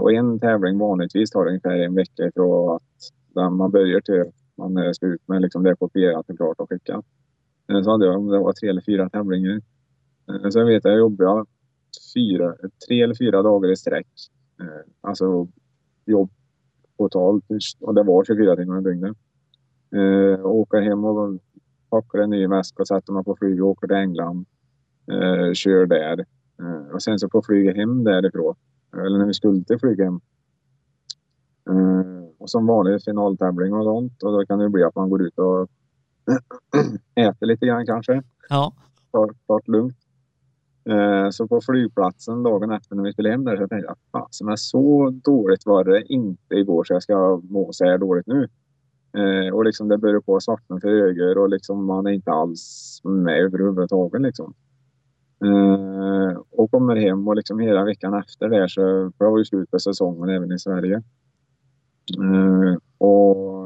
Och 0.00 0.12
en 0.12 0.40
tävling 0.40 0.78
vanligtvis 0.78 1.30
tar 1.30 1.46
ungefär 1.46 1.78
en 1.78 1.94
vecka 1.94 2.26
ifrån 2.26 2.76
att 2.76 3.52
man 3.52 3.70
börjar 3.70 4.00
till 4.00 4.32
man 4.56 4.76
är 4.76 4.92
slut 4.92 5.28
med 5.28 5.42
liksom 5.42 5.62
det 5.62 5.76
kopierat 5.76 6.30
och 6.30 6.36
klart 6.36 6.60
och 6.60 6.68
skickat. 6.68 7.04
Eh, 7.72 7.82
så 7.82 7.90
hade 7.90 8.06
jag, 8.06 8.16
om 8.18 8.26
det 8.26 8.38
var 8.38 8.52
tre 8.52 8.68
eller 8.68 8.80
fyra 8.80 9.10
tävlingar. 9.10 9.60
Eh, 10.28 10.48
så 10.50 10.58
jag 10.58 10.66
vet 10.66 10.86
att 10.86 10.90
jag 10.90 10.98
jobbade 10.98 11.44
fyra, 12.14 12.54
tre 12.88 13.02
eller 13.02 13.14
fyra 13.14 13.42
dagar 13.42 13.72
i 13.72 13.76
sträck. 13.76 14.08
Eh, 14.60 14.90
alltså 15.00 15.48
jobb 16.06 16.30
totalt. 16.98 17.44
Och 17.80 17.94
det 17.94 18.02
var 18.02 18.24
24 18.24 18.56
timmar 18.56 18.80
i 18.80 18.84
dygnet. 18.84 19.16
Eh, 19.94 20.82
hem 20.82 21.04
och 21.04 21.40
packar 21.90 22.18
en 22.18 22.30
ny 22.30 22.46
väska 22.46 22.82
och 22.82 22.88
sätter 22.88 23.12
mig 23.12 23.24
på 23.24 23.36
flyg 23.36 23.62
och 23.62 23.68
åker 23.68 23.86
till 23.86 23.96
England. 23.96 24.46
Eh, 25.12 25.52
kör 25.52 25.86
där. 25.86 26.18
Eh, 26.62 26.94
och 26.94 27.02
sen 27.02 27.18
så 27.18 27.28
på 27.28 27.42
flyga 27.42 27.74
hem 27.74 28.04
därifrån. 28.04 28.54
Eller 28.92 29.18
när 29.18 29.26
vi 29.26 29.34
skulle 29.34 29.64
till 29.64 29.78
flyga 29.78 30.04
hem. 30.04 30.20
Eh, 31.70 32.24
och 32.38 32.50
som 32.50 32.66
vanligt 32.66 33.04
finaltävling 33.04 33.74
och 33.74 33.84
sånt. 33.84 34.22
Och 34.22 34.32
då 34.32 34.46
kan 34.46 34.58
det 34.58 34.68
bli 34.68 34.82
att 34.82 34.94
man 34.94 35.10
går 35.10 35.22
ut 35.22 35.38
och 35.38 35.68
äter 37.14 37.46
lite 37.46 37.66
grann 37.66 37.86
kanske. 37.86 38.22
Ja, 38.48 38.72
Tar, 39.12 39.26
tar 39.46 39.60
det 39.64 39.72
lugnt. 39.72 39.96
Eh, 40.88 41.30
så 41.30 41.48
på 41.48 41.60
flygplatsen 41.60 42.42
dagen 42.42 42.70
efter 42.70 42.96
när 42.96 43.02
vi 43.02 43.12
skulle 43.12 43.30
hem 43.30 43.44
där 43.44 43.56
så 43.56 43.68
tänkte 43.68 43.86
jag 43.86 43.96
fasen 44.12 44.46
men 44.46 44.56
så 44.56 45.10
dåligt 45.24 45.66
var 45.66 45.84
det 45.84 46.02
inte 46.12 46.54
igår 46.54 46.84
så 46.84 46.92
jag 46.92 47.02
ska 47.02 47.40
må 47.50 47.72
så 47.72 47.84
här 47.84 47.98
dåligt 47.98 48.26
nu. 48.26 48.48
Eh, 49.16 49.54
och 49.54 49.64
liksom 49.64 49.88
det 49.88 49.98
börjar 49.98 50.20
på 50.20 50.40
svartna 50.40 50.80
för 50.80 50.88
ögon 50.88 51.42
och 51.42 51.48
liksom 51.48 51.84
man 51.84 52.06
är 52.06 52.10
inte 52.10 52.30
alls 52.30 53.00
med 53.04 53.40
överhuvudtaget 53.40 54.20
liksom. 54.20 54.54
Eh, 55.44 56.38
och 56.50 56.70
kommer 56.70 56.96
hem 56.96 57.28
och 57.28 57.36
liksom 57.36 57.58
hela 57.58 57.84
veckan 57.84 58.14
efter 58.14 58.48
det 58.48 58.68
så, 58.68 58.80
för 59.18 59.24
det 59.24 59.30
var 59.30 59.38
ju 59.38 59.44
slut 59.44 59.70
på 59.70 59.78
säsongen 59.78 60.28
även 60.28 60.52
i 60.52 60.58
Sverige. 60.58 61.02
Och 62.98 63.65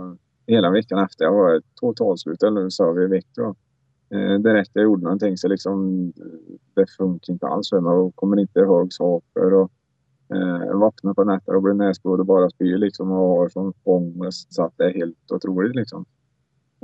hela 0.50 0.70
veckan 0.70 0.98
efter, 0.98 1.24
jag 1.24 1.32
var 1.32 1.62
totalslut, 1.80 2.42
eller 2.42 2.68
så 2.68 2.92
vi 2.92 3.06
vikt 3.06 3.36
då. 3.36 3.54
Eh, 4.14 4.38
direkt 4.38 4.70
jag 4.72 4.84
gjorde 4.84 5.02
någonting 5.02 5.36
så 5.36 5.48
liksom 5.48 6.06
eh, 6.16 6.56
det 6.74 6.86
funkar 6.90 7.32
inte 7.32 7.46
alls 7.46 7.70
för 7.70 7.80
mig 7.80 7.92
och 7.92 8.16
kommer 8.16 8.40
inte 8.40 8.60
ihåg 8.60 8.92
saker. 8.92 9.54
Och, 9.54 9.70
eh, 10.34 10.78
vaknar 10.78 11.14
på 11.14 11.24
nätter 11.24 11.56
och 11.56 11.62
blir 11.62 11.74
näsblod 11.74 12.20
och 12.20 12.26
bara 12.26 12.50
spyr 12.50 12.78
liksom 12.78 13.10
och 13.12 13.28
har 13.28 13.48
sån 13.48 13.72
ångest 13.84 14.54
så 14.54 14.64
att 14.64 14.74
det 14.76 14.84
är 14.84 14.94
helt 14.94 15.32
otroligt 15.32 15.74
liksom. 15.76 16.04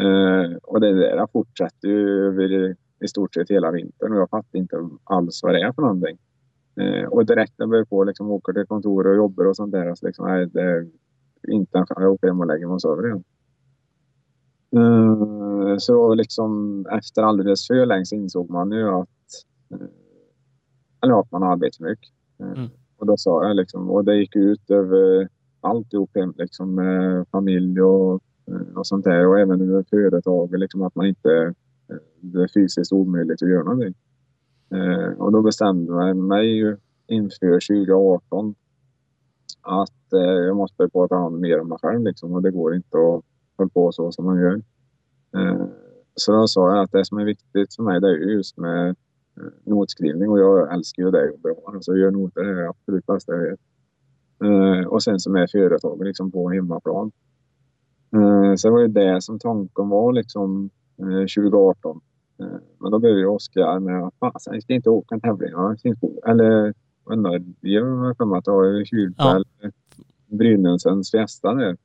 Eh, 0.02 0.56
och 0.62 0.80
det 0.80 0.94
där 0.94 1.26
fortsätter 1.32 1.88
ju 1.88 2.26
över 2.26 2.76
i 3.04 3.08
stort 3.08 3.34
sett 3.34 3.50
hela 3.50 3.70
vintern 3.70 4.12
och 4.12 4.18
jag 4.18 4.30
fattar 4.30 4.58
inte 4.58 4.88
alls 5.04 5.40
vad 5.42 5.54
det 5.54 5.60
är 5.60 5.72
för 5.72 5.82
någonting. 5.82 6.18
Eh, 6.80 7.04
och 7.08 7.26
direkt 7.26 7.52
när 7.58 7.64
jag 7.64 7.70
börjar 7.70 7.84
på 7.84 8.04
liksom 8.04 8.30
åker 8.30 8.52
till 8.52 8.66
kontor 8.66 9.06
och 9.06 9.16
jobbar 9.16 9.44
och 9.44 9.56
sånt 9.56 9.72
där 9.72 9.94
så 9.94 10.06
liksom, 10.06 10.26
nej, 10.28 10.46
det 10.46 10.60
är 10.60 10.86
inte 11.48 11.78
en 11.78 11.86
chans. 11.86 12.00
Jag 12.00 12.12
åker 12.12 12.26
hem 12.26 12.40
och 12.40 12.46
lägger 12.46 12.66
mig 12.66 12.74
och 12.74 12.80
sover 12.80 13.06
igen. 13.06 13.24
Eh, 14.77 15.77
så 15.79 16.14
liksom 16.14 16.81
efter 16.93 17.22
alldeles 17.22 17.66
för 17.66 17.87
länge 17.87 18.07
så 18.07 18.14
insåg 18.14 18.51
man 18.51 18.73
ju 18.73 18.89
att, 18.89 19.09
eh, 19.70 19.86
eller 21.03 21.20
att 21.20 21.32
man 21.32 21.43
arbetar 21.43 21.85
mycket. 21.85 22.11
Eh, 22.40 22.47
Mm. 22.47 22.70
Och 22.98 23.07
då 23.07 23.16
sa 23.16 23.47
jag 23.47 23.57
liksom, 23.57 23.90
och 23.90 24.05
det 24.05 24.16
gick 24.16 24.36
ut 24.36 24.70
över 24.70 25.28
alltihop 25.61 26.11
hem 26.15 26.35
liksom 26.36 26.74
med 26.74 27.28
familj 27.28 27.82
och, 27.82 28.15
och 28.74 28.86
sånt 28.86 29.05
där 29.05 29.27
och 29.27 29.39
även 29.39 29.61
över 29.61 29.85
företag 29.90 30.59
liksom 30.59 30.82
att 30.82 30.94
man 30.94 31.07
inte, 31.07 31.55
det 32.20 32.43
är 32.43 32.48
fysiskt 32.55 32.93
omöjligt 32.93 33.43
att 33.43 33.48
göra 33.48 33.62
någonting. 33.62 33.94
Och 35.19 35.32
då 35.32 35.43
bestämde 35.43 35.93
jag 35.93 36.16
mig 36.16 36.47
ju 36.47 36.77
inför 37.07 37.61
2018 37.61 38.55
att 39.62 40.07
jag 40.47 40.57
måste 40.57 40.89
börja 40.93 41.09
ta 41.09 41.16
hand 41.16 41.40
mer 41.40 41.61
om 41.61 41.69
mig 41.69 41.78
själv 41.82 42.03
liksom 42.03 42.32
och 42.32 42.43
det 42.43 42.51
går 42.51 42.74
inte 42.74 42.97
att 42.98 43.24
hålla 43.59 43.69
på 43.70 43.93
så 43.93 44.12
som 44.12 44.24
man 44.24 44.41
gör. 44.41 44.62
Eh, 45.37 45.66
Så 46.15 46.33
då 46.33 46.47
sa 46.49 46.74
jag 46.77 46.85
att 46.85 46.93
det 46.93 47.05
som 47.05 47.19
är 47.19 47.24
viktigt 47.24 47.74
för 47.74 47.83
mig 47.83 48.01
det 48.01 48.09
är 48.09 48.16
just 48.16 48.57
med 48.59 48.89
eh, 48.89 49.45
notskrivning 49.65 50.28
och 50.28 50.39
jag 50.39 50.74
älskar 50.74 51.03
ju 51.03 51.11
det 51.11 51.27
jobbet. 51.27 51.57
Alltså 51.66 51.93
att 51.93 51.99
göra 51.99 52.11
noter 52.11 52.41
är 52.45 52.55
det 52.55 52.69
absolut 52.69 53.07
bästa 53.07 53.33
jag 53.33 53.43
vet. 53.51 53.61
Eh, 54.45 54.87
Och 54.89 55.03
sen 55.03 55.20
som 55.20 55.37
är 55.37 55.47
företag 55.47 56.05
liksom 56.05 56.31
på 56.31 56.49
hemmaplan. 56.51 57.12
Så 58.57 58.69
det 58.69 58.73
var 58.73 58.81
ju 58.81 58.89
det 58.89 59.23
som 59.23 59.39
tanken 59.39 59.89
var 59.89 60.12
liksom 60.12 60.70
eh, 60.99 61.07
2018. 61.45 62.01
Eh, 62.41 62.47
Men 62.78 62.91
då 62.91 62.99
började 62.99 63.27
Oskar 63.27 63.81
med 63.81 64.05
att 64.05 64.15
fasen, 64.20 64.55
jag 64.55 64.62
ska 64.62 64.73
inte 64.74 64.91
åka 64.91 65.15
en 65.15 65.20
tävling. 65.20 65.51
Ja, 65.53 65.77
Eller 66.27 66.45
är 67.11 67.39
det? 67.39 67.69
Jag 67.69 67.85
har 67.87 68.15
för 68.15 68.24
mig 68.24 68.39
att 68.39 68.45
det 68.45 68.51
var 68.51 68.85
Kyrkväll, 68.85 69.45
Brynäsens 70.27 71.11
Fiesta 71.11 71.55
där. 71.55 71.77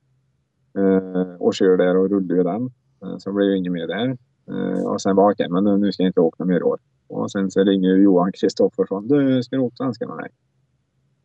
Eh, 0.78 1.36
och 1.40 1.54
kör 1.54 1.78
där 1.78 1.98
och 1.98 2.10
rullar 2.10 2.36
ju 2.36 2.44
den. 2.44 2.72
Eh, 3.04 3.18
så 3.18 3.32
blev 3.32 3.50
det 3.50 3.58
inget 3.58 3.72
mer 3.72 3.88
där. 3.88 4.18
Eh, 4.52 4.86
och 4.86 5.02
sen 5.02 5.16
var 5.16 5.32
okej, 5.32 5.50
men 5.50 5.64
nu, 5.64 5.92
ska 5.92 6.04
jag 6.04 6.10
inte 6.10 6.22
åka 6.22 6.46
mer 6.46 6.60
i 6.60 6.64
år. 6.64 6.80
Och 7.08 7.32
sen 7.32 7.52
så 7.52 7.64
ringer 7.64 7.96
Johan 7.96 8.32
Kristoffersson. 8.32 9.08
Du, 9.08 9.44
ska 9.44 9.56
du 9.56 9.62
åka 9.62 9.76
svenska 9.76 10.08
med 10.08 10.16
mig? 10.16 10.30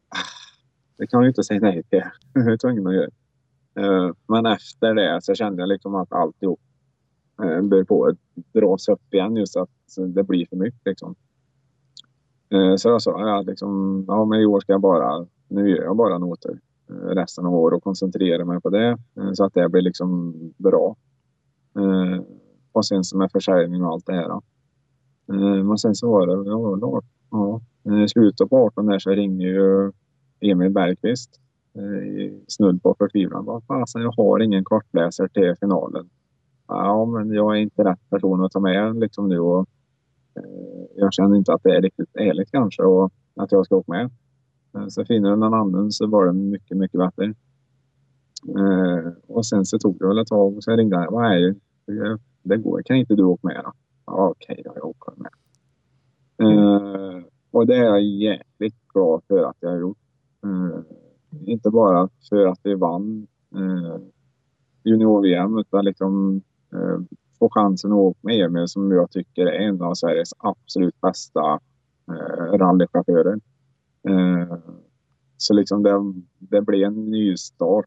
Ah, 0.09 0.18
det 0.98 1.06
kan 1.06 1.18
jag 1.18 1.24
ju 1.24 1.28
inte 1.28 1.43
säga 1.43 1.60
nej 1.60 1.82
till. 1.82 2.02
Det 2.44 2.52
är 2.52 2.56
tvungen 2.56 2.86
att 2.86 2.94
göra. 2.94 3.10
Eh, 3.78 4.12
men 4.28 4.47
efter 4.47 4.94
det 4.94 5.18
så 5.23 5.35
kände 5.35 5.62
jag 5.62 5.68
liksom 5.68 5.94
att 5.94 6.12
alltihop 6.12 6.60
eh, 7.43 7.62
börjar 7.62 7.85
på 7.85 8.06
att 8.06 8.16
dras 8.52 8.89
upp 8.89 9.14
igen 9.14 9.36
just 9.36 9.56
att 9.56 9.70
det 10.14 10.23
blir 10.23 10.47
för 10.47 10.56
mycket 10.56 10.81
liksom. 10.85 11.14
Eh, 12.51 12.77
så 12.77 12.89
jag 12.89 13.02
sa 13.02 13.28
ja, 13.28 13.43
liksom, 13.43 14.05
ja 14.09 14.24
men 14.24 14.40
i 14.40 14.47
år 14.47 14.60
ska 14.60 14.73
jag 14.73 14.81
bara, 14.81 15.27
nu 15.48 15.70
gör 15.70 15.85
jag 15.85 15.97
bara 15.97 16.18
noter 16.18 16.60
Eh, 16.90 16.94
resten 16.94 17.46
av 17.46 17.54
året 17.54 17.76
och 17.76 17.82
koncentrera 17.84 18.44
mig 18.44 18.60
på 18.60 18.70
det 18.70 18.98
eh, 19.16 19.32
så 19.32 19.44
att 19.44 19.54
det 19.54 19.68
blir 19.68 19.82
liksom 19.82 20.34
bra. 20.56 20.96
Eh, 21.78 22.22
och 22.72 22.86
sen 22.86 23.02
med 23.14 23.32
försäljning 23.32 23.84
och 23.84 23.92
allt 23.92 24.06
det 24.06 24.12
här. 24.12 24.40
Men 25.64 25.78
sen 25.78 25.94
så 25.94 26.10
var 26.10 26.26
det, 26.26 26.50
ja, 26.50 27.02
ja, 27.30 28.04
i 28.04 28.08
slutet 28.08 28.50
på 28.50 28.66
18 28.66 28.86
där 28.86 28.98
så 28.98 29.10
ringde 29.10 29.44
ju 29.44 29.92
Emil 30.40 30.70
Bergqvist 30.70 31.40
snudd 32.48 32.82
på 32.82 32.94
förtvivlan. 32.98 33.44
Vad 33.44 33.64
fasen, 33.64 34.02
jag 34.02 34.12
har 34.16 34.40
ingen 34.40 34.64
kortläsare 34.64 35.28
till 35.28 35.54
finalen. 35.60 36.08
Ja, 36.68 37.04
men 37.04 37.30
jag 37.30 37.56
är 37.56 37.60
inte 37.60 37.84
rätt 37.84 38.10
person 38.10 38.44
att 38.44 38.52
ta 38.52 38.60
med 38.60 38.96
liksom 38.96 39.28
nu 39.28 39.38
och 39.38 39.66
jag 40.96 41.14
känner 41.14 41.36
inte 41.36 41.52
att 41.52 41.62
det 41.62 41.76
är 41.76 41.82
riktigt 41.82 42.16
ärligt 42.16 42.50
kanske 42.50 42.82
och 42.82 43.12
att 43.36 43.52
jag 43.52 43.66
ska 43.66 43.76
åka 43.76 43.92
med. 43.92 44.10
Eh, 44.76 44.88
så 44.88 45.04
finner 45.04 45.30
du 45.30 45.36
någon 45.36 45.54
annan 45.54 45.92
så 45.92 46.06
var 46.06 46.26
det 46.26 46.32
mycket, 46.32 46.76
mycket 46.76 47.00
bättre. 47.00 47.34
Eh, 48.48 49.12
och 49.26 49.46
sen 49.46 49.64
så 49.64 49.78
tog 49.78 49.98
det 49.98 50.06
väl 50.06 50.18
ett 50.18 50.28
tag 50.28 50.56
och 50.56 50.64
så 50.64 50.76
ringde 50.76 50.96
jag. 50.96 51.12
Vad 51.12 51.32
är 51.32 51.40
det? 51.40 51.48
Eh, 51.92 52.16
det 52.42 52.56
går. 52.56 52.82
Kan 52.84 52.96
inte 52.96 53.14
du 53.14 53.22
åka 53.22 53.46
med 53.46 53.60
då? 53.64 53.72
Ja, 54.06 54.28
okej 54.28 54.62
då, 54.64 54.72
jag 54.74 54.84
åker 54.84 55.12
med. 55.16 55.30
Eh, 56.38 57.24
och 57.50 57.66
det 57.66 57.76
är 57.76 57.84
jag 57.84 58.02
jäkligt 58.02 58.88
glad 58.94 59.22
för 59.28 59.42
att 59.42 59.56
jag 59.60 59.70
har 59.70 59.78
gjort. 59.78 59.98
Eh, 60.44 60.80
inte 61.46 61.70
bara 61.70 62.08
för 62.28 62.46
att 62.46 62.60
vi 62.62 62.74
vann 62.74 63.26
eh, 63.54 63.98
junior-VM 64.84 65.58
utan 65.58 65.84
liksom 65.84 66.42
eh, 66.72 66.98
få 67.38 67.50
chansen 67.50 67.92
att 67.92 67.98
åka 67.98 68.18
med 68.22 68.44
Emil 68.44 68.68
som 68.68 68.92
jag 68.92 69.10
tycker 69.10 69.46
är 69.46 69.68
en 69.68 69.82
av 69.82 69.94
Sveriges 69.94 70.30
absolut 70.38 71.00
bästa 71.00 71.60
eh, 72.10 72.58
rallychaufförer. 72.58 73.40
Eh, 74.08 74.58
så 75.36 75.54
liksom 75.54 75.82
det, 75.82 76.12
det 76.38 76.62
blev 76.62 76.86
en 76.86 77.10
ny 77.10 77.36
start 77.36 77.86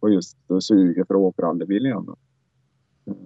på 0.00 0.08
just 0.08 0.36
suga 0.60 1.04
för 1.06 1.14
att 1.14 1.20
åka 1.20 1.42
rallybil 1.42 1.86
igen. 1.86 2.04
Då. 2.06 2.16
Eh, 3.12 3.16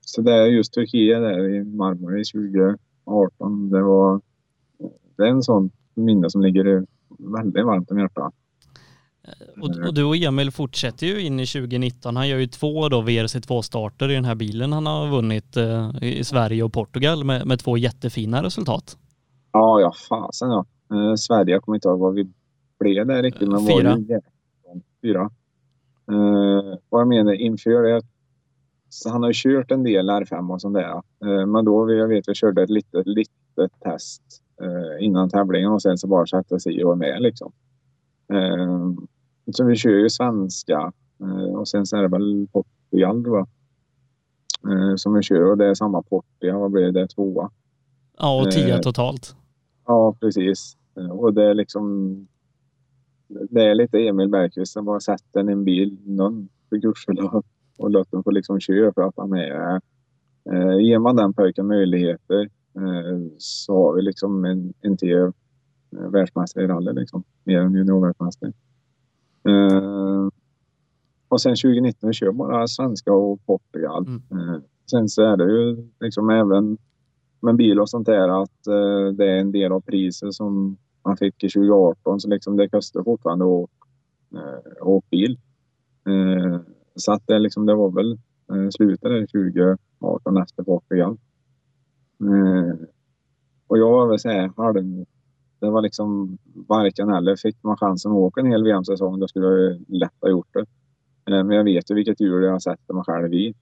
så 0.00 0.22
det 0.22 0.32
är 0.32 0.46
just 0.46 0.72
Turkiet 0.72 1.20
där 1.20 1.48
i 1.48 1.64
Marmara 1.64 2.16
2018. 2.16 3.70
Det 3.70 3.82
var 3.82 4.20
det 5.16 5.22
är 5.22 5.30
en 5.30 5.42
sån 5.42 5.70
minne 5.94 6.30
som 6.30 6.42
ligger 6.42 6.86
väldigt 7.18 7.64
varmt 7.64 7.90
om 7.90 7.98
hjärtat. 7.98 8.34
Eh, 9.24 9.62
och, 9.62 9.86
och, 9.86 9.94
du 9.94 10.04
och 10.04 10.16
Emil 10.16 10.50
fortsätter 10.50 11.06
ju 11.06 11.20
in 11.20 11.40
i 11.40 11.46
2019. 11.46 12.16
Han 12.16 12.28
gör 12.28 12.38
ju 12.38 12.46
två 12.46 12.88
då 12.88 13.02
VRC2-starter 13.02 14.10
i 14.10 14.14
den 14.14 14.24
här 14.24 14.34
bilen 14.34 14.72
han 14.72 14.86
har 14.86 15.10
vunnit 15.10 15.56
eh, 15.56 15.90
i 16.02 16.24
Sverige 16.24 16.62
och 16.62 16.72
Portugal 16.72 17.24
med, 17.24 17.46
med 17.46 17.58
två 17.58 17.76
jättefina 17.76 18.42
resultat. 18.42 18.98
Ja, 19.52 19.80
ja 19.80 19.92
fasen 20.08 20.50
ja. 20.50 20.66
Eh, 20.90 21.14
Sverige, 21.14 21.52
jag 21.52 21.62
kommer 21.62 21.76
inte 21.76 21.88
ihåg 21.88 21.98
vad 21.98 22.14
vi 22.14 22.30
blev 22.78 23.06
där 23.06 23.22
riktigt. 23.22 23.48
Men 23.48 23.66
Fyra. 23.66 23.90
Var 23.90 24.80
Fyra. 25.02 25.30
Eh, 26.10 26.78
vad 26.88 27.00
jag 27.00 27.08
menar 27.08 27.32
inför 27.32 27.82
det. 27.82 28.02
Så 28.88 29.10
han 29.10 29.22
har 29.22 29.30
ju 29.30 29.34
kört 29.34 29.70
en 29.70 29.82
del 29.82 30.10
R5 30.10 30.52
och 30.52 30.60
sånt 30.60 30.74
där. 30.74 31.02
Eh, 31.24 31.46
men 31.46 31.64
då, 31.64 31.92
jag 31.92 32.08
vet, 32.08 32.28
vi 32.28 32.34
körde 32.34 32.62
ett 32.62 32.70
litet, 32.70 33.06
litet 33.06 33.80
test 33.80 34.22
eh, 34.62 35.04
innan 35.04 35.30
tävlingen 35.30 35.72
och 35.72 35.82
sen 35.82 35.98
så 35.98 36.06
bara 36.06 36.26
sätta 36.26 36.58
sig 36.58 36.84
och 36.84 36.88
vara 36.88 36.96
med 36.96 37.22
liksom. 37.22 37.52
Eh, 38.32 38.92
så 39.52 39.64
vi 39.64 39.76
kör 39.76 39.90
ju 39.90 40.10
svenska 40.10 40.92
eh, 41.20 41.54
och 41.54 41.68
sen 41.68 41.86
så 41.86 41.96
är 41.96 42.02
det 42.02 42.08
väl 42.08 42.48
Portugal 42.52 43.22
då. 43.22 43.46
Eh, 44.70 44.96
som 44.96 45.14
vi 45.14 45.22
kör 45.22 45.50
och 45.50 45.58
det 45.58 45.66
är 45.66 45.74
samma 45.74 46.02
Portugal. 46.02 46.60
Vad 46.60 46.70
blir 46.70 46.92
det? 46.92 47.08
Tvåa. 47.08 47.50
Ja, 48.18 48.42
och 48.42 48.50
tio 48.50 48.78
totalt. 48.78 49.36
Ja, 49.86 50.16
precis. 50.20 50.76
Och 51.10 51.34
det 51.34 51.44
är 51.44 51.54
liksom... 51.54 52.26
Det 53.28 53.62
är 53.62 53.74
lite 53.74 53.98
Emil 53.98 54.28
Bergqvist 54.28 54.72
som 54.72 54.84
bara 54.84 55.00
sätter 55.00 55.40
en 55.40 55.64
bil, 55.64 55.98
någon 56.04 56.48
för 56.68 56.76
gudskelov, 56.76 57.44
och 57.78 57.90
låter 57.90 58.10
dem 58.10 58.24
få 58.24 58.30
liksom 58.30 58.60
köra 58.60 58.92
för 58.92 59.02
att 59.02 59.14
han 59.16 59.32
är... 59.32 59.80
Eh, 60.52 60.78
ger 60.78 60.98
man 60.98 61.16
den 61.16 61.32
pojken 61.32 61.66
möjligheter 61.66 62.40
eh, 62.74 63.20
så 63.38 63.74
har 63.74 63.94
vi 63.94 64.02
liksom 64.02 64.44
en, 64.44 64.74
en 64.80 64.96
till 64.96 65.32
världsmästare 65.90 66.64
i 66.64 66.66
rally 66.66 66.92
liksom. 66.92 67.24
Mer 67.44 67.60
än 67.60 67.74
juniorvärldsmästare. 67.74 68.52
Uh, 69.48 70.28
och 71.28 71.40
sen 71.40 71.56
2019 71.56 72.12
kör 72.12 72.32
bara 72.32 72.66
svenska 72.66 73.12
och 73.12 73.46
Portugal. 73.46 74.06
Mm. 74.06 74.48
Uh, 74.48 74.60
sen 74.90 75.08
så 75.08 75.22
är 75.22 75.36
det 75.36 75.44
ju 75.44 75.88
liksom 76.00 76.30
även 76.30 76.78
med 77.40 77.56
bil 77.56 77.80
och 77.80 77.90
sånt 77.90 78.06
där 78.06 78.42
att 78.42 78.68
uh, 78.68 79.12
det 79.12 79.30
är 79.30 79.36
en 79.36 79.52
del 79.52 79.72
av 79.72 79.80
priset 79.80 80.34
som 80.34 80.76
man 81.04 81.16
fick 81.16 81.44
i 81.44 81.48
2018 81.48 82.20
så 82.20 82.28
liksom 82.28 82.56
det 82.56 82.68
kostar 82.68 83.02
fortfarande 83.02 83.44
att 83.44 83.70
eh, 84.34 84.86
åka 84.88 85.06
bil. 85.10 85.38
Eh, 86.06 86.60
så 86.94 87.12
att 87.12 87.26
det, 87.26 87.38
liksom, 87.38 87.66
det 87.66 87.74
var 87.74 87.90
väl 87.90 88.12
eh, 88.52 88.68
slutet 88.70 89.02
där 89.02 89.26
2018 89.26 90.36
efter 90.36 90.62
Portugal. 90.62 91.18
Eh, 92.20 92.86
och 93.66 93.78
jag 93.78 93.90
var 93.90 94.08
väl 94.08 94.18
såhär 94.18 94.52
halv 94.56 95.04
det 95.60 95.70
var 95.70 95.82
liksom 95.82 96.38
varken 96.68 97.10
eller. 97.10 97.36
Fick 97.36 97.62
man 97.62 97.76
chansen 97.76 98.12
att 98.12 98.18
åka 98.18 98.40
en 98.40 98.50
hel 98.50 98.64
VM-säsong 98.64 99.20
då 99.20 99.28
skulle 99.28 99.46
jag 99.46 99.84
lätt 99.88 100.14
ha 100.20 100.28
gjort 100.28 100.48
det. 100.52 100.60
Eh, 101.30 101.44
men 101.44 101.56
jag 101.56 101.64
vet 101.64 101.90
ju 101.90 101.94
vilket 101.94 102.20
hjul 102.20 102.44
jag 102.44 102.62
sätter 102.62 102.94
mig 102.94 103.04
själv 103.04 103.34
i. 103.34 103.54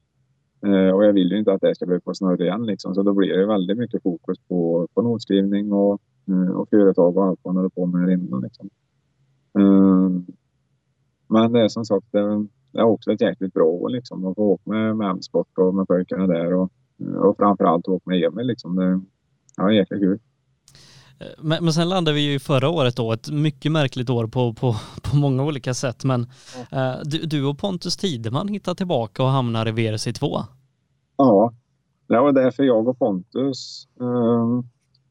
Eh, 0.67 0.91
och 0.95 1.05
jag 1.05 1.13
vill 1.13 1.31
ju 1.31 1.39
inte 1.39 1.53
att 1.53 1.61
det 1.61 1.75
ska 1.75 1.87
bli 1.87 2.01
på 2.01 2.15
snurr 2.15 2.43
igen 2.43 2.67
liksom. 2.67 2.95
Så 2.95 3.03
då 3.03 3.15
blir 3.15 3.37
det 3.37 3.47
väldigt 3.47 3.79
mycket 3.79 4.03
fokus 4.03 4.39
på, 4.49 4.89
på 4.95 5.03
notskrivning 5.03 5.73
och, 5.73 6.01
och 6.55 6.69
företag 6.69 7.17
och 7.17 7.25
allt 7.25 7.45
man 7.45 7.57
håller 7.57 7.69
på 7.69 7.87
med 7.87 8.11
inne 8.11 8.41
liksom. 8.41 8.71
Men 11.29 11.53
det 11.53 11.61
är 11.61 11.69
som 11.69 11.85
sagt, 11.85 12.07
det 12.13 12.79
är 12.79 12.83
också 12.83 13.13
ett 13.13 13.21
jäkligt 13.21 13.55
bra 13.55 13.65
år 13.65 13.89
liksom. 13.89 14.27
Att 14.27 14.35
få 14.35 14.43
åka 14.43 14.71
med, 14.71 14.97
med 14.97 15.11
M-sport 15.11 15.59
och 15.59 15.75
med 15.75 15.89
pojkarna 15.89 16.27
där 16.27 16.55
och, 16.55 16.71
och 17.17 17.37
framförallt 17.37 17.89
åka 17.89 18.11
med 18.11 18.25
Emil 18.25 18.47
liksom. 18.47 18.77
Det, 18.77 19.01
ja, 19.57 19.73
jäkligt 19.73 20.01
kul. 20.01 20.19
Eh, 21.19 21.27
men, 21.39 21.65
men 21.65 21.73
sen 21.73 21.89
landade 21.89 22.15
vi 22.15 22.33
ju 22.33 22.39
förra 22.39 22.69
året 22.69 22.97
då, 22.97 23.13
ett 23.13 23.31
mycket 23.31 23.73
märkligt 23.73 24.11
år 24.11 24.27
på, 24.27 24.53
på, 24.53 24.75
på 25.03 25.17
många 25.17 25.45
olika 25.45 25.75
sätt. 25.75 26.05
Men 26.05 26.27
mm. 26.73 26.91
eh, 26.91 27.01
du, 27.05 27.19
du, 27.19 27.45
och 27.45 27.59
Pontus 27.59 27.97
Tideman 27.97 28.49
hittar 28.49 28.75
tillbaka 28.75 29.23
och 29.23 29.29
hamnar 29.29 29.69
i 29.69 29.73
VRC2. 29.73 30.43
Ja, 31.17 31.53
det 32.07 32.21
var 32.21 32.33
därför 32.33 32.63
jag 32.63 32.89
och 32.89 32.99
Pontus. 32.99 33.89
Eh, 34.01 34.63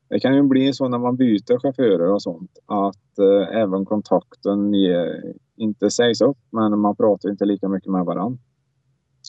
det 0.08 0.20
kan 0.20 0.36
ju 0.36 0.44
bli 0.44 0.74
så 0.74 0.88
när 0.88 0.98
man 0.98 1.16
byter 1.16 1.60
chaufförer 1.60 2.12
och 2.12 2.22
sånt 2.22 2.52
att 2.66 3.20
eh, 3.20 3.58
även 3.58 3.86
kontakten 3.86 4.74
ger, 4.74 5.34
inte 5.56 5.90
sägs 5.90 6.22
upp, 6.22 6.38
men 6.50 6.80
man 6.80 6.96
pratar 6.96 7.30
inte 7.30 7.46
lika 7.46 7.70
mycket 7.70 7.92
med 7.92 8.06
varandra. 8.06 8.38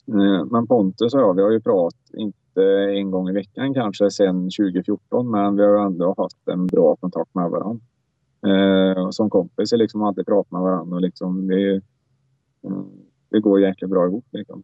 Eh, 0.07 0.45
men 0.45 0.67
Pontus 0.67 1.13
och 1.13 1.21
jag, 1.21 1.33
vi 1.33 1.41
har 1.41 1.51
ju 1.51 1.61
pratat, 1.61 1.99
inte 2.13 2.63
en 2.95 3.11
gång 3.11 3.29
i 3.29 3.33
veckan 3.33 3.73
kanske 3.73 4.11
sedan 4.11 4.43
2014 4.43 5.31
men 5.31 5.55
vi 5.55 5.63
har 5.63 5.85
ändå 5.85 6.15
haft 6.17 6.47
en 6.47 6.67
bra 6.67 6.95
kontakt 6.95 7.35
med 7.35 7.49
varandra. 7.49 7.79
Eh, 8.47 9.09
som 9.09 9.29
kompis 9.29 9.73
är 9.73 9.77
liksom 9.77 10.03
alltid 10.03 10.25
pratat 10.25 10.51
med 10.51 10.61
varandra 10.61 10.95
och 10.95 11.01
liksom 11.01 11.47
vi, 11.47 11.75
eh, 12.63 12.81
det 13.29 13.39
går 13.39 13.61
jäkligt 13.61 13.89
bra 13.89 14.07
ihop. 14.07 14.25
Liksom. 14.31 14.63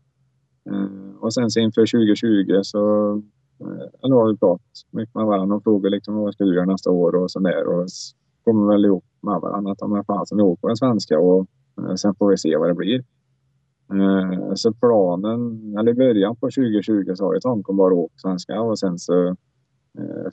Eh, 0.69 1.19
och 1.19 1.33
sen 1.33 1.49
inför 1.59 1.85
2020 1.85 2.59
så 2.63 3.21
Eh, 3.63 3.87
eller 4.03 4.15
har 4.15 4.31
vi 4.31 4.37
pratat 4.37 4.85
mycket 4.91 5.15
med 5.15 5.25
varandra 5.25 5.55
och 5.55 5.63
frågat 5.63 5.91
liksom, 5.91 6.15
vad 6.15 6.33
ska 6.33 6.43
du 6.43 6.55
göra 6.55 6.65
nästa 6.65 6.91
år 6.91 7.15
och 7.15 7.31
sådär. 7.31 7.67
Och 7.67 7.87
kommer 8.43 8.73
väl 8.73 8.85
ihop 8.85 9.05
med 9.21 9.41
varandra 9.41 9.71
att 9.71 9.81
om 9.81 10.03
fasen 10.07 10.37
vi 10.37 10.43
åker 10.43 10.61
på 10.61 10.67
den 10.67 10.77
svenska 10.77 11.19
och 11.19 11.47
eh, 11.77 11.95
sen 11.95 12.15
får 12.15 12.29
vi 12.29 12.37
se 12.37 12.57
vad 12.57 12.69
det 12.69 12.73
blir. 12.73 13.03
Eh, 13.93 14.53
så 14.55 14.73
planen, 14.73 15.75
eller 15.79 15.91
i 15.91 15.95
början 15.95 16.35
på 16.35 16.45
2020 16.45 17.13
så 17.15 17.25
har 17.25 17.33
ju 17.33 17.39
tanken 17.39 17.75
bara 17.75 17.93
åkt 17.93 18.21
svenska 18.21 18.61
och 18.61 18.79
sen 18.79 18.99
så 18.99 19.35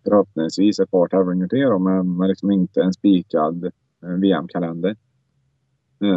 förhoppningsvis 0.05 0.78
ett 0.78 0.90
par 0.90 1.09
tävlingar 1.09 1.48
till 1.48 1.78
men, 1.78 2.16
men 2.16 2.28
liksom 2.28 2.51
inte 2.51 2.82
en 2.82 2.93
spikad 2.93 3.70
VM-kalender. 4.20 4.97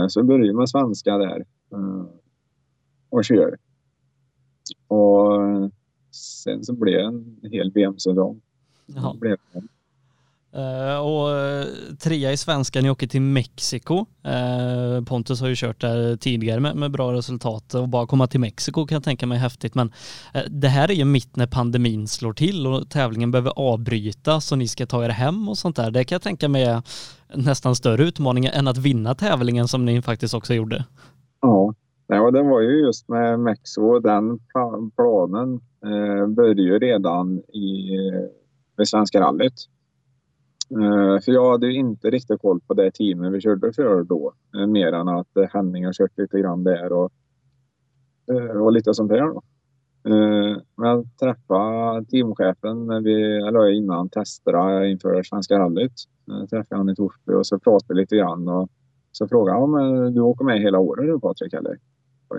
Så 0.08 0.24
börjar 0.24 0.54
med 0.54 0.70
svenska 0.70 1.18
där 1.18 1.46
och 3.10 3.26
kör. 3.26 3.58
Och 4.88 5.72
sen 6.16 6.64
så 6.64 6.74
blev 6.74 6.94
det 6.94 7.08
en 7.08 7.52
hel 7.52 7.72
VM-säsong. 7.72 8.42
Uh, 10.56 10.98
och 10.98 11.28
uh, 11.30 11.96
trea 11.96 12.32
i 12.32 12.38
svenska, 12.38 12.82
ni 12.82 12.90
åker 12.90 13.08
till 13.08 13.22
Mexiko. 13.22 14.06
Uh, 14.28 15.04
Pontus 15.06 15.42
har 15.42 15.48
ju 15.48 15.56
kört 15.56 15.82
där 15.82 16.16
tidigare 16.16 16.60
med, 16.60 16.76
med, 16.76 16.92
bra 16.92 17.14
resultat 17.14 17.74
och 17.74 17.90
bara 17.90 18.08
komma 18.08 18.28
till 18.28 18.40
Mexiko 18.40 18.88
kan 18.88 18.96
jag 18.96 19.04
tänka 19.04 19.28
mig 19.28 19.38
häftigt. 19.38 19.76
Men 19.76 19.92
det 20.50 20.68
här 20.68 20.92
är 20.92 20.94
ju 20.94 21.06
mitt 21.06 21.36
när 21.36 21.48
pandemin 21.48 22.08
slår 22.08 22.34
till 22.34 22.68
och 22.68 22.90
tävlingen 22.90 23.32
behöver 23.32 23.54
avbrytas 23.56 24.52
och 24.52 24.58
ni 24.58 24.68
ska 24.68 24.86
ta 24.86 25.06
er 25.06 25.10
hem 25.10 25.50
och 25.50 25.58
sånt 25.58 25.76
där. 25.76 25.92
Det 25.92 26.04
kan 26.04 26.16
jag 26.16 26.22
tänka 26.22 26.50
mig 26.50 26.64
är 26.64 26.82
nästan 27.36 27.76
större 27.76 28.04
utmaningar 28.04 28.52
än 28.52 28.68
att 28.68 28.78
vinna 28.78 29.16
tävlingen 29.16 29.68
som 29.68 29.86
ni 29.86 30.02
faktiskt 30.02 30.34
också 30.34 30.54
gjorde. 30.54 30.86
Ja, 31.42 31.74
ja 32.08 32.32
det 32.32 32.44
var 32.44 32.62
ju 32.62 32.86
just 32.86 33.10
med 33.10 33.40
Mexiko, 33.40 34.00
den 34.00 34.40
planen 34.96 35.60
eh, 35.86 36.28
började 36.28 36.62
ju 36.62 36.80
redan 36.80 37.40
i, 37.40 37.96
eh, 37.96 38.84
i 38.84 38.86
Svenska 38.86 39.22
rallyt. 39.22 39.70
Eh, 40.72 41.22
för 41.22 41.32
jag 41.32 41.52
hade 41.52 41.68
ju 41.68 41.74
inte 41.74 42.10
riktigt 42.10 42.42
koll 42.42 42.60
på 42.68 42.74
det 42.74 42.92
teamet 42.92 43.34
vi 43.34 43.42
körde 43.42 43.74
för 43.74 44.04
då. 44.04 44.34
Eh, 44.56 44.68
mer 44.68 44.94
än 44.94 45.08
att 45.08 45.38
eh, 45.38 45.48
Henning 45.54 45.86
har 45.86 45.94
kört 45.94 46.18
lite 46.18 46.40
grann 46.40 46.64
där 46.64 46.92
och, 46.92 47.12
eh, 48.32 48.62
och 48.62 48.72
lite 48.72 48.94
sånt 48.94 49.10
där. 49.10 49.22
Då. 49.22 49.42
men 50.76 50.90
jag 50.90 51.06
träffade 51.20 52.06
teamchefen 52.06 52.86
när 52.88 53.02
vi, 53.02 53.38
eller 53.48 53.70
innan 53.70 54.10
testerna 54.10 54.88
inför 54.88 55.24
Svenska 55.24 55.60
rallyt. 55.60 55.94
Jag 56.26 56.50
träffade 56.50 56.80
han 56.80 56.90
i 56.90 56.96
Torsby 56.96 57.34
och 57.34 57.48
så 57.48 57.60
pratade 57.60 57.94
vi 57.94 58.02
lite 58.02 58.16
grann. 58.16 58.48
Och 58.48 58.70
så 59.12 59.28
frågade 59.28 59.60
han 59.60 59.64
om 59.74 60.14
du 60.14 60.22
åker 60.22 60.46
med 60.46 60.62
hela 60.62 60.80
året 60.80 61.22
Patrik 61.22 61.54
eller? 61.54 61.78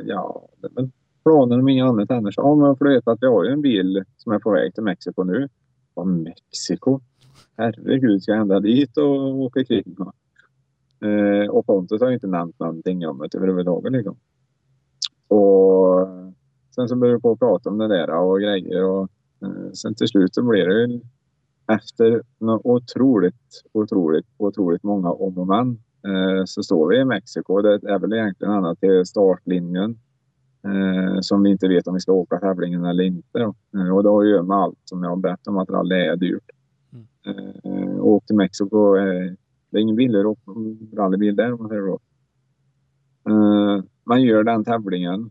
Ja, 0.01 0.49
det 0.61 0.67
är 0.67 0.75
väl 0.75 0.91
planen 1.23 1.61
om 1.61 1.69
inget 1.69 1.85
annat 1.85 2.11
händer. 2.11 2.35
Ja, 2.37 2.55
men 2.55 2.77
för 2.77 2.85
du 2.85 2.95
vet 2.95 3.09
att 3.09 3.19
vi 3.21 3.27
har 3.27 3.45
ju 3.45 3.51
en 3.51 3.63
bil 3.63 4.05
som 4.17 4.33
är 4.33 4.39
på 4.39 4.51
väg 4.51 4.75
till 4.75 4.83
Mexiko 4.83 5.25
nu. 5.25 5.49
Vad 5.95 6.07
Mexiko? 6.07 7.01
herregud, 7.57 8.23
ska 8.23 8.33
jag 8.33 8.41
ända 8.41 8.61
dit 8.61 8.97
och 8.97 9.39
åka 9.41 9.65
kring? 9.65 9.97
Eh, 11.01 11.51
och 11.51 11.67
Pontus 11.67 12.01
har 12.01 12.11
inte 12.11 12.27
nämnt 12.27 12.59
någonting 12.59 13.07
om 13.09 13.19
det 13.19 13.39
överhuvudtaget. 13.39 13.93
Liksom. 13.93 14.17
Och 15.29 16.09
sen 16.75 16.89
så 16.89 16.97
började 16.97 17.17
vi 17.17 17.23
på 17.23 17.33
att 17.33 17.39
prata 17.39 17.71
om 17.71 17.79
det 17.79 17.89
där 17.89 18.11
och 18.11 18.41
grejer 18.41 18.85
och 18.85 19.09
eh, 19.43 19.71
sen 19.73 19.95
till 19.95 20.09
slut 20.09 20.35
så 20.35 20.43
blev 20.43 20.69
det 20.69 21.01
efter 21.75 22.23
otroligt, 22.65 23.63
otroligt, 23.73 24.27
otroligt 24.37 24.83
många 24.83 25.13
om 25.13 25.39
och 25.39 25.47
men 25.47 25.79
så 26.45 26.63
står 26.63 26.89
vi 26.89 26.99
i 26.99 27.05
Mexiko. 27.05 27.63
Det 27.63 27.75
är 27.75 27.99
väl 27.99 28.13
egentligen 28.13 28.53
annat 28.53 28.81
till 28.81 29.07
startlinjen 29.07 29.99
eh, 30.65 31.21
som 31.21 31.43
vi 31.43 31.51
inte 31.51 31.69
vet 31.69 31.87
om 31.87 31.95
vi 31.95 32.01
ska 32.01 32.13
åka 32.13 32.39
tävlingen 32.41 32.85
eller 32.85 33.05
inte. 33.05 33.41
Eh, 33.75 33.95
och 33.95 34.03
det 34.03 34.09
har 34.09 34.23
att 34.23 34.29
göra 34.29 34.43
med 34.43 34.57
allt 34.57 34.79
som 34.85 35.03
jag 35.03 35.11
har 35.11 35.17
berättat 35.17 35.47
om 35.47 35.59
att 35.59 35.71
rally 35.71 35.95
är 35.95 36.17
dyrt. 36.17 36.51
Eh, 37.27 37.97
och 37.99 38.27
till 38.27 38.37
Mexiko. 38.37 38.97
Eh, 38.97 39.33
det 39.71 39.79
är 39.79 39.83
ingen 39.83 39.97
billig 39.97 40.19
rallybil 40.97 41.37
där 41.37 41.53
om 41.53 41.59
man 41.59 41.69
säger 41.69 41.83
så. 41.83 42.01
Eh, 43.31 43.85
man 44.05 44.23
gör 44.23 44.45
den 44.45 44.65
tävlingen 44.65 45.31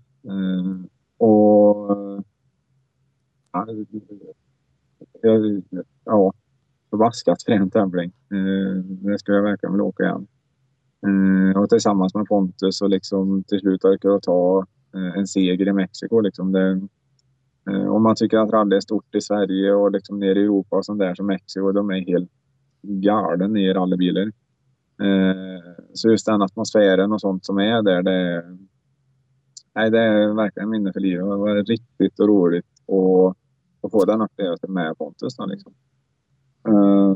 och 1.18 2.24
ja, 6.06 6.34
förbaskat 6.90 7.44
för 7.44 7.52
en 7.52 7.70
tävling. 7.70 8.12
Det 9.02 9.20
skulle 9.20 9.38
jag 9.38 9.44
verkligen 9.44 9.74
vilja 9.74 9.84
åka 9.84 10.04
igen. 10.04 10.28
Eh, 11.06 11.62
och 11.62 11.70
tillsammans 11.70 12.16
med 12.16 12.26
Pontus 12.26 12.82
och 12.82 12.90
liksom 12.90 13.44
till 13.44 13.60
slut 13.60 13.84
orkar 13.84 14.10
jag 14.10 14.22
ta 14.22 14.66
eh, 14.96 15.18
en 15.18 15.28
seger 15.28 15.68
i 15.68 15.74
Mexiko. 15.74 16.20
Liksom 16.20 16.52
det, 16.52 16.82
Eh, 17.70 17.88
om 17.88 18.04
man 18.04 18.16
tycker 18.16 18.38
att 18.38 18.52
rally 18.52 18.76
är 18.76 18.80
stort 18.80 19.16
i 19.16 19.22
Sverige 19.22 19.74
och 19.74 19.92
liksom 19.92 20.20
nere 20.20 20.40
i 20.40 20.44
Europa 20.44 20.76
och 20.76 20.86
sånt 20.86 21.00
där 21.00 21.16
som 21.16 21.26
Mexiko, 21.26 21.72
de 21.72 21.90
är 21.90 22.06
helt 22.06 22.32
galen 22.82 23.58
i 23.58 23.74
rallybilar. 23.74 24.32
Eh, 25.02 25.74
så 25.94 26.10
just 26.10 26.26
den 26.26 26.42
atmosfären 26.42 27.12
och 27.12 27.22
sånt 27.22 27.46
som 27.46 27.58
är 27.58 27.82
där, 27.82 28.04
det, 28.04 28.44
nej, 29.76 29.92
det 29.92 30.00
är 30.00 30.36
verkligen 30.36 30.70
minne 30.70 30.94
för 30.94 31.00
livet. 31.00 31.26
Det 31.26 31.36
var 31.36 31.64
riktigt 31.64 32.20
och 32.20 32.28
roligt 32.28 32.66
att, 32.66 33.38
att 33.82 33.92
få 33.92 34.06
den 34.06 34.22
upplevelsen 34.22 34.74
med 34.74 34.98
Pontus. 34.98 35.36
Då, 35.36 35.46
liksom. 35.46 35.74
Eh, 36.68 37.16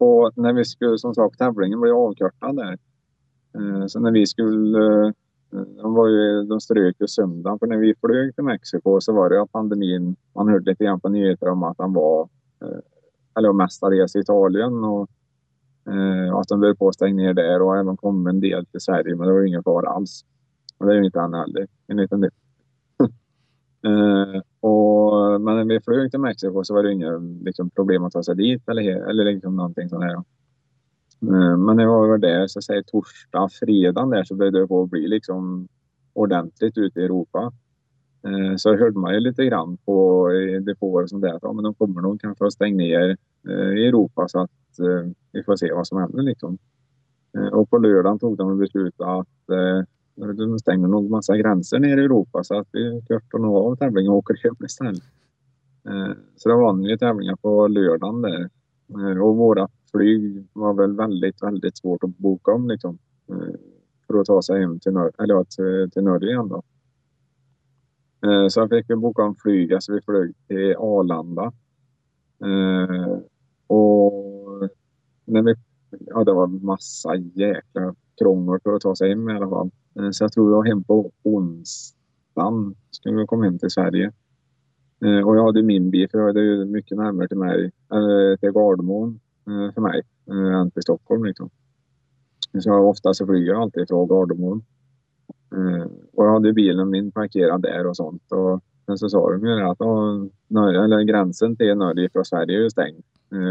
och 0.00 0.32
när 0.36 0.52
vi 0.52 0.64
skulle, 0.64 0.98
som 0.98 1.14
sagt, 1.14 1.38
tävlingen 1.38 1.80
blev 1.80 1.94
avkortad 1.94 2.56
där. 2.56 2.78
Eh, 3.54 3.86
så 3.86 4.00
när 4.00 4.12
vi 4.12 4.26
skulle 4.26 5.06
eh, 5.52 5.60
de, 5.82 5.94
var 5.94 6.08
ju, 6.08 6.42
de 6.42 6.60
strök 6.60 6.96
ju 7.00 7.08
söndagen 7.08 7.58
för 7.58 7.66
när 7.66 7.76
vi 7.76 7.94
flög 7.94 8.34
till 8.34 8.44
Mexiko 8.44 9.00
så 9.00 9.12
var 9.12 9.30
det 9.30 9.42
att 9.42 9.52
pandemin, 9.52 10.16
man 10.34 10.48
hörde 10.48 10.70
lite 10.70 10.84
grann 10.84 11.00
på 11.00 11.08
nyheter 11.08 11.48
om 11.48 11.62
att 11.62 11.78
han 11.78 11.92
var, 11.92 12.28
eh, 12.62 12.78
eller 13.38 13.52
mestadels 13.52 14.16
i 14.16 14.18
Italien 14.18 14.84
och 14.84 15.10
att 16.40 16.48
de 16.48 16.60
började 16.60 16.76
på 16.78 16.88
att 16.88 16.94
stänga 16.94 17.14
ner 17.14 17.34
där 17.34 17.62
och 17.62 17.76
även 17.76 17.96
kom 17.96 18.26
en 18.26 18.40
del 18.40 18.66
till 18.66 18.80
Sverige 18.80 19.16
men 19.16 19.26
det 19.26 19.32
var 19.32 19.42
ingen 19.42 19.62
fara 19.62 19.90
alls. 19.90 20.24
Och 20.78 20.86
det 20.86 20.92
är 20.92 20.96
ju 20.96 21.04
inte 21.04 21.20
han 21.20 21.34
heller, 21.34 21.66
en 21.86 21.96
del 22.20 22.30
del. 23.82 24.42
och, 24.60 25.40
men 25.40 25.56
när 25.56 25.64
vi 25.64 25.80
flög 25.80 26.10
till 26.10 26.20
Mexiko 26.20 26.64
så 26.64 26.74
var 26.74 26.82
det 26.82 26.92
inga 26.92 27.18
liksom, 27.44 27.70
problem 27.70 28.04
att 28.04 28.12
ta 28.12 28.22
sig 28.22 28.36
dit 28.36 28.68
eller, 28.68 28.82
eller 29.10 29.24
liksom 29.24 29.56
någonting 29.56 29.88
sånt 29.88 30.04
här. 30.04 30.14
Eh, 31.22 31.56
men 31.56 31.76
när 31.76 31.84
jag 31.84 32.08
var 32.08 32.18
där, 32.18 32.46
så 32.46 32.62
säger 32.62 32.82
torsdag, 32.82 33.48
fredag 33.60 34.06
där 34.06 34.24
så 34.24 34.34
började 34.34 34.60
det 34.60 34.66
på 34.66 34.82
att 34.82 34.90
bli 34.90 35.08
liksom 35.08 35.68
ordentligt 36.12 36.78
ute 36.78 37.00
i 37.00 37.04
Europa. 37.04 37.52
Eh, 38.26 38.56
så 38.56 38.76
hörde 38.76 38.98
man 38.98 39.14
ju 39.14 39.20
lite 39.20 39.44
grann 39.44 39.76
på 39.76 40.28
depåer 40.66 41.02
och 41.02 41.10
sånt 41.10 41.22
där 41.22 41.34
att 41.34 41.42
ja, 41.42 41.52
men 41.52 41.64
de 41.64 41.74
kommer 41.74 42.00
nog 42.00 42.20
kanske 42.20 42.46
att 42.46 42.52
stänga 42.52 42.76
ner 42.76 43.16
eh, 43.48 43.72
i 43.78 43.86
Europa 43.86 44.28
så 44.28 44.40
att 44.40 44.78
eh, 44.78 45.10
vi 45.32 45.42
får 45.42 45.56
se 45.56 45.72
vad 45.72 45.86
som 45.86 45.98
händer 45.98 46.22
liksom. 46.22 46.58
Eh, 47.38 47.46
och 47.46 47.70
på 47.70 47.78
lördagen 47.78 48.18
tog 48.18 48.36
de 48.36 48.58
beslut 48.58 49.00
att 49.00 49.28
de 50.26 50.58
stänger 50.58 50.88
nog 50.88 51.10
massa 51.10 51.36
gränser 51.36 51.78
nere 51.78 52.00
i 52.00 52.04
Europa 52.04 52.44
så 52.44 52.58
att 52.58 52.68
vi 52.72 53.02
körde 53.08 53.42
nog 53.42 53.56
av 53.56 53.76
tävlingen 53.76 54.12
och 54.12 54.18
åker 54.18 54.36
hem 54.44 54.56
istället. 54.64 55.02
Eh, 55.88 56.12
så 56.36 56.48
det 56.48 56.54
var 56.54 56.88
ju 56.88 56.96
tävlingar 56.96 57.36
på 57.36 57.68
lördagen 57.68 58.22
där. 58.22 58.50
Eh, 58.88 59.22
och 59.22 59.36
våra 59.36 59.68
flyg 59.90 60.46
var 60.52 60.74
väl 60.74 60.96
väldigt, 60.96 61.42
väldigt 61.42 61.78
svårt 61.78 62.04
att 62.04 62.18
boka 62.18 62.52
om 62.52 62.68
liksom. 62.68 62.98
Eh, 63.28 63.54
för 64.06 64.20
att 64.20 64.26
ta 64.26 64.42
sig 64.42 64.60
hem 64.60 64.80
till, 64.80 64.92
Nor 64.92 65.12
eller 65.18 65.44
till, 65.44 65.90
till 65.90 66.02
Norge 66.02 66.30
igen 66.30 66.48
då. 66.48 66.62
Så 68.50 68.60
jag 68.60 68.68
fick 68.70 68.86
boka 68.86 69.22
om 69.22 69.36
flyg, 69.36 69.72
alltså 69.72 69.92
vi 69.92 70.00
flög 70.00 70.34
till 70.48 70.76
Arlanda. 70.76 71.52
Och 73.66 74.12
när 75.24 75.42
vi, 75.42 75.54
ja, 75.90 76.24
det 76.24 76.32
var 76.32 76.46
massa 76.46 77.14
jäkla 77.16 77.94
krångel 78.18 78.60
för 78.62 78.72
att 78.72 78.80
ta 78.80 78.96
sig 78.96 79.08
hem 79.08 79.30
i 79.30 79.32
alla 79.32 79.48
fall. 79.48 79.70
Eh, 79.96 80.10
så 80.10 80.24
jag 80.24 80.32
tror 80.32 80.50
jag 80.50 80.56
var 80.56 80.64
hem 80.64 80.84
på 80.84 81.12
onsdagen. 81.22 82.74
Skulle 82.90 83.18
jag 83.18 83.28
komma 83.28 83.44
hem 83.44 83.58
till 83.58 83.70
Sverige. 83.70 84.12
Eh, 85.04 85.28
och 85.28 85.36
jag 85.36 85.44
hade 85.44 85.62
min 85.62 85.90
bil 85.90 86.08
för 86.10 86.18
jag 86.18 86.26
hade 86.26 86.64
mycket 86.64 86.98
närmare 86.98 87.28
till 87.28 87.38
mig, 87.38 87.64
eh, 87.64 88.38
till 88.40 88.50
Gardermoen. 88.50 89.20
För 89.74 89.80
mig 89.80 90.02
än 90.60 90.70
till 90.70 90.82
Stockholm. 90.82 91.24
Liksom. 91.24 91.50
Så 92.58 92.74
ofta 92.74 93.14
så 93.14 93.26
flyger 93.26 93.52
jag 93.52 93.62
alltid 93.62 93.88
från 93.88 94.08
Gardermoen. 94.08 94.62
Och 96.12 96.24
jag 96.24 96.32
hade 96.32 96.52
bilen 96.52 96.90
min 96.90 97.12
parkerad 97.12 97.62
där 97.62 97.86
och 97.86 97.96
sånt. 97.96 98.32
Och 98.32 98.60
sen 98.86 98.98
så 98.98 99.08
sa 99.08 99.30
de 99.30 99.46
ju 99.46 99.60
att 99.60 99.78
Norge, 100.48 100.84
eller 100.84 101.02
gränsen 101.02 101.56
till 101.56 101.74
Norge 101.74 102.08
från 102.12 102.24
Sverige 102.24 102.64
är 102.64 102.68
stängd. 102.68 103.04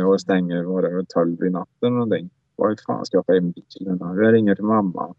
Och 0.08 0.22
stänger 0.22 0.64
var 0.64 0.82
det 0.82 1.06
12 1.10 1.44
i 1.44 1.50
natten 1.50 1.68
eller 1.82 1.92
någonting. 1.92 2.30
Vad 2.56 2.80
fan 2.80 3.06
ska 3.06 3.18
jag 3.18 3.26
få 3.26 3.34
hem 3.34 3.52
bilen? 3.52 4.00
Jag 4.00 4.34
ringer 4.34 4.56
till 4.56 4.64
mamma 4.64 5.16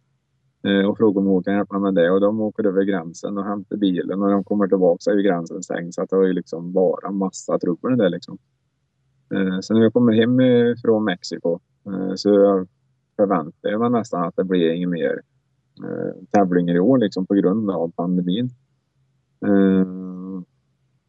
Eh, 0.63 0.89
och 0.89 0.97
frågar 0.97 1.21
om 1.21 1.27
hon 1.27 1.43
kan 1.43 1.55
hjälpa 1.55 1.79
mig 1.79 1.93
med 1.93 2.05
det. 2.05 2.11
Och 2.11 2.21
de 2.21 2.41
åker 2.41 2.67
över 2.67 2.83
gränsen 2.83 3.39
och 3.39 3.45
hämtar 3.45 3.77
bilen 3.77 4.23
och 4.23 4.31
de 4.31 4.45
kommer 4.45 4.69
tillbaka 4.69 4.97
så 5.01 5.11
är 5.11 5.17
gränsen 5.17 5.63
stängd. 5.63 5.95
Så 5.95 6.03
att 6.03 6.11
det 6.11 6.17
var 6.17 6.25
ju 6.25 6.33
liksom 6.33 6.73
bara 6.73 7.11
massa 7.11 7.59
trubbel 7.59 7.99
där 7.99 8.09
liksom. 8.09 8.39
Eh, 9.35 9.61
så 9.61 9.75
när 9.75 9.83
jag 9.83 9.93
kommer 9.93 10.13
hem 10.13 10.39
från 10.83 11.05
Mexiko 11.05 11.59
eh, 11.87 12.15
så 12.15 12.31
förväntar 13.17 13.71
jag 13.71 13.81
mig 13.81 13.91
nästan 13.91 14.25
att 14.25 14.37
det 14.37 14.45
blir 14.45 14.71
inga 14.71 14.89
mer 14.89 15.21
tävlingar 16.31 16.75
i 16.75 16.81
år 16.81 16.99
liksom 16.99 17.27
på 17.27 17.35
grund 17.35 17.71
av 17.71 17.93
pandemin. 17.97 18.51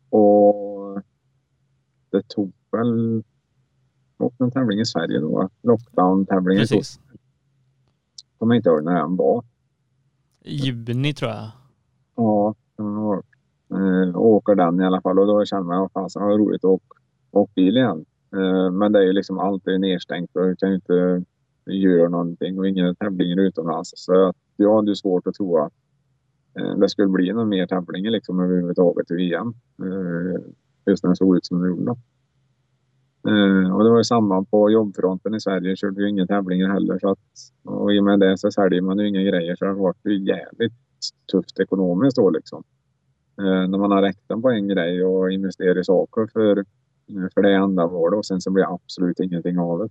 Och 0.10 1.02
det 2.12 2.28
tog 2.28 2.54
väl 2.72 3.24
en 4.38 4.52
tävling 4.52 4.80
i 4.80 4.86
Sverige 4.86 5.20
då. 5.20 5.50
Lockdown-tävlingen. 5.62 6.62
Precis. 6.62 7.00
Kommer 8.42 8.56
inte 8.56 8.70
ihåg 8.70 8.84
när 8.84 8.96
den 8.96 9.16
var. 9.16 9.44
Juni 10.46 11.14
tror 11.14 11.32
jag. 11.32 11.52
Ja, 12.16 12.56
äh, 12.78 14.18
åker 14.18 14.56
den 14.56 14.82
i 14.82 14.86
alla 14.86 15.02
fall 15.02 15.20
och 15.20 15.28
då 15.28 15.46
känner 15.46 15.64
man 15.64 15.84
att 15.84 16.14
det 16.14 16.20
var 16.20 16.38
roligt 16.38 16.66
att 16.66 16.70
åka, 16.70 17.00
åka 17.32 17.52
bil 17.56 17.78
igen. 17.78 18.06
Eh, 18.36 18.72
men 18.72 18.92
det 18.92 19.00
är 19.00 19.04
ju 19.04 19.14
liksom 19.14 19.40
alltid 19.40 19.80
nedstängt 19.80 20.36
och 20.36 20.60
kan 20.60 20.70
ju 20.70 20.76
inte 20.76 21.24
göra 21.66 22.10
någonting 22.10 22.60
och 22.60 22.68
inga 22.68 22.96
tävlingar 22.96 23.40
utomlands. 23.40 23.94
Så 23.96 24.34
jag 24.58 24.76
hade 24.76 24.92
ju 24.92 24.96
svårt 24.96 25.28
att 25.28 25.36
tro 25.36 25.58
att 25.58 25.74
eh, 26.60 26.78
det 26.78 26.90
skulle 26.90 27.08
bli 27.08 27.34
någon 27.34 27.50
mer 27.50 27.68
tävlingar 27.68 28.12
liksom 28.12 28.40
överhuvudtaget 28.40 29.12
i 29.12 29.16
VM. 29.16 29.54
Eh, 29.84 30.42
just 30.86 31.04
när 31.04 31.10
det 31.10 31.16
såg 31.16 31.38
ut 31.38 31.46
som 31.46 31.62
det 31.62 31.70
gjorde. 31.70 31.96
Eh, 33.28 33.76
och 33.76 33.84
det 33.84 33.90
var 33.90 33.98
ju 33.98 34.04
samma 34.04 34.44
på 34.44 34.72
jobbfronten 34.72 35.36
i 35.36 35.42
Sverige. 35.42 35.76
Körde 35.76 36.02
ju 36.02 36.10
inga 36.10 36.28
tävlingar 36.28 36.70
heller. 36.70 37.00
Så 37.00 37.10
att, 37.10 37.20
och 37.64 37.94
i 37.94 38.00
och 38.00 38.04
med 38.04 38.20
det 38.20 38.38
så 38.38 38.52
säljer 38.52 38.82
man 38.82 39.00
ju 39.00 39.08
inga 39.08 39.24
grejer. 39.24 39.56
Så 39.56 39.66
det 39.66 39.72
har 39.72 39.78
varit 39.78 40.06
jävligt 40.06 40.74
tufft 41.32 41.60
ekonomiskt 41.60 42.18
då 42.18 42.30
liksom. 42.30 42.64
Eh, 43.40 43.68
när 43.70 43.78
man 43.78 43.92
har 43.92 44.02
räknat 44.02 44.42
på 44.42 44.50
en 44.50 44.68
grej 44.68 45.04
och 45.06 45.32
investerat 45.32 45.78
i 45.78 45.84
saker 45.84 46.28
för, 46.34 46.66
för 47.34 47.42
det 47.42 47.56
ändamålet 47.56 48.18
och 48.18 48.26
sen 48.26 48.42
så 48.42 48.52
blir 48.52 48.64
det 48.64 48.70
absolut 48.70 49.20
ingenting 49.20 49.60
av 49.60 49.80
det. 49.80 49.90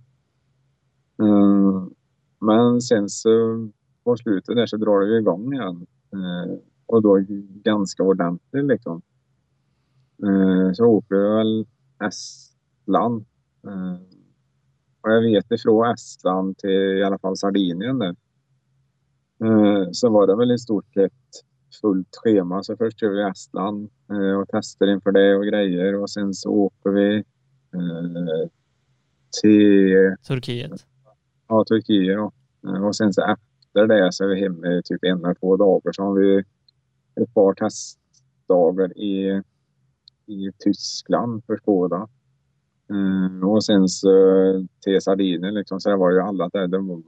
Eh, 1.23 1.87
men 2.39 2.81
sen 2.81 3.09
så 3.09 3.29
på 4.03 4.17
slutet 4.17 4.55
där 4.55 4.65
så 4.65 4.77
drar 4.77 4.99
det 4.99 5.07
ju 5.07 5.19
igång 5.19 5.53
igen. 5.53 5.87
Eh, 6.13 6.57
och 6.85 7.01
då 7.01 7.25
ganska 7.63 8.03
ordentligt 8.03 8.65
liksom. 8.65 9.01
Eh, 10.23 10.73
så 10.73 10.85
åker 10.85 11.15
jag 11.15 11.37
väl 11.37 11.65
S 12.03 12.50
Eh, 13.67 14.01
och 15.01 15.11
jag 15.11 15.21
vet 15.21 15.51
ifrån 15.51 15.93
Estland 15.93 16.57
till 16.57 16.97
i 16.97 17.03
alla 17.03 17.19
fall 17.19 17.37
Sardinien 17.37 17.99
där. 17.99 18.15
Eh, 19.43 19.87
så 19.91 20.09
var 20.09 20.27
det 20.27 20.35
väl 20.35 20.51
i 20.51 20.59
stort 20.59 20.93
sett 20.93 21.11
fullt 21.81 22.15
schema. 22.23 22.63
Så 22.63 22.77
först 22.77 23.01
gör 23.01 23.09
vi 23.09 23.21
Estland 23.21 23.89
eh, 24.09 24.39
och 24.39 24.47
testar 24.51 24.87
inför 24.87 25.11
det 25.11 25.35
och 25.35 25.45
grejer 25.45 25.95
och 25.95 26.09
sen 26.09 26.33
så 26.33 26.49
åker 26.49 26.89
vi 26.89 27.23
till 29.41 30.15
Turkiet. 30.27 30.85
Ja, 31.47 31.65
Turkiet 31.67 32.13
ja. 32.13 32.31
Och 32.87 32.95
sen 32.95 33.13
så 33.13 33.21
efter 33.21 33.87
det 33.87 34.13
så 34.13 34.23
är 34.23 34.27
vi 34.27 34.41
hemma 34.41 34.67
i 34.67 34.81
typ 34.83 35.03
en 35.03 35.25
eller 35.25 35.33
två 35.33 35.57
dagar. 35.57 35.91
Så 35.91 36.03
har 36.03 36.13
vi 36.13 36.43
ett 37.21 37.33
par 37.33 37.53
testdagar 37.53 38.97
i, 38.97 39.41
i 40.25 40.51
Tyskland 40.59 41.45
för 41.45 41.57
Skoda. 41.57 42.07
Mm, 42.91 43.43
och 43.43 43.63
sen 43.63 43.87
så 43.89 44.09
till 44.81 45.01
Sardinien 45.01 45.53
liksom. 45.53 45.79
Så 45.79 45.89
det 45.89 45.95
var 45.95 46.11
ju 46.11 46.19
alla 46.19 46.49
där. 46.53 46.67
Det 46.67 46.77
var 46.77 47.01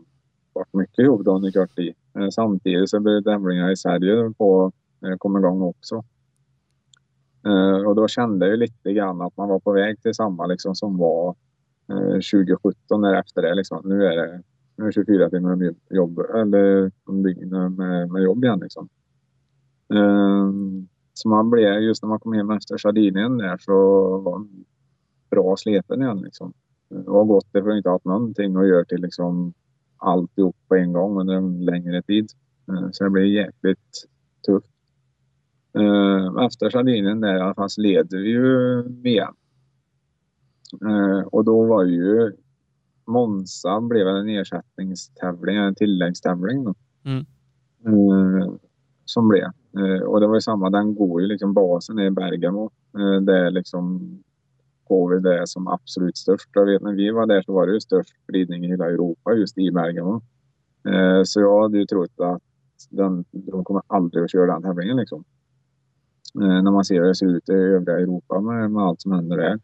mycket 0.73 1.05
jobb 1.05 1.23
då 1.23 1.35
under 1.35 1.51
kort 1.51 1.75
tid. 1.75 1.93
Eh, 2.19 2.29
Samtidigt 2.29 2.89
så 2.89 2.99
blev 2.99 3.15
det 3.15 3.31
tävlingar 3.31 3.71
i 3.71 3.77
Sverige 3.77 4.33
på 4.37 4.71
eh, 5.05 5.17
kom 5.17 5.37
igång 5.37 5.61
också. 5.61 6.03
Eh, 7.45 7.87
Och 7.87 7.95
då 7.95 8.07
kände 8.07 8.45
jag 8.45 8.51
ju 8.53 8.57
lite 8.57 8.93
grann 8.93 9.21
att 9.21 9.37
man 9.37 9.49
var 9.49 9.59
på 9.59 9.71
väg 9.71 10.01
till 10.01 10.13
samma 10.15 10.45
liksom 10.45 10.75
som 10.75 10.97
var 10.97 11.35
eh, 11.89 12.13
2017 12.13 13.01
när 13.01 13.13
efter 13.19 13.41
det 13.41 13.55
liksom. 13.55 13.81
Nu 13.85 14.05
är 14.05 14.15
det 14.17 14.43
nu 14.77 14.87
är 14.87 14.91
24 14.91 15.29
timmar 15.29 15.55
med 15.55 15.75
jobb 15.89 16.19
eller 16.19 16.91
om 17.05 17.23
dygn 17.23 17.49
med, 17.75 18.11
med 18.11 18.23
jobb 18.23 18.43
igen 18.43 18.59
liksom. 18.59 18.89
Eh, 19.93 20.51
Så 21.13 21.29
man 21.29 21.49
blev, 21.49 21.73
just 21.81 22.03
när 22.03 22.09
man 22.09 22.19
kom 22.19 22.33
hem 22.33 22.49
efter 22.51 22.77
Sardinien 22.77 23.37
där 23.37 23.57
så 23.57 23.73
var 24.17 24.47
bra 25.35 25.55
sliten 25.57 26.01
igen 26.01 26.21
liksom. 26.21 26.53
Och 27.05 27.13
har 27.13 27.25
gått 27.25 27.55
ifrån 27.55 27.77
inte 27.77 27.89
haft 27.89 28.05
någonting 28.05 28.55
att 28.55 28.67
göra 28.67 28.85
till 28.85 29.01
liksom 29.01 29.53
alltihop 29.97 30.55
på 30.67 30.75
en 30.75 30.93
gång 30.93 31.19
under 31.19 31.33
en 31.33 31.65
längre 31.65 32.01
tid. 32.01 32.29
Eh, 32.71 32.87
Så 32.91 33.03
det 33.03 33.09
blev 33.09 33.25
jäkligt 33.25 34.07
tufft. 34.45 34.69
Eh, 35.77 36.45
Efter 36.45 36.69
Sardinien 36.69 37.21
där 37.21 37.37
i 37.37 37.41
alla 37.41 37.53
fall 37.53 37.69
så 37.69 37.81
leder 37.81 38.17
vi 38.17 38.29
ju 38.29 38.81
VM. 38.87 39.33
Eh, 40.89 41.27
Och 41.27 41.45
då 41.45 41.65
var 41.65 41.83
ju 41.83 42.31
Monza 43.07 43.81
blev 43.81 44.07
en 44.07 44.29
ersättningstävling, 44.29 45.55
en 45.57 45.75
tilläggstävling 45.75 46.63
då. 46.63 46.73
Mm. 47.05 47.25
Som 49.05 49.27
blev. 49.27 49.49
Och 50.05 50.19
det 50.19 50.27
var 50.27 50.35
ju 50.35 50.41
samma, 50.41 50.69
den 50.69 50.95
går 50.95 51.21
ju 51.21 51.27
liksom, 51.27 51.53
basen 51.53 51.99
i 51.99 52.11
Bergamo. 52.11 52.69
Det 53.25 53.37
är 53.37 53.51
liksom 53.51 53.99
får 54.93 55.09
vi 55.15 55.19
det 55.19 55.47
som 55.47 55.67
absolut 55.67 56.17
störst. 56.17 56.49
Jag 56.53 56.65
vet 56.65 56.81
när 56.81 56.93
vi 56.93 57.11
var 57.11 57.25
där 57.25 57.41
så 57.41 57.53
var 57.53 57.67
det 57.67 57.73
ju 57.73 57.79
störst 57.79 58.13
spridning 58.23 58.65
i 58.65 58.67
hela 58.67 58.85
Europa 58.85 59.33
just 59.33 59.57
i 59.57 59.71
Bergamo. 59.71 60.21
Eh, 60.89 61.23
Så 61.23 61.39
jag 61.41 61.61
hade 61.61 61.77
ju 61.77 61.85
trott 61.85 62.19
att 62.19 62.41
den, 62.89 63.25
de 63.31 63.63
kommer 63.63 63.81
aldrig 63.87 64.23
att 64.23 64.31
köra 64.31 64.53
den 64.53 64.61
tävlingen 64.63 64.97
liksom. 64.97 65.23
Eh, 66.41 66.61
När 66.63 66.71
man 66.71 66.85
ser 66.85 66.95
hur 66.95 67.07
det 67.07 67.15
ser 67.15 67.25
ut 67.37 67.49
i 67.49 67.53
övriga 67.53 67.99
Europa 67.99 68.41
med, 68.41 68.71
med 68.71 68.83
allt 68.83 69.01
som 69.01 69.11
händer 69.11 69.37
där. 69.37 69.59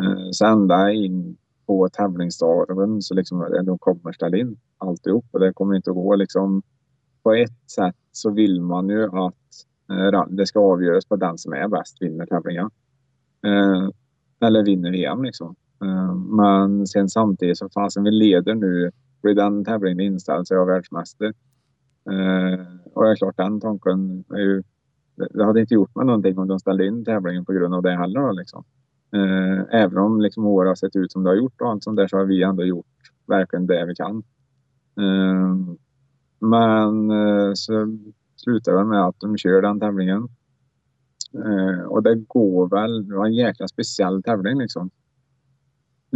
Eh, 0.00 0.28
Så 0.30 0.46
ända 0.46 0.92
in 0.92 1.36
på 1.66 1.88
tävlingsdagen 1.88 3.02
så 3.02 3.14
liksom 3.14 3.38
de 3.64 3.78
kommer 3.78 4.12
ställa 4.12 4.36
in 4.36 4.56
alltihop 4.78 5.26
och 5.30 5.40
det 5.40 5.52
kommer 5.52 5.74
inte 5.76 5.90
att 5.90 5.96
gå 5.96 6.14
liksom. 6.16 6.62
På 7.22 7.32
ett 7.32 7.70
sätt 7.76 7.96
så 8.12 8.30
vill 8.30 8.60
man 8.62 8.88
ju 8.88 9.04
att 9.04 9.44
eh, 9.90 10.24
det 10.28 10.46
ska 10.46 10.60
avgöras 10.60 11.06
på 11.06 11.16
den 11.16 11.38
som 11.38 11.52
är 11.52 11.68
bäst 11.68 12.02
vinner 12.02 12.26
tävlingen. 12.26 12.70
Eh, 13.46 13.88
eller 14.40 14.64
vinner 14.64 14.90
VM 14.90 15.22
liksom. 15.24 15.54
Eh, 15.84 16.14
men 16.14 16.86
sen 16.86 17.08
samtidigt 17.08 17.58
som 17.58 17.70
fasen 17.70 18.04
vi 18.04 18.10
leder 18.10 18.54
nu. 18.54 18.90
Blir 19.22 19.34
den 19.34 19.64
tävlingen 19.64 20.00
inställd 20.00 20.46
så 20.46 20.54
är 20.54 20.58
jag 20.58 20.66
världsmästare. 20.66 21.28
Eh, 22.10 22.60
och 22.94 23.04
det 23.04 23.10
är 23.10 23.16
klart 23.16 23.36
den 23.36 23.60
tanken 23.60 24.24
är 24.34 24.38
ju... 24.38 24.62
det- 25.16 25.44
hade 25.44 25.60
inte 25.60 25.74
gjort 25.74 25.94
mig 25.96 26.06
någonting 26.06 26.38
om 26.38 26.48
de 26.48 26.58
ställde 26.58 26.86
in 26.86 27.04
tävlingen 27.04 27.44
på 27.44 27.52
grund 27.52 27.74
av 27.74 27.82
det 27.82 27.96
heller 27.96 28.20
då, 28.20 28.32
liksom. 28.32 28.64
Eh, 29.14 29.80
även 29.82 29.98
om 29.98 30.20
liksom 30.20 30.46
året 30.46 30.70
har 30.70 30.74
sett 30.74 30.96
ut 30.96 31.12
som 31.12 31.22
det 31.22 31.30
har 31.30 31.36
gjort 31.36 31.60
och 31.60 31.68
allt 31.70 31.84
sånt 31.84 31.96
där 31.96 32.06
så 32.08 32.16
har 32.16 32.24
vi 32.24 32.42
ändå 32.42 32.64
gjort 32.64 32.86
verkligen 33.26 33.66
det 33.66 33.86
vi 33.86 33.94
kan. 33.94 34.22
Men 36.40 37.10
så 37.56 37.98
slutar 38.36 38.72
det 38.72 38.84
med 38.84 39.04
att 39.06 39.20
de 39.20 39.36
kör 39.36 39.62
den 39.62 39.80
tävlingen. 39.80 40.28
Eh, 41.34 41.84
och 41.84 42.02
det 42.02 42.14
går 42.14 42.68
väl, 42.68 43.08
det 43.08 43.16
var 43.16 43.26
en 43.26 43.34
jäkla 43.34 43.68
speciell 43.68 44.22
tävling 44.22 44.58
liksom. 44.58 44.90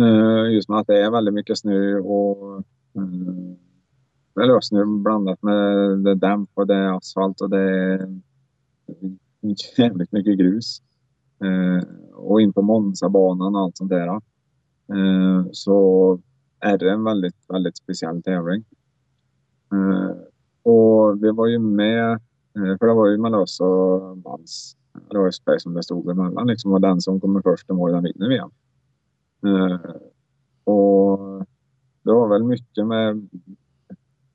Eh, 0.00 0.52
just 0.54 0.68
med 0.68 0.78
att 0.78 0.86
det 0.86 1.02
är 1.02 1.10
väldigt 1.10 1.34
mycket 1.34 1.58
snö 1.58 1.98
och 1.98 2.56
eh, 2.96 4.42
eller 4.42 4.60
snö 4.60 4.84
blandat 4.84 5.42
med 5.42 5.98
det 5.98 6.14
dämp 6.14 6.50
och 6.54 6.66
det 6.66 6.74
är 6.74 6.96
asfalt 6.96 7.40
och 7.40 7.50
det 7.50 7.60
är 7.60 8.20
jävligt 9.76 10.12
mycket 10.12 10.38
grus. 10.38 10.82
Eh, 11.44 11.88
och 12.14 12.40
in 12.40 12.52
på 12.52 12.62
Monza-banan 12.62 13.54
och 13.54 13.60
allt 13.60 13.76
sånt 13.76 13.90
där. 13.90 14.08
Eh, 14.08 15.46
så 15.52 16.20
är 16.60 16.78
det 16.78 16.90
en 16.90 17.04
väldigt, 17.04 17.36
väldigt 17.48 17.76
speciell 17.76 18.22
tävling. 18.22 18.64
Eh, 19.72 20.16
och 20.62 21.22
vi 21.22 21.30
var 21.30 21.46
ju 21.46 21.58
med, 21.58 22.12
eh, 22.12 22.78
för 22.78 22.86
det 22.86 22.94
var 22.94 23.06
ju 23.06 23.18
mellan 23.18 23.40
oss 23.40 23.60
och 23.60 24.18
Vals 24.22 24.76
det 24.92 25.18
var 25.18 25.26
Östberg 25.26 25.60
som 25.60 25.74
det 25.74 25.82
stod 25.82 26.10
emellan 26.10 26.46
liksom 26.46 26.72
och 26.72 26.80
den 26.80 27.00
som 27.00 27.20
kommer 27.20 27.42
först 27.42 27.70
i 27.70 27.72
mål 27.72 27.92
den 27.92 28.02
vinner 28.02 28.28
VM. 28.28 28.50
Eh, 29.46 29.80
och 30.64 31.46
det 32.02 32.12
var 32.12 32.28
väl 32.28 32.44
mycket 32.44 32.86
med 32.86 33.28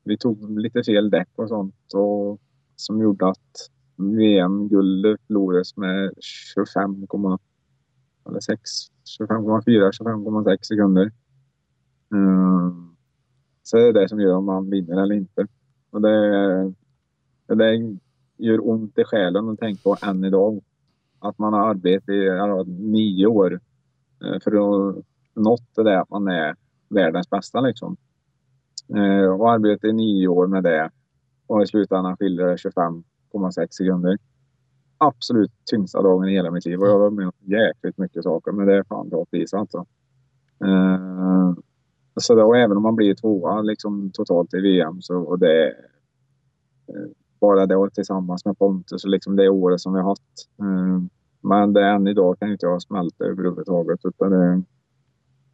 vi 0.04 0.18
tog 0.18 0.60
lite 0.60 0.84
fel 0.84 1.10
däck 1.10 1.30
och 1.36 1.50
sånt 1.50 1.94
och 1.94 2.40
som 2.76 3.02
gjorde 3.02 3.28
att 3.28 3.70
VM-guldet 3.96 5.22
förlorades 5.28 5.78
med 5.78 6.14
25, 6.56 7.08
eller 8.26 8.40
6, 8.40 8.62
25,4, 9.20 9.92
25,6 9.92 10.58
sekunder. 10.62 11.06
Eh, 12.14 12.74
så 13.64 13.78
det 13.78 13.88
är 13.88 13.94
det 13.94 14.10
som 14.10 14.20
gör 14.20 14.36
om 14.36 14.46
man 14.46 14.70
vinner 14.70 15.04
eller 15.04 15.16
inte. 15.16 15.48
Och 15.90 16.02
det, 16.02 16.74
det 17.48 17.56
gör 18.46 18.70
ont 18.70 18.98
i 18.98 19.04
själen 19.04 19.50
att 19.50 19.60
tänka 19.60 19.82
på 19.84 19.98
än 20.02 20.24
idag. 20.24 20.64
Att 21.20 21.38
man 21.38 21.54
har 21.54 21.70
arbetat 21.70 22.10
i 22.10 22.26
ja, 22.26 22.64
nio 22.68 23.28
år 23.28 23.60
eh, 24.24 24.40
för 24.44 24.52
att 24.52 24.96
nått 25.34 25.76
det 25.76 25.84
där 25.84 25.98
att 25.98 26.10
man 26.10 26.28
är 26.28 26.56
världens 26.90 27.30
bästa 27.30 27.62
liksom. 27.62 27.98
Eh, 28.96 29.26
och 29.26 29.52
arbetat 29.52 29.84
i 29.84 29.94
nio 29.94 30.28
år 30.28 30.48
med 30.48 30.64
det 30.64 30.90
och 31.48 31.64
i 31.64 31.68
slutändan 31.68 32.18
skiljer 32.18 32.46
det 32.46 32.56
25,6 32.56 33.68
sekunder. 33.70 34.18
Absolut 34.98 35.52
tyngsta 35.72 36.02
dagen 36.02 36.30
i 36.30 36.34
hela 36.34 36.52
mitt 36.52 36.66
liv 36.66 36.80
och 36.80 36.88
jag 36.88 36.92
har 36.92 37.00
varit 37.00 37.14
med 37.14 37.26
om 37.26 37.34
jäkligt 37.40 37.98
mycket 37.98 38.24
saker 38.24 38.52
men 38.52 38.68
det 38.68 38.78
är 38.78 38.84
fan 38.84 39.10
bra 39.10 39.26
pris 39.26 39.54
alltså. 39.54 39.86
Eh, 40.66 41.54
så 42.16 42.36
då, 42.36 42.54
även 42.54 42.78
om 42.78 42.84
man 42.84 42.96
blir 42.96 43.16
tvåa 43.16 43.62
liksom 43.62 44.12
totalt 44.14 44.54
i 44.54 44.62
VM 44.62 45.02
så 45.02 45.18
och 45.18 45.40
det 45.40 45.68
är 45.68 45.74
bara 47.48 47.66
det 47.66 47.76
och 47.76 47.94
tillsammans 47.94 48.46
med 48.46 48.58
Pontus 48.58 49.04
och 49.04 49.10
liksom 49.10 49.36
det 49.36 49.50
året 49.50 49.82
som 49.82 49.94
vi 49.94 50.00
har 50.00 50.10
haft. 50.10 50.32
Eh, 50.60 51.02
Men 51.42 51.74
det 51.74 51.86
än 51.86 52.08
idag 52.08 52.40
kan 52.40 52.52
inte 52.52 52.66
jag 52.66 52.82
smälta 52.82 53.24
överhuvudtaget 53.26 54.00
utan 54.04 54.32
det, 54.32 54.64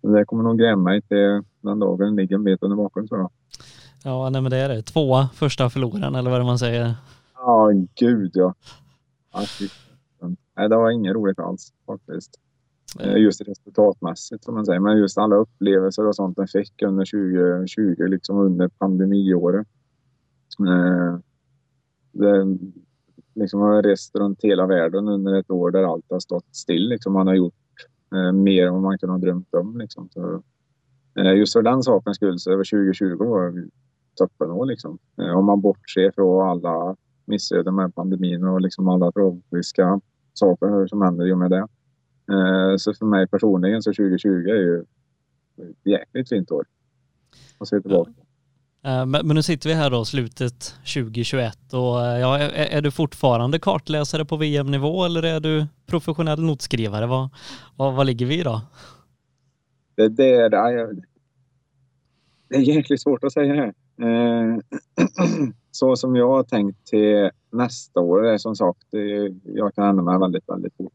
det 0.01 0.25
kommer 0.25 0.43
nog 0.43 0.59
gräma 0.59 0.83
mig 0.83 1.01
till 1.01 1.43
den 1.61 1.79
dagen 1.79 2.15
ligger 2.15 2.35
en 2.35 2.43
bit 2.43 2.63
under 2.63 2.77
bakom 2.77 3.07
tror 3.07 3.19
jag. 3.19 3.31
Ja, 4.03 4.29
nej 4.29 4.41
men 4.41 4.51
det 4.51 4.57
är 4.57 4.69
det. 4.69 4.81
Tvåa, 4.81 5.29
första 5.33 5.69
förloraren 5.69 6.15
eller 6.15 6.31
vad 6.31 6.39
det 6.39 6.45
man 6.45 6.59
säger. 6.59 6.93
Ja, 7.35 7.69
gud 7.99 8.31
ja. 8.33 8.53
Nej, 10.57 10.69
det 10.69 10.75
var 10.75 10.91
inget 10.91 11.15
roligt 11.15 11.39
alls 11.39 11.73
faktiskt. 11.85 12.31
Eh, 12.99 13.17
Just 13.17 13.41
resultatmässigt 13.41 14.43
som 14.43 14.55
man 14.55 14.65
säger. 14.65 14.79
Men 14.79 14.97
just 14.97 15.17
alla 15.17 15.35
upplevelser 15.35 16.07
och 16.07 16.15
sånt 16.15 16.37
jag 16.37 16.49
fick 16.49 16.81
under 16.81 17.05
2020, 17.05 18.03
liksom 18.07 18.37
under 18.37 18.67
pandemiåret. 18.67 19.67
Det, 22.19 22.57
liksom 23.35 23.59
har 23.59 23.83
rest 23.83 24.15
runt 24.15 24.43
hela 24.43 24.65
världen 24.65 25.07
under 25.07 25.33
ett 25.39 25.51
år 25.51 25.71
där 25.71 25.83
allt 25.83 26.05
har 26.09 26.19
stått 26.19 26.55
still. 26.55 26.89
Liksom 26.89 27.13
man 27.13 27.27
har 27.27 27.35
gjort 27.35 27.53
Eh, 28.15 28.31
mer 28.31 28.67
än 28.67 28.73
vad 28.73 28.81
man 28.81 28.97
kunde 28.97 29.13
ha 29.13 29.19
drömt 29.19 29.53
om. 29.53 29.77
Liksom. 29.77 30.09
Så, 30.09 30.43
eh, 31.19 31.33
just 31.33 31.53
för 31.53 31.61
den 31.61 31.83
sakens 31.83 32.17
skull 32.17 32.39
så 32.39 32.51
över 32.51 32.63
2020 32.63 33.15
var 33.15 33.67
toppenår. 34.15 34.65
Liksom. 34.65 34.99
Eh, 35.21 35.37
om 35.37 35.45
man 35.45 35.61
bortser 35.61 36.11
från 36.11 36.49
alla 36.49 36.95
missöden 37.25 37.75
med 37.75 37.95
pandemin 37.95 38.43
och 38.43 38.61
liksom 38.61 38.87
alla 38.87 39.11
tragiska 39.11 40.01
saker 40.33 40.87
som 40.87 41.01
händer 41.01 41.27
i 41.27 41.33
och 41.33 41.37
med 41.37 41.51
det. 41.51 41.67
Eh, 42.31 42.75
så 42.77 42.93
för 42.93 43.05
mig 43.05 43.27
personligen 43.27 43.83
så 43.83 43.93
2020 43.93 44.29
är 44.29 44.61
ju 44.61 44.79
ett 44.79 45.85
jäkligt 45.85 46.29
fint 46.29 46.51
år. 46.51 46.65
att 47.59 47.67
se 47.67 47.81
tillbaka. 47.81 48.11
på. 48.11 48.28
Eh, 48.83 49.05
men, 49.05 49.27
nu 49.27 49.43
sitter 49.43 49.69
vi 49.69 49.75
här 49.75 49.89
då 49.89 50.05
slutet 50.05 50.75
2021 50.93 51.73
och 51.73 52.05
eh, 52.05 52.19
ja, 52.19 52.37
är, 52.37 52.77
är 52.77 52.81
du 52.81 52.91
fortfarande 52.91 53.59
kartläsare 53.59 54.25
på 54.25 54.37
VM-nivå 54.37 55.05
eller 55.05 55.23
är 55.23 55.39
du 55.39 55.65
professionell 55.85 56.41
notskrivare? 56.41 57.07
Vad, 57.07 57.29
vad, 57.75 57.95
vad 57.95 58.05
ligger 58.05 58.25
vi 58.25 58.39
i 58.39 58.43
då? 58.43 58.61
Det, 59.95 60.09
det, 60.09 60.35
är, 60.35 60.49
det, 60.49 61.01
det 62.49 62.55
är 62.55 62.59
jäkligt 62.59 63.01
svårt 63.01 63.23
att 63.23 63.33
säga 63.33 63.63
eh, 63.65 63.73
så 65.71 65.95
som 65.95 66.15
jag 66.15 66.29
har 66.29 66.43
tänkt 66.43 66.87
till 66.87 67.29
nästa 67.51 67.99
år 67.99 68.27
är 68.27 68.37
som 68.37 68.55
sagt, 68.55 68.87
jag 69.43 69.75
kan 69.75 69.89
ändra 69.89 70.03
mig 70.03 70.19
väldigt, 70.19 70.49
väldigt 70.49 70.75
fort. 70.77 70.93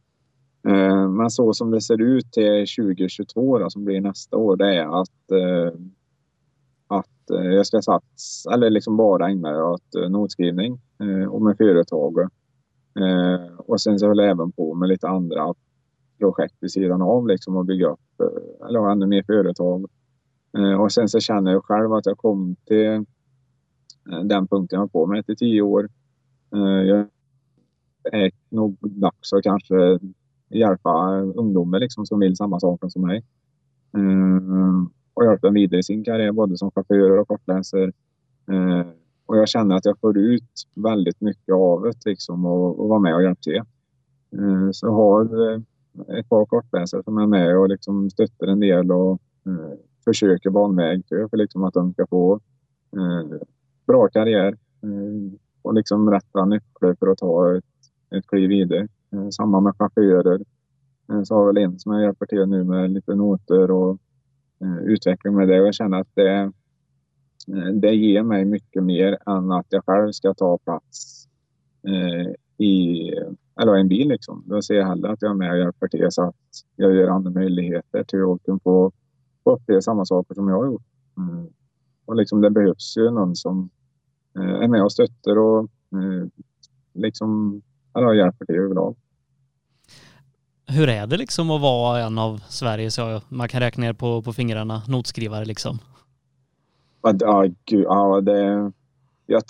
Men 1.16 1.30
så 1.30 1.54
som 1.54 1.70
det 1.70 1.80
ser 1.80 2.02
ut 2.02 2.32
till 2.32 2.66
2022 2.78 3.58
då, 3.58 3.70
som 3.70 3.84
blir 3.84 4.00
nästa 4.00 4.36
år, 4.36 4.56
det 4.56 4.74
är 4.74 5.00
att, 5.02 5.32
att 6.98 7.30
eh, 7.30 7.50
jag 7.50 7.66
ska 7.66 7.82
satsa, 7.82 8.54
eller 8.54 8.70
liksom 8.70 8.96
bara 8.96 9.28
ägna 9.28 9.50
mig 9.50 9.62
åt 9.62 9.94
eh, 9.94 10.10
notskrivning 10.10 10.80
eh, 11.00 11.28
och 11.28 11.42
med 11.42 11.56
företag. 11.56 12.20
Eh, 13.00 13.58
och 13.58 13.80
sen 13.80 13.98
så 13.98 14.06
höll 14.06 14.18
jag 14.18 14.30
även 14.30 14.52
på 14.52 14.74
med 14.74 14.88
lite 14.88 15.08
andra 15.08 15.54
projekt 16.18 16.54
vid 16.60 16.72
sidan 16.72 17.02
av 17.02 17.26
liksom 17.28 17.56
och 17.56 17.64
bygga 17.64 17.86
upp 17.86 18.20
eller 18.68 18.78
ha 18.78 18.92
ännu 18.92 19.06
mer 19.06 19.22
företag. 19.22 19.86
Och 20.80 20.92
sen 20.92 21.08
så 21.08 21.20
känner 21.20 21.52
jag 21.52 21.64
själv 21.64 21.92
att 21.92 22.06
jag 22.06 22.18
kom 22.18 22.56
till 22.64 23.04
den 24.24 24.48
punkten 24.48 24.76
jag 24.76 24.80
har 24.80 24.86
på 24.88 25.06
mig 25.06 25.22
till 25.24 25.36
tio 25.36 25.62
år. 25.62 25.88
Jag 26.86 27.06
är 28.12 28.30
nog 28.48 28.76
dags 28.80 29.32
att 29.32 29.42
kanske 29.42 29.98
hjälpa 30.50 31.20
ungdomar 31.20 31.78
liksom, 31.78 32.06
som 32.06 32.20
vill 32.20 32.36
samma 32.36 32.60
saker 32.60 32.88
som 32.88 33.02
mig. 33.02 33.24
Och 35.14 35.24
hjälpa 35.24 35.46
dem 35.46 35.54
vidare 35.54 35.80
i 35.80 35.82
sin 35.82 36.04
karriär, 36.04 36.32
både 36.32 36.58
som 36.58 36.70
chaufförer 36.70 37.18
och 37.18 37.28
kortläsare. 37.28 37.92
Eh, 38.50 38.86
och 39.26 39.36
jag 39.36 39.48
känner 39.48 39.76
att 39.76 39.84
jag 39.84 39.98
får 40.00 40.18
ut 40.18 40.52
väldigt 40.74 41.20
mycket 41.20 41.54
av 41.54 41.82
det 41.82 42.10
liksom, 42.10 42.44
och, 42.44 42.80
och 42.80 42.88
vara 42.88 43.00
med 43.00 43.14
och 43.14 43.22
hjälpa 43.22 43.40
till. 43.40 43.62
Eh, 44.32 44.70
så 44.72 44.86
jag 44.86 44.92
har 44.92 45.52
eh, 45.52 45.60
ett 46.18 46.28
par 46.28 46.46
kortläsare 46.46 47.02
som 47.02 47.18
är 47.18 47.26
med 47.26 47.58
och 47.58 47.68
liksom 47.68 48.10
stöttar 48.10 48.46
en 48.46 48.60
del 48.60 48.92
och 48.92 49.12
eh, 49.46 49.78
försöker 50.04 50.50
bana 50.50 50.82
väg 50.82 51.04
för 51.08 51.36
liksom 51.36 51.64
att 51.64 51.74
de 51.74 51.92
ska 51.92 52.06
få 52.06 52.40
eh, 52.96 53.38
bra 53.86 54.08
karriär 54.08 54.56
eh, 54.82 55.38
och 55.62 55.74
liksom 55.74 56.10
rätta 56.10 56.44
nycklar 56.44 56.96
för 56.98 57.06
att 57.06 57.18
ta 57.18 57.56
ett, 57.56 57.64
ett 58.16 58.26
kliv 58.26 58.48
vidare. 58.48 58.88
Eh, 59.12 59.28
samma 59.28 59.60
med 59.60 59.76
chaufförer. 59.78 60.40
Eh, 61.12 61.22
så 61.22 61.34
har 61.34 61.46
väl 61.46 61.58
en 61.58 61.78
som 61.78 61.92
jag 61.92 62.02
hjälper 62.02 62.26
till 62.26 62.46
nu 62.46 62.64
med 62.64 62.90
lite 62.90 63.14
noter 63.14 63.70
och 63.70 63.98
Eh, 64.64 64.78
utveckling 64.78 65.34
med 65.34 65.48
det. 65.48 65.60
Och 65.60 65.66
jag 65.66 65.74
känner 65.74 66.00
att 66.00 66.14
det, 66.14 66.32
eh, 67.48 67.72
det 67.74 67.94
ger 67.94 68.22
mig 68.22 68.44
mycket 68.44 68.84
mer 68.84 69.18
än 69.26 69.52
att 69.52 69.66
jag 69.68 69.84
själv 69.86 70.12
ska 70.12 70.34
ta 70.34 70.58
plats 70.58 71.28
eh, 71.86 72.34
i 72.66 73.10
eller 73.60 73.74
en 73.74 73.88
bil. 73.88 74.08
Liksom. 74.08 74.42
Då 74.46 74.62
ser 74.62 74.74
jag 74.74 74.86
hellre 74.86 75.12
att 75.12 75.22
jag 75.22 75.30
är 75.30 75.34
med 75.34 75.52
och 75.52 75.58
hjälper 75.58 75.88
till 75.88 76.06
så 76.10 76.22
att 76.22 76.34
jag 76.76 76.94
ger 76.94 77.08
andra 77.08 77.30
möjligheter 77.30 78.04
till 78.04 78.22
att 78.22 78.42
kunna 78.42 78.58
få, 78.58 78.92
få 79.44 79.54
uppleva 79.54 79.80
samma 79.80 80.04
saker 80.04 80.34
som 80.34 80.48
jag 80.48 80.56
har 80.56 80.66
gjort. 80.66 80.86
Mm. 81.16 81.46
Och 82.04 82.16
liksom, 82.16 82.40
det 82.40 82.50
behövs 82.50 82.96
ju 82.96 83.10
någon 83.10 83.36
som 83.36 83.70
är 84.34 84.68
med 84.68 84.82
och 84.82 84.92
stöttar 84.92 85.38
och 85.38 85.68
liksom, 86.92 87.62
eller 87.94 88.12
hjälper 88.12 88.46
till 88.46 88.54
överlag 88.54 88.96
hur 90.66 90.88
är 90.88 91.06
det 91.06 91.16
liksom 91.16 91.50
att 91.50 91.60
vara 91.60 92.00
en 92.00 92.18
av 92.18 92.42
Sveriges, 92.48 92.98
ja, 92.98 93.20
man 93.28 93.48
kan 93.48 93.60
räkna 93.60 93.80
ner 93.80 93.92
på, 93.92 94.22
på 94.22 94.32
fingrarna, 94.32 94.82
notskrivare 94.88 95.44
liksom? 95.44 95.78
Ja, 97.02 97.46
gud, 97.64 97.84
ja 97.84 98.20
det... 98.20 98.72
Jag 99.26 99.42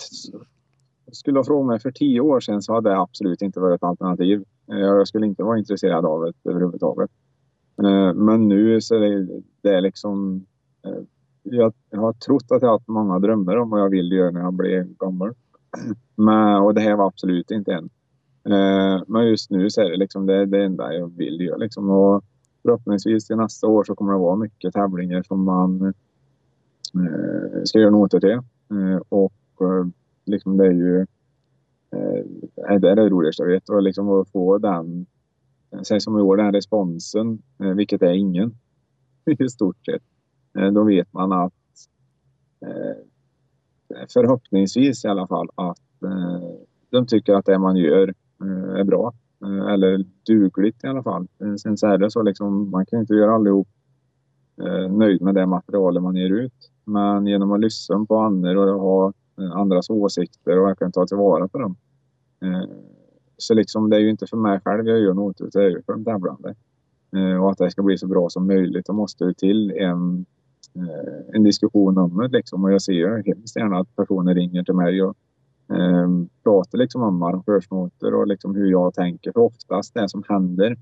skulle 1.11 1.39
ha 1.39 1.43
frågat 1.43 1.67
mig 1.67 1.79
för 1.79 1.91
tio 1.91 2.19
år 2.19 2.39
sedan 2.39 2.61
så 2.61 2.73
hade 2.73 2.89
det 2.89 2.97
absolut 2.97 3.41
inte 3.41 3.59
varit 3.59 3.75
ett 3.75 3.83
alternativ. 3.83 4.43
Eh, 4.71 4.77
jag 4.77 5.07
skulle 5.07 5.25
inte 5.25 5.43
vara 5.43 5.57
intresserad 5.57 6.05
av 6.05 6.21
det 6.21 6.49
överhuvudtaget. 6.49 7.09
Eh, 7.83 8.13
men 8.13 8.47
nu 8.47 8.81
så 8.81 8.95
är 8.95 8.99
det, 8.99 9.41
det 9.61 9.69
är 9.69 9.81
liksom... 9.81 10.45
Eh, 10.85 11.03
jag 11.43 11.73
har 11.91 12.13
trott 12.13 12.51
att 12.51 12.61
jag 12.61 12.69
har 12.69 12.75
haft 12.75 12.87
många 12.87 13.19
drömmar 13.19 13.57
om 13.57 13.69
vad 13.69 13.81
jag 13.81 13.89
vill 13.89 14.11
göra 14.11 14.31
när 14.31 14.41
jag 14.41 14.53
blir 14.53 14.87
gammal. 14.99 15.33
Men, 16.15 16.55
och 16.55 16.73
det 16.73 16.81
här 16.81 16.95
var 16.95 17.07
absolut 17.07 17.51
inte 17.51 17.73
en. 17.73 17.89
Eh, 18.49 19.03
men 19.07 19.27
just 19.27 19.49
nu 19.51 19.69
så 19.69 19.81
är 19.81 19.89
det 19.89 19.97
liksom 19.97 20.25
det, 20.25 20.45
det 20.45 20.63
enda 20.63 20.93
jag 20.93 21.17
vill 21.17 21.41
göra. 21.41 21.57
Liksom. 21.57 21.89
Och 21.89 22.23
förhoppningsvis 22.63 23.27
till 23.27 23.35
nästa 23.35 23.67
år 23.67 23.83
så 23.83 23.95
kommer 23.95 24.13
det 24.13 24.19
vara 24.19 24.35
mycket 24.35 24.73
tävlingar 24.73 25.23
som 25.23 25.43
man 25.43 25.93
eh, 26.95 27.63
ska 27.63 27.79
göra 27.79 27.89
noter 27.89 28.19
till. 28.19 28.39
Eh, 28.77 29.01
och 29.09 29.33
eh, 29.61 29.87
liksom 30.25 30.57
det 30.57 30.65
är 30.65 30.71
ju 30.71 30.99
eh, 31.91 32.79
det 32.79 32.89
är 32.89 32.95
det 32.95 33.09
roligaste 33.09 33.43
jag 33.43 33.49
vet. 33.49 33.69
Och 33.69 33.83
liksom 33.83 34.09
att 34.09 34.29
få 34.29 34.57
den, 34.57 35.05
säg 35.83 36.01
som 36.01 36.19
i 36.19 36.21
år, 36.21 36.37
den 36.37 36.53
responsen, 36.53 37.41
eh, 37.59 37.69
vilket 37.69 38.01
är 38.01 38.13
ingen 38.13 38.55
i 39.39 39.49
stort 39.49 39.85
sett. 39.85 40.03
Eh, 40.57 40.71
då 40.71 40.83
vet 40.83 41.13
man 41.13 41.31
att 41.31 41.53
eh, 42.61 42.97
förhoppningsvis 44.13 45.05
i 45.05 45.07
alla 45.07 45.27
fall 45.27 45.49
att 45.55 46.03
eh, 46.03 46.49
de 46.89 47.07
tycker 47.07 47.33
att 47.33 47.45
det 47.45 47.59
man 47.59 47.75
gör 47.75 48.13
Eh, 48.45 48.79
är 48.79 48.83
bra. 48.83 49.13
Eh, 49.45 49.73
eller 49.73 50.05
dugligt 50.27 50.83
i 50.83 50.87
alla 50.87 51.03
fall. 51.03 51.27
Eh, 51.41 51.55
sen 51.55 51.77
så 51.77 51.87
är 51.87 51.97
det 51.97 52.11
så 52.11 52.21
liksom, 52.21 52.71
man 52.71 52.85
kan 52.85 52.99
inte 52.99 53.13
göra 53.13 53.35
allihop 53.35 53.67
eh, 54.61 54.91
nöjd 54.91 55.21
med 55.21 55.35
det 55.35 55.45
materialet 55.45 56.03
man 56.03 56.15
ger 56.15 56.29
ut. 56.29 56.71
Men 56.83 57.27
genom 57.27 57.51
att 57.51 57.59
lyssna 57.59 58.05
på 58.05 58.17
andra 58.17 58.73
och 58.73 58.81
ha 58.81 59.13
eh, 59.39 59.51
andras 59.51 59.89
åsikter 59.89 60.59
och 60.59 60.67
verkligen 60.67 60.91
ta 60.91 61.07
tillvara 61.07 61.47
på 61.47 61.59
dem. 61.59 61.75
Så 63.37 63.53
liksom, 63.53 63.89
det 63.89 63.95
är 63.95 63.99
ju 63.99 64.09
inte 64.09 64.27
för 64.27 64.37
mig 64.37 64.59
själv 64.65 64.87
jag 64.87 64.99
gör 64.99 65.13
något, 65.13 65.41
utan 65.41 65.61
det 65.61 65.67
är 65.67 65.69
ju 65.69 65.81
för 65.81 65.93
de 65.93 66.05
tävlande. 66.05 66.55
Och 67.41 67.51
att 67.51 67.57
det 67.57 67.71
ska 67.71 67.83
bli 67.83 67.97
så 67.97 68.07
bra 68.07 68.29
som 68.29 68.47
möjligt, 68.47 68.85
då 68.85 68.93
måste 68.93 69.25
det 69.25 69.33
till 69.33 69.71
en, 69.71 70.25
en 71.33 71.43
diskussion 71.43 71.97
om 71.97 72.17
det. 72.17 72.27
Liksom. 72.27 72.63
Och 72.63 72.71
jag 72.71 72.81
ser 72.81 72.93
ju 72.93 73.23
hemskt 73.25 73.55
gärna 73.55 73.79
att 73.79 73.95
personer 73.95 74.35
ringer 74.35 74.63
till 74.63 74.73
mig 74.73 75.03
och 75.03 75.17
eh, 75.69 76.09
pratar 76.43 76.77
liksom 76.77 77.03
om 77.03 77.23
arrangörsnoter 77.23 78.13
och 78.13 78.27
liksom 78.27 78.55
hur 78.55 78.71
jag 78.71 78.93
tänker. 78.93 79.31
För 79.31 79.39
oftast 79.39 79.93
det 79.93 80.09
som 80.09 80.23
händer 80.29 80.77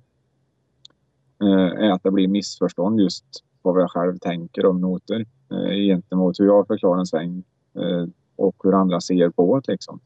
eh, 1.42 1.86
är 1.86 1.92
att 1.92 2.04
det 2.04 2.12
blir 2.12 2.28
missförstånd 2.28 3.00
just 3.00 3.26
på 3.64 3.72
vad 3.72 3.82
jag 3.82 3.92
själv 3.92 4.18
tänker 4.18 4.66
om 4.66 4.82
noter 4.82 5.26
eh, 5.52 5.76
gentemot 5.76 6.40
hur 6.40 6.46
jag 6.46 6.68
förklarar 6.68 7.00
en 7.00 7.06
sväng 7.06 7.44
eh, 7.76 8.06
och 8.36 8.56
hur 8.64 8.74
andra 8.74 9.02
ser 9.02 9.30
på 9.30 9.60
det. 9.60 9.72
Liksom. 9.72 10.00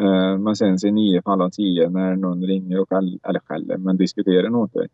Eh, 0.00 0.38
men 0.38 0.56
sen 0.56 0.86
i 0.86 0.92
nio 0.92 1.22
fall 1.22 1.42
av 1.42 1.50
tio 1.50 1.88
när 1.88 2.16
någon 2.16 2.42
ringer 2.42 2.80
och 2.80 2.88
skäller, 2.88 3.18
eller 3.28 3.40
skäller, 3.40 3.76
men 3.76 3.96
diskuterar 3.96 4.48
noter 4.48 4.88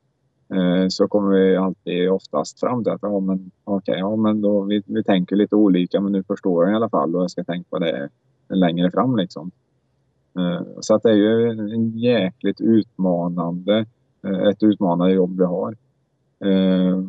eh, 0.55 0.89
så 0.89 1.09
kommer 1.09 1.31
vi 1.39 1.57
alltid 1.57 2.11
oftast 2.11 2.61
fram 2.61 2.85
till 2.85 2.93
att 2.93 3.03
ja, 3.03 3.20
men, 3.20 3.51
okay, 3.65 3.99
ja, 3.99 4.16
men 4.16 4.40
då, 4.40 4.62
vi, 4.62 4.82
vi 4.86 5.05
tänker 5.05 5.36
lite 5.36 5.57
olika 5.57 6.01
men 6.01 6.12
nu 6.12 6.23
förstår 6.23 6.65
jag 6.65 6.73
i 6.73 6.77
alla 6.77 6.90
fall 6.90 7.16
och 7.16 7.23
jag 7.23 7.31
ska 7.31 7.44
tänka 7.44 7.69
på 7.70 7.78
det 7.78 8.09
längre 8.57 8.91
fram 8.91 9.16
liksom. 9.16 9.51
Eh, 10.39 10.62
så 10.81 10.95
att 10.95 11.03
det 11.03 11.11
är 11.11 11.15
ju 11.15 11.51
en 11.51 11.99
jäkligt 11.99 12.61
utmanande, 12.61 13.87
eh, 14.23 14.49
ett 14.49 14.62
utmanande 14.62 15.15
jobb 15.15 15.39
vi 15.39 15.45
har. 15.45 15.77
Eh, 16.45 17.05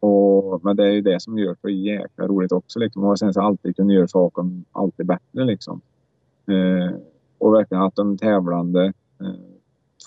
och, 0.00 0.64
men 0.64 0.76
det 0.76 0.84
är 0.84 0.90
ju 0.90 1.00
det 1.00 1.22
som 1.22 1.38
gör 1.38 1.50
det 1.50 1.60
så 1.60 1.68
jäkla 1.68 2.26
roligt 2.26 2.52
också 2.52 2.78
liksom. 2.78 3.04
Och 3.04 3.18
sen 3.18 3.34
så 3.34 3.40
alltid 3.40 3.76
kunna 3.76 3.92
göra 3.92 4.08
saker 4.08 4.62
alltid 4.72 5.06
bättre 5.06 5.44
liksom. 5.44 5.80
Och 7.38 7.54
verkligen 7.54 7.82
att 7.82 7.96
de 7.96 8.18
tävlande 8.18 8.92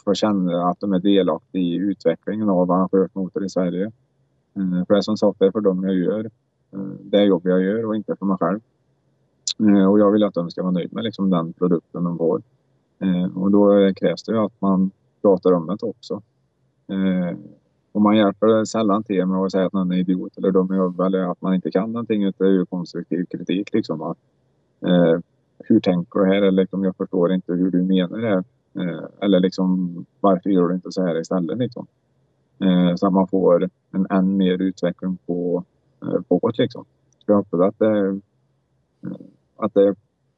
får 0.05 0.13
känna 0.13 0.69
att 0.69 0.79
de 0.79 0.93
är 0.93 0.99
delaktiga 0.99 1.61
i 1.61 1.75
utvecklingen 1.75 2.49
av 2.49 2.71
arrangörsmotor 2.71 3.45
i 3.45 3.49
Sverige. 3.49 3.91
För 4.53 4.93
det 4.93 4.97
är 4.97 5.01
som 5.01 5.17
sagt 5.17 5.39
det 5.39 5.45
är 5.45 5.51
för 5.51 5.61
dem 5.61 5.83
jag 5.83 5.95
gör 5.95 6.29
det 7.01 7.23
jobb 7.23 7.41
jag 7.45 7.63
gör 7.63 7.85
och 7.85 7.95
inte 7.95 8.15
för 8.15 8.25
mig 8.25 8.37
själv. 8.37 8.59
Eh, 9.59 9.91
och 9.91 9.99
jag 9.99 10.11
vill 10.11 10.23
att 10.23 10.33
de 10.33 10.51
ska 10.51 10.61
vara 10.61 10.71
nöjda 10.71 10.89
med 10.95 11.03
liksom 11.03 11.29
den 11.29 11.53
produkten 11.53 12.03
de 12.03 12.17
får. 12.17 12.41
Eh, 12.99 13.37
och 13.37 13.51
då 13.51 13.93
krävs 13.95 14.23
det 14.23 14.31
ju 14.31 14.37
att 14.37 14.61
man 14.61 14.91
pratar 15.21 15.51
om 15.53 15.67
det 15.67 15.85
också. 15.85 16.21
Eh, 16.87 17.37
och 17.91 18.01
man 18.01 18.17
hjälper 18.17 18.65
sällan 18.65 19.03
till 19.03 19.25
med 19.25 19.39
att 19.39 19.51
säga 19.51 19.65
att 19.65 19.73
någon 19.73 19.91
är 19.91 19.97
idiot 19.97 20.37
eller 20.37 20.51
dum 20.51 20.73
i 20.73 20.75
huvudet 20.75 21.05
eller 21.05 21.31
att 21.31 21.41
man 21.41 21.55
inte 21.55 21.71
kan 21.71 21.91
någonting. 21.91 22.23
Utan 22.23 22.47
det 22.47 22.53
är 22.53 22.57
ju 22.57 22.65
konstruktiv 22.65 23.25
kritik. 23.25 23.73
Liksom, 23.73 24.01
att, 24.01 24.17
eh, 24.81 25.19
hur 25.59 25.79
tänker 25.79 26.19
du 26.19 26.25
här? 26.25 26.41
Eller 26.41 26.51
liksom, 26.51 26.83
jag 26.83 26.95
förstår 26.95 27.33
inte 27.33 27.53
hur 27.53 27.71
du 27.71 27.83
menar 27.83 28.17
det. 28.17 28.43
Eh, 28.81 29.03
eller 29.21 29.39
liksom, 29.39 30.05
varför 30.19 30.49
gör 30.49 30.67
du 30.67 30.75
inte 30.75 30.91
så 30.91 31.05
här 31.05 31.19
istället? 31.19 31.57
Liksom. 31.57 31.87
Eh, 32.59 32.95
så 32.95 33.07
att 33.07 33.13
man 33.13 33.27
får 33.27 33.69
en 33.91 34.07
än 34.09 34.37
mer 34.37 34.61
utveckling 34.61 35.17
på 35.25 35.63
eh, 36.01 36.19
båt 36.27 36.57
liksom. 36.57 36.85
Jag 37.25 37.35
hoppas 37.35 37.59
att 37.61 37.79
det, 37.79 38.19
att 39.57 39.73
det 39.73 39.95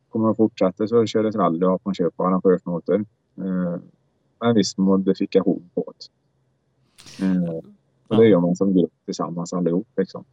kommer 0.09 0.29
att 0.29 0.37
fortsätta 0.37 0.87
så 0.87 1.05
kör 1.05 1.23
ett 1.23 1.35
rally 1.35 1.65
och 1.65 1.75
att 1.75 1.85
man 1.85 1.93
köper 1.93 2.23
arrangörsmotor. 2.23 3.05
Med 3.35 3.81
en 4.43 4.55
viss 4.55 4.77
modifikation 4.77 5.69
på 5.73 5.93
det. 5.97 7.61
Och 8.07 8.17
det 8.17 8.27
gör 8.27 8.39
man 8.39 8.55
som 8.55 8.73
grupp 8.73 8.91
tillsammans 9.05 9.53
allihop 9.53 9.87
liksom. 9.97 10.25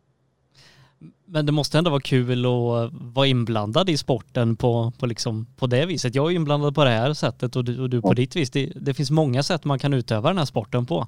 Men 1.25 1.47
det 1.47 1.53
måste 1.53 1.79
ändå 1.79 1.91
vara 1.91 2.01
kul 2.01 2.47
att 2.47 2.93
vara 3.15 3.27
inblandad 3.27 3.91
i 3.91 3.97
sporten 3.97 4.57
på, 4.57 4.93
på, 4.99 5.07
liksom, 5.07 5.47
på 5.57 5.67
det 5.67 5.87
viset. 5.87 6.15
Jag 6.15 6.31
är 6.31 6.37
inblandad 6.37 6.75
på 6.75 6.85
det 6.85 6.91
här 6.91 7.13
sättet 7.13 7.57
och 7.57 7.65
du, 7.65 7.81
och 7.81 7.91
du 7.91 8.01
på 8.01 8.09
ja. 8.09 8.15
ditt 8.15 8.37
vis. 8.37 8.51
Det, 8.51 8.73
det, 8.77 8.95
finns 8.95 9.11
många 9.11 9.43
sätt 9.43 9.65
man 9.65 9.79
kan 9.79 9.95
utöva 9.95 10.29
den 10.29 10.39
här 10.39 10.45
sporten 10.45 10.87
på. 10.87 11.07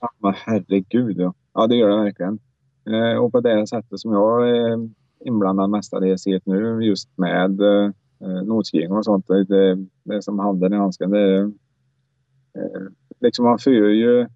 Ja, 0.00 0.10
men 0.18 0.34
herregud 0.36 1.18
ja. 1.18 1.34
Ja, 1.54 1.66
det 1.66 1.76
gör 1.76 1.88
det 1.88 2.04
verkligen. 2.04 2.38
Eh, 2.86 3.18
och 3.18 3.32
på 3.32 3.40
det 3.40 3.66
sättet 3.66 4.00
som 4.00 4.12
jag 4.12 4.48
är 4.48 4.90
inblandad 5.20 5.70
mestadels 5.70 6.26
i 6.26 6.40
nu 6.44 6.82
just 6.82 7.18
med 7.18 7.60
eh, 7.60 8.42
notskrivning 8.44 8.98
och 8.98 9.04
sånt. 9.04 9.26
Det, 9.26 9.44
det, 9.44 9.86
det 10.04 10.22
som 10.22 10.38
handen 10.38 10.72
i 10.72 10.76
handsken. 10.76 11.10
Det, 11.10 11.40
eh, 12.58 12.82
liksom 13.20 13.44
man 13.44 13.58
för 13.58 13.70
ju 13.70 14.20
eh, 14.20 14.28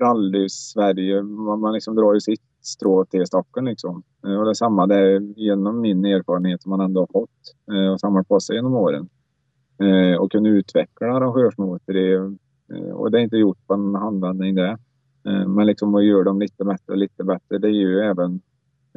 rally-Sverige. 0.00 1.22
Man, 1.22 1.60
man 1.60 1.72
liksom 1.72 1.96
drar 1.96 2.14
ju 2.14 2.20
sitt 2.20 2.42
strå 2.62 3.04
till 3.04 3.26
stocken 3.26 3.64
liksom. 3.64 4.02
Eh, 4.26 4.34
och 4.34 4.44
det 4.44 4.50
är 4.50 4.54
samma 4.54 4.86
där 4.86 5.20
genom 5.20 5.80
min 5.80 6.04
erfarenhet 6.04 6.62
som 6.62 6.70
man 6.70 6.80
ändå 6.80 7.00
har 7.00 7.20
fått 7.20 7.30
eh, 7.72 7.92
och 7.92 8.00
samlat 8.00 8.28
på 8.28 8.40
sig 8.40 8.56
genom 8.56 8.74
åren. 8.74 9.08
Eh, 9.82 10.20
och 10.20 10.32
kunna 10.32 10.48
utveckla 10.48 11.06
arrangörsmotor 11.06 11.96
eh, 11.96 12.90
och 12.92 13.10
det 13.10 13.18
är 13.18 13.22
inte 13.22 13.36
gjort 13.36 13.66
på 13.66 13.74
en 13.74 13.94
handvändning 13.94 14.54
det. 14.54 14.78
Eh, 15.28 15.48
men 15.48 15.66
liksom 15.66 15.94
att 15.94 16.04
göra 16.04 16.24
dem 16.24 16.40
lite 16.40 16.64
bättre 16.64 16.92
och 16.92 16.98
lite 16.98 17.24
bättre, 17.24 17.58
det 17.58 17.68
är 17.68 17.72
ju 17.72 18.00
även 18.00 18.40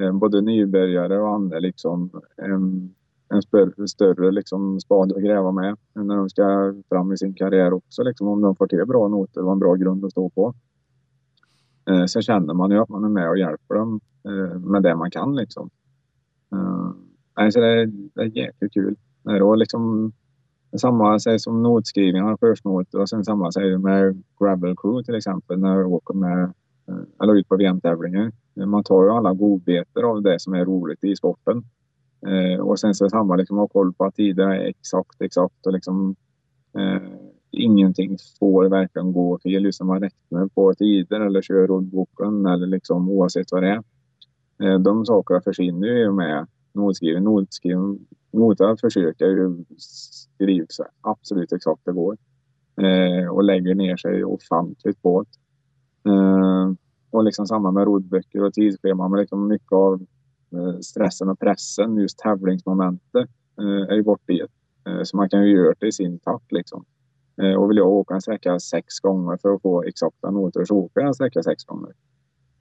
Eh, 0.01 0.11
både 0.13 0.41
nybörjare 0.41 1.19
och 1.19 1.33
andra 1.33 1.59
liksom 1.59 2.21
en, 2.37 2.93
en 3.29 3.41
större, 3.41 3.87
större 3.87 4.31
liksom 4.31 4.79
spade 4.79 5.15
att 5.15 5.23
gräva 5.23 5.51
med 5.51 5.77
när 5.93 6.15
de 6.15 6.29
ska 6.29 6.75
fram 6.89 7.13
i 7.13 7.17
sin 7.17 7.33
karriär 7.33 7.73
också. 7.73 8.03
Liksom, 8.03 8.27
om 8.27 8.41
de 8.41 8.55
får 8.55 8.67
till 8.67 8.85
bra 8.85 9.07
noter 9.07 9.45
och 9.45 9.51
en 9.51 9.59
bra 9.59 9.75
grund 9.75 10.05
att 10.05 10.11
stå 10.11 10.29
på. 10.29 10.53
Eh, 11.89 12.05
så 12.05 12.21
känner 12.21 12.53
man 12.53 12.71
ju 12.71 12.77
att 12.77 12.89
man 12.89 13.03
är 13.03 13.09
med 13.09 13.29
och 13.29 13.37
hjälper 13.37 13.75
dem 13.75 13.99
eh, 14.23 14.59
med 14.59 14.83
det 14.83 14.95
man 14.95 15.11
kan 15.11 15.35
liksom. 15.35 15.69
Eh, 16.51 16.91
alltså 17.33 17.59
det, 17.59 17.67
är, 17.67 17.85
det 17.85 18.21
är 18.21 18.37
jäkligt 18.37 18.73
kul. 18.73 18.95
Och 19.41 19.57
liksom, 19.57 20.11
samma 20.77 21.19
sig 21.19 21.39
som 21.39 21.63
notskrivningar, 21.63 22.37
försnoter 22.37 22.99
och 22.99 23.09
sen 23.09 23.25
samma 23.25 23.51
sig 23.51 23.77
med 23.77 24.23
Gravel 24.39 24.75
Crew 24.77 25.03
till 25.03 25.15
exempel 25.15 25.59
när 25.59 25.75
jag 25.75 25.91
åker 25.91 26.13
med 26.13 26.53
Eh, 26.89 27.23
eller 27.23 27.35
ut 27.35 27.47
på 27.47 27.57
VM-tävlingar. 27.57 28.31
Eh, 28.59 28.65
man 28.65 28.83
tar 28.83 29.03
ju 29.03 29.09
alla 29.09 29.33
godbitar 29.33 30.03
av 30.03 30.21
det 30.21 30.39
som 30.39 30.53
är 30.53 30.65
roligt 30.65 31.03
i 31.03 31.15
sporten. 31.15 31.63
Eh, 32.27 32.59
och 32.59 32.79
sen 32.79 32.95
så 32.95 33.09
samma 33.09 33.35
liksom 33.35 33.57
ha 33.57 33.67
koll 33.67 33.93
på 33.93 34.05
att 34.05 34.15
tiderna 34.15 34.55
är 34.55 34.65
exakt, 34.65 35.21
exakt 35.21 35.65
och 35.65 35.73
liksom 35.73 36.15
ingenting 37.51 38.17
får 38.39 38.69
verkligen 38.69 39.13
gå 39.13 39.39
fel 39.39 39.65
just 39.65 39.81
när 39.81 39.87
man 39.87 40.01
räknar 40.01 40.47
på 40.47 40.73
tider 40.73 41.19
eller 41.19 41.41
kör 41.41 41.67
roddboken 41.67 42.45
eller 42.45 42.67
liksom 42.67 43.09
oavsett 43.09 43.51
vad 43.51 43.63
det 43.63 43.69
är. 43.69 43.83
Eh, 44.63 44.79
de 44.79 45.05
sakerna 45.05 45.41
försvinner 45.41 45.87
ju 45.87 46.11
med 46.11 46.47
notskriven. 46.73 47.23
Notskriven 47.23 47.99
notar 48.31 48.75
försöker 48.75 49.25
ju 49.25 49.65
skriva 49.77 50.65
så 50.69 50.85
absolut 51.01 51.53
exakt 51.53 51.81
det 51.85 51.91
går 51.91 52.17
eh, 52.81 53.27
och 53.29 53.43
lägger 53.43 53.75
ner 53.75 53.97
sig 53.97 54.23
ofantligt 54.23 55.01
på 55.01 55.21
det. 55.21 55.29
Eh, 56.07 56.73
och 57.11 57.23
liksom 57.23 57.47
samma 57.47 57.71
med 57.71 57.83
rodböcker 57.83 58.43
och 58.43 58.53
tidsschema. 58.53 59.07
Men 59.07 59.19
liksom 59.19 59.47
mycket 59.47 59.71
av 59.71 60.01
eh, 60.53 60.79
stressen 60.79 61.29
och 61.29 61.39
pressen, 61.39 61.97
just 61.97 62.19
tävlingsmomentet, 62.19 63.29
eh, 63.59 63.91
är 63.91 63.95
ju 63.95 64.03
borta 64.03 64.33
i 64.33 64.41
eh, 64.87 65.03
Så 65.03 65.17
man 65.17 65.29
kan 65.29 65.43
ju 65.43 65.55
göra 65.55 65.73
det 65.79 65.87
i 65.87 65.91
sin 65.91 66.19
takt 66.19 66.51
liksom. 66.51 66.85
Eh, 67.41 67.53
och 67.53 67.69
vill 67.69 67.77
jag 67.77 67.87
åka 67.87 68.13
en 68.13 68.21
sträcka 68.21 68.59
sex 68.59 68.99
gånger 68.99 69.37
för 69.37 69.53
att 69.53 69.61
få 69.61 69.83
exakta 69.83 70.31
noter 70.31 70.65
så 70.65 70.75
åker 70.75 71.01
jag 71.01 71.07
en 71.07 71.13
sträcka 71.13 71.43
sex 71.43 71.65
gånger. 71.65 71.93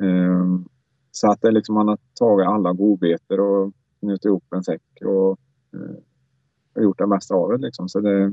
Ehm, 0.03 0.65
så 1.11 1.31
att 1.31 1.41
det 1.41 1.51
liksom 1.51 1.75
man 1.75 1.89
har 1.89 1.99
tagit 2.15 2.47
alla 2.47 2.73
godbitar 2.73 3.41
och 3.41 3.73
knutit 4.01 4.25
ihop 4.25 4.45
en 4.55 4.65
säck 4.65 4.83
och, 5.05 5.31
och 5.31 6.83
gjort 6.83 6.99
det 6.99 7.07
mesta 7.07 7.35
av 7.35 7.51
det. 7.51 7.59
Liksom. 7.59 7.89
Så 7.89 8.01
det, 8.01 8.31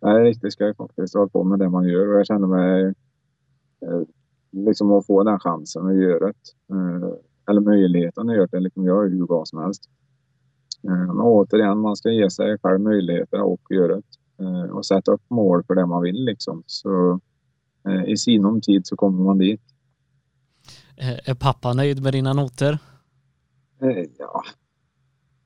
det 0.00 0.06
är 0.06 0.24
riktigt 0.24 0.52
skoj 0.52 0.74
faktiskt 0.74 1.16
att 1.16 1.18
hålla 1.18 1.28
på 1.28 1.44
med 1.44 1.58
det 1.58 1.68
man 1.68 1.88
gör 1.88 2.08
och 2.08 2.18
jag 2.18 2.26
känner 2.26 2.46
mig 2.46 2.94
liksom 4.52 4.92
att 4.92 5.06
få 5.06 5.24
den 5.24 5.40
chansen 5.40 5.86
att 5.86 5.96
göra 5.96 6.26
det. 6.26 6.34
Eller 7.50 7.60
möjligheten 7.60 8.30
att 8.30 8.36
göra 8.36 8.46
det. 8.46 8.60
Liksom 8.60 8.84
jag 8.84 8.96
gör 8.96 9.14
ju 9.14 9.26
vad 9.26 9.48
som 9.48 9.58
helst. 9.58 9.88
Men 10.82 11.20
återigen, 11.20 11.78
man 11.78 11.96
ska 11.96 12.10
ge 12.10 12.30
sig 12.30 12.58
själv 12.58 12.80
möjligheter 12.80 13.52
att 13.52 13.60
göra 13.70 13.96
det. 13.96 14.02
Eh, 14.40 14.70
och 14.70 14.86
sätta 14.86 15.12
upp 15.12 15.22
mål 15.30 15.64
för 15.64 15.74
det 15.74 15.86
man 15.86 16.02
vill. 16.02 16.24
Liksom. 16.24 16.62
Så 16.66 17.20
eh, 17.88 18.04
i 18.04 18.16
sinom 18.16 18.60
tid 18.60 18.86
så 18.86 18.96
kommer 18.96 19.24
man 19.24 19.38
dit. 19.38 19.60
Eh, 20.96 21.30
är 21.30 21.34
pappa 21.34 21.72
nöjd 21.72 22.02
med 22.02 22.12
dina 22.12 22.32
noter? 22.32 22.78
Ja, 24.18 24.42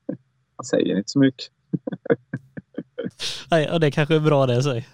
han 0.55 0.65
säger 0.65 0.97
inte 0.97 1.09
så 1.09 1.19
mycket. 1.19 1.45
Nej, 3.51 3.71
och 3.71 3.79
det 3.79 3.91
kanske 3.91 4.15
är 4.15 4.19
bra 4.19 4.45
det 4.45 4.63
säg. 4.63 4.87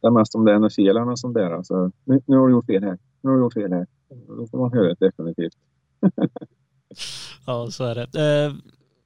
Det 0.00 0.06
är 0.06 0.10
mest 0.10 0.34
om 0.34 0.44
det 0.44 0.52
är 0.52 0.58
något 0.58 0.74
fel 0.74 0.88
eller 0.88 1.04
något 1.04 1.18
sånt 1.18 1.34
där. 1.34 1.50
Alltså, 1.50 1.90
nu, 2.04 2.20
nu 2.26 2.36
har 2.36 2.46
du 2.46 2.52
gjort 2.52 2.66
fel 2.66 2.82
här. 2.82 2.98
Nu 3.20 3.30
har 3.30 3.36
du 3.36 3.42
gjort 3.42 3.54
fel 3.54 3.72
här. 3.72 3.86
Då 4.28 4.46
får 4.46 4.58
man 4.58 4.72
höra 4.72 4.88
det 4.88 5.06
definitivt. 5.06 5.54
ja, 7.46 7.70
så 7.70 7.84
är 7.84 7.94
det 7.94 8.08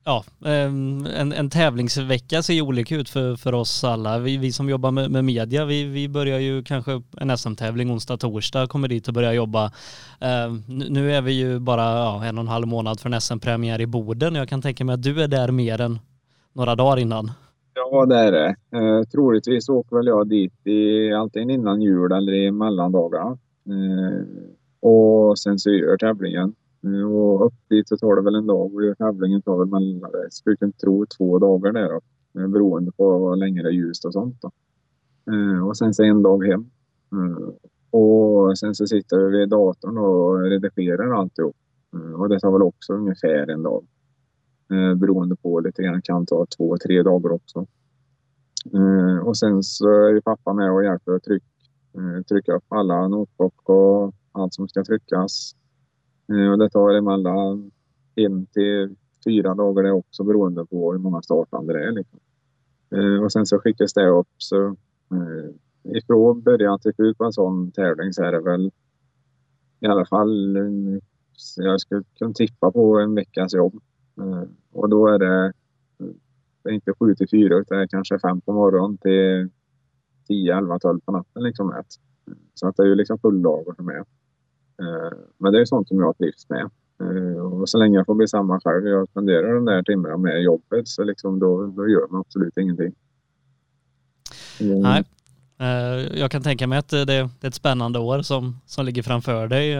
ja, 0.05 0.24
ehm, 0.44 1.06
en, 1.06 1.32
en 1.32 1.51
tävlingsvecka 1.51 2.43
ser 2.43 2.55
ju 2.55 2.62
olika 2.62 2.97
ut 2.97 3.09
för, 3.09 3.36
för 3.36 3.52
oss 3.55 3.85
alla. 3.85 4.19
Vi, 4.19 4.36
vi 4.36 4.52
som 4.52 4.69
jobbar 4.69 4.90
med, 4.90 5.10
med 5.10 5.24
media, 5.24 5.64
vi, 5.64 5.85
vi 5.85 6.09
börjar 6.09 6.39
ju 6.39 6.62
kanske 6.62 7.02
en 7.16 7.39
SM-tävling 7.39 7.93
onsdag, 7.93 8.16
torsdag, 8.16 8.66
kommer 8.66 8.89
dit 8.89 9.09
och 9.09 9.14
börjar 9.14 9.32
jobba. 9.32 9.73
Ehm, 10.20 10.62
nu 10.66 11.14
är 11.14 11.23
vi 11.23 11.32
ju 11.32 11.59
bara 11.59 11.82
ja, 11.82 12.24
en 12.24 12.39
och 12.39 12.43
en 12.43 12.48
halv 12.48 12.66
månad 12.66 13.01
från 13.01 13.20
SM-premiär 13.20 13.81
i 13.81 13.86
Boden. 13.86 14.35
Jag 14.35 14.48
kan 14.48 14.62
tänka 14.62 14.85
mig 14.85 14.94
att 14.94 15.02
du 15.02 15.23
är 15.23 15.28
där 15.28 15.51
mer 15.51 15.81
än 15.81 15.98
några 16.52 16.74
dagar 16.74 16.98
innan. 16.98 17.31
Ja, 17.74 18.07
det 18.07 18.15
är 18.16 18.32
det. 18.32 18.57
Eh, 18.70 19.03
troligtvis 19.03 19.69
åker 19.69 19.97
väl 19.97 20.07
jag 20.07 20.28
dit 20.28 20.66
i, 20.66 21.12
antingen 21.12 21.51
innan 21.51 21.82
jul 21.82 22.12
eller 22.12 22.32
i 22.32 22.51
mellandagarna. 22.51 23.39
Eh, 23.66 24.24
och 24.81 25.39
sen 25.39 25.59
så 25.59 25.70
gör 25.70 25.97
tävlingen. 25.97 26.55
Eh, 26.85 27.12
och 27.12 27.47
upp 27.47 27.55
dit 27.70 27.89
så 27.89 27.97
tar 27.97 28.16
det 28.16 28.23
väl 28.23 28.35
en 28.35 28.47
dag 28.47 28.74
och 28.74 28.99
tävlingen 28.99 29.43
tar 29.43 29.59
väl 29.59 29.69
mellan, 29.69 30.11
jag 30.12 30.32
skulle 30.32 30.57
kunna 30.57 30.73
tro 30.73 31.07
två 31.07 31.39
dagar 31.39 31.73
där 31.73 31.89
då. 31.89 32.01
Eh, 32.40 32.49
beroende 32.49 32.93
på 32.93 33.28
hur 33.28 33.36
länge 33.36 33.62
det 33.62 33.69
är 33.69 33.73
ljust 33.73 34.05
och 34.05 34.12
sånt 34.12 34.43
då. 34.43 34.51
Eh, 35.32 35.69
och 35.69 35.77
sen 35.77 35.94
så 35.94 36.03
en 36.03 36.23
dag 36.23 36.44
hem. 36.47 36.70
Eh, 37.12 37.55
och 38.01 38.59
sen 38.59 38.74
så 38.74 38.86
sitter 38.86 39.19
vi 39.19 39.39
vid 39.39 39.49
datorn 39.49 39.99
och 39.99 40.40
redigerar 40.43 41.15
alltihop. 41.20 41.57
Eh, 41.94 42.20
och 42.20 42.28
det 42.28 42.40
tar 42.40 42.53
väl 42.53 42.62
också 42.62 42.93
ungefär 42.93 43.51
en 43.51 43.62
dag. 43.62 43.85
Eh, 44.73 44.94
beroende 44.94 45.36
på 45.36 45.61
lite 45.61 45.82
grann, 45.82 46.03
kan 46.03 46.27
ta 46.27 46.47
två, 46.57 46.77
tre 46.77 47.03
dagar 47.03 47.31
också. 47.31 47.66
Eh, 48.74 49.27
och 49.27 49.36
sen 49.36 49.62
så 49.62 49.89
är 49.89 50.12
ju 50.12 50.20
pappa 50.20 50.53
med 50.53 50.73
och 50.73 50.85
hjälper 50.85 51.12
att 51.12 51.23
tryck, 51.23 51.43
eh, 51.94 52.23
trycka 52.23 52.53
upp 52.53 52.65
alla 52.69 53.09
notblock 53.09 53.69
och 53.69 54.15
allt 54.32 54.55
som 54.55 54.69
ska 54.69 54.85
tryckas. 54.85 55.55
Eh, 56.32 56.53
och 56.53 56.59
det 56.59 56.70
tar 56.70 56.94
emellan 56.94 57.70
en 58.15 58.47
till 58.47 58.97
fyra 59.24 59.55
dagar 59.55 59.82
det 59.82 59.93
också 59.93 60.24
beroende 60.24 60.66
på 60.66 60.93
hur 60.93 60.99
många 60.99 61.23
startande 61.23 61.73
det 61.73 61.85
är. 61.85 61.93
Liksom. 61.93 62.20
Eh, 62.94 63.23
och 63.24 63.32
sen 63.32 63.47
så 63.47 63.59
skickas 63.59 63.93
det 63.94 64.09
upp. 64.09 64.35
Så, 64.39 64.66
eh, 65.11 65.97
ifrån 65.97 66.43
början 66.43 66.78
typ 66.78 66.82
till 66.82 66.94
slut 66.94 67.19
på 67.19 67.24
en 67.24 67.32
sån 67.32 67.70
tävling 67.70 68.12
så 68.12 68.23
är 68.23 68.32
det 68.32 68.40
väl 68.40 68.70
i 69.81 69.86
alla 69.86 70.07
fall, 70.07 70.57
jag 71.57 71.81
skulle 71.81 72.05
kunna 72.19 72.32
tippa 72.32 72.70
på 72.70 72.99
en 72.99 73.15
veckas 73.15 73.55
jobb. 73.55 73.82
Eh, 74.19 74.43
och 74.73 74.89
då 74.89 75.09
är 75.09 75.19
det, 75.19 75.53
det 76.63 76.71
är 76.71 76.75
inte 76.75 76.93
7 76.99 77.15
till 77.15 77.29
4 77.29 77.57
utan 77.57 77.79
det 77.79 77.85
är 77.85 77.89
kanske 77.89 78.19
5 78.19 78.41
på 78.41 78.53
morgonen 78.53 78.99
till 78.99 79.51
10, 80.29 80.57
11, 80.57 80.79
12 80.79 81.01
på 81.01 81.13
natten. 81.13 81.43
Liksom. 81.43 81.83
Så 82.55 82.69
att 82.69 82.77
det 82.77 82.83
är 82.83 82.87
ju 82.87 82.95
liksom 82.95 83.19
fulldagar 83.19 83.75
som 83.75 83.89
är. 83.89 84.05
Eh, 84.83 85.13
men 85.39 85.53
det 85.53 85.61
är 85.61 85.65
sånt 85.65 85.89
som 85.89 86.01
jag 86.01 86.19
trivs 86.19 86.49
med. 86.49 86.71
Eh, 87.01 87.43
och 87.43 87.69
så 87.69 87.79
länge 87.79 87.97
jag 87.97 88.07
får 88.07 88.15
bli 88.15 88.29
samma 88.29 88.61
själv, 88.61 88.87
jag 88.87 89.09
spenderar 89.09 89.55
de 89.55 89.65
där 89.65 89.83
timmarna 89.83 90.17
med 90.17 90.43
jobbet, 90.43 90.89
så 90.89 91.05
liksom 91.05 91.39
då, 91.39 91.67
då 91.67 91.89
gör 91.89 92.09
man 92.11 92.21
absolut 92.21 92.57
ingenting. 92.57 92.95
Mm. 94.61 94.83
Nej, 94.83 95.05
eh, 95.59 96.19
jag 96.21 96.31
kan 96.31 96.43
tänka 96.43 96.67
mig 96.67 96.79
att 96.79 96.89
det 96.89 97.15
är 97.15 97.29
ett 97.41 97.55
spännande 97.55 97.99
år 97.99 98.23
som, 98.23 98.57
som 98.67 98.87
ligger 98.87 99.03
framför 99.03 99.49
dig. 99.49 99.77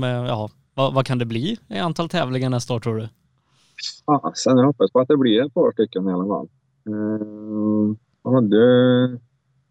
Med, 0.00 0.26
ja, 0.26 0.50
vad, 0.74 0.94
vad 0.94 1.06
kan 1.06 1.18
det 1.18 1.26
bli 1.26 1.58
i 1.68 1.78
antal 1.78 2.08
tävlingar 2.08 2.50
nästa 2.50 2.74
år 2.74 2.80
tror 2.80 2.96
du? 2.96 3.08
Fasen, 4.06 4.58
jag 4.58 4.66
hoppas 4.66 4.92
på 4.92 5.00
att 5.00 5.08
det 5.08 5.16
blir 5.16 5.46
ett 5.46 5.54
par 5.54 5.72
stycken 5.72 6.08
i 6.08 6.12
alla 6.12 6.26
fall. 6.26 6.48
Ehm, 6.86 7.96
jag 8.22 8.32
hade 8.32 9.18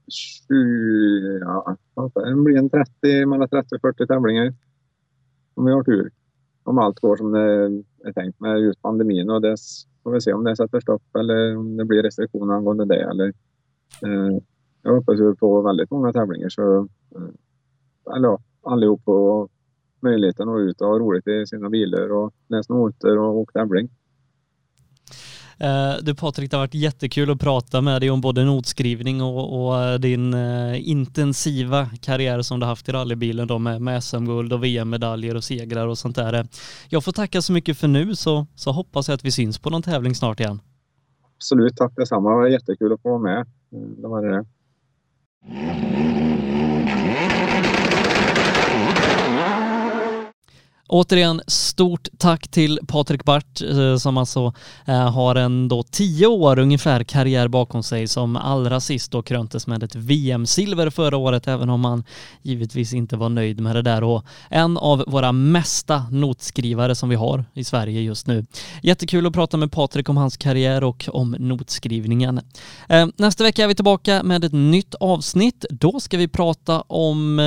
20, 0.07 1.39
ja, 1.41 1.77
det 1.95 2.35
blir 2.35 2.57
en 2.57 2.69
30, 2.69 3.25
mellan 3.25 3.49
30 3.49 3.75
och 3.75 3.81
40 3.81 4.07
tävlingar. 4.07 4.53
Om 5.53 5.65
vi 5.65 5.71
har 5.71 5.83
tur. 5.83 6.11
Om 6.63 6.77
allt 6.77 6.99
går 6.99 7.15
som 7.15 7.31
det 7.31 7.41
är 8.09 8.13
tänkt 8.13 8.39
med 8.39 8.59
just 8.59 8.81
pandemin 8.81 9.29
och 9.29 9.41
det 9.41 9.55
får 10.03 10.11
vi 10.11 10.21
se 10.21 10.33
om 10.33 10.43
det 10.43 10.55
sätter 10.55 10.79
stopp 10.79 11.15
eller 11.15 11.57
om 11.57 11.77
det 11.77 11.85
blir 11.85 12.03
restriktioner 12.03 12.53
angående 12.53 12.85
det. 12.85 13.01
Eller, 13.01 13.27
eh, 14.05 14.37
jag 14.81 14.95
hoppas 14.95 15.19
ju 15.19 15.35
på 15.35 15.61
väldigt 15.61 15.91
många 15.91 16.13
tävlingar 16.13 16.49
så 16.49 16.77
eh, 17.15 18.15
eller 18.15 18.27
ja, 18.27 18.39
allihop 18.61 19.07
och 19.07 19.51
möjligheten 19.99 20.49
att 20.49 20.59
ut 20.59 20.81
och 20.81 20.87
ha 20.87 20.99
roligt 20.99 21.27
i 21.27 21.47
sina 21.47 21.69
bilar 21.69 22.11
och 22.11 22.33
läsa 22.47 22.73
noter 22.73 23.17
och 23.17 23.37
åka 23.37 23.59
tävling. 23.59 23.89
Eh, 25.61 25.95
du 26.01 26.15
Patrik, 26.15 26.51
det 26.51 26.57
har 26.57 26.61
varit 26.61 26.73
jättekul 26.73 27.31
att 27.31 27.39
prata 27.39 27.81
med 27.81 28.01
dig 28.01 28.09
om 28.09 28.21
både 28.21 28.43
notskrivning 28.43 29.21
och, 29.21 29.65
och 29.65 29.79
eh, 29.79 29.99
din 29.99 30.33
eh, 30.33 30.89
intensiva 30.89 31.89
karriär 32.01 32.41
som 32.41 32.59
du 32.59 32.65
haft 32.65 32.89
i 32.89 32.91
rallybilen 32.91 33.47
då 33.47 33.59
med, 33.59 33.81
med 33.81 34.03
SM-guld 34.03 34.53
och 34.53 34.63
VM-medaljer 34.63 35.35
och 35.35 35.43
segrar 35.43 35.87
och 35.87 35.97
sånt 35.97 36.15
där. 36.15 36.47
Jag 36.89 37.03
får 37.03 37.11
tacka 37.11 37.41
så 37.41 37.53
mycket 37.53 37.77
för 37.77 37.87
nu 37.87 38.15
så, 38.15 38.47
så 38.55 38.71
hoppas 38.71 39.07
jag 39.07 39.15
att 39.15 39.25
vi 39.25 39.31
syns 39.31 39.59
på 39.59 39.69
någon 39.69 39.81
tävling 39.81 40.15
snart 40.15 40.39
igen. 40.39 40.59
Absolut, 41.35 41.75
tack 41.75 41.95
detsamma. 41.95 42.29
Det 42.29 42.35
var 42.35 42.47
jättekul 42.47 42.93
att 42.93 43.01
få 43.01 43.09
vara 43.09 43.19
med. 43.19 43.45
Det 44.01 44.07
var 44.07 44.25
det. 44.25 44.45
Återigen, 50.93 51.41
stort 51.47 52.07
tack 52.17 52.47
till 52.47 52.79
Patrik 52.87 53.23
Bart 53.23 53.61
eh, 53.61 53.97
som 53.97 54.17
alltså 54.17 54.53
eh, 54.85 55.11
har 55.11 55.35
en 55.35 55.67
då 55.67 55.83
tio 55.83 56.27
år 56.27 56.59
ungefär 56.59 57.03
karriär 57.03 57.47
bakom 57.47 57.83
sig 57.83 58.07
som 58.07 58.35
allra 58.35 58.79
sist 58.79 59.11
då 59.11 59.21
kröntes 59.21 59.67
med 59.67 59.83
ett 59.83 59.95
VM-silver 59.95 60.89
förra 60.89 61.17
året 61.17 61.47
även 61.47 61.69
om 61.69 61.85
han 61.85 62.03
givetvis 62.41 62.93
inte 62.93 63.17
var 63.17 63.29
nöjd 63.29 63.59
med 63.59 63.75
det 63.75 63.81
där 63.81 64.03
och 64.03 64.25
en 64.49 64.77
av 64.77 65.03
våra 65.07 65.31
mesta 65.31 66.05
notskrivare 66.11 66.95
som 66.95 67.09
vi 67.09 67.15
har 67.15 67.45
i 67.53 67.63
Sverige 67.63 68.01
just 68.01 68.27
nu. 68.27 68.45
Jättekul 68.83 69.27
att 69.27 69.33
prata 69.33 69.57
med 69.57 69.71
Patrik 69.71 70.09
om 70.09 70.17
hans 70.17 70.37
karriär 70.37 70.83
och 70.83 71.09
om 71.11 71.35
notskrivningen. 71.39 72.41
Eh, 72.89 73.07
nästa 73.15 73.43
vecka 73.43 73.63
är 73.63 73.67
vi 73.67 73.75
tillbaka 73.75 74.23
med 74.23 74.43
ett 74.43 74.53
nytt 74.53 74.95
avsnitt. 74.95 75.65
Då 75.69 75.99
ska 75.99 76.17
vi 76.17 76.27
prata 76.27 76.81
om 76.81 77.39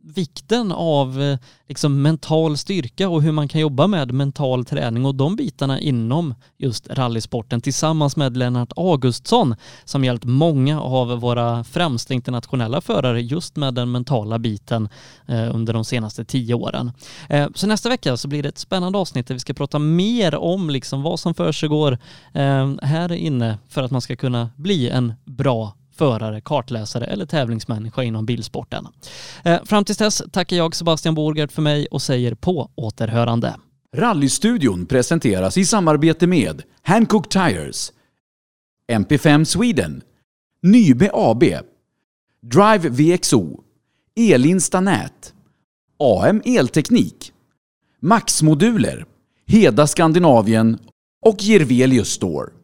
vikten 0.00 0.72
av 0.72 1.22
eh, 1.22 1.38
liksom 1.68 2.02
mental 2.02 2.56
styrka 2.56 3.08
och 3.08 3.22
hur 3.22 3.32
man 3.32 3.48
kan 3.48 3.60
jobba 3.60 3.86
med 3.86 4.12
mental 4.12 4.64
träning 4.64 5.06
och 5.06 5.14
de 5.14 5.36
bitarna 5.36 5.80
inom 5.80 6.34
just 6.58 6.88
rallysporten 6.90 7.60
tillsammans 7.60 8.16
med 8.16 8.36
Lennart 8.36 8.72
Augustsson 8.76 9.54
som 9.84 10.04
hjälpt 10.04 10.24
många 10.24 10.80
av 10.80 11.08
våra 11.08 11.64
främsta 11.64 12.14
internationella 12.14 12.80
förare 12.80 13.22
just 13.22 13.56
med 13.56 13.74
den 13.74 13.90
mentala 13.90 14.38
biten 14.38 14.88
eh, 15.26 15.54
under 15.54 15.72
de 15.72 15.84
senaste 15.84 16.24
tio 16.24 16.54
åren. 16.54 16.92
Eh, 17.28 17.48
så 17.54 17.66
nästa 17.66 17.88
vecka 17.88 18.16
så 18.16 18.28
blir 18.28 18.42
det 18.42 18.48
ett 18.48 18.58
spännande 18.58 18.98
avsnitt 18.98 19.26
där 19.26 19.34
vi 19.34 19.40
ska 19.40 19.54
prata 19.54 19.78
mer 19.78 20.34
om 20.34 20.70
liksom 20.70 21.02
vad 21.02 21.20
som 21.20 21.34
försiggår 21.34 21.98
eh, 22.32 22.74
här 22.82 23.12
inne 23.12 23.58
för 23.68 23.82
att 23.82 23.90
man 23.90 24.00
ska 24.00 24.16
kunna 24.16 24.50
bli 24.56 24.88
en 24.88 25.14
bra 25.24 25.72
förare, 25.98 26.40
kartläsare 26.40 27.04
eller 27.04 27.26
tävlingsmänniska 27.26 28.02
inom 28.02 28.26
bilsporten. 28.26 28.86
Eh, 29.44 29.64
fram 29.64 29.84
tills 29.84 29.98
dess 29.98 30.22
tackar 30.32 30.56
jag 30.56 30.76
Sebastian 30.76 31.14
Borgert 31.14 31.52
för 31.52 31.62
mig 31.62 31.86
och 31.86 32.02
säger 32.02 32.34
på 32.34 32.70
återhörande. 32.74 33.54
Rallystudion 33.96 34.86
presenteras 34.86 35.58
i 35.58 35.64
samarbete 35.64 36.26
med 36.26 36.62
Hancock 36.82 37.28
Tires, 37.28 37.92
MP5 38.92 39.44
Sweden, 39.44 40.02
Nybe 40.62 41.10
AB, 41.12 41.44
Drive 42.42 42.88
VXO, 42.88 43.60
Elinsta 44.16 44.80
Nät, 44.80 45.34
AM 45.98 46.42
Elteknik, 46.44 47.32
Max 48.00 48.42
Moduler, 48.42 49.04
Heda 49.46 49.86
Skandinavien 49.86 50.78
och 51.26 51.42
Gervelius 51.42 52.08
Store. 52.08 52.57